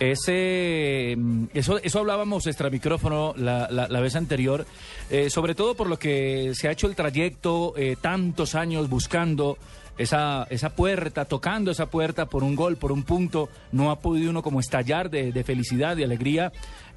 ese, 0.00 1.14
mm, 1.16 1.44
eso, 1.54 1.78
eso 1.82 1.98
hablábamos 1.98 2.46
extra 2.46 2.70
micrófono 2.70 3.34
la, 3.36 3.68
la- 3.70 4.00
vez 4.00 4.16
anterior, 4.16 4.66
eh, 5.10 5.30
sobre 5.30 5.54
todo 5.54 5.74
por 5.74 5.88
lo 5.88 5.98
que 5.98 6.52
se 6.54 6.68
ha 6.68 6.72
hecho 6.72 6.86
el 6.86 6.94
trayecto, 6.94 7.74
eh, 7.76 7.96
tantos 8.00 8.54
años 8.54 8.88
buscando 8.88 9.58
esa, 9.98 10.46
esa 10.50 10.70
puerta, 10.70 11.24
tocando 11.24 11.70
esa 11.70 11.86
puerta 11.86 12.26
por 12.26 12.42
un 12.44 12.54
gol, 12.56 12.76
por 12.76 12.92
un 12.92 13.02
punto, 13.02 13.48
no 13.72 13.90
ha 13.90 14.00
podido 14.00 14.30
uno 14.30 14.42
como 14.42 14.60
estallar 14.60 15.10
de, 15.10 15.32
de 15.32 15.44
felicidad, 15.44 15.96
de 15.96 16.04
alegría, 16.04 16.52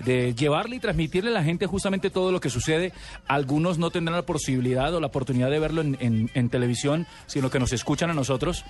de 0.06 0.34
llevarle 0.34 0.78
y 0.78 0.80
transmitirle 0.80 1.30
a 1.30 1.34
la 1.34 1.44
gente 1.44 1.66
justamente 1.68 2.10
todo 2.10 2.32
lo 2.32 2.40
que 2.40 2.50
sucede. 2.50 2.92
Algunos 3.28 3.78
no 3.78 3.92
tendrán 3.92 4.16
la 4.18 4.26
posibilidad 4.26 4.94
o 4.94 5.00
la 5.00 5.08
oportunidad 5.08 5.50
de 5.52 5.60
verlo 5.60 5.82
en, 5.82 5.98
en- 6.00 6.32
en 6.34 6.50
televisión, 6.50 7.06
sino 7.28 7.50
que 7.50 7.60
nos 7.60 7.74
escuchan 7.74 8.10
a 8.10 8.14
nosotros. 8.14 8.64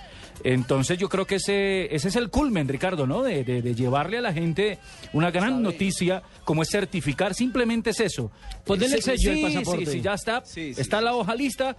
Entonces 0.44 0.98
yo 0.98 1.08
creo 1.08 1.26
que 1.26 1.36
ese, 1.36 1.94
ese 1.94 2.08
es 2.08 2.16
el 2.16 2.28
culmen, 2.30 2.68
Ricardo, 2.68 3.06
¿no? 3.06 3.22
De, 3.22 3.44
de- 3.44 3.62
de 3.62 3.74
llevarle 3.74 4.18
a 4.18 4.20
la 4.20 4.32
gente 4.32 4.78
una 5.12 5.30
gran 5.30 5.62
noticia 5.62 6.22
como 6.44 6.62
es 6.62 6.68
certificar, 6.70 7.34
simplemente 7.34 7.90
es 7.90 8.00
eso. 8.00 8.30
Ponerle 8.64 8.96
el 8.96 9.02
Sí, 9.02 9.10
sello 9.16 9.32
sí, 9.34 9.42
pasaporte. 9.42 9.86
Sí, 9.86 9.92
sí, 9.92 10.00
ya 10.00 10.14
está. 10.14 10.42
Está 10.56 11.00
la 11.00 11.14
hoja 11.14 11.34
lista, 11.34 11.76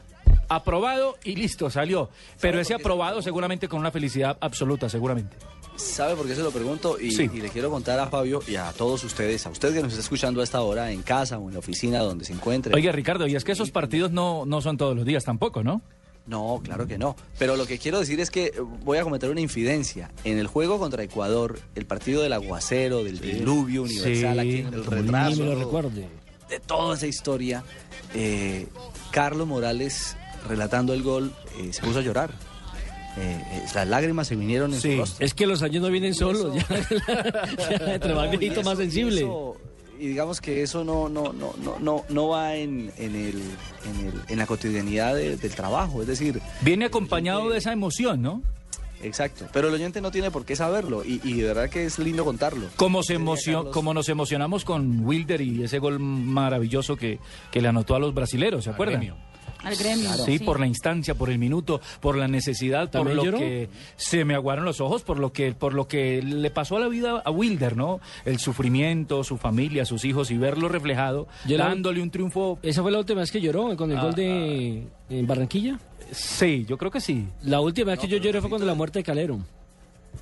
aprobado 0.55 1.17
y 1.23 1.35
listo, 1.35 1.69
salió. 1.69 2.09
Pero 2.41 2.59
ese 2.59 2.73
aprobado 2.73 3.21
seguramente 3.21 3.67
con 3.67 3.79
una 3.79 3.91
felicidad 3.91 4.37
absoluta, 4.41 4.89
seguramente. 4.89 5.35
¿Sabe 5.75 6.15
por 6.15 6.27
qué 6.27 6.35
se 6.35 6.43
lo 6.43 6.51
pregunto? 6.51 6.97
Y, 6.99 7.11
Sí. 7.11 7.29
y 7.33 7.41
le 7.41 7.49
quiero 7.49 7.71
contar 7.71 7.99
a 7.99 8.07
Fabio 8.07 8.41
y 8.47 8.55
a 8.57 8.71
todos 8.73 9.03
ustedes, 9.03 9.45
a 9.47 9.49
usted 9.49 9.73
que 9.73 9.81
nos 9.81 9.91
está 9.93 10.01
escuchando 10.03 10.41
a 10.41 10.43
esta 10.43 10.61
hora, 10.61 10.91
en 10.91 11.01
casa 11.01 11.39
o 11.39 11.47
en 11.47 11.53
la 11.53 11.59
oficina 11.59 11.99
donde 11.99 12.25
se 12.25 12.33
encuentre. 12.33 12.75
Oiga, 12.75 12.91
Ricardo, 12.91 13.25
y 13.27 13.35
es 13.35 13.43
que 13.43 13.53
esos 13.53 13.71
partidos 13.71 14.11
no, 14.11 14.45
no 14.45 14.61
son 14.61 14.77
todos 14.77 14.95
los 14.95 15.03
días 15.05 15.23
tampoco, 15.23 15.63
¿no? 15.63 15.81
No, 16.27 16.61
claro 16.63 16.87
que 16.87 16.97
no. 16.97 17.15
Pero 17.39 17.57
lo 17.57 17.65
que 17.65 17.79
quiero 17.79 17.99
decir 17.99 18.19
es 18.21 18.29
que 18.31 18.45
eh, 18.45 18.53
voy 18.83 18.97
a 18.99 19.03
cometer 19.03 19.29
una 19.29 19.41
infidencia. 19.41 20.09
En 20.23 20.37
el 20.37 20.47
juego 20.47 20.77
contra 20.79 21.03
Ecuador, 21.03 21.59
el 21.75 21.85
partido 21.85 22.21
del 22.21 22.31
aguacero, 22.33 23.03
del 23.03 23.19
diluvio 23.19 23.81
universal, 23.83 24.33
Sí, 24.35 24.39
aquí 24.39 24.57
en 24.59 24.73
el 24.73 24.85
retraso 24.85 25.43
lo 25.43 25.55
recuerde. 25.55 26.07
de 26.49 26.59
toda 26.61 26.95
esa 26.95 27.07
historia, 27.07 27.63
eh, 28.13 28.67
Carlos 29.11 29.47
Morales, 29.47 30.15
relatando 30.47 30.93
el 30.93 31.03
gol, 31.03 31.31
eh, 31.59 31.71
se 31.73 31.81
puso 31.81 31.99
a 31.99 32.01
llorar. 32.01 32.31
Eh, 33.15 33.43
eh, 33.51 33.63
las 33.75 33.87
lágrimas 33.87 34.27
se 34.27 34.35
vinieron 34.35 34.73
en 34.73 34.81
su 34.81 34.95
rostro. 34.97 35.23
Es 35.25 35.33
que 35.35 35.45
los 35.45 35.61
años 35.61 35.83
no 35.83 35.89
vienen 35.89 36.13
solos. 36.15 36.55
Ya, 36.69 37.77
ya, 37.79 37.93
entre 37.95 38.13
más 38.15 38.25
No, 38.27 38.33
y 38.33 38.37
viejito, 38.37 38.61
eso- 38.61 38.69
más 38.69 38.79
y 38.79 38.81
sensible. 38.83 39.21
eso- 39.21 39.57
Y 39.99 40.07
digamos 40.07 40.41
que 40.41 40.63
eso 40.63 40.83
no, 40.83 41.07
no, 41.09 41.31
no, 41.31 41.53
no, 41.63 41.77
no, 41.79 42.03
no 42.09 42.27
va 42.29 42.55
en, 42.55 42.91
en, 42.97 43.15
el, 43.15 43.41
en, 43.85 44.07
el- 44.07 44.21
en 44.27 44.37
la 44.39 44.45
cotidianidad 44.47 45.15
de- 45.15 45.37
del 45.37 45.51
trabajo. 45.55 46.01
Es 46.01 46.07
decir, 46.07 46.41
Viene 46.61 46.85
acompañado 46.85 47.49
de 47.49 47.57
esa 47.59 47.71
emoción, 47.71 48.21
¿no? 48.21 48.41
exacto. 49.03 49.45
Pero 49.51 49.67
el 49.67 49.73
oyente 49.73 49.99
no 50.01 50.11
tiene 50.11 50.31
por 50.31 50.45
qué 50.45 50.55
saberlo. 50.55 51.03
Y, 51.05 51.19
y 51.25 51.33
de 51.41 51.47
verdad 51.49 51.69
que 51.69 51.85
es 51.85 51.99
lindo 51.99 52.23
contarlo. 52.25 52.67
Como, 52.77 53.03
se 53.03 53.19
emocion- 53.19 53.55
Carlos. 53.57 53.73
como 53.73 53.93
nos 53.93 54.07
emocionamos 54.09 54.63
con 54.65 55.05
Wilder 55.05 55.41
y 55.41 55.61
ese 55.63 55.77
gol 55.79 55.99
maravilloso 55.99 56.95
que, 56.95 57.19
que 57.51 57.61
le 57.61 57.67
anotó 57.67 57.95
a 57.95 57.99
los 57.99 58.13
brasileros, 58.13 58.63
¿se 58.63 58.69
acuerdan? 58.71 59.13
Al 59.63 59.75
gremio. 59.75 60.09
Sí, 60.25 60.39
por 60.39 60.59
la 60.59 60.67
instancia, 60.67 61.15
por 61.15 61.29
el 61.29 61.39
minuto, 61.39 61.79
por 62.01 62.17
la 62.17 62.27
necesidad, 62.27 62.83
por 62.91 62.91
¿También 62.91 63.15
lo 63.17 63.23
lloró? 63.25 63.37
que 63.39 63.69
se 63.95 64.25
me 64.25 64.35
aguaron 64.35 64.65
los 64.65 64.81
ojos, 64.81 65.03
por 65.03 65.19
lo 65.19 65.31
que 65.31 65.53
por 65.53 65.73
lo 65.73 65.87
que 65.87 66.21
le 66.21 66.51
pasó 66.51 66.77
a 66.77 66.79
la 66.81 66.87
vida 66.87 67.21
a 67.23 67.31
Wilder, 67.31 67.77
¿no? 67.77 67.99
El 68.25 68.39
sufrimiento, 68.39 69.23
su 69.23 69.37
familia, 69.37 69.85
sus 69.85 70.03
hijos 70.05 70.31
y 70.31 70.37
verlo 70.37 70.67
reflejado, 70.69 71.27
Yo 71.47 71.57
la- 71.57 71.65
dándole 71.69 72.01
un 72.01 72.09
triunfo. 72.11 72.59
¿Esa 72.61 72.81
fue 72.81 72.91
la 72.91 72.99
última 72.99 73.21
vez 73.21 73.31
que 73.31 73.39
lloró 73.41 73.75
con 73.77 73.91
el 73.91 73.97
Ah, 73.97 74.03
gol 74.03 74.15
de 74.15 74.83
en 75.09 75.27
Barranquilla? 75.27 75.79
Sí, 76.11 76.65
yo 76.67 76.77
creo 76.77 76.91
que 76.91 77.01
sí. 77.01 77.25
La 77.43 77.59
última 77.61 77.91
vez 77.91 77.99
que 77.99 78.07
yo 78.07 78.17
lloré 78.17 78.39
fue 78.41 78.49
cuando 78.49 78.67
la 78.67 78.73
muerte 78.75 78.99
de 78.99 79.03
Calero. 79.03 79.39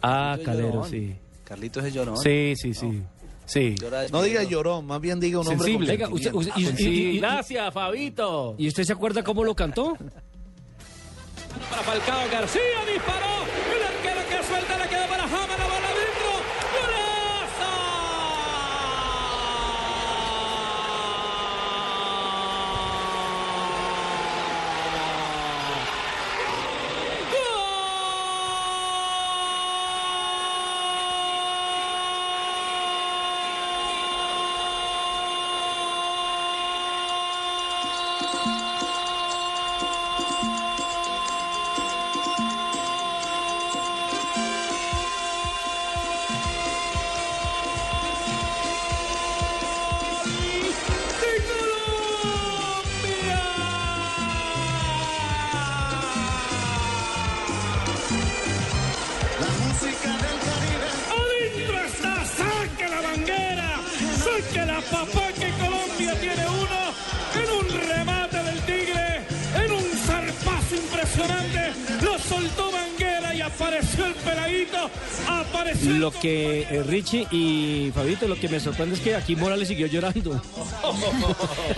Ah, 0.01 0.37
Calero, 0.43 0.67
llorón. 0.69 0.89
sí. 0.89 1.15
Carlitos 1.43 1.83
es 1.83 1.93
llorón. 1.93 2.17
Sí, 2.17 2.53
sí, 2.55 2.73
sí. 2.73 3.01
Sí. 3.51 3.75
No 4.11 4.21
diga 4.21 4.43
llorón, 4.43 4.85
más 4.85 5.01
bien 5.01 5.19
diga 5.19 5.39
un 5.39 5.47
hombre 5.47 5.65
Sensible. 5.65 5.87
con 5.87 5.97
Venga, 5.97 6.15
usted- 6.15 6.31
sentimiento. 6.31 6.71
usted- 6.73 6.85
y- 6.85 6.87
y- 6.87 7.11
y- 7.11 7.15
y- 7.15 7.19
Gracias, 7.19 7.73
Fabito. 7.73 8.55
¿Y 8.57 8.67
usted 8.69 8.83
se 8.83 8.93
acuerda 8.93 9.23
cómo 9.23 9.43
lo 9.43 9.53
cantó? 9.55 9.97
Para 11.69 11.81
Falcao 11.83 12.29
García 12.31 12.61
disparó. 12.93 13.27
Richie 76.91 77.25
y 77.31 77.89
Fabito, 77.95 78.27
lo 78.27 78.35
que 78.35 78.49
me 78.49 78.59
sorprende 78.59 78.95
es 78.95 79.01
que 79.01 79.15
aquí 79.15 79.33
Morales 79.37 79.69
siguió 79.69 79.87
llorando. 79.87 80.41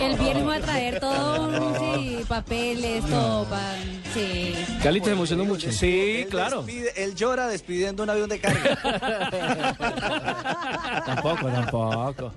El 0.00 0.18
viernes 0.18 0.48
va 0.48 0.56
a 0.56 0.60
traer 0.60 0.98
todo, 0.98 1.78
sí, 1.78 2.18
papeles, 2.26 3.04
todo. 3.06 3.44
pa- 3.44 3.74
sí. 4.12 4.52
Cali 4.82 5.00
te 5.00 5.12
emocionó 5.12 5.44
mucho. 5.44 5.70
Sí, 5.70 6.22
Él 6.22 6.26
claro. 6.28 6.64
despide- 6.64 6.92
él 6.96 7.14
llora 7.14 7.46
despidiendo 7.46 8.02
un 8.02 8.10
avión 8.10 8.28
de 8.28 8.40
carga. 8.40 8.76
Tampoco, 11.06 11.46
tampoco. 11.48 12.32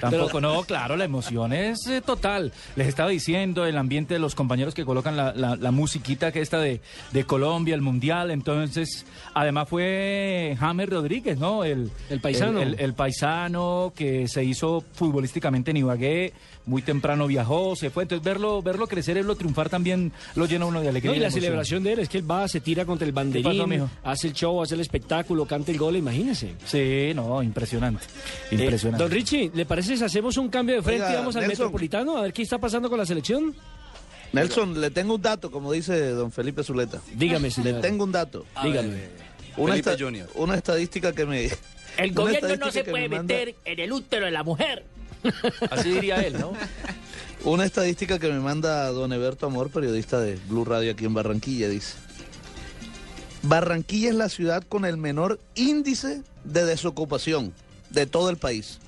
Tampoco, 0.00 0.40
no, 0.40 0.62
claro, 0.66 0.96
la 0.96 1.04
emoción 1.04 1.52
es 1.52 1.86
eh, 1.86 2.00
total. 2.00 2.52
Les 2.76 2.86
estaba 2.88 3.10
diciendo 3.10 3.66
el 3.66 3.76
ambiente 3.76 4.14
de 4.14 4.20
los 4.20 4.34
compañeros 4.34 4.74
que 4.74 4.84
colocan 4.84 5.16
la, 5.16 5.32
la- 5.34 5.56
la 5.56 5.70
musiquita 5.70 6.32
que 6.32 6.40
está 6.40 6.58
de, 6.60 6.80
de 7.12 7.24
Colombia, 7.24 7.74
el 7.74 7.82
Mundial. 7.82 8.30
Entonces, 8.30 9.06
además 9.34 9.68
fue 9.68 10.56
James 10.58 10.88
Rodríguez, 10.88 11.38
¿no? 11.38 11.64
El, 11.64 11.90
El 12.10 12.20
paisano. 12.20 12.60
El, 12.60 12.74
el- 12.74 12.80
el 12.80 12.94
paisano 12.94 13.92
que 13.96 14.28
se 14.28 14.44
hizo 14.44 14.84
futbolísticamente 14.94 15.70
en 15.70 15.78
Ibagué, 15.78 16.32
muy 16.66 16.82
temprano 16.82 17.26
viajó, 17.26 17.74
se 17.76 17.90
fue. 17.90 18.02
Entonces, 18.04 18.24
verlo, 18.24 18.60
verlo 18.62 18.86
crecer, 18.86 19.14
verlo 19.14 19.34
triunfar 19.36 19.68
también 19.70 20.12
lo 20.34 20.46
llena 20.46 20.66
uno 20.66 20.80
de 20.80 20.88
alegría. 20.88 21.12
No, 21.12 21.16
y 21.16 21.20
la 21.20 21.30
celebración 21.30 21.82
de 21.82 21.92
él 21.94 21.98
es 22.00 22.08
que 22.08 22.18
él 22.18 22.30
va, 22.30 22.46
se 22.46 22.60
tira 22.60 22.84
contra 22.84 23.06
el 23.06 23.14
pasó, 23.14 23.24
banderín, 23.30 23.68
mijo? 23.68 23.90
hace 24.04 24.28
el 24.28 24.34
show, 24.34 24.62
hace 24.62 24.74
el 24.74 24.80
espectáculo, 24.80 25.46
canta 25.46 25.70
el 25.72 25.78
gol, 25.78 25.96
imagínese. 25.96 26.52
Sí, 26.66 27.12
no, 27.14 27.42
impresionante. 27.42 28.04
Eh, 28.50 28.56
Impresionante. 28.56 29.02
don 29.02 29.10
Richie, 29.12 29.50
¿le 29.54 29.64
parece 29.64 29.87
hacemos 29.90 30.36
un 30.36 30.48
cambio 30.48 30.76
de 30.76 30.82
frente 30.82 31.02
Oiga, 31.04 31.14
y 31.14 31.16
vamos 31.18 31.36
al 31.36 31.42
Nelson. 31.42 31.66
Metropolitano 31.66 32.16
a 32.16 32.22
ver 32.22 32.32
qué 32.32 32.42
está 32.42 32.58
pasando 32.58 32.88
con 32.88 32.98
la 32.98 33.06
selección? 33.06 33.54
Nelson, 34.32 34.80
le 34.80 34.90
tengo 34.90 35.14
un 35.14 35.22
dato, 35.22 35.50
como 35.50 35.72
dice 35.72 36.10
don 36.10 36.30
Felipe 36.30 36.62
Zuleta. 36.62 37.00
Dígame, 37.14 37.48
Le 37.48 37.50
señor. 37.54 37.80
tengo 37.80 38.04
un 38.04 38.12
dato. 38.12 38.44
A 38.54 38.66
Dígame. 38.66 38.88
ver, 38.88 39.10
Una, 39.56 39.76
esta- 39.76 39.96
Junior. 39.98 40.28
una 40.34 40.54
estadística 40.54 41.12
que 41.12 41.24
me... 41.26 41.50
El 41.96 42.12
gobierno 42.12 42.56
no 42.56 42.70
se 42.70 42.84
puede 42.84 43.08
me 43.08 43.16
manda- 43.16 43.34
meter 43.34 43.54
en 43.64 43.80
el 43.80 43.92
útero 43.92 44.26
de 44.26 44.30
la 44.30 44.42
mujer. 44.44 44.84
Así 45.70 45.90
diría 45.90 46.16
él, 46.20 46.38
¿no? 46.38 46.52
Una 47.44 47.64
estadística 47.64 48.18
que 48.18 48.28
me 48.30 48.38
manda 48.40 48.86
don 48.88 49.12
Eberto 49.12 49.46
Amor, 49.46 49.70
periodista 49.70 50.20
de 50.20 50.36
Blue 50.48 50.64
Radio 50.64 50.92
aquí 50.92 51.04
en 51.06 51.14
Barranquilla, 51.14 51.68
dice. 51.68 51.94
Barranquilla 53.42 54.08
es 54.10 54.14
la 54.16 54.28
ciudad 54.28 54.62
con 54.68 54.84
el 54.84 54.96
menor 54.96 55.38
índice 55.54 56.22
de 56.44 56.64
desocupación 56.64 57.52
de 57.90 58.06
todo 58.06 58.30
el 58.30 58.36
país. 58.36 58.78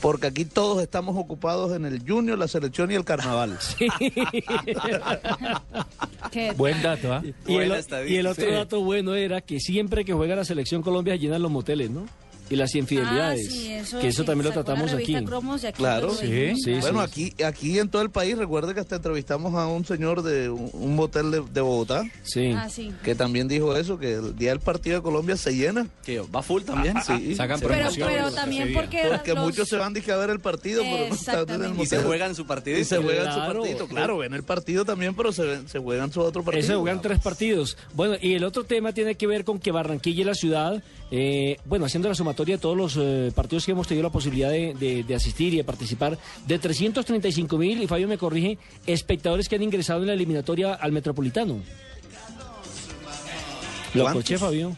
Porque 0.00 0.26
aquí 0.28 0.44
todos 0.44 0.82
estamos 0.82 1.16
ocupados 1.16 1.74
en 1.74 1.84
el 1.86 2.02
junior, 2.06 2.38
la 2.38 2.48
selección 2.48 2.90
y 2.90 2.94
el 2.94 3.04
carnaval. 3.04 3.58
Buen 6.56 6.82
dato, 6.82 7.12
¿ah? 7.14 7.22
Y, 7.46 7.56
el, 7.56 7.72
estadística. 7.72 8.14
y 8.14 8.18
el 8.18 8.26
otro 8.26 8.44
Sí. 8.46 8.50
dato 8.52 8.80
bueno 8.82 9.14
era 9.14 9.40
que 9.40 9.58
siempre 9.60 10.04
que 10.04 10.12
juega 10.12 10.36
la 10.36 10.44
selección 10.44 10.82
Colombia 10.82 11.16
llenan 11.16 11.42
los 11.42 11.50
moteles, 11.50 11.90
¿no? 11.90 12.06
Y 12.48 12.56
las 12.56 12.74
infidelidades. 12.74 13.46
Ah, 13.48 13.50
sí, 13.50 13.72
eso 13.72 13.98
que 13.98 14.08
eso 14.08 14.22
sí, 14.22 14.26
también 14.26 14.46
lo 14.48 14.52
tratamos 14.52 14.92
aquí. 14.92 15.06
revista 15.14 15.22
Cromos 15.24 15.64
y 15.64 15.66
aquí 15.66 15.76
Claro, 15.78 16.12
sí, 16.14 16.52
bueno, 16.80 17.06
sí. 17.08 17.32
aquí 17.34 17.42
aquí 17.42 17.78
en 17.78 17.88
todo 17.88 18.02
el 18.02 18.10
país, 18.10 18.38
recuerde 18.38 18.72
que 18.74 18.80
hasta 18.80 18.96
entrevistamos 18.96 19.54
a 19.54 19.66
un 19.66 19.84
señor 19.84 20.22
de 20.22 20.48
un, 20.50 20.70
un 20.72 20.94
motel 20.94 21.30
de, 21.30 21.42
de 21.52 21.60
Bogotá. 21.60 22.04
Sí. 22.22 22.52
Ah, 22.56 22.68
sí. 22.68 22.92
Que 23.02 23.14
también 23.14 23.48
dijo 23.48 23.76
eso, 23.76 23.98
que 23.98 24.14
el 24.14 24.36
día 24.36 24.50
del 24.50 24.60
partido 24.60 24.96
de 24.96 25.02
Colombia 25.02 25.36
se 25.36 25.54
llena. 25.56 25.86
Que 26.04 26.20
va 26.20 26.42
full 26.42 26.62
también. 26.62 26.94
Sí. 27.06 27.34
Sacan 27.34 27.58
Se- 27.58 27.66
Pero, 27.66 27.78
promociones. 27.78 28.16
pero 28.16 28.30
también 28.32 28.72
porque, 28.72 29.02
Porque 29.10 29.34
los- 29.34 29.44
muchos 29.44 29.68
se 29.68 29.76
van 29.76 29.92
dije, 29.92 30.12
a 30.12 30.16
ver 30.16 30.30
el 30.30 30.40
partido, 30.40 30.82
pero 30.82 31.08
no 31.08 31.14
están 31.14 31.34
en 31.34 31.40
el 31.40 31.70
Exactamente. 31.72 31.82
Y 31.82 31.86
se 31.86 31.98
juegan 32.02 32.34
su 32.34 32.46
partido. 32.46 32.78
Y 32.78 32.84
se 32.84 32.98
juegan 32.98 33.26
su 33.32 33.38
Claro. 33.40 33.60
partido, 33.62 33.88
claro, 33.88 34.18
ven 34.18 34.34
el 34.34 34.42
partido 34.42 34.84
también, 34.84 35.14
pero 35.14 35.32
se, 35.32 35.42
ven- 35.44 35.68
se 35.68 35.78
juegan 35.78 36.12
su 36.12 36.20
otro 36.20 36.42
partido. 36.44 36.64
Ese 36.64 36.74
juegan 36.76 37.00
tres 37.02 37.18
partidos. 37.20 37.76
Bueno, 37.94 38.14
y 38.20 38.34
el 38.34 38.44
otro 38.44 38.64
tema 38.64 38.92
tiene 38.92 39.14
que 39.16 39.26
ver 39.26 39.44
con 39.44 39.58
que 39.58 39.70
Barranquilla 39.72 40.20
es 40.20 40.26
la 40.26 40.34
ciudad, 40.34 40.82
eh, 41.10 41.58
bueno, 41.64 41.86
haciendo 41.86 42.08
la 42.08 42.14
sumatoria 42.14 42.56
de 42.56 42.60
todos 42.60 42.76
los 42.76 42.96
eh, 42.98 43.30
partidos 43.34 43.64
que 43.66 43.72
hemos 43.72 43.86
tenido 43.86 44.02
la 44.04 44.10
posibilidad 44.12 44.50
de, 44.50 44.74
de- 44.74 45.02
de 45.04 45.14
asistir 45.14 45.54
y 45.54 45.58
de 45.58 45.64
participar, 45.64 46.18
de 46.46 46.58
335 46.58 47.58
mil, 47.58 47.82
y 47.82 47.86
Fabio 47.86 48.08
me 48.08 48.18
corrige, 48.18 48.58
espectadores 48.86 49.48
que 49.48 49.56
han 49.56 49.62
ingresado 49.62 50.00
en 50.00 50.08
la 50.08 50.12
eliminatoria 50.14 50.74
al 50.74 50.92
Metropolitano. 50.92 51.60
¿Lo 53.94 54.04
corché, 54.12 54.36
Fabio? 54.38 54.76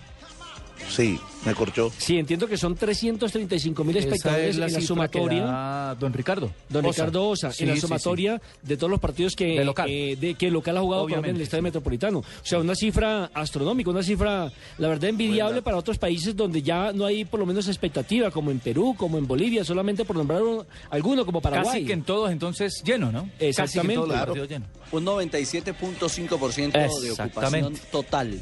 Sí, 0.88 1.18
me 1.44 1.54
corchó. 1.54 1.92
Sí, 1.98 2.18
entiendo 2.18 2.46
que 2.46 2.56
son 2.56 2.74
335 2.74 3.84
mil 3.84 3.96
espectadores 3.96 4.50
es 4.50 4.56
la 4.56 4.66
en 4.66 4.72
la 4.72 4.80
sumatoria. 4.80 5.42
da 5.44 5.94
don 5.94 6.12
Ricardo. 6.12 6.50
Don 6.68 6.84
Osa. 6.86 7.02
Ricardo 7.04 7.28
Osa, 7.28 7.52
Sí, 7.52 7.64
en 7.64 7.68
la 7.70 7.74
sí, 7.74 7.80
sí. 7.82 7.86
sumatoria 7.86 8.40
de 8.62 8.76
todos 8.76 8.90
los 8.90 8.98
partidos 9.00 9.36
que, 9.36 9.58
De 9.58 9.64
local. 9.64 9.88
eh, 9.90 10.16
de, 10.18 10.34
que 10.34 10.50
local 10.50 10.76
ha 10.76 10.80
jugado 10.80 11.02
Colombia 11.02 11.16
en 11.18 11.24
el 11.24 11.24
Obviamente, 11.30 11.42
Estadio 11.44 11.62
Metropolitano. 11.62 12.18
O 12.20 12.24
sea, 12.42 12.58
una 12.58 12.74
cifra 12.74 13.30
astronómica, 13.34 13.90
una 13.90 14.02
cifra, 14.02 14.50
la 14.78 14.88
verdad, 14.88 15.10
envidiable 15.10 15.62
para 15.62 15.76
otros 15.76 15.98
países 15.98 16.34
donde 16.34 16.62
ya 16.62 16.92
no 16.92 17.04
hay 17.04 17.24
por 17.24 17.38
lo 17.40 17.46
menos 17.46 17.68
expectativa, 17.68 18.30
como 18.30 18.50
en 18.50 18.58
Perú, 18.60 18.94
como 18.96 19.18
en 19.18 19.26
Bolivia, 19.26 19.64
solamente 19.64 20.04
por 20.04 20.16
nombrar 20.16 20.42
un- 20.42 20.64
alguno, 20.90 21.24
como 21.26 21.40
Paraguay. 21.40 21.72
Casi 21.74 21.84
que 21.86 21.92
en 21.92 22.02
todos 22.02 22.30
entonces 22.30 22.82
lleno, 22.84 23.12
¿no? 23.12 23.22
Casi 23.24 23.36
que 23.38 23.44
en 23.44 23.48
Exactamente. 23.50 23.94
todos 23.94 24.08
los 24.08 24.16
Claro. 24.16 24.44
lleno. 24.46 24.66
Un 24.90 25.04
97.5% 25.04 26.72
de 26.78 27.10
ocupación 27.10 27.10
Exactamente. 27.10 27.80
total 27.90 28.40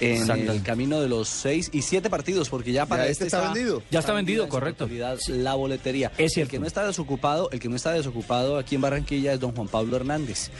en 0.00 0.30
el 0.30 0.62
camino 0.62 1.00
de 1.00 1.08
los 1.08 1.28
seis 1.28 1.70
y 1.72 1.82
siete 1.82 2.10
partidos, 2.10 2.48
porque 2.48 2.72
ya 2.72 2.86
para 2.86 3.04
Ya 3.04 3.10
este 3.10 3.24
este 3.24 3.36
está 3.36 3.52
vendido. 3.52 3.82
Ya 3.90 4.00
está 4.00 4.12
vendido, 4.12 4.48
correcto. 4.48 4.88
La 5.28 5.54
boletería. 5.54 6.12
Es 6.18 6.36
El 6.36 6.48
que 6.48 6.58
no 6.58 6.66
está 6.66 6.86
desocupado, 6.86 7.50
el 7.50 7.60
que 7.60 7.68
no 7.68 7.76
está 7.76 7.92
desocupado 7.92 8.58
aquí 8.58 8.74
en 8.74 8.80
Barranquilla 8.80 9.32
es 9.32 9.40
don 9.40 9.52
Juan 9.52 9.68
Pablo 9.68 9.96
Hernández. 9.96 10.50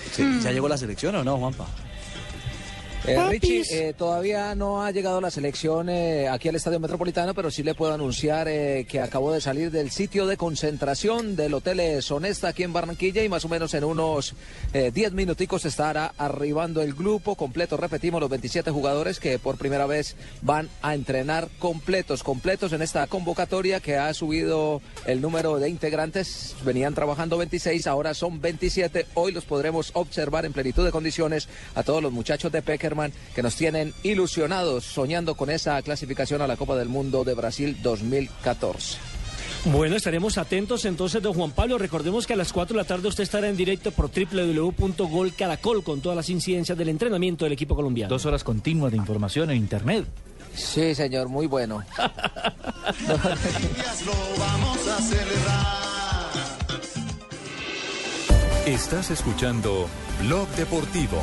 ¿Ya 0.42 0.52
llegó 0.52 0.68
la 0.68 0.78
selección 0.78 1.14
o 1.16 1.24
no, 1.24 1.36
Juanpa? 1.38 1.66
Eh. 3.06 3.28
Richie, 3.28 3.64
eh, 3.70 3.92
todavía 3.92 4.54
no 4.54 4.82
ha 4.82 4.90
llegado 4.90 5.20
la 5.20 5.30
selección 5.30 5.90
eh, 5.90 6.26
aquí 6.28 6.48
al 6.48 6.54
Estadio 6.54 6.80
Metropolitano, 6.80 7.34
pero 7.34 7.50
sí 7.50 7.62
le 7.62 7.74
puedo 7.74 7.92
anunciar 7.92 8.48
eh, 8.48 8.86
que 8.88 9.00
acabó 9.00 9.30
de 9.30 9.42
salir 9.42 9.70
del 9.70 9.90
sitio 9.90 10.26
de 10.26 10.38
concentración 10.38 11.36
del 11.36 11.52
Hotel 11.52 12.02
Sonesta 12.02 12.48
aquí 12.48 12.62
en 12.62 12.72
Barranquilla 12.72 13.22
y 13.22 13.28
más 13.28 13.44
o 13.44 13.48
menos 13.48 13.74
en 13.74 13.84
unos 13.84 14.34
eh, 14.72 14.90
10 14.94 15.12
minuticos 15.12 15.66
estará 15.66 16.14
arribando 16.16 16.80
el 16.80 16.94
grupo 16.94 17.34
completo. 17.34 17.76
Repetimos, 17.76 18.22
los 18.22 18.30
27 18.30 18.70
jugadores 18.70 19.20
que 19.20 19.38
por 19.38 19.58
primera 19.58 19.86
vez 19.86 20.16
van 20.40 20.70
a 20.80 20.94
entrenar 20.94 21.48
completos, 21.58 22.22
completos 22.22 22.72
en 22.72 22.80
esta 22.80 23.06
convocatoria 23.06 23.80
que 23.80 23.96
ha 23.96 24.14
subido 24.14 24.80
el 25.06 25.20
número 25.20 25.58
de 25.58 25.68
integrantes. 25.68 26.56
Venían 26.64 26.94
trabajando 26.94 27.36
26, 27.36 27.86
ahora 27.86 28.14
son 28.14 28.40
27. 28.40 29.06
Hoy 29.12 29.32
los 29.32 29.44
podremos 29.44 29.90
observar 29.92 30.46
en 30.46 30.54
plenitud 30.54 30.84
de 30.86 30.90
condiciones 30.90 31.48
a 31.74 31.82
todos 31.82 32.02
los 32.02 32.12
muchachos 32.12 32.50
de 32.50 32.62
Peckerman 32.94 33.12
que 33.34 33.42
nos 33.42 33.56
tienen 33.56 33.92
ilusionados, 34.02 34.84
soñando 34.84 35.34
con 35.34 35.50
esa 35.50 35.80
clasificación 35.82 36.40
a 36.42 36.46
la 36.46 36.56
Copa 36.56 36.76
del 36.76 36.88
Mundo 36.88 37.24
de 37.24 37.34
Brasil 37.34 37.76
2014. 37.82 38.98
Bueno, 39.66 39.96
estaremos 39.96 40.36
atentos 40.36 40.84
entonces, 40.84 41.22
don 41.22 41.32
Juan 41.32 41.52
Pablo. 41.52 41.78
Recordemos 41.78 42.26
que 42.26 42.34
a 42.34 42.36
las 42.36 42.52
4 42.52 42.76
de 42.76 42.82
la 42.82 42.86
tarde 42.86 43.08
usted 43.08 43.22
estará 43.22 43.48
en 43.48 43.56
directo 43.56 43.90
por 43.92 44.10
www.golcaracol 44.10 45.82
con 45.82 46.00
todas 46.00 46.16
las 46.16 46.28
incidencias 46.28 46.76
del 46.76 46.90
entrenamiento 46.90 47.46
del 47.46 47.54
equipo 47.54 47.74
colombiano. 47.74 48.10
Dos 48.10 48.26
horas 48.26 48.44
continuas 48.44 48.92
de 48.92 48.98
información 48.98 49.50
en 49.50 49.56
internet. 49.56 50.04
Sí, 50.54 50.94
señor, 50.94 51.28
muy 51.28 51.46
bueno. 51.46 51.82
Lo 53.08 53.16
vamos 54.38 54.88
a 54.88 55.00
celebrar. 55.00 55.84
Estás 58.66 59.10
escuchando 59.10 59.88
Blog 60.22 60.48
Deportivo. 60.56 61.22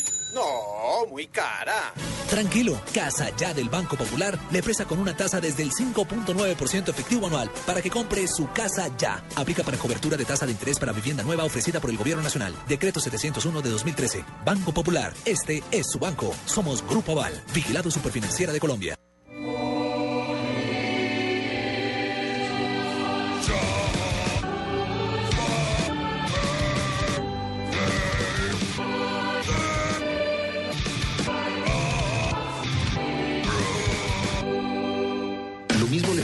No, 0.33 1.05
muy 1.09 1.27
cara. 1.27 1.93
Tranquilo, 2.29 2.79
Casa 2.93 3.29
Ya 3.35 3.53
del 3.53 3.67
Banco 3.69 3.97
Popular 3.97 4.39
le 4.51 4.63
presta 4.63 4.85
con 4.85 4.99
una 4.99 5.15
tasa 5.15 5.41
desde 5.41 5.63
el 5.63 5.71
5.9% 5.71 6.89
efectivo 6.89 7.27
anual 7.27 7.51
para 7.65 7.81
que 7.81 7.89
compre 7.89 8.25
su 8.27 8.49
casa 8.51 8.89
ya. 8.97 9.23
Aplica 9.35 9.63
para 9.63 9.77
cobertura 9.77 10.15
de 10.15 10.25
tasa 10.25 10.45
de 10.45 10.53
interés 10.53 10.79
para 10.79 10.93
vivienda 10.93 11.23
nueva 11.23 11.43
ofrecida 11.43 11.79
por 11.81 11.89
el 11.89 11.97
Gobierno 11.97 12.23
Nacional. 12.23 12.53
Decreto 12.67 12.99
701 12.99 13.61
de 13.61 13.69
2013. 13.69 14.23
Banco 14.45 14.73
Popular, 14.73 15.13
este 15.25 15.61
es 15.71 15.89
su 15.91 15.99
banco. 15.99 16.33
Somos 16.45 16.87
Grupo 16.87 17.11
Aval, 17.11 17.33
vigilado 17.53 17.91
superfinanciera 17.91 18.53
de 18.53 18.59
Colombia. 18.59 18.95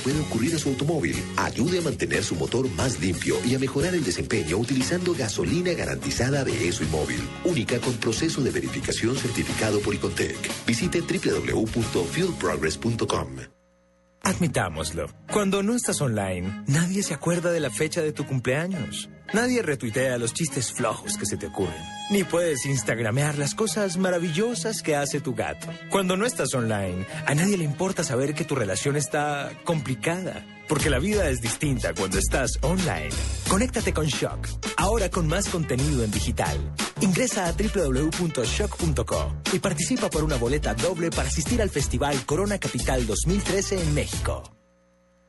Puede 0.08 0.22
ocurrir 0.22 0.56
a 0.56 0.58
su 0.58 0.70
automóvil. 0.70 1.22
Ayude 1.36 1.80
a 1.80 1.82
mantener 1.82 2.24
su 2.24 2.36
motor 2.36 2.70
más 2.76 3.02
limpio 3.02 3.36
y 3.46 3.56
a 3.56 3.60
mejorar 3.60 3.94
el 3.94 4.06
desempeño 4.06 4.56
utilizando 4.56 5.14
gasolina 5.14 5.74
garantizada 5.74 6.46
de 6.46 6.70
ESO 6.70 6.86
y 6.86 6.88
móvil, 6.88 7.20
única 7.44 7.78
con 7.80 7.92
proceso 7.96 8.42
de 8.42 8.52
verificación 8.52 9.18
certificado 9.18 9.82
por 9.82 9.94
Icontec. 9.94 10.38
Visite 10.66 11.02
www.fuelprogress.com. 11.02 13.28
Admitámoslo, 14.22 15.08
cuando 15.30 15.62
no 15.62 15.76
estás 15.76 16.00
online, 16.00 16.64
nadie 16.68 17.04
se 17.04 17.14
acuerda 17.14 17.52
de 17.52 17.60
la 17.60 17.70
fecha 17.70 18.02
de 18.02 18.14
tu 18.14 18.26
cumpleaños. 18.26 19.10
Nadie 19.34 19.62
retuitea 19.62 20.18
los 20.18 20.34
chistes 20.34 20.72
flojos 20.72 21.18
que 21.18 21.26
se 21.26 21.36
te 21.36 21.48
ocurren. 21.48 21.76
Ni 22.10 22.24
puedes 22.24 22.66
instagramear 22.66 23.38
las 23.38 23.56
cosas 23.56 23.98
maravillosas 23.98 24.82
que 24.82 24.96
hace 24.96 25.20
tu 25.20 25.36
gato. 25.36 25.68
Cuando 25.90 26.16
no 26.16 26.26
estás 26.26 26.54
online, 26.54 27.06
a 27.26 27.36
nadie 27.36 27.58
le 27.58 27.66
importa 27.66 28.06
saber 28.06 28.34
que 28.34 28.46
tu 28.46 28.56
relación 28.56 28.96
está 28.96 29.52
complicada. 29.66 30.46
Porque 30.70 30.90
la 30.90 31.00
vida 31.00 31.30
es 31.30 31.42
distinta 31.42 31.94
cuando 31.94 32.18
estás 32.18 32.58
online. 32.62 33.10
Conéctate 33.50 33.94
con 33.94 34.06
Shock, 34.06 34.48
ahora 34.78 35.10
con 35.10 35.28
más 35.28 35.50
contenido 35.50 36.04
en 36.04 36.12
digital. 36.12 36.58
Ingresa 37.02 37.48
a 37.48 37.54
www.shock.co 37.54 39.34
y 39.54 39.60
participa 39.60 40.10
por 40.10 40.24
una 40.24 40.38
boleta 40.38 40.74
doble 40.74 41.10
para 41.10 41.28
asistir 41.28 41.62
al 41.62 41.70
Festival 41.70 42.26
Corona 42.26 42.60
Capital 42.60 43.06
2013 43.06 43.82
en 43.82 43.94
México. 43.94 44.57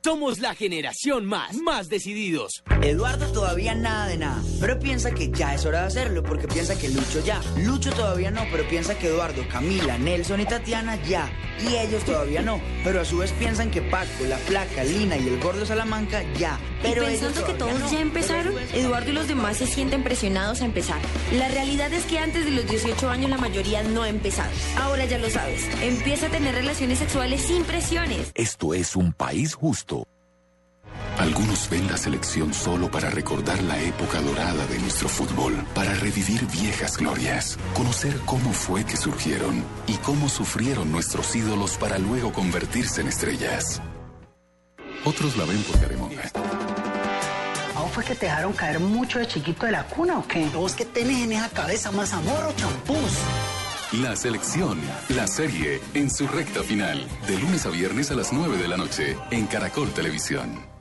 Somos 0.05 0.39
la 0.39 0.55
generación 0.55 1.27
más, 1.27 1.57
más 1.57 1.89
decididos. 1.89 2.63
Eduardo 2.83 3.31
todavía 3.33 3.75
nada 3.75 4.07
de 4.07 4.17
nada, 4.17 4.41
pero 4.61 4.79
piensa 4.79 5.11
que 5.11 5.31
ya 5.31 5.55
es 5.55 5.67
hora 5.67 5.81
de 5.81 5.87
hacerlo 5.89 6.23
porque 6.23 6.47
piensa 6.47 6.79
que 6.79 6.89
Lucho 6.89 7.23
ya. 7.25 7.41
Lucho 7.59 7.91
todavía 7.91 8.31
no, 8.31 8.43
pero 8.51 8.67
piensa 8.69 8.97
que 8.97 9.09
Eduardo, 9.09 9.47
Camila, 9.49 9.99
Nelson 9.99 10.41
y 10.41 10.47
Tatiana 10.47 10.97
ya. 11.03 11.31
Y 11.61 11.75
ellos 11.75 12.05
todavía 12.05 12.41
no, 12.41 12.61
pero 12.85 13.01
a 13.01 13.05
su 13.05 13.19
vez 13.19 13.33
piensan 13.33 13.71
que 13.71 13.83
Paco, 13.83 14.25
la 14.29 14.39
Flaca, 14.39 14.85
Lina 14.85 15.17
y 15.17 15.27
el 15.27 15.41
Gordo 15.41 15.67
Salamanca 15.67 16.23
ya. 16.35 16.59
Pero 16.81 17.03
y 17.03 17.07
pensando 17.07 17.45
que 17.45 17.55
todos 17.55 17.81
no. 17.81 17.93
ya 17.93 18.01
empezaron, 18.01 18.55
Eduardo 18.73 19.11
y 19.11 19.15
los 19.15 19.27
demás 19.27 19.57
se 19.57 19.67
sienten 19.67 20.05
presionados 20.05 20.63
a 20.63 20.65
empezar. 20.65 21.01
La 21.33 21.49
realidad 21.49 21.93
es 21.93 22.05
que 22.05 22.21
antes 22.21 22.45
de 22.45 22.53
los 22.53 22.67
18 22.69 23.11
años 23.11 23.31
la 23.31 23.39
mayoría 23.39 23.83
no 23.83 24.05
ha 24.05 24.09
empezado. 24.09 24.51
Ahora 24.77 25.05
ya 25.05 25.19
lo 25.19 25.29
sabes, 25.29 25.65
empieza 25.83 26.27
a 26.29 26.31
tener 26.31 26.55
relaciones 26.55 27.01
sexuales 27.01 27.43
sin 27.43 27.65
presiones. 27.65 28.31
Esto 28.35 28.73
es 28.73 28.95
un 28.95 29.13
país 29.13 29.55
justo. 29.55 29.98
Algunos 31.19 31.69
ven 31.69 31.89
la 31.89 31.97
selección 31.97 32.55
solo 32.55 32.89
para 32.93 33.11
recordar 33.11 33.61
la 33.65 33.77
época 33.83 34.21
dorada 34.21 34.65
de 34.67 34.79
nuestro 34.79 35.09
fútbol, 35.09 35.53
para 35.75 35.93
revivir 35.95 36.47
viejas 36.47 36.97
glorias, 36.97 37.59
conocer 37.75 38.21
cómo 38.25 38.53
fue 38.53 38.85
que 38.85 38.97
surgieron 38.97 39.65
y 39.89 39.95
cómo 39.95 40.29
sufrieron 40.29 40.93
nuestros 40.93 41.35
ídolos 41.35 41.77
para 41.77 41.99
luego 41.99 42.33
convertirse 42.33 43.01
en 43.01 43.09
estrellas. 43.09 43.83
Otros 45.05 45.37
la 45.37 45.45
ven 45.45 45.61
por 45.65 45.81
Caremonga. 45.81 46.23
¿A 47.75 47.81
vos 47.81 47.91
fue 47.91 48.05
que 48.05 48.15
te 48.15 48.27
dejaron 48.27 48.53
caer 48.53 48.79
mucho 48.79 49.19
de 49.19 49.27
chiquito 49.27 49.67
de 49.67 49.73
la 49.73 49.85
cuna 49.85 50.21
o 50.21 50.27
qué? 50.27 50.47
¿Vos 50.55 50.75
que 50.75 50.85
tenés 50.85 51.25
en 51.25 51.33
esa 51.33 51.49
cabeza 51.49 51.91
más 51.91 52.13
amor 52.13 52.45
o 52.45 52.53
champús? 52.53 53.19
La 54.01 54.15
selección, 54.15 54.81
la 55.09 55.27
serie, 55.27 55.81
en 55.95 56.11
su 56.11 56.29
recta 56.29 56.63
final, 56.63 57.05
de 57.27 57.39
lunes 57.39 57.67
a 57.67 57.71
viernes 57.71 58.13
a 58.13 58.15
las 58.15 58.33
9 58.33 58.57
de 58.57 58.69
la 58.69 58.77
noche, 58.77 59.17
en 59.33 59.47
Caracol 59.47 59.91
Televisión. 59.91 60.78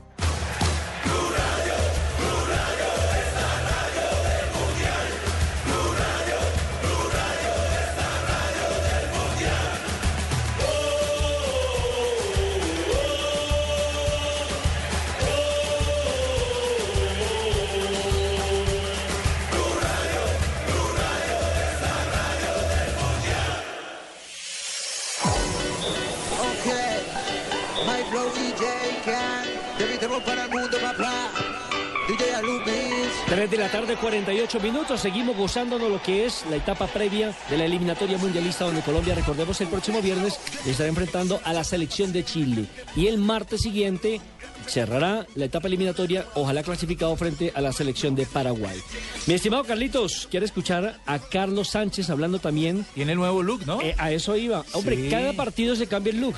3 33.37 33.51
de 33.51 33.57
la 33.57 33.69
tarde, 33.69 33.95
48 33.97 34.59
minutos. 34.61 34.99
Seguimos 34.99 35.37
gozándonos 35.37 35.91
lo 35.91 36.01
que 36.01 36.25
es 36.25 36.43
la 36.49 36.55
etapa 36.55 36.87
previa 36.87 37.35
de 37.51 37.57
la 37.59 37.65
eliminatoria 37.65 38.17
mundialista, 38.17 38.65
donde 38.65 38.81
Colombia, 38.81 39.13
recordemos, 39.13 39.61
el 39.61 39.67
próximo 39.67 40.01
viernes 40.01 40.39
estará 40.65 40.89
enfrentando 40.89 41.39
a 41.43 41.53
la 41.53 41.63
selección 41.63 42.11
de 42.11 42.25
Chile. 42.25 42.65
Y 42.95 43.05
el 43.05 43.19
martes 43.19 43.61
siguiente 43.61 44.21
cerrará 44.65 45.27
la 45.35 45.45
etapa 45.45 45.67
eliminatoria, 45.67 46.25
ojalá 46.33 46.63
clasificado 46.63 47.15
frente 47.15 47.51
a 47.53 47.61
la 47.61 47.71
selección 47.73 48.15
de 48.15 48.25
Paraguay. 48.25 48.79
Mi 49.27 49.35
estimado 49.35 49.63
Carlitos, 49.65 50.27
quiere 50.31 50.47
escuchar 50.47 50.99
a 51.05 51.19
Carlos 51.19 51.67
Sánchez 51.69 52.09
hablando 52.09 52.39
también. 52.39 52.87
Tiene 52.95 53.13
nuevo 53.13 53.43
look, 53.43 53.67
¿no? 53.67 53.79
Eh, 53.83 53.93
a 53.99 54.11
eso 54.11 54.35
iba. 54.35 54.65
Hombre, 54.73 54.95
Sí. 54.95 55.09
cada 55.11 55.33
partido 55.33 55.75
se 55.75 55.85
cambia 55.85 56.11
el 56.11 56.21
look. 56.21 56.33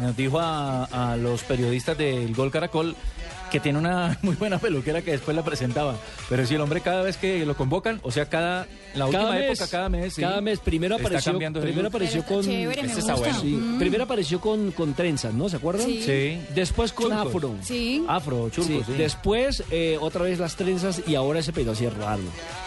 Nos 0.00 0.16
dijo 0.16 0.38
a, 0.38 0.84
a 0.84 1.16
los 1.16 1.42
periodistas 1.44 1.96
del 1.96 2.34
Gol 2.34 2.50
Caracol 2.50 2.94
que 3.50 3.60
tiene 3.60 3.78
una 3.78 4.18
muy 4.22 4.36
buena 4.36 4.58
peluquera 4.58 5.00
que 5.00 5.12
después 5.12 5.34
la 5.34 5.42
presentaba. 5.42 5.96
Pero 6.28 6.44
si 6.46 6.54
el 6.56 6.60
hombre 6.60 6.82
cada 6.82 7.02
vez 7.02 7.16
que 7.16 7.46
lo 7.46 7.56
convocan, 7.56 7.98
o 8.02 8.10
sea, 8.10 8.26
cada 8.26 8.66
la 8.94 9.06
última 9.06 9.22
cada 9.24 9.34
mes, 9.38 9.50
época, 9.60 9.70
cada 9.70 9.88
mes, 9.88 10.12
sí, 10.14 10.20
cada 10.20 10.40
mes. 10.42 10.58
Primero 10.60 10.96
está 10.96 11.06
apareció, 11.08 11.38
primero 11.38 11.88
apareció 11.88 12.24
con, 12.26 12.42
chévere, 12.42 12.82
Este. 12.82 13.00
Sí. 13.40 13.46
Mm. 13.54 13.78
Primero 13.78 14.04
apareció 14.04 14.38
con, 14.40 14.70
con 14.72 14.92
trenzas, 14.92 15.32
¿no? 15.32 15.48
¿Se 15.48 15.56
acuerdan? 15.56 15.86
Sí. 15.86 16.02
Sí. 16.04 16.38
Después 16.54 16.92
con 16.92 17.10
afro. 17.12 17.54
Sí. 17.62 18.04
Afro, 18.06 18.50
chulcos, 18.50 18.84
sí. 18.86 18.92
Después 18.98 19.64
eh, 19.70 19.96
otra 19.98 20.24
vez 20.24 20.38
las 20.38 20.54
trenzas 20.56 21.00
y 21.06 21.14
ahora 21.14 21.40
ese 21.40 21.54
pelo 21.54 21.72
así 21.72 21.88
raro. 21.88 22.22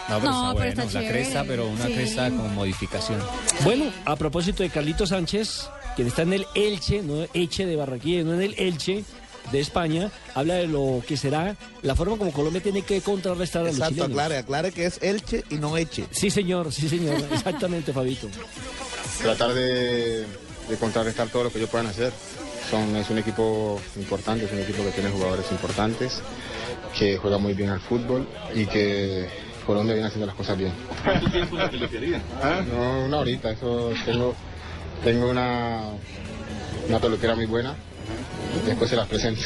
No, 0.08 0.18
pero 0.18 0.30
No, 0.32 0.50
está 0.50 0.58
pero 0.58 0.68
está 0.68 0.82
bueno. 0.82 0.84
la 0.84 1.00
chévere. 1.00 1.08
cresta, 1.22 1.44
pero 1.46 1.66
una 1.68 1.86
Sí. 1.86 1.92
cresta 1.92 2.30
con 2.30 2.54
modificación. 2.56 3.20
Bueno, 3.62 3.84
a 4.04 4.16
propósito 4.16 4.64
de 4.64 4.70
Carlito 4.70 5.06
Sánchez, 5.06 5.68
quien 5.96 6.08
está 6.08 6.22
en 6.22 6.32
el 6.32 6.46
Elche, 6.54 7.02
no 7.02 7.26
Eche 7.34 7.66
de 7.66 7.76
Barranquilla, 7.76 8.24
no 8.24 8.34
en 8.34 8.42
el 8.42 8.54
Elche 8.58 9.04
de 9.50 9.60
España, 9.60 10.10
habla 10.34 10.54
de 10.54 10.66
lo 10.68 11.02
que 11.06 11.16
será 11.16 11.56
la 11.82 11.94
forma 11.96 12.16
como 12.16 12.32
Colombia 12.32 12.62
tiene 12.62 12.82
que 12.82 13.00
contrarrestar 13.00 13.62
a 13.62 13.64
los 13.66 13.74
Exacto, 13.74 13.94
chilenos. 13.94 14.10
aclare, 14.12 14.36
aclare 14.38 14.72
que 14.72 14.86
es 14.86 15.02
Elche 15.02 15.44
y 15.50 15.56
no 15.56 15.76
Eche. 15.76 16.06
Sí, 16.10 16.30
señor, 16.30 16.72
sí, 16.72 16.88
señor. 16.88 17.16
Exactamente, 17.32 17.92
Fabito. 17.92 18.28
tratar 19.20 19.52
de, 19.52 20.20
de 20.68 20.76
contrarrestar 20.78 21.28
todo 21.28 21.44
lo 21.44 21.50
que 21.52 21.58
ellos 21.58 21.70
puedan 21.70 21.86
hacer. 21.88 22.12
Son, 22.70 22.94
es 22.96 23.10
un 23.10 23.18
equipo 23.18 23.80
importante, 23.96 24.44
es 24.46 24.52
un 24.52 24.60
equipo 24.60 24.82
que 24.84 24.90
tiene 24.92 25.10
jugadores 25.10 25.44
importantes, 25.50 26.22
que 26.98 27.18
juega 27.18 27.36
muy 27.38 27.52
bien 27.54 27.68
al 27.70 27.80
fútbol 27.80 28.26
y 28.54 28.64
que 28.66 29.28
Colombia 29.66 29.94
viene 29.94 30.06
haciendo 30.08 30.26
las 30.26 30.36
cosas 30.36 30.56
bien. 30.56 30.72
¿Cuánto 31.04 31.30
tiempo 31.30 31.56
la 31.56 31.68
peluquería? 31.70 32.22
Ah, 32.40 32.62
No, 32.72 33.04
una 33.06 33.18
horita, 33.18 33.50
eso 33.50 33.90
tengo, 34.06 34.34
tengo 35.02 35.30
una, 35.30 35.82
una 36.88 36.98
peluquera 36.98 37.34
muy 37.34 37.46
buena, 37.46 37.74
después 38.66 38.90
se 38.90 38.96
las 38.96 39.08
presento. 39.08 39.42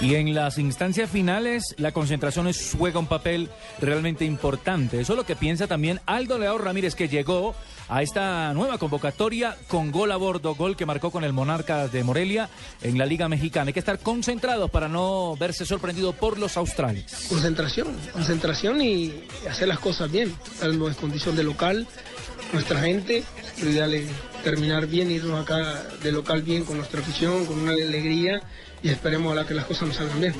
Y 0.00 0.14
en 0.14 0.34
las 0.34 0.58
instancias 0.58 1.10
finales, 1.10 1.74
la 1.78 1.92
concentración 1.92 2.46
es- 2.48 2.74
juega 2.78 2.98
un 2.98 3.06
papel 3.06 3.48
realmente 3.80 4.24
importante. 4.24 5.00
Eso 5.00 5.12
es 5.14 5.16
lo 5.16 5.26
que 5.26 5.36
piensa 5.36 5.66
también 5.66 6.00
Aldo 6.06 6.38
Leao 6.38 6.58
Ramírez, 6.58 6.94
que 6.94 7.08
llegó 7.08 7.54
a 7.88 8.02
esta 8.02 8.52
nueva 8.52 8.78
convocatoria 8.78 9.56
con 9.68 9.90
gol 9.90 10.12
a 10.12 10.16
bordo, 10.16 10.54
gol 10.54 10.76
que 10.76 10.86
marcó 10.86 11.10
con 11.10 11.24
el 11.24 11.32
Monarca 11.32 11.88
de 11.88 12.04
Morelia 12.04 12.48
en 12.82 12.98
la 12.98 13.06
Liga 13.06 13.28
Mexicana. 13.28 13.68
Hay 13.68 13.72
que 13.72 13.80
estar 13.80 13.98
concentrados 13.98 14.70
para 14.70 14.88
no 14.88 15.36
verse 15.36 15.64
sorprendido 15.64 16.12
por 16.12 16.38
los 16.38 16.56
australes. 16.56 17.26
Concentración, 17.28 17.88
concentración 18.12 18.80
y 18.82 19.12
hacer 19.48 19.68
las 19.68 19.78
cosas 19.78 20.10
bien. 20.10 20.34
Estando 20.52 20.88
en 20.88 20.94
condición 20.94 21.36
de 21.36 21.42
local, 21.44 21.86
nuestra 22.52 22.80
gente, 22.80 23.24
lo 23.62 23.70
ideal 23.70 23.94
es 23.94 24.08
terminar 24.44 24.86
bien, 24.86 25.10
irnos 25.10 25.40
acá 25.42 25.82
de 26.02 26.12
local 26.12 26.42
bien 26.42 26.64
con 26.64 26.76
nuestra 26.76 27.00
afición, 27.00 27.46
con 27.46 27.58
una 27.58 27.72
alegría 27.72 28.42
y 28.86 28.90
esperemos 28.90 29.32
a 29.32 29.34
la 29.34 29.46
que 29.46 29.54
las 29.54 29.64
cosas 29.64 29.88
nos 29.88 29.96
salgan 29.96 30.20
bien. 30.20 30.34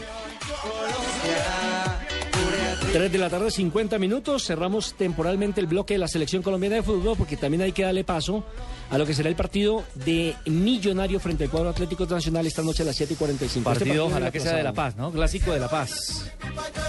3 2.93 3.13
de 3.13 3.19
la 3.19 3.29
tarde, 3.29 3.51
50 3.51 3.99
minutos. 3.99 4.47
Cerramos 4.47 4.95
temporalmente 4.95 5.61
el 5.61 5.67
bloque 5.67 5.95
de 5.95 5.99
la 5.99 6.07
selección 6.07 6.43
colombiana 6.43 6.77
de 6.77 6.83
fútbol 6.83 7.17
porque 7.19 7.37
también 7.37 7.63
hay 7.63 7.73
que 7.73 7.83
darle 7.83 8.05
paso 8.05 8.45
a 8.89 8.99
lo 8.99 9.05
que 9.05 9.15
será 9.15 9.29
el 9.29 9.35
partido 9.35 9.85
de 9.97 10.37
Millonario 10.47 11.19
frente 11.19 11.45
al 11.45 11.51
cuadro 11.51 11.71
Atlético 11.71 12.07
Nacional 12.07 12.47
esta 12.47 12.63
noche 12.63 12.85
a 12.85 12.87
las 12.87 12.97
7 12.97 13.15
y 13.15 13.17
45. 13.17 13.73
Este 13.73 13.85
Partido, 13.85 14.07
ojalá 14.07 14.31
que 14.31 14.39
sea 14.39 14.57
de 14.57 14.63
La. 14.63 14.73
Paz, 14.73 14.97
¿no? 14.97 15.11
Clásico 15.11 15.53
de 15.53 15.59
La 15.59 15.69
Paz. 15.69 16.31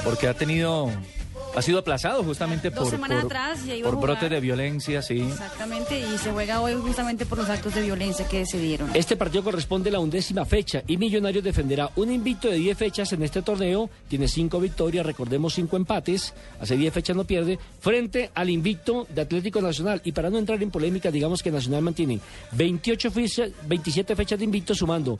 Porque 0.04 0.28
ha 0.28 0.36
tenido, 0.36 0.92
ha 1.58 1.62
sido 1.62 1.80
aplazado 1.80 2.24
justamente 2.24 2.70
Dos 2.70 2.84
por, 2.84 2.92
semanas 2.92 3.24
por, 3.24 3.32
atrás 3.36 3.66
ya 3.66 3.76
iba 3.76 3.88
a 3.88 3.92
por 3.92 4.00
jugar. 4.00 4.16
brotes 4.16 4.30
de 4.30 4.40
violencia, 4.40 5.02
sí. 5.02 5.22
Exactamente, 5.22 6.00
y 6.00 6.18
se 6.18 6.32
juega 6.32 6.62
hoy 6.62 6.76
justamente 6.76 7.26
por 7.26 7.40
los 7.40 7.50
actos 7.50 7.74
de 7.74 7.82
violencia 7.82 8.28
que 8.28 8.46
se 8.46 8.60
dieron. 8.60 8.90
Este 8.94 9.16
partido 9.18 9.44
corresponde 9.44 9.90
a 9.90 9.94
la 9.94 10.00
undécima 10.00 10.46
fecha 10.46 10.84
y 10.88 10.98
Millonarios 10.98 11.44
defenderá 11.44 11.90
un 11.96 12.12
invicto 12.12 12.50
de 12.50 12.58
10 12.58 12.78
fechas 12.78 13.14
en 13.14 13.24
este 13.24 13.42
torneo. 13.42 13.90
Tiene 14.08 14.28
5 14.28 14.60
victorias, 14.60 15.06
recordemos 15.06 15.54
5 15.56 15.76
empates. 15.78 16.34
Hace 16.60 16.78
10 16.78 16.94
fechas 16.94 17.16
no 17.16 17.24
pierde. 17.24 17.58
Frente 17.80 18.30
al 18.34 18.50
invicto 18.50 19.08
de 19.10 19.22
Atlético 19.22 19.62
Nacional. 19.62 20.02
Y 20.04 20.12
para 20.12 20.30
no 20.30 20.38
entrar 20.38 20.62
en 20.62 20.70
polémica, 20.72 21.12
digamos 21.12 21.42
que 21.42 21.52
Nacional 21.52 21.82
mantiene 21.82 22.20
28 22.52 23.12
fechas, 23.12 23.50
27 23.68 24.16
fechas 24.16 24.38
de 24.38 24.46
invicto 24.46 24.76
sumando. 24.76 25.18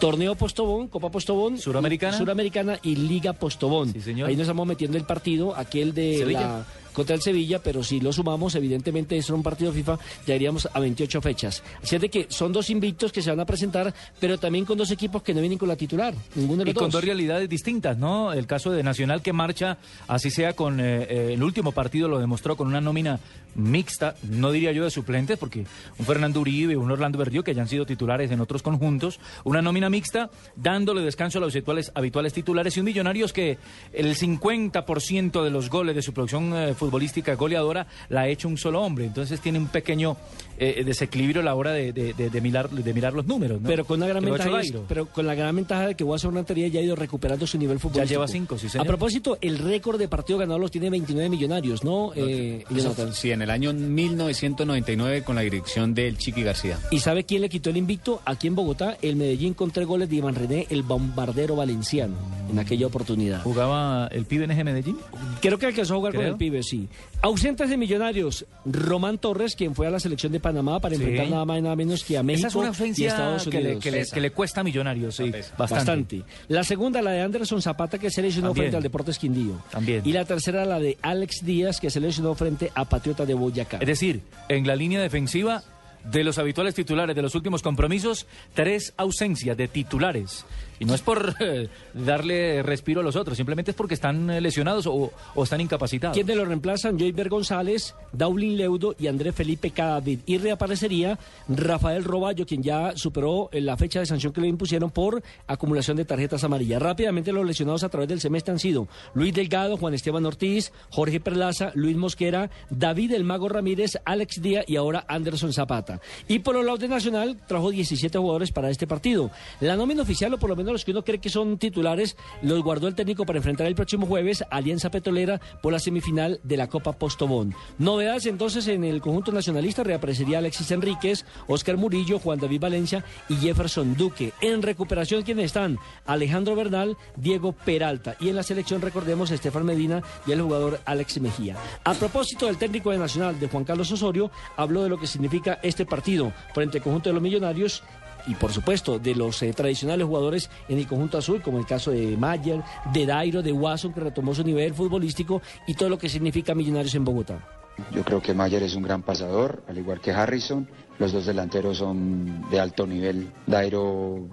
Torneo 0.00 0.34
Postobón, 0.34 0.88
Copa 0.88 1.10
Postobón, 1.10 1.58
Suramericana. 1.58 2.16
Suramericana 2.16 2.78
y 2.82 2.96
Liga 2.96 3.34
Postobón. 3.34 3.94
Ahí 4.26 4.34
nos 4.34 4.40
estamos 4.42 4.66
metiendo 4.66 4.96
el 4.96 5.04
partido, 5.04 5.54
aquel 5.54 5.92
de 5.94 6.18
Sevilla. 6.18 6.40
la 6.40 6.66
contra 6.92 7.14
el 7.14 7.22
Sevilla, 7.22 7.60
pero 7.62 7.82
si 7.82 8.00
lo 8.00 8.12
sumamos, 8.12 8.54
evidentemente 8.54 9.16
eso 9.16 9.32
era 9.32 9.36
un 9.36 9.42
partido 9.42 9.72
FIFA, 9.72 9.98
ya 10.26 10.34
iríamos 10.34 10.68
a 10.72 10.80
28 10.80 11.20
fechas. 11.20 11.62
Así 11.82 11.96
es 11.96 12.00
de 12.00 12.08
que 12.08 12.26
son 12.28 12.52
dos 12.52 12.70
invictos 12.70 13.12
que 13.12 13.22
se 13.22 13.30
van 13.30 13.40
a 13.40 13.46
presentar, 13.46 13.94
pero 14.18 14.38
también 14.38 14.64
con 14.64 14.76
dos 14.76 14.90
equipos 14.90 15.22
que 15.22 15.34
no 15.34 15.40
vienen 15.40 15.58
con 15.58 15.68
la 15.68 15.76
titular, 15.76 16.14
ninguno 16.34 16.58
de 16.58 16.66
los 16.66 16.72
Y 16.72 16.74
con 16.74 16.84
dos. 16.86 16.92
dos 16.94 17.04
realidades 17.04 17.48
distintas, 17.48 17.96
¿no? 17.96 18.32
El 18.32 18.46
caso 18.46 18.70
de 18.70 18.82
Nacional 18.82 19.22
que 19.22 19.32
marcha, 19.32 19.78
así 20.08 20.30
sea 20.30 20.54
con 20.54 20.80
eh, 20.80 21.06
eh, 21.08 21.30
el 21.34 21.42
último 21.42 21.72
partido, 21.72 22.08
lo 22.08 22.18
demostró 22.18 22.56
con 22.56 22.66
una 22.66 22.80
nómina 22.80 23.20
mixta, 23.54 24.14
no 24.22 24.52
diría 24.52 24.72
yo 24.72 24.84
de 24.84 24.90
suplentes, 24.90 25.38
porque 25.38 25.64
un 25.98 26.06
Fernando 26.06 26.40
Uribe, 26.40 26.76
un 26.76 26.90
Orlando 26.90 27.18
Berrío, 27.18 27.42
que 27.42 27.54
ya 27.54 27.62
han 27.62 27.68
sido 27.68 27.86
titulares 27.86 28.30
en 28.30 28.40
otros 28.40 28.62
conjuntos, 28.62 29.20
una 29.44 29.62
nómina 29.62 29.90
mixta, 29.90 30.30
dándole 30.56 31.02
descanso 31.02 31.38
a 31.38 31.40
los 31.40 31.54
habituales, 31.54 31.92
habituales 31.94 32.32
titulares 32.32 32.76
y 32.76 32.80
un 32.80 32.86
Millonarios 32.90 33.32
que 33.32 33.58
el 33.92 34.16
50% 34.16 35.44
de 35.44 35.50
los 35.50 35.70
goles 35.70 35.94
de 35.94 36.02
su 36.02 36.12
producción 36.12 36.52
eh, 36.56 36.74
futbolística 36.74 37.34
goleadora 37.34 37.86
la 38.08 38.22
ha 38.22 38.28
hecho 38.28 38.48
un 38.48 38.58
solo 38.58 38.82
hombre. 38.82 39.04
Entonces 39.06 39.40
tiene 39.40 39.58
un 39.58 39.68
pequeño 39.68 40.16
eh, 40.62 40.84
desequilibrio 40.84 41.40
a 41.40 41.44
la 41.44 41.54
hora 41.54 41.72
de, 41.72 41.92
de- 41.92 42.12
de- 42.12 42.28
de 42.30 42.40
mirar, 42.42 42.68
de 42.70 42.94
mirar 42.94 43.14
los 43.14 43.26
números. 43.26 43.60
¿no? 43.60 43.66
Pero 43.68 43.84
con, 43.86 43.96
una 43.98 44.06
gran 44.06 44.22
ventaja, 44.24 44.60
es- 44.60 44.72
pero 44.86 45.06
con 45.06 45.26
la 45.26 45.34
gran 45.34 45.56
ventaja 45.56 45.86
de 45.88 45.94
que 45.94 46.04
Watson 46.04 46.34
Rentería 46.34 46.68
ya 46.68 46.80
ha 46.80 46.82
ido 46.82 46.94
recuperando 46.94 47.46
su 47.46 47.56
nivel 47.58 47.78
futbolístico. 47.80 48.08
lleva 48.20 48.28
cinco, 48.28 48.58
sí, 48.58 48.68
señor. 48.68 48.86
A 48.86 48.88
propósito, 48.88 49.38
el 49.40 49.58
récord 49.58 49.98
de 49.98 50.06
partido 50.06 50.38
ganado 50.38 50.58
los 50.58 50.70
tiene 50.70 50.90
29 50.90 51.28
millonarios, 51.30 51.82
¿no? 51.82 52.12
Eh, 52.14 52.64
sí, 53.12 53.30
en 53.30 53.42
el 53.42 53.50
año 53.50 53.72
1999 53.72 55.22
con 55.24 55.36
la 55.36 55.42
dirección 55.42 55.94
del 55.94 56.18
Chiqui 56.18 56.42
García. 56.42 56.78
¿Y 56.90 56.98
sabe 57.00 57.24
quién 57.24 57.40
le 57.42 57.48
quitó 57.48 57.70
el 57.70 57.76
invicto? 57.76 58.20
Aquí 58.24 58.46
en 58.46 58.54
Bogotá, 58.54 58.96
el 59.02 59.16
Medellín 59.16 59.54
con 59.54 59.70
tres 59.70 59.86
goles 59.86 60.08
de 60.10 60.16
Iván 60.16 60.34
René, 60.34 60.66
el 60.70 60.82
bombardero 60.82 61.56
valenciano, 61.56 62.16
en 62.50 62.58
aquella 62.58 62.86
oportunidad. 62.86 63.42
¿Jugaba 63.42 64.08
el 64.08 64.26
pibe 64.26 64.44
en 64.44 64.50
ese 64.50 64.64
Medellín? 64.64 64.96
Creo 65.40 65.58
que 65.58 65.66
alcanzó 65.66 65.94
a 65.94 65.96
jugar 65.96 66.12
con 66.12 66.20
Creo. 66.20 66.32
el 66.32 66.38
pibe, 66.38 66.62
sí. 66.62 66.88
Ausentes 67.22 67.68
de 67.70 67.76
Millonarios, 67.76 68.44
Román 68.64 69.18
Torres, 69.18 69.54
quien 69.56 69.74
fue 69.74 69.86
a 69.86 69.90
la 69.90 70.00
selección 70.00 70.32
de 70.32 70.40
Panamá 70.52 70.80
para 70.80 70.94
Sí. 70.96 71.02
enfrentar 71.02 71.28
nada 71.30 71.44
más 71.44 71.58
y 71.58 71.62
nada 71.62 71.76
menos 71.76 72.04
que 72.04 72.18
a 72.18 72.22
México 72.22 72.40
Esa 72.40 72.48
es 72.48 72.54
una 72.54 72.64
y 72.64 72.68
ausencia 72.68 73.08
Estados 73.08 73.44
que 73.44 73.50
le, 73.50 73.58
Unidos. 73.66 73.82
que 73.84 73.90
le- 73.90 74.06
que 74.06 74.20
le 74.20 74.30
cuesta 74.32 74.60
a 74.60 74.64
Millonarios, 74.64 75.16
sí, 75.16 75.30
bastante. 75.30 75.74
Bastante. 75.74 76.22
La 76.48 76.64
segunda, 76.64 77.00
la 77.02 77.12
de 77.12 77.20
Anderson 77.22 77.62
Zapata, 77.62 77.98
que 77.98 78.10
se 78.10 78.22
lesionó 78.22 78.48
También. 78.48 78.64
frente 78.64 78.76
al 78.76 78.82
Deportes 78.82 79.18
Quindío. 79.18 79.62
También. 79.70 80.02
Y 80.04 80.12
la 80.12 80.24
tercera, 80.24 80.64
la 80.64 80.78
de 80.78 80.98
Alex 81.02 81.44
Díaz, 81.44 81.80
que 81.80 81.90
se 81.90 82.00
lesionó 82.00 82.34
frente 82.34 82.70
a 82.74 82.84
Patriota 82.84 83.24
de 83.26 83.34
Boyacá. 83.34 83.78
Es 83.80 83.86
decir, 83.86 84.20
en 84.48 84.66
la 84.66 84.76
línea 84.76 85.00
defensiva 85.00 85.62
de 86.04 86.24
los 86.24 86.38
habituales 86.38 86.74
titulares 86.74 87.14
de 87.14 87.22
los 87.22 87.34
últimos 87.34 87.60
compromisos, 87.62 88.26
tres 88.54 88.94
ausencias 88.96 89.56
de 89.56 89.68
titulares. 89.68 90.44
Y 90.80 90.86
no 90.86 90.94
es 90.94 91.02
por 91.02 91.36
eh, 91.40 91.68
darle 91.92 92.62
respiro 92.62 93.02
a 93.02 93.04
los 93.04 93.14
otros, 93.14 93.36
simplemente 93.36 93.72
es 93.72 93.76
porque 93.76 93.92
están 93.92 94.30
eh, 94.30 94.40
lesionados 94.40 94.86
o, 94.86 95.12
están 95.42 95.60
incapacitados. 95.60 96.14
¿Quiénes 96.14 96.34
lo 96.34 96.46
reemplazan? 96.46 96.98
Joyver 96.98 97.28
González, 97.28 97.94
Daulin 98.12 98.56
Leudo 98.56 98.96
y 98.98 99.06
Andrés 99.06 99.34
Felipe 99.34 99.72
Cadavid. 99.72 100.20
Y 100.24 100.38
reaparecería 100.38 101.18
Rafael 101.48 102.02
Roballo, 102.02 102.46
quien 102.46 102.62
ya 102.62 102.96
superó 102.96 103.50
eh, 103.52 103.60
la 103.60 103.76
fecha 103.76 104.00
de 104.00 104.06
sanción 104.06 104.32
que 104.32 104.40
le 104.40 104.48
impusieron 104.48 104.90
por 104.90 105.22
acumulación 105.46 105.98
de 105.98 106.06
tarjetas 106.06 106.44
amarillas. 106.44 106.80
Rápidamente 106.80 107.30
los 107.30 107.44
lesionados 107.44 107.84
a 107.84 107.90
través 107.90 108.08
del 108.08 108.20
semestre 108.20 108.52
han 108.52 108.58
sido 108.58 108.88
Luis 109.12 109.34
Delgado, 109.34 109.76
Juan 109.76 109.92
Esteban 109.92 110.24
Ortiz, 110.24 110.72
Jorge 110.88 111.20
Perlaza, 111.20 111.72
Luis 111.74 111.98
Mosquera, 111.98 112.50
David 112.70 113.12
El 113.12 113.24
Mago 113.24 113.50
Ramírez, 113.50 113.98
Alex 114.06 114.40
Díaz 114.40 114.64
y 114.66 114.76
ahora 114.76 115.04
Anderson 115.08 115.52
Zapata. 115.52 116.00
Y 116.26 116.38
por 116.38 116.54
los 116.54 116.64
lados 116.64 116.80
de 116.80 116.88
Nacional 116.88 117.36
trajo 117.46 117.70
17 117.70 118.16
jugadores 118.16 118.50
para 118.50 118.70
este 118.70 118.86
partido. 118.86 119.30
La 119.60 119.76
nómina 119.76 120.02
oficial, 120.02 120.32
o 120.32 120.38
por 120.38 120.48
lo 120.48 120.56
menos 120.56 120.69
los 120.72 120.84
que 120.84 120.92
uno 120.92 121.04
cree 121.04 121.20
que 121.20 121.30
son 121.30 121.58
titulares, 121.58 122.16
los 122.42 122.62
guardó 122.62 122.88
el 122.88 122.94
técnico 122.94 123.26
para 123.26 123.38
enfrentar 123.38 123.66
el 123.66 123.74
próximo 123.74 124.06
jueves 124.06 124.42
a 124.42 124.56
Alianza 124.56 124.90
Petrolera 124.90 125.40
por 125.62 125.72
la 125.72 125.78
semifinal 125.78 126.40
de 126.42 126.56
la 126.56 126.68
Copa 126.68 126.92
Postobón. 126.92 127.54
Novedades 127.78 128.26
entonces 128.26 128.68
en 128.68 128.84
el 128.84 129.00
conjunto 129.00 129.32
nacionalista 129.32 129.82
reaparecería 129.82 130.38
Alexis 130.38 130.70
Enríquez, 130.70 131.24
Oscar 131.46 131.76
Murillo, 131.76 132.18
Juan 132.18 132.38
David 132.38 132.60
Valencia 132.60 133.04
y 133.28 133.36
Jefferson 133.36 133.94
Duque. 133.96 134.32
En 134.40 134.62
recuperación, 134.62 135.22
¿quiénes 135.22 135.46
están? 135.46 135.78
Alejandro 136.06 136.54
Bernal, 136.54 136.96
Diego 137.16 137.52
Peralta. 137.52 138.16
Y 138.20 138.28
en 138.28 138.36
la 138.36 138.42
selección, 138.42 138.80
recordemos, 138.80 139.30
Estefan 139.30 139.64
Medina 139.64 140.02
y 140.26 140.32
el 140.32 140.42
jugador 140.42 140.80
Alex 140.84 141.20
Mejía. 141.20 141.56
A 141.84 141.94
propósito 141.94 142.46
del 142.46 142.58
técnico 142.58 142.90
de 142.90 142.98
Nacional, 142.98 143.38
de 143.38 143.48
Juan 143.48 143.64
Carlos 143.64 143.90
Osorio, 143.92 144.30
habló 144.56 144.82
de 144.82 144.88
lo 144.88 144.98
que 144.98 145.06
significa 145.06 145.58
este 145.62 145.86
partido 145.86 146.32
frente 146.54 146.78
al 146.78 146.84
conjunto 146.84 147.08
de 147.08 147.14
los 147.14 147.22
millonarios 147.22 147.82
y 148.26 148.34
por 148.34 148.52
supuesto 148.52 148.98
de 148.98 149.14
los 149.14 149.42
eh, 149.42 149.52
tradicionales 149.52 150.06
jugadores 150.06 150.50
en 150.68 150.78
el 150.78 150.86
conjunto 150.86 151.18
azul, 151.18 151.42
como 151.42 151.58
el 151.58 151.66
caso 151.66 151.90
de 151.90 152.16
Mayer, 152.16 152.62
de 152.92 153.06
Dairo, 153.06 153.42
de 153.42 153.52
Watson, 153.52 153.92
que 153.92 154.00
retomó 154.00 154.34
su 154.34 154.44
nivel 154.44 154.74
futbolístico 154.74 155.42
y 155.66 155.74
todo 155.74 155.88
lo 155.88 155.98
que 155.98 156.08
significa 156.08 156.54
Millonarios 156.54 156.94
en 156.94 157.04
Bogotá. 157.04 157.46
Yo 157.92 158.04
creo 158.04 158.20
que 158.20 158.34
Mayer 158.34 158.62
es 158.62 158.74
un 158.74 158.82
gran 158.82 159.02
pasador, 159.02 159.62
al 159.68 159.78
igual 159.78 160.00
que 160.00 160.12
Harrison. 160.12 160.68
Los 160.98 161.12
dos 161.12 161.24
delanteros 161.26 161.78
son 161.78 162.48
de 162.50 162.60
alto 162.60 162.86
nivel. 162.86 163.30
Dairo, 163.46 164.28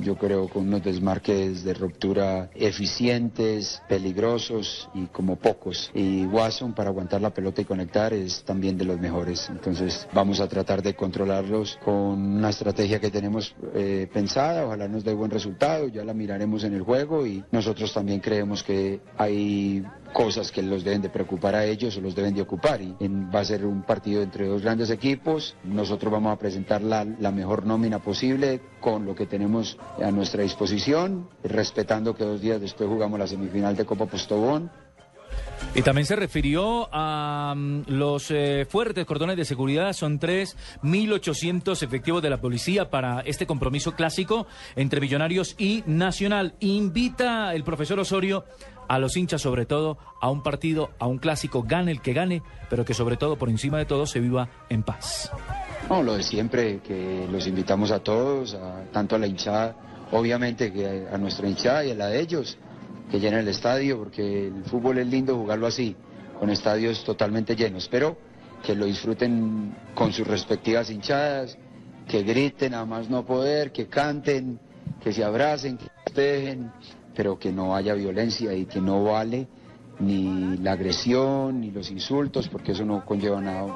yo 0.00 0.16
creo, 0.16 0.48
con 0.48 0.68
unos 0.68 0.82
desmarques 0.82 1.64
de 1.64 1.74
ruptura 1.74 2.50
eficientes, 2.54 3.82
peligrosos 3.88 4.88
y 4.94 5.06
como 5.06 5.36
pocos. 5.36 5.90
Y 5.94 6.24
Watson, 6.26 6.72
para 6.72 6.90
aguantar 6.90 7.20
la 7.20 7.30
pelota 7.30 7.62
y 7.62 7.64
conectar, 7.64 8.12
es 8.12 8.42
también 8.44 8.76
de 8.76 8.84
los 8.84 8.98
mejores. 8.98 9.48
Entonces, 9.48 10.06
vamos 10.12 10.40
a 10.40 10.48
tratar 10.48 10.82
de 10.82 10.94
controlarlos 10.94 11.78
con 11.84 11.94
una 11.94 12.50
estrategia 12.50 13.00
que 13.00 13.10
tenemos 13.10 13.54
eh, 13.74 14.08
pensada. 14.12 14.66
Ojalá 14.66 14.88
nos 14.88 15.04
dé 15.04 15.14
buen 15.14 15.30
resultado. 15.30 15.88
Ya 15.88 16.04
la 16.04 16.14
miraremos 16.14 16.64
en 16.64 16.74
el 16.74 16.82
juego 16.82 17.26
y 17.26 17.44
nosotros 17.50 17.92
también 17.92 18.20
creemos 18.20 18.62
que 18.62 19.00
hay 19.16 19.84
cosas 20.12 20.52
que 20.52 20.62
los 20.62 20.84
deben 20.84 21.02
de 21.02 21.08
preocupar 21.08 21.54
a 21.54 21.64
ellos 21.64 21.96
o 21.96 22.00
los 22.00 22.14
deben 22.14 22.34
de 22.34 22.42
ocupar 22.42 22.80
y 22.80 22.96
va 23.00 23.40
a 23.40 23.44
ser 23.44 23.64
un 23.64 23.82
partido 23.82 24.22
entre 24.22 24.46
dos 24.46 24.62
grandes 24.62 24.90
equipos 24.90 25.56
nosotros 25.64 26.12
vamos 26.12 26.32
a 26.32 26.38
presentar 26.38 26.82
la, 26.82 27.04
mejor 27.04 27.66
nómina 27.66 27.98
posible 27.98 28.60
con 28.80 29.06
lo 29.06 29.14
que 29.14 29.26
tenemos 29.26 29.78
a 30.02 30.10
nuestra 30.10 30.42
disposición 30.42 31.28
respetando 31.42 32.14
que 32.14 32.24
dos 32.24 32.40
días 32.40 32.60
después 32.60 32.88
jugamos 32.88 33.18
la 33.18 33.26
semifinal 33.26 33.76
de 33.76 33.84
Copa 33.84 34.06
Postobón 34.06 34.70
Y 35.74 35.80
también 35.80 36.06
se 36.06 36.16
refirió 36.16 36.88
a 36.92 37.54
mm, 37.56 37.84
los 37.86 38.30
eh, 38.30 38.66
fuertes 38.68 39.06
cordones 39.06 39.38
de 39.38 39.46
seguridad. 39.46 39.94
Son 39.94 40.18
tres, 40.18 40.56
1.800 40.82 41.82
efectivos 41.82 42.22
de 42.22 42.28
la 42.28 42.42
policía 42.42 42.90
para 42.90 43.20
este 43.20 43.46
compromiso 43.46 43.92
clásico 43.92 44.46
entre 44.76 45.00
Millonarios 45.00 45.54
y 45.56 45.82
Nacional. 45.86 46.54
Invita 46.60 47.54
el 47.54 47.64
profesor 47.64 47.98
Osorio 47.98 48.44
a 48.92 48.98
los 48.98 49.16
hinchas, 49.16 49.40
sobre 49.40 49.64
todo, 49.64 49.96
a 50.20 50.30
un 50.30 50.42
partido, 50.42 50.90
a 50.98 51.06
un 51.06 51.16
clásico, 51.16 51.62
gane 51.62 51.90
el 51.90 52.02
que 52.02 52.12
gane, 52.12 52.42
pero 52.68 52.84
que 52.84 52.92
sobre 52.92 53.16
todo, 53.16 53.36
por 53.36 53.48
encima 53.48 53.78
de 53.78 53.86
todo, 53.86 54.04
se 54.04 54.20
viva 54.20 54.50
en 54.68 54.82
paz. 54.82 55.30
No, 55.88 56.02
lo 56.02 56.12
de 56.12 56.22
siempre, 56.22 56.80
que 56.80 57.26
los 57.32 57.46
invitamos 57.46 57.90
a 57.90 58.00
todos, 58.00 58.54
tanto 58.92 59.16
a 59.16 59.18
la 59.18 59.26
hinchada, 59.26 59.74
obviamente 60.12 60.70
que 60.70 61.08
a, 61.10 61.14
a 61.14 61.16
nuestra 61.16 61.48
hinchada 61.48 61.86
y 61.86 61.92
a 61.92 61.94
la 61.94 62.08
de 62.08 62.20
ellos, 62.20 62.58
que 63.10 63.18
llenen 63.18 63.40
el 63.40 63.48
estadio, 63.48 63.96
porque 63.96 64.48
el 64.48 64.62
fútbol 64.64 64.98
es 64.98 65.06
lindo 65.06 65.38
jugarlo 65.38 65.68
así, 65.68 65.96
con 66.38 66.50
estadios 66.50 67.02
totalmente 67.02 67.56
llenos, 67.56 67.88
pero 67.88 68.18
que 68.62 68.74
lo 68.74 68.84
disfruten 68.84 69.74
con 69.94 70.12
sus 70.12 70.26
respectivas 70.26 70.90
hinchadas, 70.90 71.56
que 72.06 72.24
griten 72.24 72.74
a 72.74 72.84
más 72.84 73.08
no 73.08 73.24
poder, 73.24 73.72
que 73.72 73.86
canten, 73.86 74.60
que 75.02 75.14
se 75.14 75.24
abracen, 75.24 75.78
que 75.78 75.86
festejen, 76.04 76.70
pero 77.14 77.38
que 77.38 77.52
no 77.52 77.74
haya 77.74 77.94
violencia 77.94 78.54
y 78.54 78.66
que 78.66 78.80
no 78.80 79.04
vale 79.04 79.46
ni 80.00 80.56
la 80.58 80.72
agresión 80.72 81.60
ni 81.60 81.70
los 81.70 81.90
insultos, 81.90 82.48
porque 82.48 82.72
eso 82.72 82.84
no 82.84 83.04
conlleva 83.04 83.40
nada. 83.40 83.66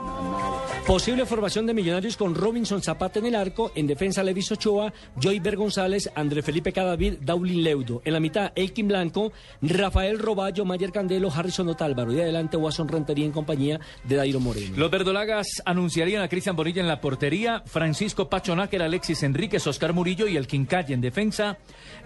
Posible 0.87 1.27
formación 1.27 1.67
de 1.67 1.75
Millonarios 1.75 2.17
con 2.17 2.37
Robinson 2.37 2.81
Zapata 2.81 3.19
en 3.19 3.27
el 3.27 3.35
arco, 3.35 3.73
en 3.75 3.89
defensa 3.89 4.23
Levis 4.23 4.53
Ochoa, 4.53 4.93
Joyver 5.21 5.57
González, 5.57 6.09
André 6.15 6.43
Felipe 6.43 6.73
Cadavid, 6.73 7.15
Daulin 7.23 7.65
Leudo. 7.65 8.03
En 8.05 8.13
la 8.13 8.21
mitad, 8.21 8.53
Elkin 8.55 8.87
Blanco, 8.87 9.33
Rafael 9.63 10.17
Roballo, 10.17 10.65
Mayer 10.65 10.93
Candelo, 10.93 11.29
Harrison 11.33 11.69
Otálvaro. 11.69 12.13
Y 12.13 12.21
adelante, 12.21 12.57
Watson 12.57 12.87
Rentería 12.87 13.27
en 13.27 13.33
compañía 13.33 13.81
de 14.05 14.15
Dairo 14.15 14.39
Moreno. 14.39 14.77
Los 14.77 14.89
verdolagas 14.89 15.61
anunciarían 15.65 16.23
a 16.23 16.29
Cristian 16.29 16.55
Bonilla 16.55 16.83
en 16.83 16.89
la 16.89 17.01
portería, 17.01 17.65
Francisco 17.67 18.31
Pacho 18.31 18.55
Náquer, 18.55 18.83
Alexis 18.83 19.25
Enríquez, 19.25 19.67
Oscar 19.67 19.93
Murillo 19.93 20.29
y 20.29 20.37
el 20.37 20.47
Quincalle 20.47 20.95
en 20.95 21.01
defensa, 21.01 21.59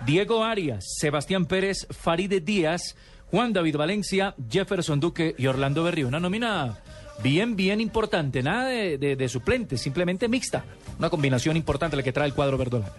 Diego 0.07 0.43
Arias, 0.43 0.87
Sebastián 0.99 1.45
Pérez, 1.45 1.87
Faride 1.91 2.41
Díaz, 2.41 2.97
Juan 3.27 3.53
David 3.53 3.77
Valencia, 3.77 4.35
Jefferson 4.51 5.01
Duque 5.01 5.35
y 5.37 5.47
Orlando 5.49 5.85
Berrío. 5.85 6.09
Una 6.09 6.19
nómina 6.19 6.79
bien, 7.23 7.57
bien 7.57 7.81
importante, 7.81 8.43
nada 8.43 8.69
de, 8.69 8.99
de, 8.99 9.29
suplentes, 9.29 9.81
simplemente 9.81 10.29
mixta. 10.29 10.65
Una 10.99 11.11
combinación 11.11 11.57
importante 11.57 11.97
la 11.97 12.03
que 12.03 12.13
trae 12.13 12.27
el 12.27 12.35
cuadro 12.35 12.59
verdolaga. 12.59 12.95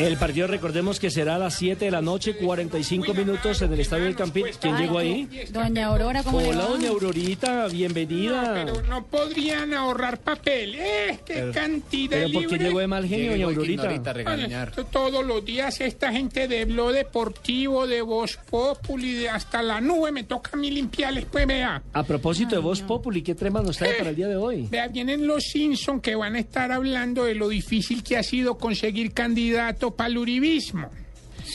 El 0.00 0.16
partido, 0.16 0.46
recordemos 0.46 0.98
que 0.98 1.10
será 1.10 1.34
a 1.34 1.38
las 1.38 1.56
7 1.56 1.84
de 1.84 1.90
la 1.90 2.00
noche, 2.00 2.34
45 2.36 3.12
minutos 3.12 3.60
en 3.60 3.70
el 3.72 3.80
Estadio 3.80 4.04
del 4.04 4.16
Campín. 4.16 4.46
¿Quién 4.58 4.76
llegó 4.78 4.96
ahí? 4.98 5.28
Doña 5.50 5.86
Aurora, 5.88 6.22
¿cómo 6.22 6.40
le 6.40 6.48
Hola, 6.48 6.58
va? 6.60 6.68
doña 6.70 6.88
Aurorita, 6.88 7.66
bienvenida. 7.68 8.52
Pero 8.54 8.80
no 8.88 9.04
podrían 9.04 9.74
ahorrar 9.74 10.18
papel. 10.20 10.74
¡Eh! 10.76 11.18
¡Qué 11.26 11.34
Pero- 11.34 11.52
cantidad 11.52 12.10
pero 12.12 12.32
¿por 12.32 12.42
qué 12.46 12.48
libre! 12.52 12.64
llegó 12.68 12.78
de 12.80 12.86
mal 12.86 13.06
genio, 13.06 13.32
doña 13.32 13.44
Aurorita? 13.44 13.88
Bueno, 14.24 14.62
esto 14.64 14.84
todos 14.86 15.24
los 15.26 15.44
días 15.44 15.78
esta 15.82 16.10
gente 16.12 16.48
de 16.48 16.64
Blog 16.64 16.92
Deportivo, 16.92 17.86
de 17.86 18.00
Voz 18.00 18.38
Populi, 18.48 19.12
de 19.12 19.28
hasta 19.28 19.62
la 19.62 19.82
nube, 19.82 20.12
me 20.12 20.24
toca 20.24 20.52
a 20.54 20.56
mí 20.56 20.70
limpiarles, 20.70 21.26
pues 21.26 21.46
vea. 21.46 21.82
A 21.92 22.02
propósito 22.04 22.54
de 22.56 22.62
Voz 22.62 22.80
Populi, 22.80 23.20
¿qué 23.22 23.34
tema 23.34 23.60
nos 23.60 23.76
trae 23.76 23.92
para 23.94 24.10
el 24.10 24.16
día 24.16 24.28
de 24.28 24.36
hoy? 24.36 24.66
Vea, 24.70 24.88
vienen 24.88 25.26
los 25.26 25.44
Simpson 25.44 26.00
que 26.00 26.14
van 26.16 26.36
a 26.36 26.38
estar 26.38 26.72
hablando 26.72 27.24
de 27.26 27.34
lo 27.34 27.50
difícil 27.50 28.02
que 28.02 28.16
ha 28.16 28.22
sido 28.22 28.56
conseguir 28.56 29.12
candidato 29.90 29.96
para 29.96 30.10
el 30.10 30.18
uribismo. 30.18 30.88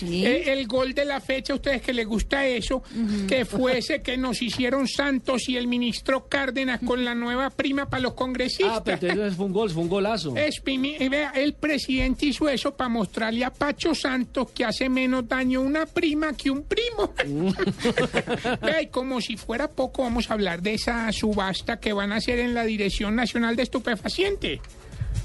Eh, 0.03 0.44
el 0.48 0.68
gol 0.68 0.94
de 0.94 1.06
la 1.06 1.22
fecha, 1.22 1.53
a 1.53 1.56
ustedes 1.56 1.82
que 1.82 1.94
les 1.94 2.06
gusta 2.06 2.45
eso, 2.45 2.84
que 3.28 3.45
fuese 3.45 4.02
que 4.02 4.18
nos 4.18 4.41
hicieron 4.41 4.88
Santos 4.88 5.48
y 5.48 5.57
el 5.57 5.68
ministro 5.68 6.28
Cárdenas 6.28 6.82
con 6.86 7.06
la 7.06 7.16
nueva 7.16 7.49
prima 7.49 7.88
para 7.88 8.02
los 8.02 8.14
congresistas. 8.14 8.80
Ah, 8.80 8.84
pero 8.84 9.07
entonces 9.07 9.36
fue 9.36 9.45
un 9.45 9.53
gol, 9.53 9.70
fue 9.70 9.84
un 9.84 9.90
golazo. 9.90 10.36
Es, 10.36 10.62
eh, 10.66 11.10
vea, 11.10 11.32
el 11.36 11.53
presidente 11.53 12.26
hizo 12.26 12.49
eso 12.49 12.76
para 12.76 12.90
mostrarle 12.90 13.45
a 13.45 13.53
Pacho 13.53 13.95
Santos 13.95 14.52
que 14.52 14.66
hace 14.66 14.90
menos 14.90 15.28
daño 15.28 15.62
una 15.62 15.86
prima 15.86 16.34
que 16.34 16.49
un 16.49 16.64
primo. 16.64 17.14
Vea, 18.62 18.82
y 18.82 18.88
como 18.88 19.22
si 19.22 19.38
fuera 19.38 19.70
poco, 19.70 20.03
vamos 20.03 20.30
a 20.30 20.34
hablar 20.34 20.62
de 20.62 20.74
esa 20.74 21.12
subasta 21.12 21.80
que 21.80 21.94
van 21.94 22.12
a 22.12 22.18
hacer 22.18 22.40
en 22.40 22.53
la 22.53 22.66
Dirección 22.66 23.16
Nacional 23.16 23.56
de 23.56 23.64
Estupefacientes. 23.64 24.60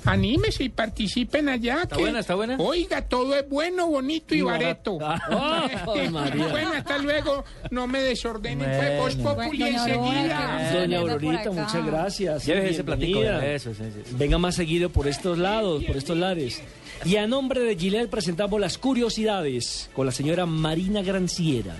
Anímese 0.04 0.64
y 0.64 0.68
participen 0.70 1.48
allá. 1.48 1.82
¿Está 1.82 1.96
que- 1.96 2.02
buena, 2.02 2.20
está 2.20 2.34
buena? 2.34 2.56
Oiga, 2.58 3.02
todo 3.02 3.34
es 3.36 3.48
bueno, 3.48 3.86
bonito 3.86 4.34
y, 4.34 4.38
Y 4.38 4.42
bareto. 4.42 4.98
barato. 4.98 5.30
María. 6.10 6.46
bueno, 6.48 6.72
hasta 6.72 6.98
luego. 6.98 7.44
No 7.70 7.86
me 7.86 8.00
desordenen. 8.02 8.70
Fue 8.76 8.96
Voz. 8.98 9.14
Populi 9.16 9.62
enseguida. 9.62 10.70
Doña 10.74 10.98
Aurorita, 11.00 11.50
muchas 11.50 11.84
gracias. 11.86 12.46
Llévese 12.46 12.70
ese 12.70 12.84
platico, 12.84 13.22
eso, 13.22 13.74
sí, 13.74 13.84
sí. 14.04 14.14
Venga 14.16 14.38
más 14.38 14.54
seguido 14.54 14.90
por 14.90 15.06
estos 15.06 15.38
lados, 15.38 15.84
por 15.84 15.96
estos 15.96 16.16
lares. 16.16 16.62
Y 17.04 17.16
a 17.16 17.26
nombre 17.26 17.60
de 17.60 17.76
Gillette 17.76 18.10
presentamos 18.10 18.60
las 18.60 18.76
curiosidades 18.78 19.90
con 19.94 20.06
la 20.06 20.12
señora 20.12 20.46
Marina 20.46 21.02
Granciera. 21.02 21.74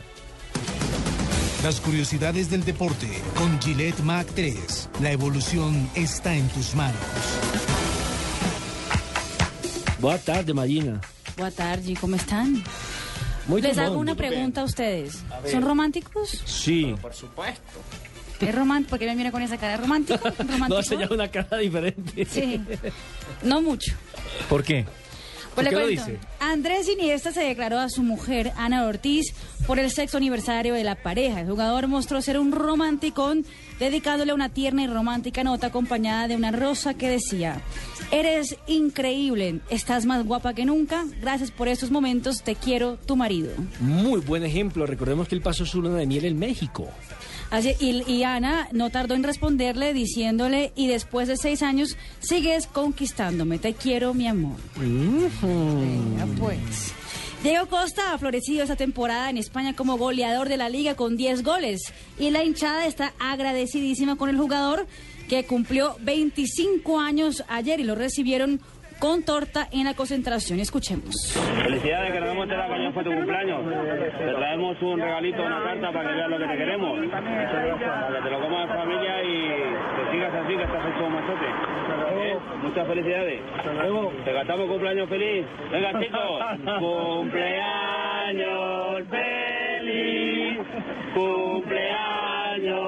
Las 1.62 1.78
curiosidades 1.80 2.50
del 2.50 2.64
deporte 2.64 3.06
con 3.36 3.60
Gillette 3.60 4.00
Mac 4.00 4.26
3. 4.34 4.88
La 5.02 5.12
evolución 5.12 5.90
está 5.94 6.34
en 6.34 6.48
tus 6.48 6.74
manos. 6.74 6.96
Buenas 10.00 10.24
tardes, 10.24 10.54
Marina. 10.54 11.00
Buenas 11.36 11.54
tardes, 11.54 11.98
¿cómo 11.98 12.16
están? 12.16 12.62
Muy 13.46 13.60
Les 13.62 13.74
bien, 13.76 13.86
hago 13.86 13.98
una 13.98 14.14
bien. 14.14 14.30
pregunta 14.30 14.60
a 14.62 14.64
ustedes. 14.64 15.22
A. 15.30 15.46
¿Son 15.48 15.62
románticos? 15.62 16.42
Sí. 16.44 16.94
Por 17.00 17.12
supuesto. 17.14 17.62
¿Es 18.40 18.54
romántico? 18.54 18.90
¿Por 18.90 18.98
qué 18.98 19.06
me 19.06 19.16
mira 19.16 19.30
con 19.30 19.42
esa 19.42 19.58
cara? 19.58 19.74
¿Es 19.74 19.80
romántico? 19.80 20.18
¿Romántico? 20.38 20.68
No, 20.68 20.82
se 20.82 20.96
llama 20.96 21.14
una 21.14 21.28
cara 21.28 21.58
diferente. 21.58 22.24
Sí. 22.24 22.60
No 23.42 23.60
mucho. 23.60 23.94
¿Por 24.48 24.64
qué? 24.64 24.86
Pues. 25.68 26.00
Andrés 26.38 26.88
Iniesta 26.88 27.32
se 27.32 27.42
declaró 27.42 27.78
a 27.78 27.88
su 27.88 28.02
mujer, 28.02 28.52
Ana 28.56 28.86
Ortiz, 28.86 29.34
por 29.66 29.78
el 29.78 29.90
sexto 29.90 30.16
aniversario 30.16 30.74
de 30.74 30.84
la 30.84 30.94
pareja. 30.94 31.40
El 31.40 31.48
jugador 31.48 31.86
mostró 31.88 32.22
ser 32.22 32.38
un 32.38 32.52
romanticón, 32.52 33.44
dedicándole 33.78 34.32
una 34.32 34.48
tierna 34.48 34.82
y 34.82 34.86
romántica 34.86 35.44
nota 35.44 35.68
acompañada 35.68 36.28
de 36.28 36.36
una 36.36 36.52
rosa 36.52 36.94
que 36.94 37.08
decía, 37.08 37.60
Eres 38.10 38.56
increíble, 38.66 39.60
estás 39.70 40.04
más 40.04 40.26
guapa 40.26 40.52
que 40.54 40.64
nunca, 40.64 41.04
gracias 41.20 41.50
por 41.52 41.68
estos 41.68 41.90
momentos, 41.90 42.42
te 42.42 42.56
quiero, 42.56 42.96
tu 43.06 43.14
marido. 43.14 43.52
Muy 43.78 44.20
buen 44.20 44.42
ejemplo. 44.42 44.84
Recordemos 44.86 45.28
que 45.28 45.36
él 45.36 45.42
pasó 45.42 45.64
su 45.64 45.80
luna 45.80 45.98
de 45.98 46.06
miel 46.06 46.24
en 46.24 46.38
México. 46.38 46.88
Así- 47.50 47.74
y, 47.80 48.04
y 48.10 48.22
Ana 48.22 48.68
no 48.72 48.90
tardó 48.90 49.14
en 49.14 49.22
responderle 49.24 49.92
diciéndole, 49.92 50.72
y 50.76 50.86
después 50.86 51.26
de 51.28 51.36
seis 51.36 51.62
años, 51.62 51.96
sigues 52.20 52.66
conquistándome, 52.66 53.58
te 53.58 53.74
quiero, 53.74 54.14
mi 54.14 54.26
amor. 54.28 54.56
Venga, 55.78 56.26
pues. 56.38 56.92
Diego 57.42 57.66
Costa 57.68 58.12
ha 58.12 58.18
florecido 58.18 58.62
esta 58.62 58.76
temporada 58.76 59.30
en 59.30 59.38
España 59.38 59.74
como 59.74 59.96
goleador 59.96 60.48
de 60.50 60.58
la 60.58 60.68
liga 60.68 60.94
con 60.94 61.16
10 61.16 61.42
goles 61.42 61.80
y 62.18 62.28
la 62.30 62.44
hinchada 62.44 62.86
está 62.86 63.14
agradecidísima 63.18 64.16
con 64.16 64.28
el 64.28 64.36
jugador 64.36 64.86
que 65.26 65.44
cumplió 65.46 65.96
25 66.02 67.00
años 67.00 67.42
ayer 67.48 67.80
y 67.80 67.84
lo 67.84 67.94
recibieron 67.94 68.60
con 69.00 69.24
torta 69.24 69.66
en 69.72 69.84
la 69.84 69.94
concentración. 69.94 70.60
Escuchemos. 70.60 71.14
Felicidades, 71.64 72.12
que 72.12 72.20
nos 72.20 72.30
hemos 72.30 72.44
enterado 72.44 72.68
que 72.68 72.74
ayer 72.80 72.92
fue 72.92 73.02
tu 73.02 73.10
cumpleaños. 73.12 73.60
Te 74.18 74.34
traemos 74.34 74.82
un 74.82 75.00
regalito, 75.00 75.42
una 75.42 75.64
carta 75.64 75.90
para 75.90 76.10
que 76.10 76.14
veas 76.16 76.28
lo 76.28 76.38
que 76.38 76.46
te 76.46 76.56
queremos. 76.56 77.00
Para 77.10 77.22
que 78.14 78.22
te 78.22 78.30
lo 78.30 78.40
comas 78.40 78.70
en 78.70 78.76
familia 78.76 79.24
y 79.24 79.48
que 79.96 80.12
sigas 80.12 80.34
así, 80.34 80.54
que 80.56 80.62
estás 80.62 80.84
hecho 80.86 81.08
machote. 81.08 81.46
¿Eh? 82.20 82.36
Muchas 82.62 82.86
felicidades. 82.86 83.40
Te 84.24 84.32
cantamos 84.32 84.68
cumpleaños 84.68 85.08
feliz. 85.08 85.46
Venga, 85.72 85.98
chicos. 85.98 86.42
cumpleaños 86.78 87.48
feliz. 89.08 90.58
Cumpleaños 91.14 92.78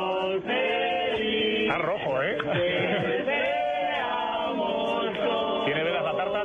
feliz. 0.44 1.62
Está 1.62 1.78
rojo, 1.78 2.22
¿eh? 2.22 3.31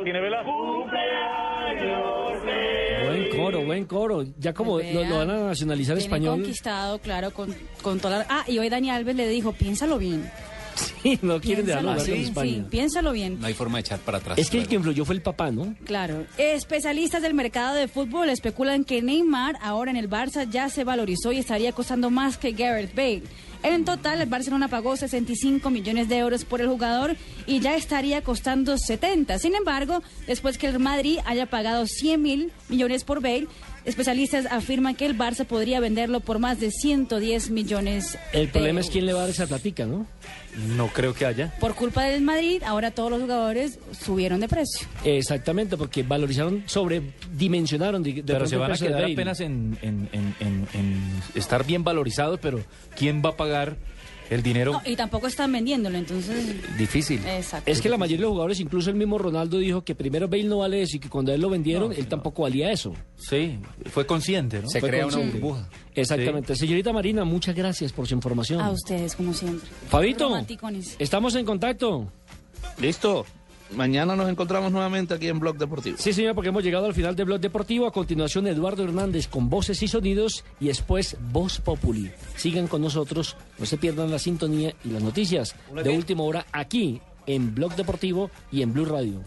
¿Tiene 0.04 0.22
velas? 0.22 0.46
Buen 3.06 3.30
coro, 3.36 3.66
buen 3.66 3.86
coro. 3.86 4.24
Ya 4.38 4.54
como 4.54 4.80
lo, 4.80 5.04
lo 5.06 5.18
van 5.18 5.30
a 5.30 5.38
nacionalizar 5.48 5.96
Tiene 5.98 6.06
español. 6.06 6.36
conquistado, 6.42 7.00
claro, 7.00 7.32
con, 7.32 7.54
con 7.82 8.00
toda 8.00 8.20
la... 8.20 8.26
Ah, 8.30 8.44
y 8.48 8.58
hoy 8.60 8.70
Dani 8.70 8.90
Alves 8.90 9.16
le 9.16 9.28
dijo, 9.28 9.54
piénsalo 9.54 9.98
bien. 9.98 10.30
Sí, 10.76 11.18
no 11.24 11.40
quieren 11.42 11.66
Piénsalo 11.66 11.66
dejarlo 11.66 11.92
hablar 11.92 12.06
bien, 12.06 12.22
España. 12.22 12.52
sí, 12.52 12.66
piénsalo 12.70 13.12
bien. 13.12 13.40
No 13.40 13.48
hay 13.48 13.54
forma 13.56 13.78
de 13.80 13.82
echar 13.82 14.00
para 14.00 14.20
atrás. 14.20 14.38
Es 14.38 14.50
que 14.52 14.60
el 14.60 14.68
que 14.68 14.76
influyó 14.76 15.06
fue 15.06 15.16
el 15.16 15.22
papá, 15.24 15.50
¿no? 15.50 15.74
Claro. 15.86 16.26
Especialistas 16.38 17.22
del 17.24 17.34
mercado 17.34 17.76
de 17.76 17.88
fútbol 17.88 18.30
especulan 18.30 18.84
que 18.84 19.02
Neymar, 19.02 19.56
ahora 19.62 19.90
en 19.90 19.98
el 19.98 20.08
Barça, 20.10 20.48
ya 20.50 20.70
se 20.70 20.84
valorizó 20.84 21.32
y 21.32 21.40
estaría 21.40 21.72
costando 21.72 22.12
más 22.12 22.38
que 22.38 22.52
Gareth 22.52 22.94
Bale. 22.96 23.24
En 23.64 23.86
total, 23.86 24.22
el 24.22 24.30
Barcelona 24.30 24.68
pagó 24.68 24.96
65 24.96 25.70
millones 25.70 26.08
de 26.10 26.18
euros 26.18 26.46
por 26.46 26.62
el 26.62 26.68
jugador 26.68 27.16
y 27.46 27.60
ya 27.60 27.76
estaría 27.76 28.22
costando 28.22 28.78
70. 28.78 29.40
Sin 29.40 29.56
embargo, 29.56 30.04
después 30.28 30.58
que 30.58 30.68
el 30.68 30.80
Madrid 30.80 31.20
haya 31.26 31.48
pagado 31.48 31.86
100 31.88 32.22
mil 32.22 32.52
millones 32.70 33.04
por 33.04 33.22
Bale, 33.22 33.48
especialistas 33.88 34.46
afirman 34.46 34.96
que 34.96 35.06
el 35.06 35.18
Barça 35.18 35.46
podría 35.46 35.80
venderlo 35.80 36.20
por 36.20 36.38
más 36.40 36.60
de 36.60 36.70
110 36.72 37.50
millones 37.50 38.18
El 38.34 38.48
de 38.48 38.52
problema 38.52 38.80
es 38.82 38.90
quién 38.90 39.06
le 39.06 39.14
va 39.14 39.20
a 39.20 39.22
dar 39.24 39.32
esa 39.32 39.48
platica, 39.48 39.86
¿no? 39.86 40.06
No 40.76 40.88
creo 40.88 41.14
que 41.14 41.26
haya. 41.26 41.54
Por 41.60 41.76
culpa 41.76 42.04
del 42.06 42.22
Madrid, 42.22 42.64
ahora 42.66 42.90
todos 42.92 43.12
los 43.12 43.22
jugadores 43.22 43.78
subieron 44.04 44.40
de 44.40 44.48
precio. 44.48 44.88
Exactamente, 45.04 45.78
porque 45.78 46.02
valorizaron, 46.04 46.64
sobredimensionaron. 46.66 48.02
De, 48.04 48.14
de 48.14 48.24
Pero 48.24 48.48
se 48.48 48.58
van 48.58 48.72
a 48.72 48.78
quedar 48.78 49.04
apenas 49.06 49.40
en, 49.40 49.78
en- 49.82 50.10
en- 50.12 50.36
en- 50.40 50.68
en 50.74 51.22
estar 51.36 51.66
bien 51.66 51.84
valorizados, 51.84 52.40
pero 52.42 52.60
¿quién 52.98 53.22
va 53.24 53.30
a 53.32 53.38
pagar 53.38 53.78
el 54.30 54.44
dinero? 54.44 54.74
No, 54.74 54.82
y 54.86 54.96
tampoco 54.96 55.28
están 55.28 55.52
vendiéndolo, 55.52 55.98
entonces... 55.98 56.78
Difícil. 56.78 57.22
Exacto. 57.26 57.70
Es 57.70 57.82
que 57.82 57.90
la 57.90 57.98
mayoría 57.98 58.18
de 58.18 58.24
los 58.24 58.32
jugadores, 58.32 58.60
incluso 58.60 58.90
el 58.90 58.96
mismo 58.96 59.18
Ronaldo 59.18 59.58
dijo 59.58 59.84
que 59.84 59.96
primero 59.96 60.28
Bale 60.28 60.44
no 60.44 60.60
vale 60.60 60.82
eso 60.82 60.98
y 60.98 61.00
que 61.00 61.10
cuando 61.10 61.32
a 61.32 61.36
él 61.36 61.42
lo 61.42 61.50
vendieron, 61.50 61.94
él 61.94 62.08
tampoco 62.08 62.44
valía 62.44 62.72
eso. 62.72 62.94
Sí, 63.18 63.60
fue 63.86 64.06
consciente, 64.06 64.62
¿no? 64.62 64.70
Fue 64.70 65.02
consciente. 65.02 65.42
Exactamente. 65.96 66.56
Señorita 66.56 66.94
Marina, 66.94 67.24
muchas 67.26 67.56
gracias 67.56 67.92
por 67.92 68.08
su 68.08 68.14
información. 68.14 68.62
A 68.62 68.72
ustedes, 68.72 69.16
como 69.16 69.34
siempre. 69.34 69.70
Fabito, 69.90 70.38
estamos 71.00 71.36
en 71.36 71.46
contacto. 71.46 72.12
Listo. 72.80 73.26
Mañana 73.76 74.16
nos 74.16 74.30
encontramos 74.30 74.72
nuevamente 74.72 75.14
aquí 75.14 75.28
en 75.28 75.40
Blog 75.40 75.58
Deportivo. 75.58 75.98
Sí, 76.00 76.14
señor, 76.14 76.36
porque 76.36 76.50
hemos 76.50 76.64
llegado 76.64 76.86
al 76.86 76.94
final 76.94 77.16
de 77.16 77.24
Blog 77.24 77.40
Deportivo. 77.40 77.88
A 77.88 77.92
continuación, 77.92 78.48
Eduardo 78.48 78.84
Hernández 78.84 79.28
con 79.28 79.50
voces 79.50 79.82
y 79.84 79.88
sonidos 79.88 80.44
y 80.60 80.68
después 80.68 81.18
Voz 81.32 81.60
Populi. 81.60 82.12
Sigan 82.36 82.68
con 82.68 82.82
nosotros, 82.82 83.36
no 83.60 83.66
se 83.66 83.78
pierdan 83.78 84.12
la 84.12 84.20
sintonía 84.20 84.74
y 84.84 84.90
las 84.90 85.04
noticias 85.04 85.56
de 85.84 85.90
última 85.90 86.24
hora 86.24 86.46
aquí 86.52 87.02
en 87.26 87.54
Blog 87.54 87.76
Deportivo 87.76 88.32
y 88.52 88.62
en 88.62 88.74
Blue 88.74 88.86
Radio. 88.86 89.22